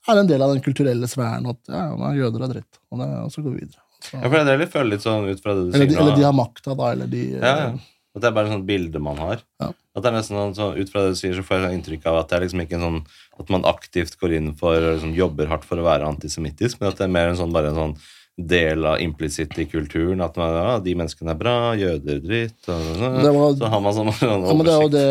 [0.08, 3.34] er en del av den kulturelle sfæren at ja, jøder er dritt, og, det, og
[3.34, 3.82] så går vi videre.
[3.96, 6.02] Så, Ja, for det er føler litt sånn ut fra det du eller, de, sier
[6.04, 7.68] eller de har makta, da, eller de Ja, ja.
[8.16, 9.42] At det er bare et sånt bilde man har.
[9.60, 9.74] Ja.
[9.96, 12.04] At det er nesten sånn, så Ut fra det du sier, så får jeg inntrykk
[12.10, 12.98] av at det er liksom ikke en sånn
[13.40, 16.90] at man aktivt går inn for og liksom jobber hardt for å være antisemittisk, men
[16.92, 17.96] at det er mer en sånn, bare en sånn
[18.36, 20.20] del av implisitt i kulturen.
[20.20, 22.82] At man, ja, de menneskene er bra, jøder dritt og.
[23.00, 25.06] Var- Så har man sånn, sånn Ja, men Det er jo det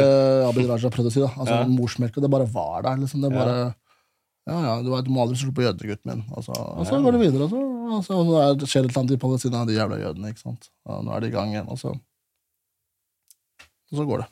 [0.52, 1.24] Abid Raja prøvde å si.
[1.26, 1.66] da Altså Ja.
[1.66, 3.02] Morsmelka, det bare var der.
[3.02, 3.74] liksom Det bare
[4.46, 6.22] Ja, ja, du, du må aldri slå på jødene, gutten min.
[6.38, 9.02] Altså, og så går det videre, Altså, så, og så er det skjer et eller
[9.02, 10.30] annet i Palestina, de jævla jødene.
[10.30, 11.96] ikke sant Og Nå er de i gang igjen, og så
[13.92, 14.30] Og så går det.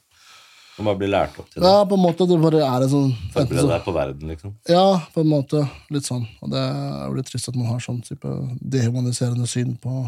[0.78, 1.70] Man bare blir lært opp til det.
[1.70, 2.26] Ja, på en måte.
[2.30, 4.56] Det bare er en sånn Forbered deg på verden, liksom.
[4.70, 5.62] Ja, på en måte.
[5.94, 6.24] Litt sånn.
[6.42, 10.08] Og det er jo litt trist at man har sånn type dehumaniserende syn på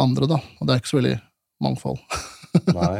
[0.00, 0.40] andre, da.
[0.60, 1.14] Og det er ikke så veldig
[1.64, 2.02] mangfold.
[2.76, 2.98] Nei.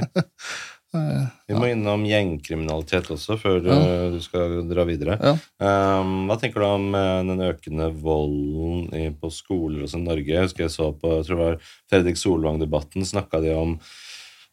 [0.94, 3.76] Eh, Vi må innom gjengkriminalitet også, før Ja.
[3.82, 5.18] uh, du skal dra videre.
[5.20, 5.34] Ja.
[6.00, 10.30] Um, hva tenker du om uh, den økende volden på skoler også i Norge?
[10.30, 11.58] Jeg husker jeg så på jeg tror det var
[11.90, 13.76] Fredrik Solvang-debatten, snakka de om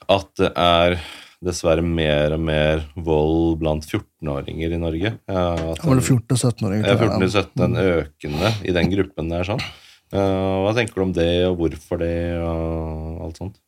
[0.09, 0.97] at det er
[1.41, 5.13] dessverre mer og mer vold blant 14-åringer i Norge.
[5.25, 6.85] Ja, at det 14-17-åringer.
[6.85, 9.47] ja, 14-17 en økende i den gruppen der.
[9.47, 9.63] sånn.
[10.11, 12.13] Uh, hva tenker du om det, og hvorfor det,
[12.43, 13.59] og alt sånt?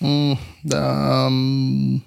[0.00, 2.00] Mm, det, er, um,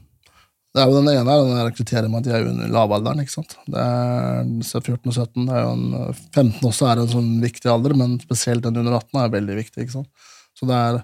[0.74, 3.24] det er jo den ene er den der kriteriet med at de er under lavalderen.
[3.24, 3.56] ikke sant?
[3.66, 7.32] Det er, så 14 og 17, det er jo en, 15 også er en sånn
[7.42, 9.86] viktig alder, men spesielt den under 18 er veldig viktig.
[9.86, 10.30] ikke sant?
[10.58, 11.02] Så det er,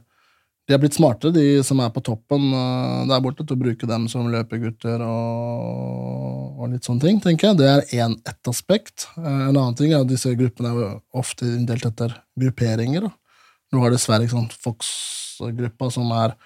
[0.70, 3.88] de er blitt smartere, de som er på toppen uh, der borte, til å bruke
[3.90, 7.18] dem som løpegutter og, og litt sånne ting.
[7.24, 7.58] tenker jeg.
[7.58, 9.08] Det er én ett aspekt.
[9.18, 13.08] Eh, en annen ting er at disse gruppene er ofte inndelt etter grupperinger.
[13.08, 13.42] da.
[13.74, 16.38] Nå har dessverre ikke Fox-gruppa som er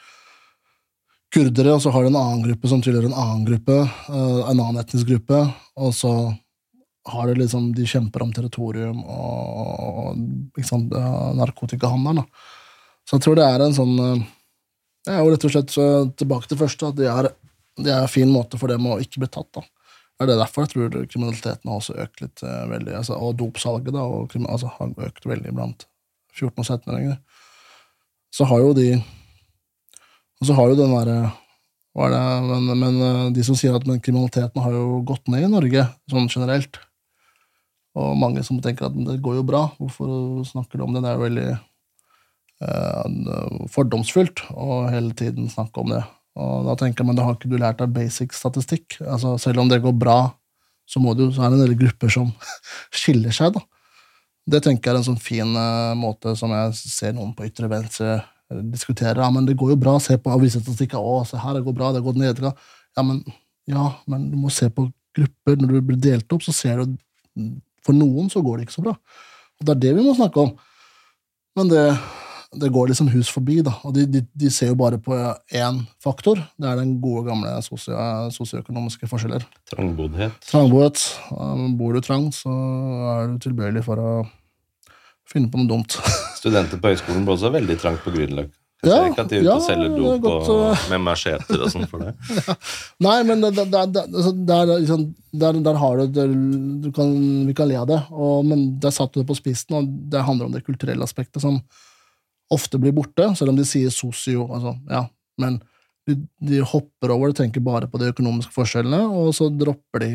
[1.34, 4.56] kurdere, og så har du en annen gruppe som tilhører en annen gruppe, eh, en
[4.56, 5.44] annen etnisk gruppe,
[5.76, 6.16] og så
[7.12, 12.24] har du liksom, de kjemper om territorium og, og eh, narkotikahandelen.
[12.24, 12.53] da.
[13.04, 14.26] Så jeg tror det er en sånn eh,
[15.04, 17.32] Det er jo rett og slett eh, tilbake til første, at det er,
[17.84, 19.50] en fin måte for dem å ikke bli tatt.
[19.56, 19.64] da.
[20.22, 23.96] Det er derfor jeg tror kriminaliteten har også økt litt eh, veldig, altså, og dopsalget
[23.96, 25.88] da, og, altså, har økt veldig blant
[26.34, 27.20] 14- og 17-åringer.
[28.34, 28.88] Så har jo de
[30.44, 31.18] og så har jo den derre
[31.94, 35.46] hva er det, men, men eh, de som sier at kriminaliteten har jo gått ned
[35.46, 36.80] i Norge, sånn generelt.
[37.94, 41.04] Og mange som tenker at det går jo bra, hvorfor snakker du om det?
[41.06, 41.62] Det er jo veldig eh,
[43.74, 46.04] fordomsfullt å hele tiden snakke om det.
[46.40, 48.98] Og da tenker jeg, men da har ikke du lært av basic statistikk.
[49.02, 50.34] Altså, selv om det går bra,
[50.90, 52.32] så, må du, så er det en del grupper som
[53.04, 53.64] skiller seg, da.
[54.44, 57.70] Det tenker jeg er en sånn fin eh, måte som jeg ser noen på ytre
[57.72, 59.16] venstre eh, diskutere.
[59.22, 61.00] Ja, men det går jo bra, se på avisstatistikker.
[61.00, 62.58] Å, se her, det går bra, det har gått nedgang.
[62.98, 63.22] Ja, men,
[63.72, 65.62] ja, men du må se på grupper.
[65.62, 66.98] Når du blir delt opp, så ser du
[67.84, 68.98] For noen så går det ikke så bra.
[69.60, 70.52] Og det er det vi må snakke om.
[71.58, 71.86] Men det,
[72.60, 73.74] det går liksom hus forbi, da.
[73.88, 75.16] Og de, de, de ser jo bare på
[75.56, 76.42] én faktor.
[76.60, 77.98] Det er den gode, gamle sosio
[78.36, 79.46] sosioøkonomiske forskjeller.
[79.72, 80.36] Trangboddhet.
[80.50, 81.04] Trangboddhet.
[81.34, 82.54] Um, Bor du trang, så
[83.18, 84.12] er du tilbøyelig for å
[85.30, 85.98] finne på noe dumt.
[86.42, 88.58] Studenter på høyskolen blir også veldig trangt på Grünerløkka.
[88.84, 90.64] Jeg Ja, ser ikke at de er ute ja, og selger er dop godt, og,
[90.74, 92.56] uh, med macheter og sånn for det.
[93.06, 96.20] Nei, men der, der, der, der har du
[96.84, 97.14] du kan,
[97.48, 100.26] Vi kan le av det, og, men der satt du det på spissen, og det
[100.28, 101.62] handler om det kulturelle aspektet som
[102.54, 104.48] ofte blir borte, selv om de sier sosio.
[104.54, 105.06] Altså, ja,
[105.42, 105.60] men
[106.08, 110.12] de, de hopper over og tenker bare på de økonomiske forskjellene, og så dropper de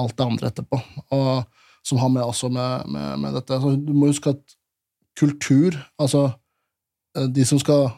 [0.00, 0.80] alt det andre etterpå.
[1.14, 3.60] Og, som har med, også med, med, med dette.
[3.60, 4.56] Så du må huske at
[5.18, 6.26] kultur, altså
[7.16, 7.90] eh, de som skal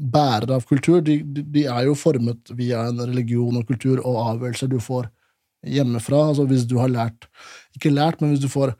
[0.00, 4.22] bærere av kultur, de, de, de er jo formet via en religion og kultur og
[4.24, 5.10] avgjørelser du får
[5.68, 6.22] hjemmefra.
[6.30, 7.28] Altså hvis du har lært
[7.76, 8.72] Ikke lært, men hvis du får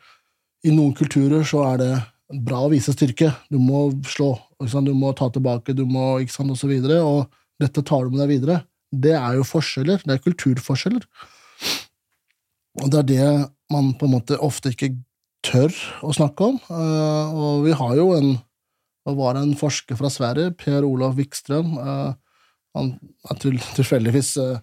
[0.64, 1.92] I noen kulturer så er det
[2.30, 3.32] bra å vise styrke.
[3.50, 7.00] Du må slå, du må ta tilbake, du må ikke sant, og så videre.
[7.04, 7.30] Og
[7.62, 8.60] dette tar du med deg videre.
[8.90, 10.02] Det er jo forskjeller.
[10.04, 11.06] Det er kulturforskjeller.
[12.80, 13.30] Og det er det
[13.70, 14.94] man på en måte ofte ikke
[15.46, 15.74] tør
[16.06, 16.60] å snakke om.
[16.70, 18.32] Eh, og vi har jo en
[19.08, 21.72] det var en forsker fra Sverige, Per Olav Wikström.
[21.80, 22.12] eh,
[22.76, 22.90] han
[23.30, 24.60] er til, tilfeldigvis eh,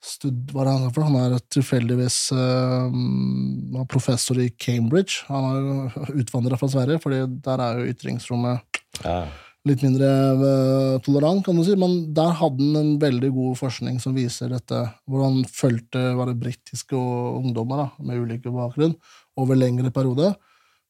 [0.00, 1.04] stud, hva er han, for?
[1.06, 5.24] han er tilfeldigvis uh, professor i Cambridge.
[5.28, 9.22] Han er utvandra fra Sverige, fordi der er jo ytringsrommet Ja.
[9.68, 11.76] litt mindre uh, tolerant, kan du si.
[11.78, 16.32] Men der hadde han en veldig god forskning som viser dette, hvor han fulgte var
[16.32, 18.96] det britiske ungdommer da, med ulike bakgrunn
[19.40, 20.32] over lengre periode,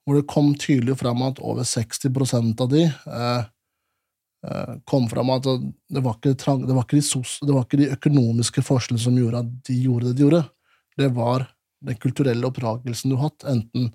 [0.06, 3.42] hvor det kom tydelig fram at over 60% av de uh,
[4.88, 8.62] kom fram at det var, trang, det, var de sos, det var ikke de økonomiske
[8.64, 10.44] forskjellene som gjorde at de gjorde det de gjorde.
[10.96, 11.44] Det var
[11.84, 13.90] den kulturelle oppdragelsen du hatt, enten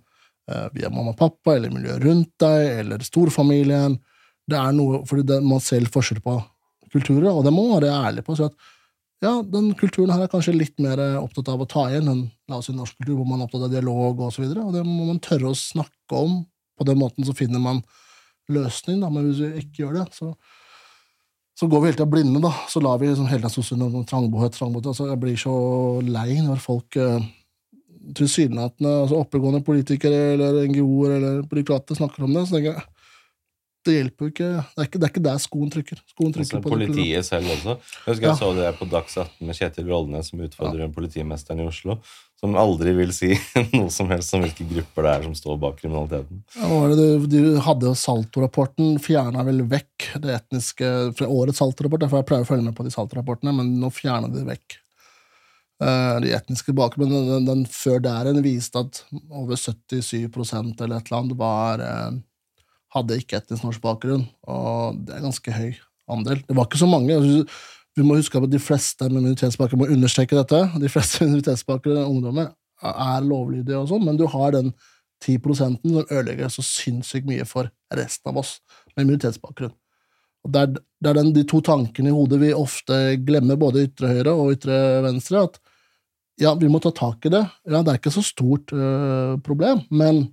[0.52, 3.98] eh, via mamma og pappa, eller miljøet rundt deg, eller storfamilien.
[4.46, 6.38] Det er noe, fordi det, Man ser forskjell på
[6.94, 8.38] kulturer, og det må man være ærlig på.
[8.38, 8.72] så at
[9.24, 12.60] ja, den kulturen her er kanskje litt mer opptatt av å ta igjen enn la
[12.60, 15.22] oss si norsk kultur, hvor man er opptatt av dialog og og det må man
[15.24, 16.44] tørre å snakke om.
[16.78, 17.80] På den måten så finner man
[18.52, 20.32] løsning, da, men hvis vi ikke gjør det, så,
[21.58, 22.52] så går vi hele tida blinde, da.
[22.72, 24.94] Så lar vi liksom hele tida sosial trangbohet, trangboddhet.
[24.94, 25.56] Altså, jeg blir så
[26.06, 27.24] lei når folk uh,
[28.16, 32.46] tilsynelatende altså oppegående politikere eller NGO-er eller byråkrater snakker om det.
[32.46, 32.95] så tenker jeg
[33.86, 36.00] det hjelper jo ikke Det er ikke, det er ikke der skoen trykker.
[36.12, 37.76] Skoen trykker Altså, på det politiet selv også.
[37.80, 38.32] Jeg husker Ja.
[38.34, 41.98] jeg så det på Dags 18 med Kjetil Rollnes som utfordrer politimesteren i Oslo,
[42.40, 43.30] som aldri vil si
[43.76, 46.42] noe som helst om hvilke grupper det er som står bak kriminaliteten.
[46.60, 52.02] Ja, det de, de hadde jo Salto-rapporten, fjerna vel vekk det etniske fra årets Salto-rapport,
[52.04, 54.78] derfor jeg pleier å følge med på de Salto-rapportene, men nå fjerna de vekk
[55.84, 60.98] eh, de etniske bakgrunnen, Den, den, den før der igjen viste at over 77% eller
[61.00, 62.12] et eller annet var eh,
[62.96, 65.72] hadde ikke etnisk norsk bakgrunn, og det er ganske høy
[66.12, 66.42] andel.
[66.48, 67.16] Det var ikke så mange.
[67.16, 67.46] altså,
[67.96, 70.62] Vi må huske at de fleste med minoritetsbakgrunn må understreke dette.
[70.82, 72.54] De fleste minoritetsbakgrunn ungdommer
[72.86, 74.74] er lovlydige, og sånn, men du har den
[75.24, 78.60] 10 som ødelegger så sinnssykt mye for resten av oss
[78.96, 79.74] med minoritetsbakgrunn.
[80.46, 83.88] Og Det er, det er den, de to tankene i hodet vi ofte glemmer, både
[83.88, 84.76] ytre høyre og ytre
[85.08, 85.48] venstre.
[85.48, 85.58] At
[86.42, 87.42] ja, vi må ta tak i det.
[87.66, 90.28] Ja, det er ikke så stort øh, problem, men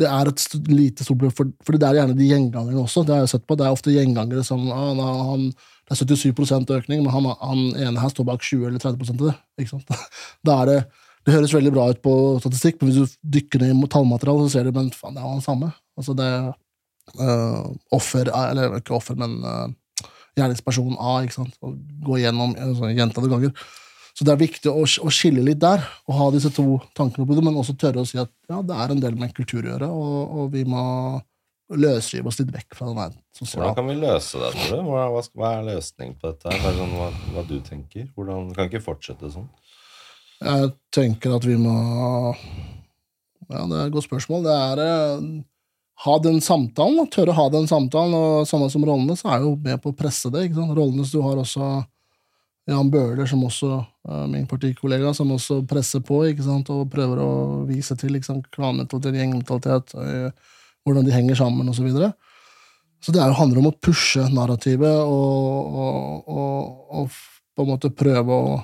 [0.00, 3.04] det er et lite stort problem, for, for det er gjerne de gjengangerne også.
[3.06, 3.56] Det har jeg sett på.
[3.58, 5.46] Det er ofte gjengangere som ah, han, han,
[5.90, 9.24] Det er 77 økning, men han, han ene her står bak 20 eller 30 av
[9.26, 9.36] det.
[9.60, 9.96] Ikke sant?
[10.46, 10.80] Da er det
[11.22, 12.12] det høres veldig bra ut på
[12.42, 15.28] statistikk, men hvis du dykker ned i tallmaterialet, så ser du men faen, det er
[15.28, 15.68] han samme.
[15.94, 16.30] Altså det
[17.22, 21.54] øh, offer, eller ikke offer, men uh, gjerningsperson A, ikke sant?
[21.62, 23.54] og gå gjennom altså, gjentatte ganger.
[24.12, 27.36] Så det er viktig å, å skille litt der, og ha disse to tankene på
[27.36, 29.70] det, men også tørre å si at ja, det er en del med kultur å
[29.70, 30.82] gjøre, og, og vi må
[31.72, 33.20] løsrive oss litt vekk fra den verden.
[33.38, 34.50] Hvordan kan vi løse det?
[34.56, 34.90] tror du?
[34.90, 35.06] Hva,
[35.38, 36.58] hva, er løsningen på dette?
[36.60, 38.10] Hva, sånn, hva, hva du tenker?
[38.16, 39.48] Hvordan kan ikke fortsette sånn?
[40.42, 41.72] Jeg tenker at vi må
[43.52, 44.44] Ja, det er et godt spørsmål.
[44.44, 45.24] Det er eh,
[46.02, 48.16] ha den samtalen, tørre å ha den samtalen.
[48.16, 50.48] Og samme som Rollnes er jo med på å presse det.
[50.48, 50.76] ikke sant?
[50.78, 51.72] Rollenes du har også
[52.70, 53.82] Jan Bøhler, som også
[54.26, 56.70] min partikollega, som også presser på sant?
[56.74, 57.32] og prøver å
[57.68, 58.50] vise til liksom, sant?
[58.50, 61.78] klanmentalitet, gjengmentalitet, eh, hvordan de henger sammen, osv.
[61.78, 62.12] Så, videre.
[63.00, 67.20] så det jo, handler om å pushe narrativet og, og, og, og
[67.54, 68.58] på en måte prøve å,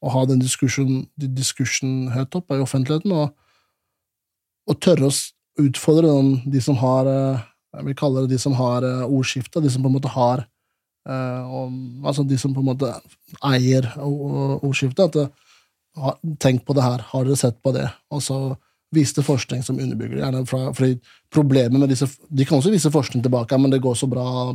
[0.00, 3.34] å ha den diskusjonen, de diskursen høyt opp i offentligheten, og,
[4.80, 5.14] tørre å
[5.64, 9.62] utfordre den, de som har eh, Jeg vil kalle det de som har eh, ordskiftet,
[9.62, 10.57] de som på en måte har eh,
[11.08, 11.72] og,
[12.04, 12.92] altså de som på en måte
[13.48, 15.06] eier ordskiftet.
[15.08, 15.28] at det,
[16.38, 17.88] Tenk på det her, har dere sett på det?
[18.14, 18.38] Og så
[18.94, 20.44] viste forskning som underbygger det.
[20.48, 20.98] Fra, fordi
[21.32, 24.54] problemet med disse, De kan også vise forskning tilbake, men det går så bra,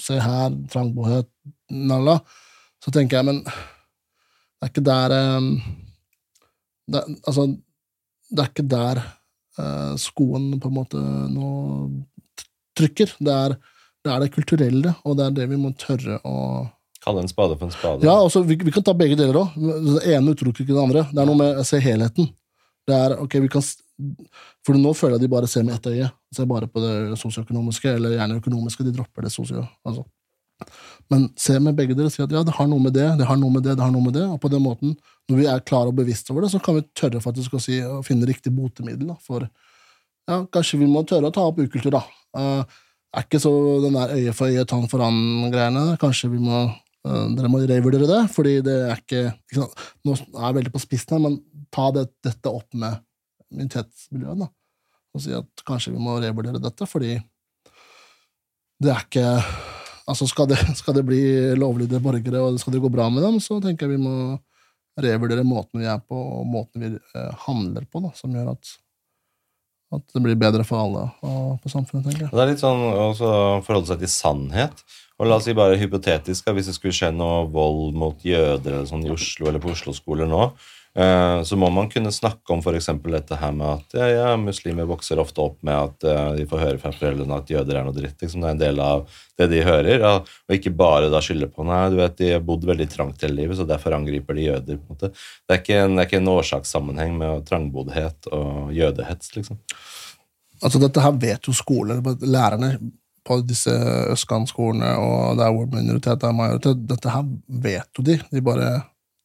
[0.00, 1.28] se her, trangbohet,
[1.70, 2.20] nalla.
[2.84, 5.50] Så tenker jeg, men det er ikke der eh,
[6.92, 7.46] det, Altså,
[8.30, 9.02] det er ikke der
[9.58, 11.50] eh, skoen på en måte nå
[12.76, 13.16] trykker.
[13.20, 13.56] Det er,
[14.04, 16.38] det er det kulturelle, og det er det vi må tørre å
[17.04, 18.06] Kalle en spade for en spade?
[18.06, 19.56] Ja, altså, vi, vi kan ta begge deler òg.
[19.60, 21.02] Det ene utelukker ikke det andre.
[21.10, 22.30] Det er noe med å se helheten.
[22.88, 23.64] Det er, ok, vi kan
[24.64, 26.08] For nå føler jeg de bare ser med ett øye.
[26.32, 28.86] Ser bare på det sosioøkonomiske, eller gjerne økonomiske.
[28.86, 29.66] De dropper det sosio...
[29.84, 30.06] Altså.
[31.12, 33.26] Men se med begge dere og si at ja, det har noe med det, det
[33.28, 34.24] har noe med det, det har noe med det.
[34.24, 34.94] Og på den måten,
[35.28, 37.82] når vi er klare og bevisste over det, så kan vi tørre faktisk å, si,
[37.84, 39.12] å finne riktig botemiddel.
[39.12, 42.00] Da, for ja, kanskje vi må tørre å ta opp ukultur, da.
[42.40, 42.80] Eh,
[43.14, 43.52] er ikke så
[43.84, 45.84] den der øye for øye, tann for hånd-greiene.
[46.02, 49.68] Kanskje vi må eh, dere må revurdere det, fordi det er ikke, ikke?
[50.04, 51.38] Nå er jeg veldig på spissen her, men
[51.74, 52.98] ta det, dette opp med
[53.54, 54.48] minoritetsmiljøet.
[55.14, 57.16] Og si at kanskje vi må revurdere dette, fordi
[58.82, 59.28] det er ikke
[60.04, 61.22] Altså, skal det, skal det bli
[61.56, 64.36] lovlydige borgere, og skal det gå bra med dem, så tenker jeg vi må
[65.00, 68.74] revurdere måten vi er på, og måten vi eh, handler på, da, som gjør at
[69.94, 72.34] At det blir bedre for alle og for samfunnet, tenker jeg.
[72.34, 73.08] Det er litt sånn å
[73.64, 74.84] forholde seg til sannhet.
[75.20, 78.88] Og la oss si bare hypotetisk, hvis det skulle skje noe vold mot jøder eller
[78.90, 80.48] sånn i Oslo eller på Oslo-skoler nå,
[81.42, 82.86] så må man kunne snakke om f.eks.
[83.02, 86.62] dette her med at ja, ja, muslimer vokser ofte opp med at eh, de får
[86.62, 88.14] høre fra foreldrene at jøder er noe dritt.
[88.22, 88.44] Liksom.
[88.44, 89.02] Det er en del av
[89.40, 90.04] det de hører.
[90.06, 93.40] Og ikke bare da skylde på nei, du vet, de har bodd veldig trangt hele
[93.40, 94.78] livet, så derfor angriper de jøder.
[94.78, 95.10] på en måte.
[95.42, 99.58] Det er ikke en, er ikke en årsakssammenheng med trangboddhet og jødehets, liksom.
[100.62, 102.76] Altså, dette her vet jo skoler, lærerne
[103.24, 103.72] på disse
[104.12, 106.86] østkantskolene og der hvor minoritet er majoritet.
[106.86, 107.26] Dette her
[107.66, 108.74] vet jo de, de bare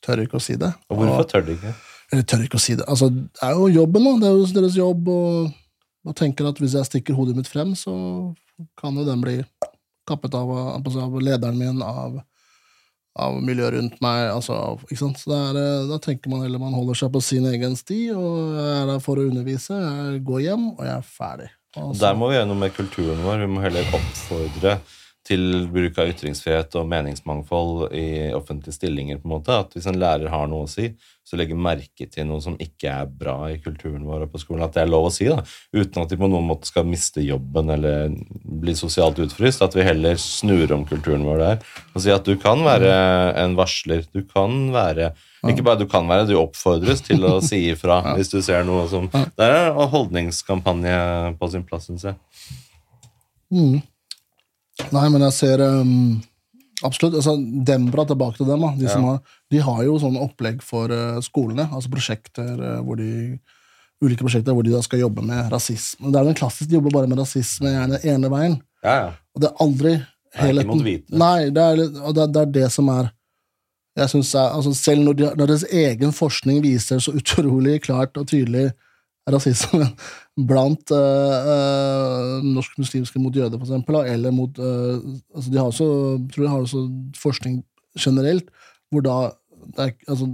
[0.06, 0.72] tør ikke å si det.
[0.90, 1.74] Og hvorfor tør de ikke?
[2.10, 2.86] Eller tør ikke å si det.
[2.90, 4.14] Altså, det er jo jobben, da.
[4.22, 5.11] Det er jo deres jobb.
[5.14, 5.52] Og,
[6.08, 7.94] og tenker at hvis jeg stikker hodet mitt frem, så
[8.80, 9.38] kan jo den bli
[10.10, 12.18] kappet av, av, av lederen min, av,
[13.19, 14.24] av miljøet rundt meg.
[14.34, 15.22] Altså, ikke sant?
[15.22, 18.00] Så det er, eh, da tenker man heller man holder seg på sin egen sti,
[18.16, 19.78] og jeg er der for å undervise.
[19.78, 21.52] Jeg går hjem, og jeg er ferdig.
[21.78, 22.00] Altså.
[22.02, 23.44] Der må vi gjøre noe med kulturen vår.
[23.44, 24.80] Vi må heller oppfordre
[25.28, 29.20] til bruk av ytringsfrihet og meningsmangfold i offentlige stillinger.
[29.20, 29.54] på en måte.
[29.54, 30.90] At hvis en lærer har noe å si,
[31.30, 34.64] så legger merke til noe som ikke er bra i kulturen vår og på skolen.
[34.66, 35.44] At det er lov å si, da,
[35.76, 38.16] uten at de på noen måte skal miste jobben eller
[38.64, 39.62] bli sosialt utfryst.
[39.62, 42.96] At vi heller snur om kulturen vår der og sier at du kan være
[43.44, 44.08] en varsler.
[44.16, 45.14] Du kan være
[45.48, 48.88] Ikke bare du kan være, du oppfordres til å si ifra hvis du ser noe
[48.92, 50.98] som Det er en holdningskampanje
[51.40, 52.18] på sin plass, syns jeg.
[53.54, 53.80] Mm.
[54.95, 56.19] Nei, men jeg ser um,
[56.85, 57.17] Absolutt.
[57.19, 57.35] altså
[57.67, 58.64] Dembra, tilbake til dem.
[58.64, 58.72] Da.
[58.80, 59.19] De, som har,
[59.51, 61.67] de har jo sånne opplegg for uh, skolene.
[61.67, 63.38] altså prosjekter uh, hvor de
[63.99, 66.08] ulike prosjekter hvor de da skal jobbe med rasisme.
[66.08, 68.59] Det er jo en klassisk de jobber bare med rasisme gjerne ene veien.
[68.85, 69.14] Ja, ja.
[69.35, 69.95] Og det er aldri
[70.40, 70.83] helheten.
[70.85, 70.99] Nei.
[71.19, 73.11] Nei, det er, og det, det er det som er
[73.99, 78.17] jeg synes er, altså Selv når, de, når deres egen forskning viser så utrolig klart
[78.17, 78.69] og tydelig
[79.33, 79.88] rasisme
[80.49, 84.98] blant uh, norsk-muslimske mot jøder, eksempel, eller mot uh,
[85.35, 85.90] altså De har også,
[86.33, 86.85] tror jeg har også
[87.19, 87.61] forskning
[87.99, 88.49] generelt,
[88.90, 89.19] hvor da
[89.77, 90.30] er, altså,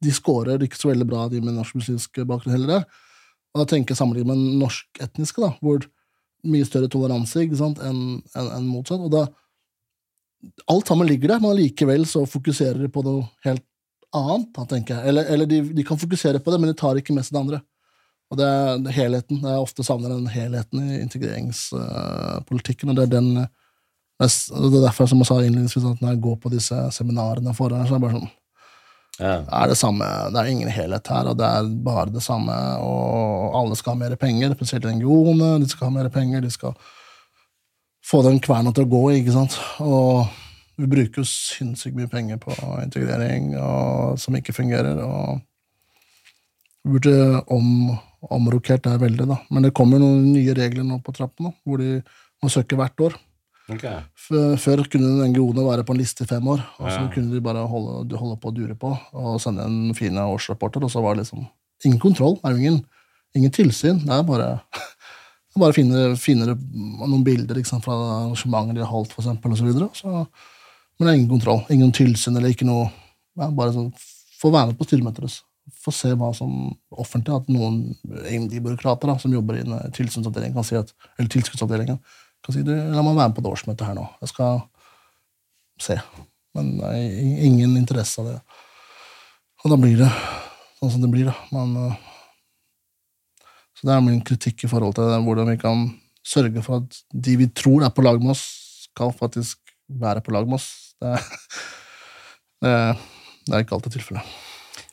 [0.00, 2.86] De scorer ikke så veldig bra, de med norsk-muslimsk bakgrunn heller.
[3.50, 5.84] Og da tenker jeg sammenlignet med norsk-etniske, da, hvor
[6.48, 9.02] mye større toleranse enn en, en motsatt.
[9.02, 9.26] Og da,
[10.72, 13.66] alt sammen ligger der, men allikevel så fokuserer de på noe helt
[14.16, 15.12] annet, da, tenker jeg.
[15.12, 17.42] Eller, eller de, de kan fokusere på det, men de tar ikke med seg det
[17.42, 17.60] andre.
[18.30, 19.40] Og det er helheten.
[19.42, 23.32] Jeg ofte savner den helheten i integreringspolitikken, og det er den
[24.20, 26.50] det er s- det er derfor, som jeg sa innledningsvis, at når jeg går på
[26.52, 28.30] disse seminarene foran, så er det bare sånn
[29.20, 29.36] Ja.
[29.40, 32.52] det er det samme, det er ingen helhet her, og det er bare det samme,
[32.80, 36.74] og alle skal ha mer penger, spesielt NGO-ene, de skal ha mer penger, de skal
[38.04, 40.26] få den kverna til å gå, ikke sant, og
[40.78, 42.52] vi bruker jo sinnssykt mye penger på
[42.82, 45.40] integrering og, som ikke fungerer, og
[46.84, 49.38] vi burde om, omrokert det veldig, da.
[49.50, 52.00] Men det kommer noen nye regler nå på trappen, da, hvor de
[52.42, 53.16] må søke hvert år.
[53.70, 54.00] Okay.
[54.58, 57.08] Før kunne NGO-ene være på en liste i fem år, og så Ja.
[57.14, 60.90] kunne de bare holde, holde på å dure på og sende en fine årsrapporter, og
[60.90, 61.46] så var det liksom
[61.84, 62.34] ingen kontroll.
[62.36, 62.84] Det er jo ingen,
[63.34, 64.04] ingen tilsyn.
[64.04, 68.90] Det er bare, det er bare finere, finere noen bilder liksom, fra arrangementer de har
[68.90, 69.14] holdt,
[69.62, 69.88] videre.
[69.94, 70.26] Så,
[70.98, 71.64] men det er ingen kontroll.
[71.70, 72.90] Ingen tilsyn eller ikke noe
[73.38, 73.92] ja, Bare sånn,
[74.40, 75.42] få være med på styremøter deres.
[75.80, 76.50] Få se hva som
[76.90, 79.64] offentlig At noen de byråkrater da, som jobber i
[79.96, 82.00] tilskuddsavdelingen kan si at, eller tilskuddsavdelingen,
[82.44, 84.06] kan si du, la meg være med på det årsmøtet her nå.
[84.24, 84.62] Jeg skal
[85.80, 85.98] se.
[86.56, 88.38] Men det er ingen interesse av det.
[89.64, 90.08] Og da blir det
[90.80, 91.34] sånn som det blir, da.
[91.52, 92.10] Man, øh,
[93.76, 95.86] så det er min kritikk i forhold til det, hvordan vi kan
[96.26, 98.44] sørge for at de vi tror er på lag med oss,
[98.88, 100.70] skal faktisk være på lag med oss.
[101.00, 101.16] Det,
[102.64, 102.76] det,
[103.46, 104.38] det er ikke alltid tilfellet.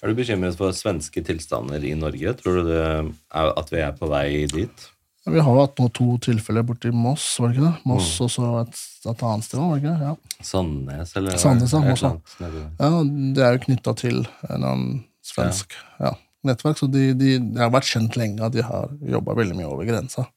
[0.03, 2.35] Er du bekymret for svenske tilstander i Norge?
[2.37, 4.85] Tror du det er at vi er på vei dit?
[5.27, 7.89] Vi har jo hatt nå to tilfeller borti Moss, var det ikke det?
[7.89, 8.77] Moss og så et,
[9.11, 10.11] et annet sted, var det ikke det?
[10.11, 10.43] Ja.
[10.49, 12.51] Sandnes, eller Sandnes, ja, Moss, ja.
[12.79, 13.01] Ja,
[13.35, 14.85] det er jo knytta til en
[15.25, 16.13] svensk ja.
[16.47, 19.67] nettverk, så de, de, det har vært kjent lenge at de har jobba veldig mye
[19.67, 20.29] over grensa.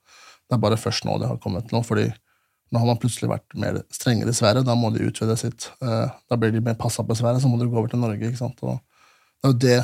[0.51, 2.09] Det er bare først nå det har kommet nå, fordi
[2.71, 5.71] nå har man plutselig vært mer strengere i Sverige, da må de utvide sitt.
[5.83, 8.27] Eh, da blir de mer passa på Sverige, så må de gå over til Norge.
[8.27, 8.59] ikke sant?
[8.67, 8.79] Og
[9.41, 9.79] det er jo det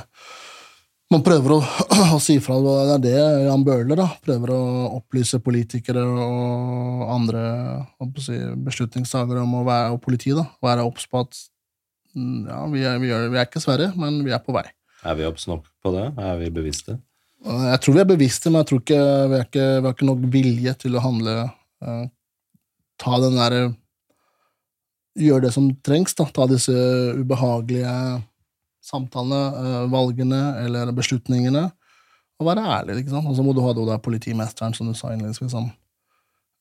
[1.12, 1.58] man prøver å,
[2.16, 2.56] å si fra.
[2.58, 4.62] Det er det Jan Bøhler da, prøver å
[4.98, 7.42] opplyse politikere og andre
[8.22, 10.34] si, beslutningstagere om å være, og politi.
[10.36, 11.38] da, være obs på at
[12.16, 14.66] mm, ja, vi er, vi, er, vi er ikke Sverige, men vi er på vei.
[15.06, 16.08] Er vi obs nok på det?
[16.18, 16.98] Er vi bevisste?
[17.46, 20.10] Jeg tror vi er bevisste, men jeg tror ikke vi, er ikke, vi har ikke
[20.10, 22.06] nok vilje til å handle eh,
[22.96, 23.66] Ta den derre
[25.20, 26.26] Gjøre det som trengs, da.
[26.32, 26.72] Ta disse
[27.16, 27.92] ubehagelige
[28.86, 31.66] samtalene, eh, valgene eller beslutningene.
[32.36, 33.28] Og være ærlig, ikke sant.
[33.30, 35.72] Og så må du ha det der politimesteren, som du sa innledningsvis, Liksom.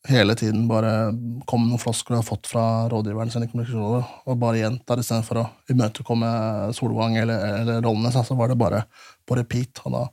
[0.08, 1.10] hele tiden bare
[1.50, 5.50] kom med noen flosker du har fått fra rådgiveren sin og bare gjentar istedenfor å
[5.68, 6.30] imøtekomme
[6.78, 8.84] Solvang eller, eller rollene, så var det bare
[9.26, 9.82] på repeat.
[9.86, 10.04] Og da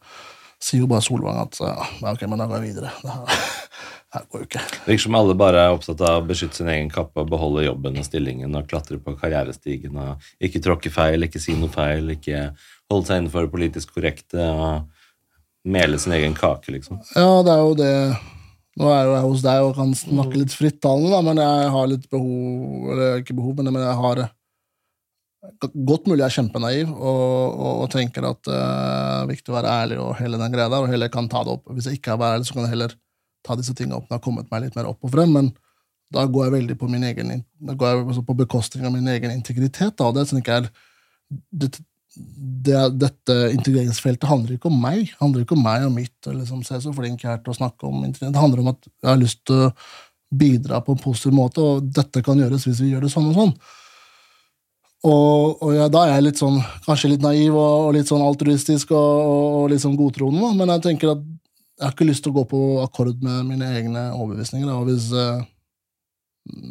[0.59, 1.77] sier jo bare Solvang at ja,
[2.09, 2.91] ok, men da går jeg videre.
[3.03, 3.37] Det her, det
[4.13, 4.63] her går jo ikke.
[4.73, 7.65] Det virker som alle bare er opptatt av å beskytte sin egen kappe og beholde
[7.65, 12.13] jobben og stillingen og klatre på karrierestigen og ikke tråkke feil, ikke si noe feil,
[12.13, 12.51] ikke
[12.93, 14.91] holde seg innenfor det politisk korrekte og
[15.65, 17.01] mele sin egen kake, liksom.
[17.17, 17.97] Ja, det er jo det
[18.81, 22.07] Nå er jo jeg hos deg og kan snakke litt frittalende, men jeg har litt
[22.09, 24.23] behov Eller ikke behov, men jeg har
[25.75, 29.73] Godt mulig jeg er kjempenaiv og, og, og tenker at det er viktig å være
[29.83, 31.73] ærlig og hele den greia der, og heller kan ta det opp.
[31.75, 32.95] Hvis jeg ikke er ærlig, så kan jeg heller
[33.43, 35.53] ta disse tingene opp jeg har kommet meg litt mer opp og frem, men
[36.13, 39.09] da går jeg veldig på min egen da går jeg altså på bekostning av min
[39.09, 39.97] egen integritet.
[39.97, 40.69] Da, det, sånn ikke er,
[41.31, 41.71] det,
[42.69, 45.07] det, dette integreringsfeltet handler ikke om meg.
[45.09, 46.19] Det handler ikke om meg og mitt.
[46.27, 48.05] og liksom, så flink jeg er til å snakke om.
[48.13, 49.71] Det handler om at jeg har lyst til å
[50.33, 53.39] bidra på en positiv måte, og dette kan gjøres hvis vi gjør det sånn og
[53.39, 53.55] sånn.
[55.03, 58.23] Og, og ja, da er jeg litt sånn, kanskje litt naiv og, og litt sånn
[58.23, 61.25] altruistisk og, og sånn godtroende, men jeg tenker at
[61.83, 64.71] jeg har ikke lyst til å gå på akkord med mine egne overbevisninger.
[64.71, 65.43] Og hvis uh,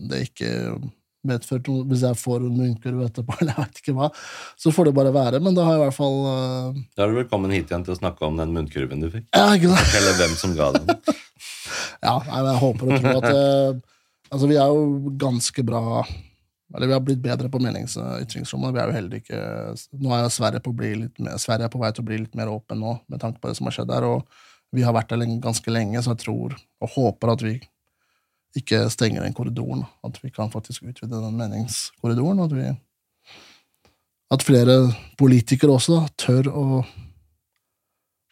[0.07, 0.51] det ikke
[1.27, 4.07] medfører noe Hvis jeg får en munnkurv etterpå, eller jeg vet ikke hva,
[4.57, 5.43] så får det bare være.
[5.43, 7.98] Men da har jeg i hvert fall uh, Da er du velkommen hit igjen til
[7.98, 9.27] å snakke om den munnkurven du fikk.
[9.35, 9.99] Ja, ikke sant?
[9.99, 10.90] Eller hvem som ga den.
[12.07, 13.88] ja, nei, jeg håper og tror at uh,
[14.31, 16.06] Altså, vi er jo ganske bra
[16.72, 18.72] eller vi har blitt bedre på meningsytringsrommet.
[18.72, 19.40] Vi er jo heller ikke
[19.99, 22.80] Nå er Sverige på, mer, Sverige er på vei til å bli litt mer åpen
[22.80, 24.07] nå, med tanke på det som har skjedd der.
[24.07, 24.23] og
[24.72, 27.58] vi har vært der ganske lenge, så jeg tror og håper at vi
[28.58, 29.83] ikke stenger den korridoren.
[30.03, 32.41] At vi kan faktisk utvide den meningskorridoren.
[32.43, 32.72] At, vi,
[34.32, 34.77] at flere
[35.19, 36.66] politikere også tør å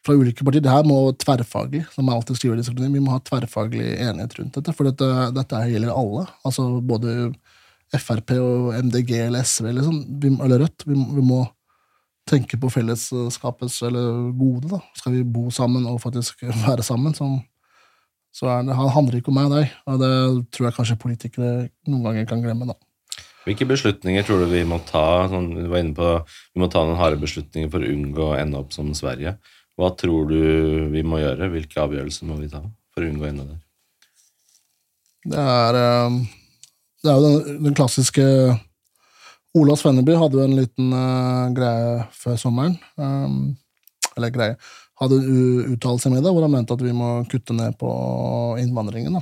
[0.05, 0.63] fra ulike partier.
[0.63, 4.37] Det her må tverrfaglig, som jeg alltid skriver i disiplinen, vi må ha tverrfaglig enighet
[4.39, 4.75] rundt dette.
[4.75, 6.25] For dette, dette gjelder alle.
[6.47, 7.33] Altså både
[7.89, 10.01] Frp og MDG eller SV liksom,
[10.45, 10.85] eller Rødt.
[10.87, 11.43] Vi, vi må
[12.29, 14.69] tenke på fellesskapets eller gode.
[14.71, 14.81] da.
[14.97, 17.29] Skal vi bo sammen og faktisk være sammen, så,
[18.35, 19.73] så er det, han handler ikke om meg og deg.
[19.89, 20.13] Og det
[20.55, 21.53] tror jeg kanskje politikere
[21.89, 22.69] noen ganger kan glemme.
[22.69, 22.77] da.
[23.47, 26.09] Hvilke beslutninger tror du vi må ta sånn, du var inne på,
[26.53, 29.37] vi må ta noen harde beslutninger for å unngå å ende opp som Sverige?
[29.79, 31.47] Hva tror du vi må gjøre?
[31.53, 32.61] Hvilke avgjørelser må vi ta
[32.93, 33.61] for å unngå å ende der?
[35.29, 36.17] Det er, eh,
[37.03, 38.25] det er jo den, den klassiske
[39.57, 42.77] Ola Svenneby hadde jo en liten uh, greie før sommeren.
[42.99, 43.57] Um,
[44.17, 44.59] eller greie
[44.99, 47.89] Hadde en uttalelse med det hvor han mente at vi må kutte ned på
[48.59, 49.15] innvandringen.
[49.15, 49.21] da.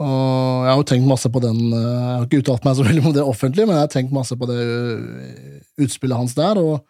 [0.00, 2.86] Og Jeg har jo tenkt masse på den uh, Jeg har ikke uttalt meg så
[2.88, 6.58] veldig om det offentlig, men jeg har tenkt masse på det uh, utspillet hans der.
[6.58, 6.80] og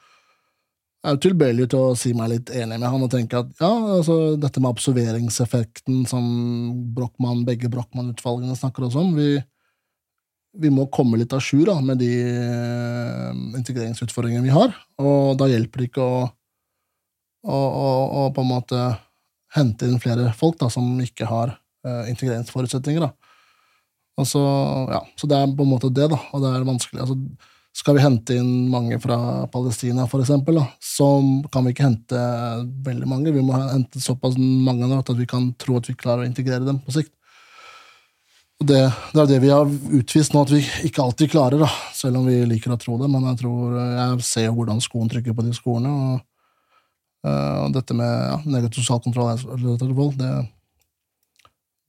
[1.01, 3.53] jeg er jo tilbøyelig til å si meg litt enig med han og tenke at
[3.57, 6.27] ja, altså dette med absorveringseffekten som
[6.93, 9.39] Brochmann, begge Brochmann-utvalgene snakker også om vi,
[10.59, 14.75] vi må komme litt à jour med de uh, integreringsutfordringene vi har.
[15.03, 16.25] Og da hjelper det ikke å,
[17.47, 17.91] å, å,
[18.23, 18.83] å, på en måte
[19.55, 21.55] hente inn flere folk da, som ikke har
[21.87, 23.07] uh, integreringsforutsetninger.
[24.21, 24.41] Så,
[24.93, 27.07] ja, så det er på en måte det, da, og det er vanskelig.
[27.07, 27.17] Altså,
[27.81, 31.07] skal vi hente inn mange fra Palestina, for eksempel, da, så
[31.55, 32.25] kan vi ikke hente
[32.85, 33.33] veldig mange.
[33.33, 36.67] Vi må hente såpass mange da, at vi kan tro at vi klarer å integrere
[36.67, 37.15] dem på sikt.
[38.61, 38.81] Og det,
[39.15, 42.27] det, er det vi har utvist nå, at vi ikke alltid klarer, da, selv om
[42.29, 43.09] vi liker å tro det.
[43.09, 45.89] Men jeg tror jeg ser hvordan skoen trykker på de skoene.
[45.89, 46.21] Og,
[47.25, 50.35] uh, og dette med ja, negativ sosial kontroll det,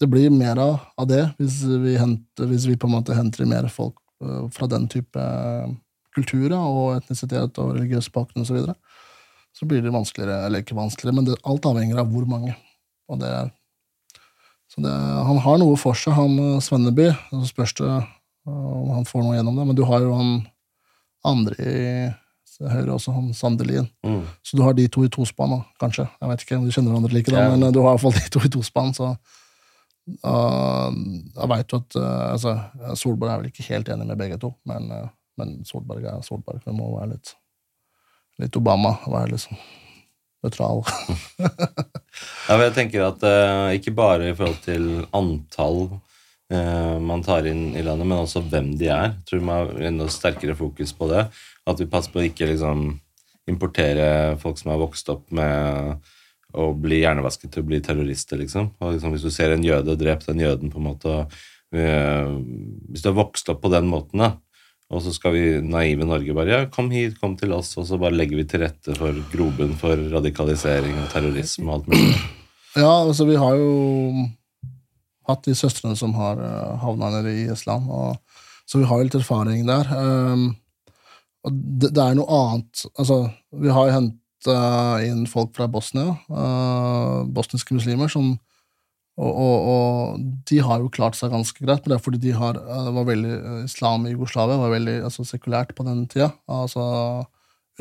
[0.01, 0.80] det blir mer av,
[1.11, 4.88] det hvis vi, henter, hvis vi, på en måte henter mer folk uh, fra den
[4.91, 5.27] type
[6.16, 8.48] kulturer og etnisitet og religiøs bakgrunn osv.
[8.48, 8.75] Så, videre.
[9.59, 12.56] så blir det vanskeligere, eller ikke vanskeligere, men det, alt avhenger av hvor mange.
[13.11, 13.51] Og det er
[14.72, 14.91] så det,
[15.27, 17.09] han har noe for seg, han eh, Svenneby.
[17.33, 18.09] Så spørs det eh,
[18.48, 19.67] om han får noe gjennom det.
[19.67, 20.33] Men du har jo han
[21.27, 21.85] andre i
[22.61, 23.88] Høyre også, han Sandelin.
[24.06, 24.22] Mm.
[24.45, 26.06] Så du har de to i tospann, kanskje.
[26.22, 27.53] Jeg vet ikke om du kjenner hverandre like, da, ja.
[27.56, 29.08] men eh, du har iallfall de to i tospann, så
[30.27, 32.53] uh, jeg veit jo at uh, altså,
[33.01, 35.09] Solberg er vel ikke helt enig med begge to, men, uh,
[35.41, 36.61] men Solberg er Solberg.
[36.67, 37.33] Det må være litt,
[38.45, 38.93] litt Obama.
[39.09, 39.58] Være liksom
[40.45, 40.82] nøytral.
[42.50, 44.88] ja, jeg tenker at uh, ikke bare i forhold til
[45.18, 49.14] antall uh, man tar inn i landet, men også hvem de er.
[49.14, 51.28] Jeg tror man har enda sterkere fokus på det.
[51.70, 52.88] At vi passer på å ikke liksom,
[53.52, 56.02] importere folk som har vokst opp med
[56.52, 58.74] å bli hjernevasket til å bli terrorister, liksom.
[58.82, 61.18] Og liksom, Hvis du ser en jøde, drep den jøden, på en måte.
[61.22, 61.42] Og,
[61.78, 62.34] uh,
[62.92, 64.34] hvis du har vokst opp på den måten, da,
[64.92, 68.00] Og så skal vi naive Norge bare ja, kom hit, kom til oss, og så
[68.02, 72.16] bare legger vi til rette for grobunn for radikalisering og terrorisme og alt mulig.
[72.76, 73.72] Ja, altså vi har jo
[75.28, 78.20] hatt de søstrene som har uh, havna nede i islam, og,
[78.68, 79.88] så vi har jo litt erfaring der.
[79.95, 80.50] Um,
[81.48, 83.24] og det, det, er noe annet Altså,
[83.58, 84.56] vi har jo henta
[85.08, 88.36] inn folk fra Bosnia, uh, bosniske muslimer, som
[89.22, 92.35] og, og, og, de har jo klart seg ganske greit, men det er fordi de
[92.38, 93.35] har, uh, var veldig,
[93.67, 96.32] islam i Jugoslavia var veldig altså, sekulært på den tida.
[96.50, 96.85] Altså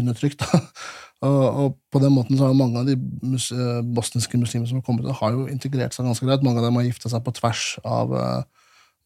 [0.00, 0.44] undertrykt.
[1.20, 4.78] Og, og, på den måten så har mange av de mus eh, bosniske muslimene som
[4.78, 6.40] har kommet, har jo integrert seg ganske greit.
[6.40, 8.14] Mange av dem har gifta seg på tvers av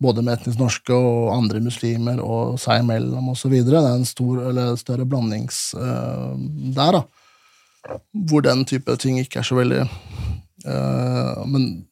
[0.03, 3.55] både med etnisk norske og andre muslimer og seg imellom osv.
[3.65, 6.35] Det er en stor, eller større blandings uh,
[6.75, 7.99] der, da.
[8.31, 11.85] Hvor den type ting ikke er så veldig uh, Men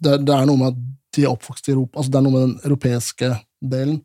[0.00, 0.82] det, det, er noe med at
[1.16, 1.98] de er oppvokst i Europa.
[1.98, 3.30] altså Det er noe med den europeiske
[3.72, 4.00] delen.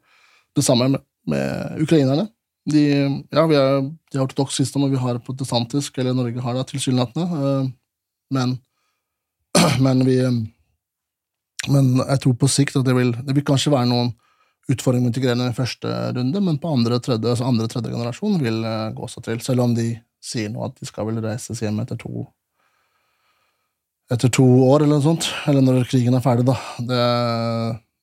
[0.55, 2.27] Det samme med, med ukrainerne.
[2.71, 2.83] De,
[3.29, 6.65] ja, vi er, de er ortodokse kristne, og vi har protestantisk, eller Norge har det
[6.71, 7.25] tilsynelatende.
[7.39, 7.71] Eh,
[8.33, 8.57] men,
[9.85, 10.19] men vi
[11.65, 14.11] Men jeg tror på sikt at det vil, det vil kanskje være noen
[14.69, 18.59] utfordringer med integrering i første runde, men på andre tredje, altså andre, tredje generasjon vil
[18.61, 19.39] eh, gå seg til.
[19.41, 19.87] Selv om de
[20.21, 22.27] sier nå at de skal vel reises hjem etter to
[24.13, 25.27] etter to år, eller noe sånt.
[25.49, 26.55] Eller når krigen er ferdig, da.
[26.77, 27.01] Det,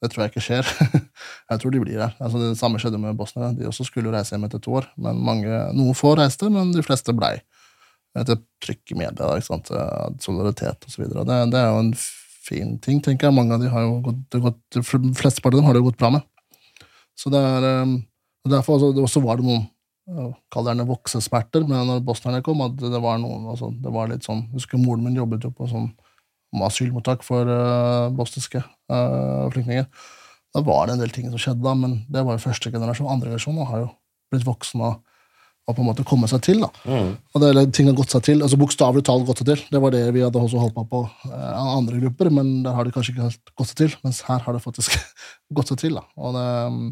[0.02, 0.72] det tror jeg ikke skjer.
[1.52, 2.16] jeg tror de blir her.
[2.18, 3.52] Altså, det samme skjedde med Bosnia.
[3.56, 4.88] De også skulle reise hjem etter to år.
[5.00, 7.36] men mange, Noen få reiste, men de fleste blei.
[8.18, 9.70] Etter trykk i media, ikke sant?
[10.20, 11.06] solidaritet osv.
[11.06, 11.94] Det, det er jo en
[12.42, 13.36] fin ting, tenker jeg.
[13.38, 16.00] Mange av de har jo gått, gått, de fleste av dem har det jo gått
[16.02, 16.26] bra med.
[17.18, 17.68] Så det er,
[18.42, 19.64] og derfor også, også var det noen
[20.06, 22.62] Kall det gjerne voksesmerter men når bosnierne kom.
[22.64, 25.68] at det var noen, altså, det var litt sånn, husker moren min jobbet jo på
[25.70, 25.92] sånn
[26.60, 29.86] asylmottak for uh, bosniske uh, flyktninger.
[30.52, 33.08] Da var det en del ting som skjedde, da, men det var jo første generasjon.
[33.08, 33.88] Andre generasjon har jo
[34.32, 34.98] blitt voksen og,
[35.64, 36.60] og, på en måte kommet seg til.
[36.60, 36.68] da.
[36.84, 37.14] Mm.
[37.16, 39.64] Og det, eller, ting har gått seg til, altså Bokstavelig talt gått seg til.
[39.72, 42.84] Det var det vi hadde også holdt på på uh, andre grupper, men der har
[42.84, 43.96] det kanskje ikke helt gått seg til.
[44.04, 44.98] Mens her har det faktisk
[45.56, 45.96] gått seg til.
[45.96, 46.04] da.
[46.20, 46.84] Og det, um,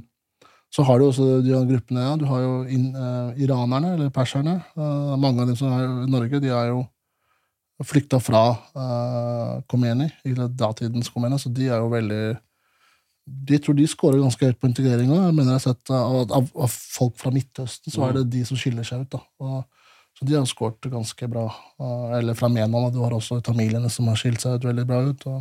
[0.71, 2.15] så har du også de gruppene, ja.
[2.17, 2.93] Du har jo in,
[3.43, 4.61] iranerne, eller perserne.
[5.19, 6.85] mange av dem som er i Norge, de er jo
[7.87, 8.45] flykta fra
[8.77, 10.11] uh, Khomeini,
[10.57, 12.23] datidens Khomeini, så de er jo veldig
[13.51, 15.39] De tror de scorer ganske høyt på integrering òg.
[15.39, 19.21] Uh, av, av, folk fra Midtøsten, så er det de som skiller seg ut.
[19.41, 19.63] Og,
[20.19, 21.47] så de har scoret ganske bra.
[21.81, 22.91] Uh, eller fra Menon.
[22.93, 25.27] du har også tamilene som har skilt seg ut veldig bra ut.
[25.31, 25.41] Og,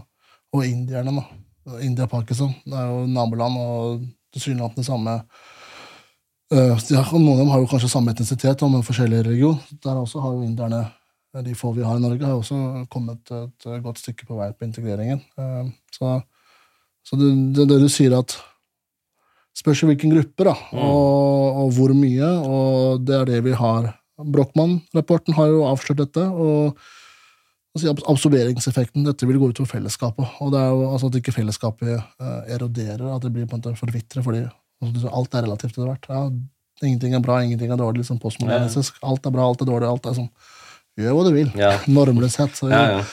[0.54, 1.80] og indierne, da.
[1.86, 2.54] India og Pakistan.
[2.66, 5.16] Det er jo naboland og tilsynelatende samme
[6.54, 9.60] uh, har, Noen av dem har jo kanskje samme etnisitet, men forskjellig religion.
[9.84, 10.84] Der også har jo inderne,
[11.46, 14.66] de få vi har i Norge, har også kommet et godt stykke på vei på
[14.66, 15.22] integreringen.
[15.38, 16.16] Eh, så,
[17.06, 18.40] så det, det, det, du sier at
[19.60, 20.78] Spørs hvilken gruppe, da, mm.
[20.80, 23.90] og, og, hvor mye, og det er det vi har.
[24.16, 26.24] Brochmann-rapporten har jo avslørt dette.
[26.24, 26.78] og
[27.76, 29.06] altså, Absorberingseffekten.
[29.08, 30.38] Dette vil gå ut over fellesskapet.
[30.44, 33.64] Og det er jo altså, at ikke fellesskapet uh, eroderer, at det blir på en
[33.64, 34.46] måte forvitrer, fordi
[34.86, 36.10] altså, alt er relativt etter hvert.
[36.10, 36.26] Ja,
[36.84, 38.04] ingenting er bra, ingenting er dårlig.
[38.04, 39.02] liksom postmodernistisk.
[39.04, 39.90] Alt er bra, alt er dårlig.
[39.90, 40.32] alt er sånn
[41.00, 41.52] Gjør hva du vil.
[41.56, 41.76] Ja.
[41.96, 42.58] Normløshet.
[42.58, 43.04] Så, ja, ja.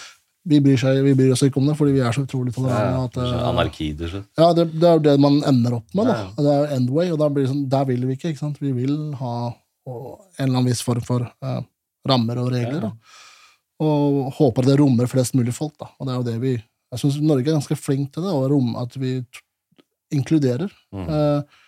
[0.46, 3.22] Vi, bryr seg, vi, bryr oss ikke om det, fordi vi er så utrolig tolerante.
[3.22, 6.10] Ja, uh, anarki, det Ja, det, det, er jo det man ender opp med.
[6.10, 6.16] Da.
[6.38, 8.32] Det er jo endway, og da blir det sånn, der vil vi ikke.
[8.32, 8.58] ikke sant?
[8.62, 11.60] Vi vil ha en eller annen viss form for uh,
[12.10, 12.88] rammer og regler.
[12.88, 13.22] Da.
[13.82, 15.74] Og håper det rommer flest mulig folk.
[15.80, 15.90] Da.
[15.98, 18.50] Og det er jo det vi Jeg syns Norge er ganske flink til det, og
[18.52, 19.18] rom, at vi
[20.14, 20.70] inkluderer.
[20.94, 21.08] Mm.
[21.10, 21.62] Uh,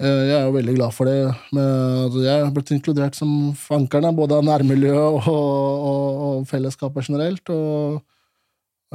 [0.00, 1.18] Eh, jeg er jo veldig glad for det.
[1.52, 7.52] Altså, jeg har blitt inkludert som fankerne, både av nærmiljøet og, og, og, fellesskapet generelt.
[7.52, 7.98] Og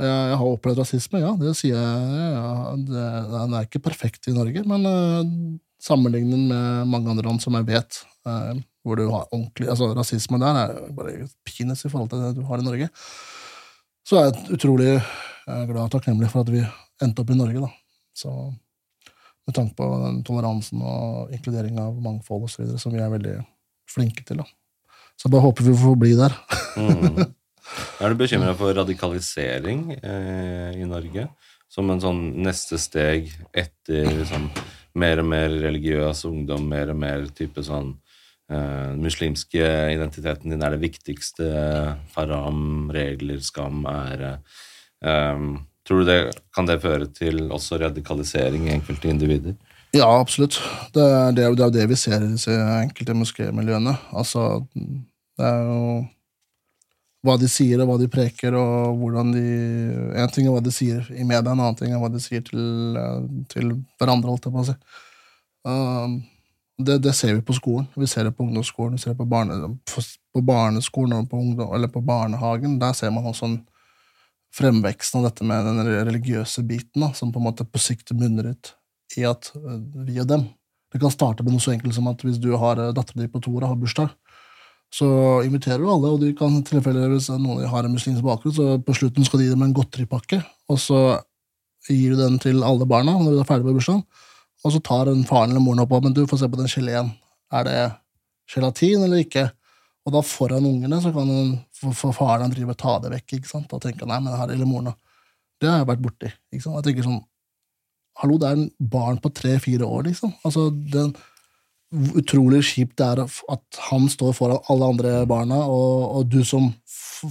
[0.01, 2.31] jeg, jeg, har opplevd rasisme, ja, det sier jeg.
[2.33, 3.05] Ja, det,
[3.35, 5.21] den er ikke perfekt i Norge, men uh,
[5.83, 10.39] sammenlignet med mange andre land som jeg vet, uh, hvor du har ordentlig altså Rasisme
[10.41, 12.89] der er bare penis i forhold til det du har i Norge.
[14.05, 14.91] Så er jeg utrolig
[15.45, 16.61] glad og takknemlig for at vi
[17.01, 17.71] endte opp i Norge, da.
[18.15, 18.31] Så
[19.45, 23.39] med tanke på den toleransen og inkludering av mangfold osv., som vi er veldig
[23.89, 24.41] flinke til.
[24.41, 24.47] Da.
[25.15, 26.37] Så jeg bare håper vi får bli der.
[26.77, 27.25] mm.
[27.99, 31.23] Er du bekymra for radikalisering eh, i Norge?
[31.71, 34.45] Som en sånn neste steg etter liksom,
[35.01, 37.95] mer og mer religiøs ungdom, mer og mer type sånn
[38.51, 41.49] eh, muslimske identiteten din er det viktigste,
[42.13, 44.37] faram, regler, skam, ære
[45.05, 46.19] Um, Tror du det
[46.55, 49.53] kan det føre til også radikalisering i enkelte individer?
[49.93, 50.57] Ja, absolutt.
[50.95, 53.93] Det er det, det, vi ser i disse enkelte moskémiljøene.
[54.17, 55.83] Altså, det er jo
[57.25, 59.45] hva de sier, og hva de preker, og hvordan de
[60.17, 62.41] En ting er hva de sier i media, en annen ting er hva de sier
[62.45, 62.97] til,
[63.53, 64.75] til hverandre, holdt jeg på å si.
[65.65, 66.17] Um,
[66.77, 67.87] Det, det ser vi på skolen.
[67.95, 71.87] Vi ser det på ungdomsskolen, vi ser det på, barne, på, barneskolen og på, ungdom,
[71.91, 72.79] på barnehagen.
[72.81, 73.61] Der ser man også en
[74.55, 78.53] fremveksten av dette med den religiøse biten, da, som på en måte på sikt munner
[78.53, 78.73] ut
[79.19, 80.47] i at eh, vi og dem.
[80.91, 83.31] Det kan starte med noe så enkelt som at hvis du har eh, dattera di
[83.31, 84.11] på to år og har bursdag,
[84.95, 85.07] så
[85.43, 89.27] inviterer du alle, og du kan hvis noen har en muslimsk bakgrunn, så på slutten
[89.27, 90.39] skal de gi dem en godteripakke,
[90.71, 91.01] og så
[91.89, 94.05] gir du den til alle barna når du er ferdig med bursdagen,
[94.65, 96.71] og så tar en faren eller moren opp og men du får se på den
[96.71, 97.11] geleen.
[97.53, 97.77] Er det
[98.49, 99.45] gelatin eller ikke?
[100.05, 103.37] Og da foran ungene så kan den, for, for faren drive og ta det vekk
[103.39, 103.71] ikke sant?
[103.73, 104.93] og tenke nei, men her eller moren
[105.61, 106.33] Det har jeg vært borti.
[106.53, 106.79] ikke sant?
[106.81, 107.23] Jeg tenker sånn,
[108.21, 110.31] Hallo, det er en barn på tre-fire år, liksom.
[110.47, 111.09] Altså, den,
[112.15, 116.69] utrolig kjipt det er at han står foran alle andre barna, og, og du som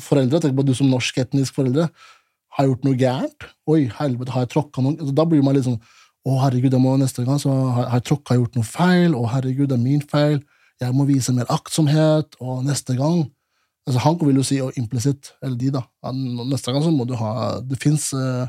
[0.04, 1.88] foreldre, tenk på du som norsk-etnisk foreldre,
[2.58, 3.48] har gjort noe gærent.
[3.70, 5.80] Oi, helvete, har jeg tråkka noen altså, Da blir man litt sånn
[6.24, 9.16] Å, herregud, jeg må neste gang så har jeg tråkka gjort noe feil.
[9.16, 10.40] Å, herregud, det er min feil
[10.82, 13.24] jeg må vise mer aktsomhet, og neste gang
[13.84, 15.82] altså Han vil jo si og implisitt, eller de, da.
[16.48, 18.46] Neste gang så må du ha Det fins eh,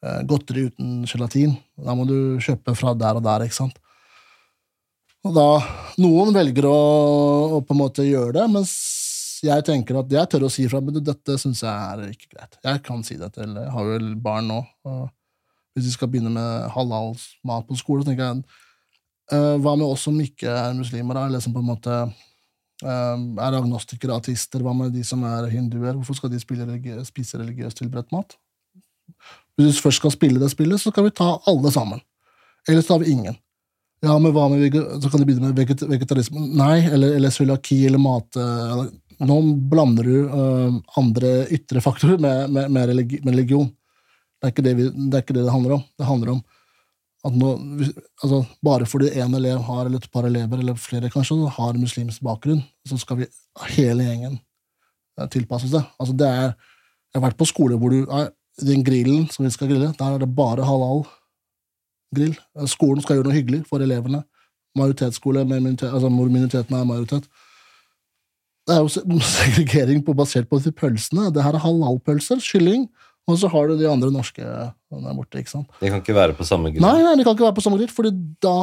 [0.00, 1.52] eh, godteri uten gelatin.
[1.76, 3.76] Da må du kjøpe fra der og der, ikke sant.
[5.20, 5.46] Og da
[6.00, 6.78] Noen velger å,
[7.58, 8.72] å på en måte gjøre det, mens
[9.44, 12.56] jeg tenker at jeg tør å si fra, men dette syns jeg er ikke greit.
[12.64, 14.62] Jeg kan si det til Jeg har vel barn nå.
[14.88, 15.08] og
[15.74, 17.14] Hvis vi skal begynne med halal
[17.46, 18.42] mat på skole, så tenker jeg
[19.30, 23.18] Uh, hva med oss som ikke er muslimer, da, eller som på en måte uh,
[23.46, 24.64] er agnostikere, ateister?
[24.66, 25.94] Hva med de som er hinduer?
[25.94, 28.34] Hvorfor skal de religi spise religiøst tilberedt mat?
[29.54, 32.02] Hvis vi først skal spille det spillet, så kan vi ta alle sammen.
[32.66, 33.38] Ellers tar vi ingen.
[34.02, 36.42] Ja, men hva med Så kan de begynne med veget vegetarisme.
[36.58, 38.34] Nei, eller, eller cøliaki eller mat...
[38.34, 38.88] Uh,
[39.20, 39.34] nå
[39.68, 40.30] blander du
[40.96, 43.66] andre ytre faktorer med, med, med, religi med religion.
[44.40, 45.84] Det er, det, vi, det er ikke det det handler om.
[45.98, 46.42] Det handler om
[47.28, 47.50] at nå,
[48.22, 52.22] altså, bare fordi en elev har, eller et par elever, eller flere kanskje, har muslimsk
[52.24, 53.28] bakgrunn, så skal vi
[53.76, 54.38] hele gjengen
[55.28, 55.82] tilpasse tilpasse det.
[56.00, 56.54] Altså, det er,
[57.12, 58.06] jeg har vært på skole hvor du
[58.60, 61.04] den grillen som vi skal grille, der er det bare halal
[62.14, 62.34] grill.
[62.68, 64.22] Skolen skal gjøre noe hyggelig for elevene.
[64.78, 67.28] Majoritetsskole med minoritet, altså hvor minoriteten er majoritet.
[68.68, 71.30] Det er jo segregering på, basert på de pølsene.
[71.34, 72.88] Det her er halalpølser, kylling,
[73.30, 75.40] og så har du de andre norske der borte.
[75.40, 75.70] ikke sant?
[75.80, 76.84] De kan ikke være på samme grill?
[76.84, 78.56] Nei, nei, de kan ikke være på samme grill, fordi da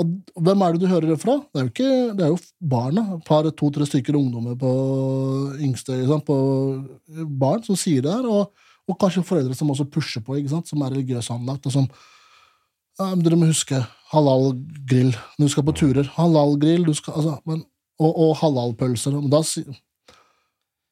[0.00, 1.36] og hvem er det du hører det fra?
[1.50, 2.38] Det er jo, ikke, det er jo
[2.72, 3.02] barna.
[3.18, 4.70] Et par, to-tre stykker ungdommer på
[5.60, 6.36] yngste liksom, på
[7.40, 8.54] barn som sier det her, og,
[8.88, 10.70] og, kanskje foreldre som også pusher på, ikke sant?
[10.70, 11.68] som er religiøst anlagt.
[11.68, 13.82] og som ja, Dere må huske
[14.14, 14.54] halal
[14.88, 16.08] grill når du skal på turer.
[16.16, 17.36] Halal grill, altså,
[18.00, 19.20] og, og halalpølser.
[19.32, 19.42] Da,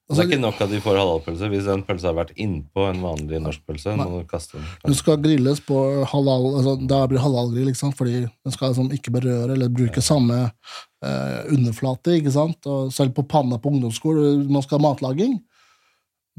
[0.09, 1.49] Altså, det er ikke nok at de får halalpølse.
[1.53, 4.69] Hvis en pølse har vært innpå en vanlig norsk pølse, må du kaste den.
[4.87, 7.97] Den skal grilles på halal, altså, da blir halalgrill, ikke sant?
[7.99, 12.17] fordi den skal liksom ikke berøre eller bruke samme eh, underflate.
[12.23, 12.65] ikke sant?
[12.65, 15.37] Og selv på panna på ungdomsskolen, man skal ha matlaging.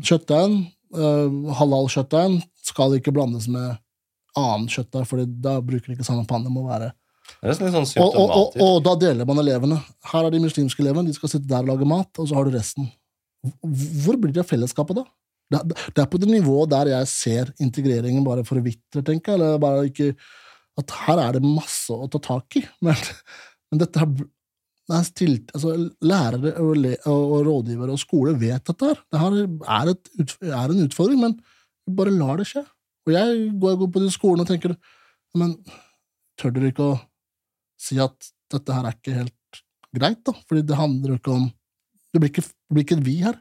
[0.01, 0.63] Kjøttdeigen,
[0.97, 2.41] eh, halalkjøttdeigen,
[2.71, 3.77] skal ikke blandes med
[4.39, 6.49] annet kjøttdeig, for da bruker de ikke samme panne.
[6.49, 6.89] Må være
[7.39, 9.77] det sånn og, og, og, og, da deler man elevene.
[10.11, 12.47] Her er de muslimske elevene, de skal sitte der og lage mat, og så har
[12.47, 12.89] du resten.
[13.43, 15.05] Hvor blir det av fellesskapet, da?
[15.49, 19.39] Det er på det nivået der jeg ser integreringen bare forvitre, tenker jeg.
[19.39, 20.11] Eller bare ikke
[20.79, 22.63] At her er det masse å ta tak i.
[22.85, 22.99] Men,
[23.69, 29.01] men dette her stilt, altså, Lærere og, og, rådgivere og skole vet dette her.
[29.11, 31.35] Det her er, et, er, en utfordring, men
[31.99, 32.63] bare lar det skje.
[33.05, 34.73] Og jeg går, går på de skolene og tenker
[35.37, 35.53] Men
[36.39, 36.97] tør dere ikke å
[37.79, 39.61] si at dette her er ikke helt
[39.95, 40.33] greit, da?
[40.49, 41.45] Fordi det handler jo ikke om
[42.13, 43.39] det blir ikke, det blir ikke vi her.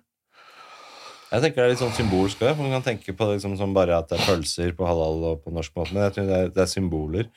[1.29, 2.57] Jeg tenker det er litt sånn symbolsk òg.
[2.57, 5.45] Man kan tenke på det liksom som bare at det er pølser på halal og
[5.45, 5.93] på norsk måte.
[5.93, 7.29] Men jeg tror det er, det er symboler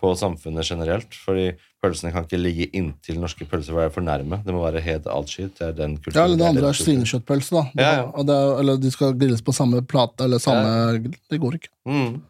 [0.00, 1.16] på samfunnet generelt.
[1.26, 1.50] Fordi
[1.84, 4.40] pølsene kan ikke ligge inntil norske pølser være for nærme.
[4.46, 5.58] Det må være helt atskilt.
[5.58, 6.22] Det er den kulturen.
[6.22, 7.64] Ja, eller det andre er svinekjøttpølse, da.
[7.82, 8.28] Ja, ja.
[8.30, 11.18] Det, eller de skal grilles på samme plate, eller samme ja.
[11.32, 11.72] Det går ikke.
[11.84, 12.22] Mm.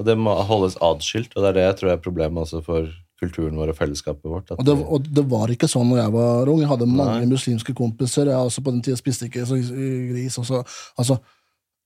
[0.00, 2.90] Og det må holdes atskilt, og det er det jeg tror er problemet også for
[3.20, 4.54] kulturen vår og fellesskapet vårt.
[4.56, 6.62] Og det, og, det, var ikke sånn når jeg var ung.
[6.62, 7.28] Jeg hadde mange Nei.
[7.34, 8.30] muslimske kompiser.
[8.32, 10.38] Jeg også På den tida spiste ikke så gris.
[10.40, 10.62] Også.
[11.00, 11.18] Altså,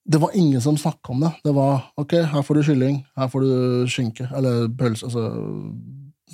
[0.05, 1.33] det var ingen som snakka om det.
[1.45, 3.53] Det var ok, her får du kylling, her får du
[3.89, 5.31] skinke, eller pølse, altså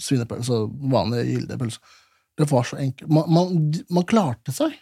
[0.01, 1.99] svinepølse, vanlig gildepølse.
[2.39, 3.11] Det var så enkelt.
[3.13, 3.59] Man, man,
[3.93, 4.75] man, klarte seg.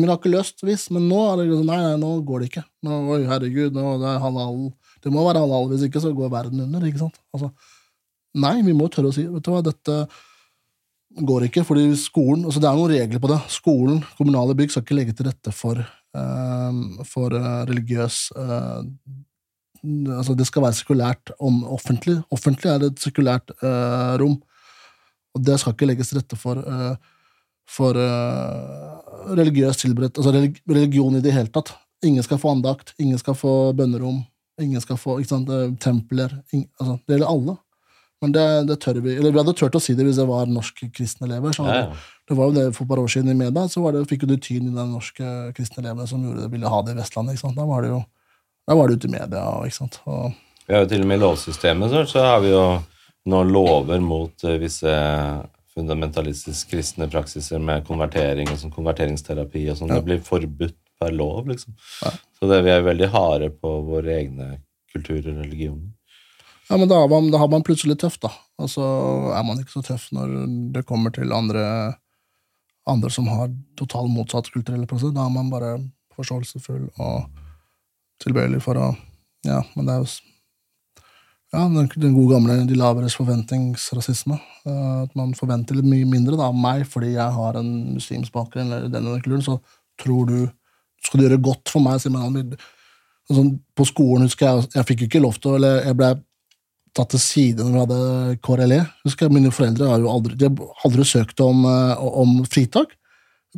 [0.00, 0.90] Lyst, visst.
[0.94, 2.64] Men nå er det sånn, nei, nei, nå går det ikke.
[2.86, 4.62] Nå, oi, herregud, nå, det er halal.
[5.04, 6.86] Det må være halal, hvis ikke så går verden under.
[6.88, 7.20] ikke sant?
[7.36, 7.52] Altså,
[8.38, 9.96] Nei, vi må tørre å si vet du hva, dette
[11.26, 11.64] går ikke.
[11.66, 13.40] fordi skolen, altså Det er noen regler på det.
[13.50, 15.80] Skolen, kommunale bygg, skal ikke legge til rette for,
[16.14, 18.84] uh, for uh, religiøs uh,
[20.14, 22.20] altså Det skal være sekulært om offentlig.
[22.30, 23.50] Offentlig er det et sekulært
[24.20, 24.36] rom.
[25.36, 26.96] Og det skal ikke legges til rette for, eh,
[27.70, 31.72] for eh, religiøs tilberedt Altså religi religion i det hele tatt.
[32.04, 34.22] Ingen skal få andakt, ingen skal få bønnerom,
[34.60, 36.42] ingen skal få ikke sant, eh, templer.
[36.52, 37.56] ingen, altså, det gjelder alle.
[38.20, 40.50] Men det, det tør vi Eller vi hadde turt å si det hvis det var
[40.50, 41.54] norske kristne elever.
[41.56, 42.00] Så Ja, ja.
[42.30, 44.22] Det var jo det for et par år siden i media, så var det, fikk
[44.22, 46.98] jo du tyn i de norske kristne elevene som gjorde det, ville ha det i
[47.00, 47.34] Vestlandet.
[47.34, 47.56] ikke sant?
[47.58, 48.04] Da var det jo
[48.70, 49.44] da var det ute i media.
[49.66, 49.98] ikke sant?
[50.06, 52.64] Og, Vi har jo til og med i lovsystemet så, så har vi jo
[53.30, 54.92] nå lover mot eh, visse
[55.74, 59.90] fundamentalistisk kristne praksiser med konvertering og sånn konverteringsterapi og sånn.
[59.90, 61.74] Det blir forbudt per lov, liksom.
[62.04, 62.12] Ja.
[62.38, 64.50] Så det, vi er veldig harde på våre egne
[64.92, 65.90] kulturer og religioner.
[66.70, 68.30] Ja, men da, man- da har man plutselig tøft, da.
[68.62, 68.84] Og så
[69.34, 71.96] er man ikke så tøff når det kommer til andre,
[72.86, 75.12] andre som har total motsatt kulturelle prosess.
[75.16, 75.76] Da er man bare
[76.16, 77.28] forståelsesfull og
[78.22, 78.90] tilbøyelig for å
[79.42, 80.08] Ja, men det er jo
[81.52, 84.36] ja, den, den gode gamle de laveres forventningsrasisme.
[84.68, 88.30] Eh, At man forventer litt mye mindre da, av meg fordi jeg har en muslimsk
[88.36, 89.56] bakgrunn, eller den og kulturen, så
[89.98, 90.36] tror du
[91.02, 91.98] skal du gjøre godt for meg.
[92.02, 92.36] sier man.
[93.32, 96.12] Sånn, på skolen husker jeg jeg fikk ikke lov til eller jeg ble
[96.96, 98.80] tatt til side når vi hadde KRLE.
[99.06, 102.96] Husker jeg, Mine foreldre har jo aldri, de har aldri søkt om, eh, om fritak.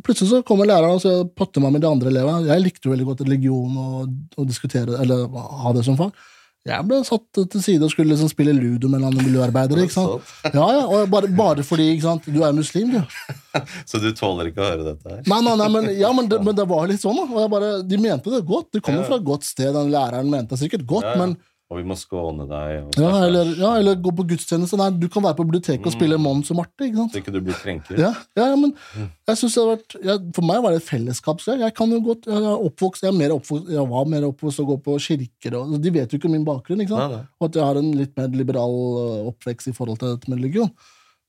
[0.01, 2.47] Plutselig så kommer læreren og så potter meg med de andre elevene.
[2.49, 6.15] Jeg likte jo veldig godt religion og, og diskutere, eller ha det som fag.
[6.63, 9.81] Jeg ble satt til side og skulle liksom spille ludo med en annen miljøarbeider.
[9.83, 10.29] ikke sant?
[10.55, 12.29] Ja, ja, og bare, bare fordi ikke sant?
[12.31, 13.01] du er muslim, du.
[13.89, 15.25] Så du tåler ikke å høre dette her?
[15.27, 17.27] Nei, nei, nei, men, ja, men, det, men det var litt sånn, da.
[17.27, 18.69] Og jeg bare, de mente det godt.
[18.71, 19.73] Det kom jo fra et godt sted.
[19.75, 21.25] Den læreren mente det sikkert godt, Ja, ja.
[21.25, 21.35] men
[21.73, 22.99] Og vi må skåne deg.
[23.01, 24.77] Ja, eller, ja, eller gå på gudstjeneste.
[24.77, 26.85] Nei, du kan være på biblioteket og spille Mons og Marte.
[26.85, 27.15] ikke sant?
[27.15, 27.97] Så ikke du blir krenket.
[27.97, 30.89] Ja, ja, ja, men jeg synes det har vært jeg, For meg var det et
[30.91, 31.63] fellesskapsgreie.
[31.65, 34.61] Jeg kan jo godt, jeg er oppvokst, jeg, er mer oppvokst, jeg var mer oppvokst
[34.61, 35.57] og gå på kirker.
[35.63, 36.85] Og, de vet jo ikke min bakgrunn.
[36.85, 37.15] ikke sant?
[37.15, 37.37] Nei, nei.
[37.41, 40.43] Og at jeg har en litt mer liberal øh, oppvekst i forhold til dette med
[40.43, 40.69] religion.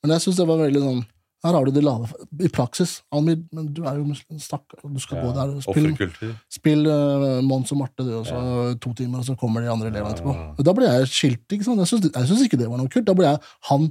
[0.04, 1.04] Men jeg synes det var veldig sånn
[1.44, 2.08] Her har du det lave
[2.40, 3.02] I praksis.
[3.12, 4.38] Almir, men du er jo muslim.
[4.40, 6.32] Stakk, Du skal gå der Offerkultur.
[6.52, 8.38] Spill uh, Mons og Marte du, og så
[8.80, 10.32] to timer, og så kommer de andre elevene etterpå.
[10.38, 10.64] Ja.
[10.64, 11.44] Da ble jeg skilt.
[11.52, 11.84] ikke sant?
[11.84, 11.90] Jeg
[12.30, 13.04] syns, ikke det var noe kult.
[13.08, 13.90] Da ble jeg han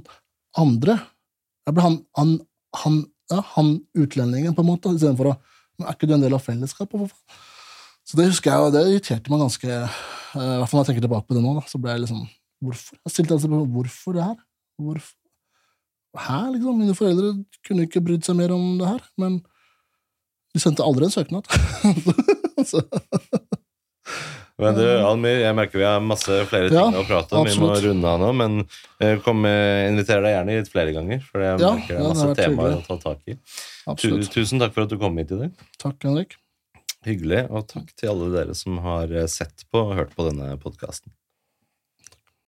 [0.64, 0.98] andre.
[1.64, 2.36] Jeg ble han, han,
[2.82, 3.00] han,
[3.30, 5.40] ja, han utlendingen, på en måte, istedenfor å
[5.78, 7.14] Men er ikke du en del av fellesskapet?
[8.04, 9.94] Så det husker jeg, og det irriterte meg ganske eh,
[10.36, 11.54] I hvert fall når jeg tenker tilbake på det nå.
[11.56, 12.20] da, så ble jeg liksom
[12.64, 12.98] Hvorfor?
[13.02, 14.36] Jeg stilte altså hvorfor det her.
[14.80, 15.23] Hvorfor?
[16.14, 16.78] Hæ, liksom?
[16.78, 17.32] Mine foreldre
[17.66, 19.40] kunne ikke brydd seg mer om det her, men
[20.54, 21.48] de sendte aldri en søknad.
[22.70, 22.82] så,
[24.62, 27.48] Men du, Almir, jeg merker vi har masse flere ting Ja, å prate om.
[27.48, 28.60] Vi må runde av nå, men
[29.02, 29.56] jeg kommer,
[29.88, 31.24] inviterer deg gjerne hit flere ganger.
[31.26, 33.36] For jeg Ja, merker det er masse temaer å ta tak i.
[33.98, 35.66] Tu, tusen takk for at du kom hit i dag.
[35.82, 36.38] Takk, Henrik.
[37.04, 37.42] Hyggelig.
[37.50, 41.10] Og takk til alle dere som har eh, sett på og hørt på denne podkasten.